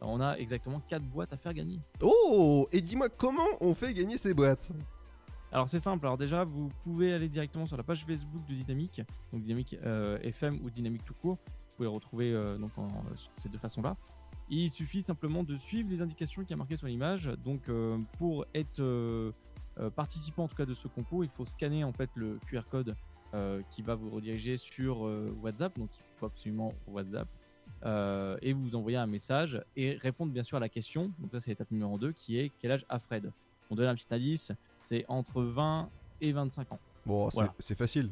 on 0.00 0.20
a 0.20 0.36
exactement 0.36 0.80
4 0.88 1.02
boîtes 1.04 1.32
à 1.32 1.36
faire 1.36 1.52
gagner. 1.52 1.80
Oh 2.00 2.68
Et 2.72 2.80
dis-moi 2.80 3.08
comment 3.08 3.48
on 3.60 3.74
fait 3.74 3.92
gagner 3.92 4.16
ces 4.16 4.32
boîtes? 4.32 4.72
Alors 5.52 5.68
c'est 5.68 5.80
simple, 5.80 6.06
alors 6.06 6.16
déjà 6.16 6.44
vous 6.44 6.68
pouvez 6.84 7.12
aller 7.12 7.28
directement 7.28 7.66
sur 7.66 7.76
la 7.76 7.82
page 7.82 8.04
Facebook 8.04 8.46
de 8.46 8.54
Dynamique, 8.54 9.02
donc 9.32 9.42
Dynamique 9.42 9.76
euh, 9.84 10.18
FM 10.22 10.60
ou 10.62 10.70
Dynamique 10.70 11.04
tout 11.04 11.14
court, 11.14 11.38
vous 11.44 11.76
pouvez 11.76 11.88
retrouver 11.88 12.32
euh, 12.32 12.56
donc 12.56 12.70
en, 12.78 12.88
sur 13.16 13.32
ces 13.36 13.48
deux 13.48 13.58
façons-là. 13.58 13.96
Il 14.48 14.70
suffit 14.70 15.02
simplement 15.02 15.42
de 15.42 15.56
suivre 15.56 15.90
les 15.90 16.02
indications 16.02 16.44
qui 16.44 16.52
a 16.52 16.56
marquées 16.56 16.76
sur 16.76 16.86
l'image. 16.86 17.32
Donc 17.44 17.68
euh, 17.68 17.98
pour 18.18 18.46
être 18.54 18.80
euh, 18.80 19.32
participant 19.96 20.44
en 20.44 20.48
tout 20.48 20.56
cas 20.56 20.66
de 20.66 20.74
ce 20.74 20.88
concours, 20.88 21.24
il 21.24 21.30
faut 21.30 21.44
scanner 21.44 21.82
en 21.82 21.92
fait 21.92 22.10
le 22.14 22.38
QR 22.46 22.62
code 22.70 22.94
qui 23.70 23.82
va 23.82 23.94
vous 23.94 24.10
rediriger 24.10 24.56
sur 24.56 25.02
WhatsApp, 25.40 25.78
donc 25.78 25.90
il 25.96 26.02
faut 26.16 26.26
absolument 26.26 26.74
WhatsApp. 26.88 27.28
Et 28.42 28.52
vous 28.52 28.74
envoyez 28.74 28.96
un 28.96 29.06
message 29.06 29.62
et 29.76 29.92
répondre 29.92 30.32
bien 30.32 30.42
sûr 30.42 30.56
à 30.56 30.60
la 30.60 30.68
question. 30.68 31.12
Donc 31.20 31.30
ça 31.30 31.38
c'est 31.38 31.52
l'étape 31.52 31.70
numéro 31.70 31.96
2 31.96 32.10
qui 32.10 32.40
est 32.40 32.50
quel 32.58 32.72
âge 32.72 32.84
a 32.88 32.98
Fred? 32.98 33.30
On 33.70 33.76
donne 33.76 33.86
un 33.86 33.94
petit 33.94 34.12
indice, 34.12 34.50
c'est 34.90 35.04
entre 35.08 35.42
20 35.42 35.88
et 36.20 36.32
25 36.32 36.72
ans. 36.72 36.78
Bon, 37.06 37.30
c'est 37.30 37.36
Voilà. 37.36 37.54
c'est 37.60 37.76
facile. 37.76 38.10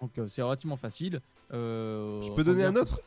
Donc 0.00 0.16
euh, 0.18 0.26
c'est 0.28 0.40
relativement 0.42 0.76
facile. 0.76 1.20
Euh, 1.52 2.22
Je 2.22 2.30
peux 2.32 2.44
donner 2.44 2.64
un 2.64 2.74
autre 2.76 3.00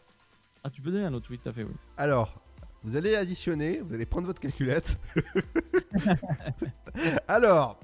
Ah 0.64 0.70
tu 0.70 0.82
peux 0.82 0.92
donner 0.92 1.06
un 1.06 1.14
autre, 1.14 1.28
oui 1.32 1.40
tout 1.40 1.48
à 1.50 1.54
fait, 1.54 1.64
oui. 1.64 1.72
Alors, 1.98 2.42
vous 2.84 2.96
allez 2.98 3.16
additionner, 3.16 3.80
vous 3.80 3.94
allez 3.94 4.06
prendre 4.06 4.28
votre 4.28 4.42
calculette. 4.42 5.00
Alors, 7.28 7.80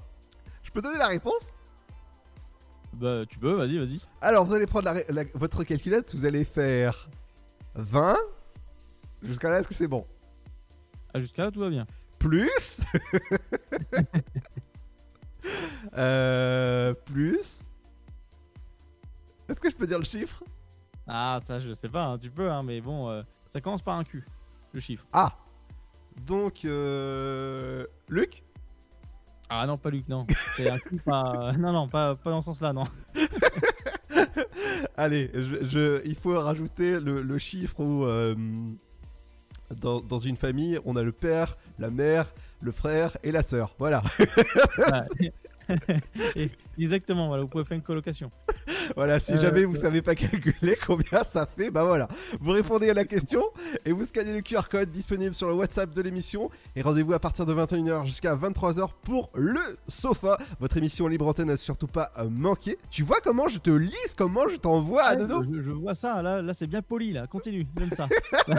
je 0.62 0.70
peux 0.70 0.82
donner 0.82 0.98
la 0.98 1.08
réponse? 1.08 1.50
Bah 2.92 3.24
tu 3.26 3.38
peux, 3.38 3.52
vas-y, 3.54 3.78
vas-y. 3.78 4.00
Alors, 4.20 4.44
vous 4.44 4.52
allez 4.52 4.66
prendre 4.66 4.84
la 4.84 4.92
ré- 4.92 5.06
la- 5.08 5.24
votre 5.34 5.64
calculette, 5.64 6.14
vous 6.14 6.26
allez 6.26 6.44
faire 6.44 7.08
20. 7.74 8.16
Jusqu'à 9.22 9.48
là, 9.48 9.60
est-ce 9.60 9.68
que 9.68 9.74
c'est 9.74 9.88
bon? 9.88 10.06
Ah, 11.14 11.20
jusqu'à 11.20 11.44
là, 11.44 11.50
tout 11.50 11.60
va 11.60 11.70
bien. 11.70 11.86
Plus? 12.18 12.82
Euh, 15.96 16.94
Plus 16.94 17.70
Est-ce 19.48 19.60
que 19.60 19.68
je 19.70 19.76
peux 19.76 19.86
dire 19.86 19.98
le 19.98 20.04
chiffre? 20.04 20.42
Ah 21.06 21.40
ça 21.44 21.58
je 21.58 21.72
sais 21.72 21.88
pas, 21.88 22.04
hein, 22.06 22.18
tu 22.18 22.30
peux, 22.30 22.50
hein, 22.50 22.62
mais 22.62 22.80
bon, 22.80 23.08
euh, 23.10 23.22
ça 23.50 23.60
commence 23.60 23.82
par 23.82 23.96
un 23.98 24.04
Q, 24.04 24.24
le 24.72 24.80
chiffre. 24.80 25.04
Ah 25.12 25.36
Donc, 26.26 26.64
euh... 26.64 27.86
Luc? 28.08 28.42
Ah 29.48 29.66
non, 29.66 29.76
pas 29.76 29.90
Luc, 29.90 30.08
non. 30.08 30.26
C'est 30.56 30.70
un 30.70 30.78
Q, 30.78 30.96
pas... 31.04 31.52
Non, 31.58 31.72
non, 31.72 31.88
pas, 31.88 32.14
pas 32.14 32.30
dans 32.30 32.40
ce 32.40 32.46
sens-là, 32.46 32.72
non. 32.72 32.84
Allez, 34.96 35.30
je, 35.34 35.66
je- 35.66 36.06
il 36.06 36.14
faut 36.14 36.38
rajouter 36.38 37.00
le, 37.00 37.20
le 37.22 37.38
chiffre 37.38 37.80
où 37.80 38.04
euh, 38.04 38.34
dans, 39.80 40.18
une 40.18 40.36
famille, 40.36 40.78
on 40.84 40.96
a 40.96 41.02
le 41.02 41.12
père, 41.12 41.56
la 41.78 41.90
mère, 41.90 42.32
le 42.60 42.72
frère 42.72 43.16
et 43.22 43.32
la 43.32 43.42
sœur. 43.42 43.74
Voilà. 43.78 44.02
Exactement, 46.78 47.28
voilà, 47.28 47.42
vous 47.42 47.48
pouvez 47.48 47.64
faire 47.64 47.76
une 47.76 47.82
colocation. 47.82 48.30
Voilà, 48.96 49.18
si 49.18 49.32
Euh, 49.34 49.40
jamais 49.40 49.64
vous 49.64 49.76
euh, 49.76 49.80
savez 49.80 50.02
pas 50.02 50.14
calculer 50.14 50.76
combien 50.86 51.24
ça 51.24 51.46
fait, 51.46 51.70
bah 51.70 51.84
voilà. 51.84 52.08
Vous 52.40 52.50
répondez 52.52 52.90
à 52.90 52.94
la 52.94 53.04
question 53.04 53.42
et 53.84 53.92
vous 53.92 54.04
scannez 54.04 54.32
le 54.32 54.40
QR 54.40 54.68
code 54.70 54.90
disponible 54.90 55.34
sur 55.34 55.48
le 55.48 55.54
WhatsApp 55.54 55.92
de 55.92 56.02
l'émission. 56.02 56.50
Et 56.76 56.82
rendez-vous 56.82 57.12
à 57.12 57.18
partir 57.18 57.46
de 57.46 57.54
21h 57.54 58.04
jusqu'à 58.06 58.34
23h 58.36 58.88
pour 59.02 59.30
le 59.34 59.60
sofa. 59.88 60.38
Votre 60.60 60.76
émission 60.76 61.08
libre 61.08 61.26
antenne 61.26 61.48
n'a 61.48 61.56
surtout 61.56 61.86
pas 61.86 62.12
euh, 62.18 62.28
manqué. 62.28 62.78
Tu 62.90 63.02
vois 63.02 63.20
comment 63.22 63.48
je 63.48 63.58
te 63.58 63.70
lise, 63.70 64.14
comment 64.16 64.48
je 64.48 64.56
t'envoie 64.56 65.04
à 65.04 65.16
Dodo 65.16 65.42
je, 65.52 65.62
je 65.62 65.70
vois 65.70 65.94
ça, 65.94 66.22
là, 66.22 66.42
là 66.42 66.54
c'est 66.54 66.66
bien 66.66 66.82
poli, 66.82 67.12
là, 67.12 67.26
continue, 67.26 67.66
j'aime 67.78 67.90
ça. 67.96 68.08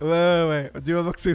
Ouais, 0.00 0.08
ouais, 0.08 0.70
ouais. 0.74 0.80
Du 0.82 0.94
moment 0.94 1.12
que 1.12 1.20
c'est 1.20 1.32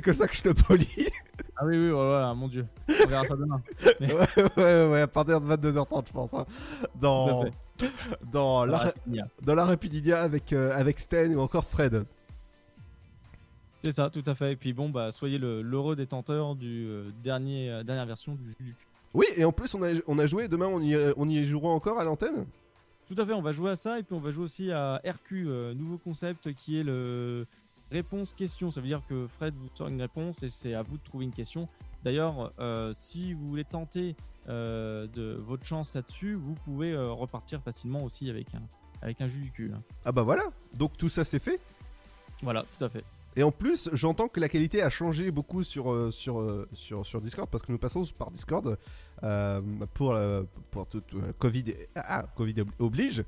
que 0.00 0.12
ça 0.12 0.26
que 0.26 0.34
je 0.36 0.42
te 0.42 0.48
polis. 0.50 1.10
Ah 1.56 1.64
oui, 1.66 1.76
oui, 1.78 1.90
voilà, 1.90 2.34
mon 2.34 2.48
dieu. 2.48 2.66
On 2.88 3.08
verra 3.08 3.24
ça 3.24 3.36
demain. 3.36 3.56
Mais- 4.00 4.12
ouais, 4.14 4.26
ouais, 4.56 4.86
ouais, 4.88 5.00
à 5.02 5.06
partir 5.06 5.40
de 5.40 5.46
22h30, 5.46 6.08
je 6.08 6.12
pense. 6.12 6.34
hein. 6.34 6.46
Dans, 7.00 7.44
dans, 8.32 8.64
la, 8.64 8.92
dans 9.42 9.54
la 9.54 9.64
Rapidinia 9.64 10.20
avec, 10.22 10.52
euh, 10.52 10.76
avec 10.78 10.98
Sten 10.98 11.34
ou 11.36 11.40
encore 11.40 11.64
Fred. 11.64 12.04
C'est 13.82 13.92
ça, 13.92 14.08
tout 14.10 14.22
à 14.26 14.34
fait. 14.34 14.52
Et 14.52 14.56
puis 14.56 14.72
bon, 14.72 14.88
bah, 14.88 15.10
soyez 15.10 15.38
le- 15.38 15.60
l'heureux 15.62 15.94
détenteur 15.96 16.54
du 16.54 16.86
euh, 16.88 17.10
dernier, 17.22 17.70
euh, 17.70 17.82
dernière 17.82 18.06
version 18.06 18.34
du 18.34 18.48
jus 18.48 18.56
du 18.60 18.72
cul. 18.74 18.86
Oui, 19.12 19.26
et 19.36 19.44
en 19.44 19.52
plus, 19.52 19.74
on 19.74 19.82
a, 19.82 19.88
on 20.06 20.18
a 20.18 20.26
joué. 20.26 20.48
Demain, 20.48 20.66
on 20.66 20.80
y, 20.80 20.96
on 21.16 21.28
y 21.28 21.44
jouera 21.44 21.68
encore 21.70 22.00
à 22.00 22.04
l'antenne? 22.04 22.46
Tout 23.06 23.14
à 23.20 23.26
fait, 23.26 23.34
on 23.34 23.42
va 23.42 23.52
jouer 23.52 23.70
à 23.70 23.76
ça 23.76 23.98
et 23.98 24.02
puis 24.02 24.14
on 24.14 24.20
va 24.20 24.30
jouer 24.30 24.44
aussi 24.44 24.72
à 24.72 25.00
RQ, 25.06 25.44
euh, 25.46 25.74
nouveau 25.74 25.98
concept 25.98 26.52
qui 26.54 26.80
est 26.80 26.82
le 26.82 27.46
réponse-question. 27.94 28.70
Ça 28.70 28.80
veut 28.80 28.86
dire 28.86 29.02
que 29.08 29.26
Fred 29.26 29.54
vous 29.56 29.68
sort 29.74 29.88
une 29.88 30.00
réponse 30.00 30.42
et 30.42 30.48
c'est 30.48 30.74
à 30.74 30.82
vous 30.82 30.98
de 30.98 31.02
trouver 31.02 31.24
une 31.24 31.32
question. 31.32 31.68
D'ailleurs, 32.04 32.52
euh, 32.58 32.92
si 32.94 33.32
vous 33.32 33.48
voulez 33.48 33.64
tenter 33.64 34.14
euh, 34.48 35.06
de 35.08 35.34
votre 35.46 35.64
chance 35.64 35.94
là-dessus, 35.94 36.34
vous 36.34 36.54
pouvez 36.64 36.92
euh, 36.92 37.10
repartir 37.12 37.62
facilement 37.62 38.04
aussi 38.04 38.28
avec 38.28 38.54
un, 38.54 38.62
avec 39.00 39.20
un 39.20 39.28
jus 39.28 39.40
du 39.40 39.50
cul. 39.50 39.72
hein. 39.74 39.82
Ah 40.04 40.12
bah 40.12 40.22
voilà. 40.22 40.44
Donc 40.74 40.96
tout 40.96 41.08
ça, 41.08 41.24
c'est 41.24 41.38
fait. 41.38 41.58
Voilà, 42.42 42.64
tout 42.78 42.84
à 42.84 42.88
fait. 42.90 43.04
Et 43.36 43.42
en 43.42 43.50
plus, 43.50 43.88
j'entends 43.94 44.28
que 44.28 44.38
la 44.38 44.48
qualité 44.48 44.80
a 44.82 44.90
changé 44.90 45.30
beaucoup 45.32 45.64
sur, 45.64 46.12
sur, 46.12 46.66
sur, 46.72 47.04
sur 47.04 47.20
Discord 47.20 47.48
parce 47.50 47.64
que 47.64 47.72
nous 47.72 47.78
passons 47.78 48.04
par 48.16 48.30
Discord 48.30 48.78
euh, 49.24 49.60
pour, 49.94 50.16
pour 50.70 50.86
tout, 50.86 51.00
tout, 51.00 51.20
Covid, 51.38 51.74
ah, 51.96 52.26
Covid 52.36 52.60
ob- 52.60 52.70
oblige. 52.78 53.24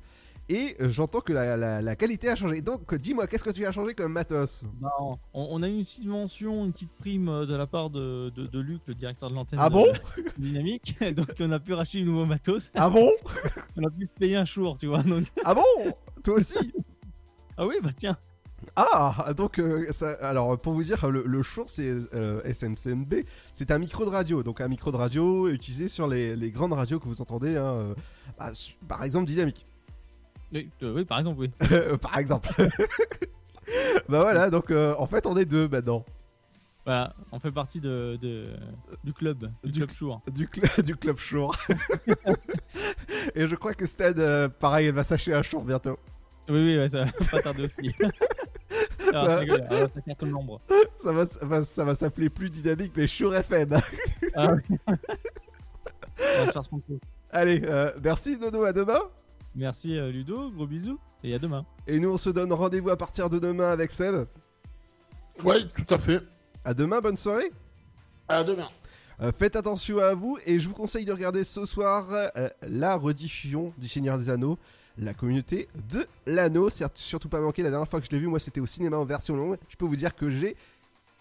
Et 0.49 0.77
euh, 0.79 0.89
j'entends 0.89 1.19
que 1.19 1.33
la, 1.33 1.57
la- 1.57 1.81
la 1.81 1.95
qualité 1.97 2.29
a 2.29 2.35
changé. 2.35 2.61
Donc 2.61 2.95
dis-moi, 2.95 3.27
qu'est-ce 3.27 3.43
que 3.43 3.49
tu 3.49 3.65
as 3.65 3.71
changé 3.73 3.93
comme 3.95 4.13
matos 4.13 4.63
Bah, 4.79 4.89
on, 4.99 5.17
on 5.33 5.61
a 5.61 5.67
une 5.67 5.85
subvention, 5.85 6.63
une 6.65 6.71
petite 6.71 6.91
prime 6.99 7.27
euh, 7.27 7.45
de 7.45 7.53
la 7.55 7.67
part 7.67 7.89
de, 7.89 8.29
de, 8.29 8.47
de 8.47 8.59
Luc, 8.59 8.81
le 8.85 8.95
directeur 8.95 9.29
de 9.29 9.35
l'antenne. 9.35 9.59
Ah 9.61 9.69
bon 9.69 9.87
Dynamique. 10.37 10.95
Donc 11.15 11.27
on 11.39 11.51
a 11.51 11.59
pu 11.59 11.73
racheter 11.73 11.97
du 11.99 12.05
nouveau 12.05 12.25
matos. 12.25 12.71
Ah 12.75 12.89
bon 12.89 13.11
On 13.75 13.83
a 13.85 13.89
pu 13.89 14.07
payer 14.07 14.37
un 14.37 14.45
jour, 14.45 14.77
tu 14.77 14.87
vois. 14.87 15.03
Donc... 15.03 15.25
Ah 15.43 15.53
bon 15.53 15.63
Toi 16.23 16.35
aussi 16.35 16.73
Ah 17.57 17.67
oui, 17.67 17.75
bah 17.83 17.89
tiens. 17.97 18.17
Ah, 18.75 19.33
donc, 19.37 19.59
euh, 19.59 19.85
ça, 19.91 20.11
alors 20.21 20.59
pour 20.59 20.73
vous 20.73 20.83
dire, 20.83 21.07
le, 21.09 21.23
le 21.25 21.43
Shure 21.43 21.65
c'est 21.69 21.89
euh, 22.13 22.41
SMCNB, 22.51 23.23
c'est 23.53 23.69
un 23.69 23.77
micro 23.77 24.03
de 24.03 24.09
radio, 24.09 24.41
donc 24.41 24.61
un 24.61 24.67
micro 24.67 24.91
de 24.91 24.97
radio 24.97 25.47
utilisé 25.47 25.87
sur 25.87 26.07
les, 26.07 26.35
les 26.35 26.49
grandes 26.51 26.73
radios 26.73 26.99
que 26.99 27.07
vous 27.07 27.21
entendez, 27.21 27.55
hein, 27.55 27.65
euh, 27.65 27.93
bah, 28.39 28.49
par 28.87 29.03
exemple 29.03 29.25
Dynamique. 29.27 29.67
Oui, 30.53 30.69
euh, 30.83 30.93
oui, 30.95 31.05
par 31.05 31.19
exemple, 31.19 31.39
oui. 31.39 31.51
par 32.01 32.17
exemple. 32.17 32.49
bah 34.09 34.21
voilà, 34.21 34.49
donc 34.49 34.71
euh, 34.71 34.95
en 34.97 35.05
fait 35.07 35.25
on 35.25 35.35
est 35.37 35.45
deux 35.45 35.67
maintenant. 35.67 36.05
Voilà, 36.85 37.13
on 37.33 37.39
fait 37.39 37.51
partie 37.51 37.81
de, 37.81 38.17
de- 38.21 38.55
du 39.03 39.11
club, 39.11 39.51
du, 39.61 39.71
club 39.79 39.91
Chour. 39.91 40.21
Du, 40.31 40.47
cl- 40.47 40.81
du 40.85 40.95
club 40.95 41.17
Shure. 41.17 41.51
Et 43.35 43.45
je 43.45 43.55
crois 43.55 43.73
que 43.73 43.85
Stan, 43.85 44.13
euh, 44.17 44.47
pareil, 44.47 44.87
elle 44.87 44.93
va 44.95 45.03
s'acheter 45.03 45.33
un 45.33 45.41
Shure 45.41 45.63
bientôt. 45.63 45.99
Oui, 46.47 46.63
oui, 46.63 46.77
ouais, 46.77 46.87
ça 46.87 47.03
va 47.03 47.11
pas 47.29 47.39
tarder 47.41 47.65
aussi. 47.65 47.93
Alors, 49.09 49.25
Ça- 49.25 49.35
je 49.35 49.39
rigole, 49.41 49.67
alors, 49.69 49.89
ça 49.93 50.01
cartonne 50.01 50.29
l'ombre. 50.29 50.61
Ça 50.95 51.11
va, 51.11 51.25
ça 51.25 51.45
va, 51.45 51.63
ça 51.65 51.83
va 51.83 51.93
s'appeler 51.93 52.29
plus 52.29 52.49
dynamique, 52.49 52.93
mais 52.95 53.05
Shure 53.05 53.35
FM. 53.35 53.77
Ah 54.33 54.53
va 56.45 56.61
Allez, 57.31 57.61
euh, 57.65 57.91
merci 58.01 58.37
Nono, 58.39 58.63
à 58.63 58.71
demain. 58.71 58.99
Merci 59.57 59.97
euh, 59.97 60.11
Ludo, 60.11 60.51
gros 60.51 60.67
bisous 60.67 60.99
et 61.23 61.33
à 61.33 61.39
demain. 61.39 61.65
Et 61.87 61.99
nous, 61.99 62.11
on 62.11 62.17
se 62.17 62.29
donne 62.29 62.53
rendez-vous 62.53 62.91
à 62.91 62.95
partir 62.95 63.27
de 63.27 63.39
demain 63.39 63.71
avec 63.71 63.91
Seb. 63.91 64.27
Ouais, 65.43 65.63
tout 65.63 65.91
à 65.91 65.97
fait. 65.97 66.21
À 66.63 66.75
demain, 66.75 67.01
bonne 67.01 67.17
soirée. 67.17 67.51
À 68.27 68.43
demain. 68.43 68.69
Euh, 69.19 69.31
faites 69.31 69.55
attention 69.55 69.97
à 69.97 70.13
vous 70.13 70.37
et 70.45 70.59
je 70.59 70.67
vous 70.67 70.75
conseille 70.75 71.05
de 71.05 71.11
regarder 71.11 71.43
ce 71.43 71.65
soir 71.65 72.05
euh, 72.11 72.49
la 72.61 72.95
rediffusion 72.95 73.73
du 73.79 73.87
Seigneur 73.87 74.19
des 74.19 74.29
Anneaux, 74.29 74.59
la 74.95 75.15
communauté 75.15 75.69
de 75.89 76.05
l'anneau. 76.27 76.69
C'est 76.69 76.85
surtout 76.95 77.27
pas 77.27 77.41
manqué. 77.41 77.63
La 77.63 77.71
dernière 77.71 77.89
fois 77.89 77.99
que 77.99 78.05
je 78.05 78.11
l'ai 78.11 78.19
vu, 78.19 78.27
moi, 78.27 78.39
c'était 78.39 78.61
au 78.61 78.67
cinéma 78.67 78.97
en 78.97 79.05
version 79.05 79.35
longue. 79.35 79.57
Je 79.69 79.75
peux 79.75 79.85
vous 79.85 79.95
dire 79.95 80.15
que 80.15 80.29
j'ai 80.29 80.55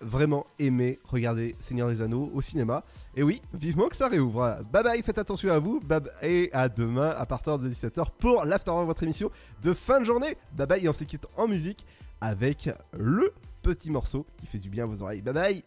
vraiment 0.01 0.47
aimé 0.59 0.99
regarder 1.05 1.57
Seigneur 1.61 1.89
des 1.89 2.03
Anneaux 2.03 2.31
au 2.35 2.43
cinéma. 2.43 2.85
Et 3.15 3.23
oui, 3.23 3.41
vivement 3.55 3.89
que 3.89 3.97
ça 3.97 4.09
réouvre. 4.09 4.59
Bye 4.73 4.83
bye, 4.83 5.03
faites 5.03 5.19
attention 5.19 5.51
à 5.53 5.59
vous. 5.59 5.81
Bye 5.81 6.01
bye, 6.01 6.13
et 6.23 6.51
à 6.53 6.69
demain 6.69 7.15
à 7.17 7.27
partir 7.27 7.59
de 7.59 7.69
17h 7.69 8.05
pour 8.19 8.45
l'After 8.45 8.71
votre 8.85 9.03
émission 9.03 9.31
de 9.63 9.73
fin 9.73 10.01
de 10.01 10.05
journée. 10.05 10.37
Bye 10.53 10.67
bye 10.67 10.85
et 10.85 10.89
on 10.89 10.93
se 10.93 11.05
quitte 11.05 11.27
en 11.37 11.49
musique 11.49 11.87
avec 12.21 12.71
le 12.93 13.33
petit 13.63 13.91
morceau 13.91 14.27
qui 14.39 14.47
fait 14.47 14.59
du 14.59 14.69
bien 14.69 14.85
à 14.85 14.87
vos 14.87 15.03
oreilles. 15.03 15.23
Bye 15.23 15.35
bye. 15.35 15.65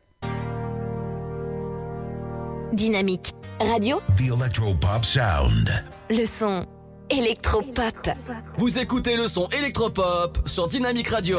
Dynamique 2.74 3.34
radio, 3.60 4.00
The 4.16 4.32
Electropop 4.32 5.04
Sound. 5.04 5.70
le 6.10 6.26
son 6.26 6.66
électropop. 7.10 8.10
Vous 8.58 8.78
écoutez 8.78 9.18
le 9.18 9.28
son 9.28 9.48
électropop 9.50 10.38
sur 10.46 10.68
Dynamic 10.68 11.08
Radio. 11.08 11.38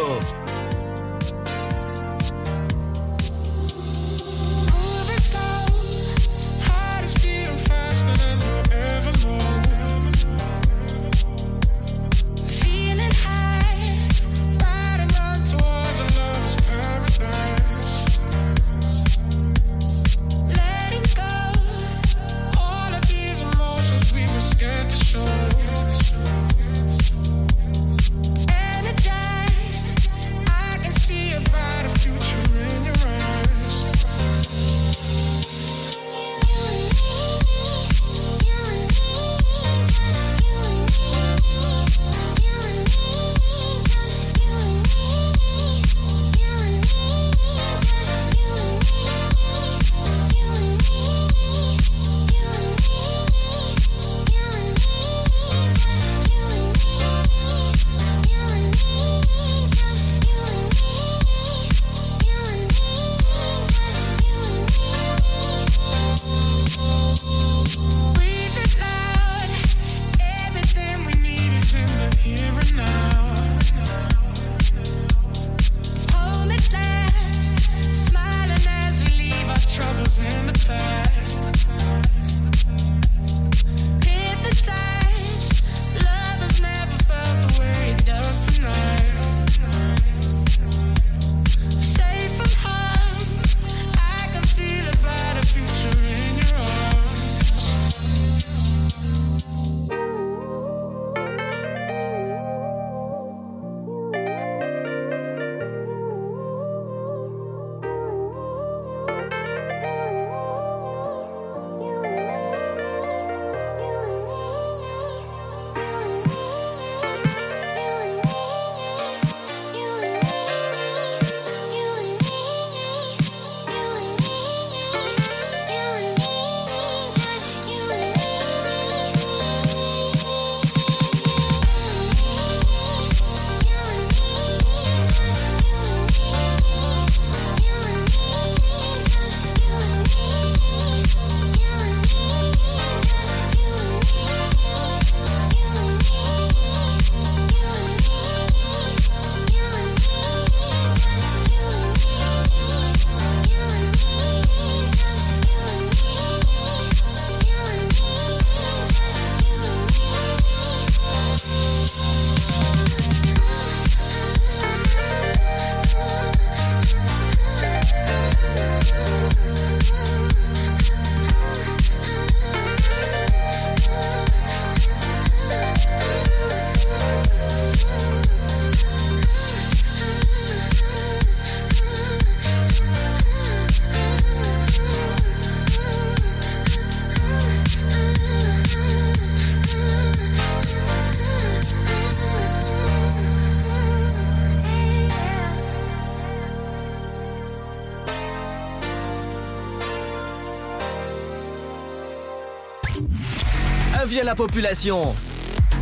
À 204.19 204.25
la 204.25 204.35
population. 204.35 205.15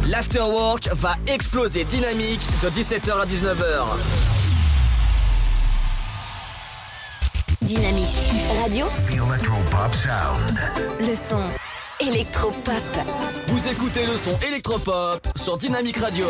L'afterwork 0.06 0.90
va 0.92 1.16
exploser 1.26 1.84
dynamique 1.84 2.42
de 2.62 2.68
17h 2.68 3.22
à 3.22 3.24
19h. 3.24 3.84
Dynamique 7.62 8.06
radio, 8.62 8.86
The 9.06 9.14
Electropop 9.14 9.94
Sound. 9.94 10.58
le 11.00 11.16
son 11.16 11.40
électropop. 12.06 12.74
Vous 13.46 13.66
écoutez 13.68 14.06
le 14.06 14.16
son 14.16 14.38
électropop 14.46 15.26
sur 15.34 15.56
Dynamic 15.56 15.96
Radio. 15.96 16.26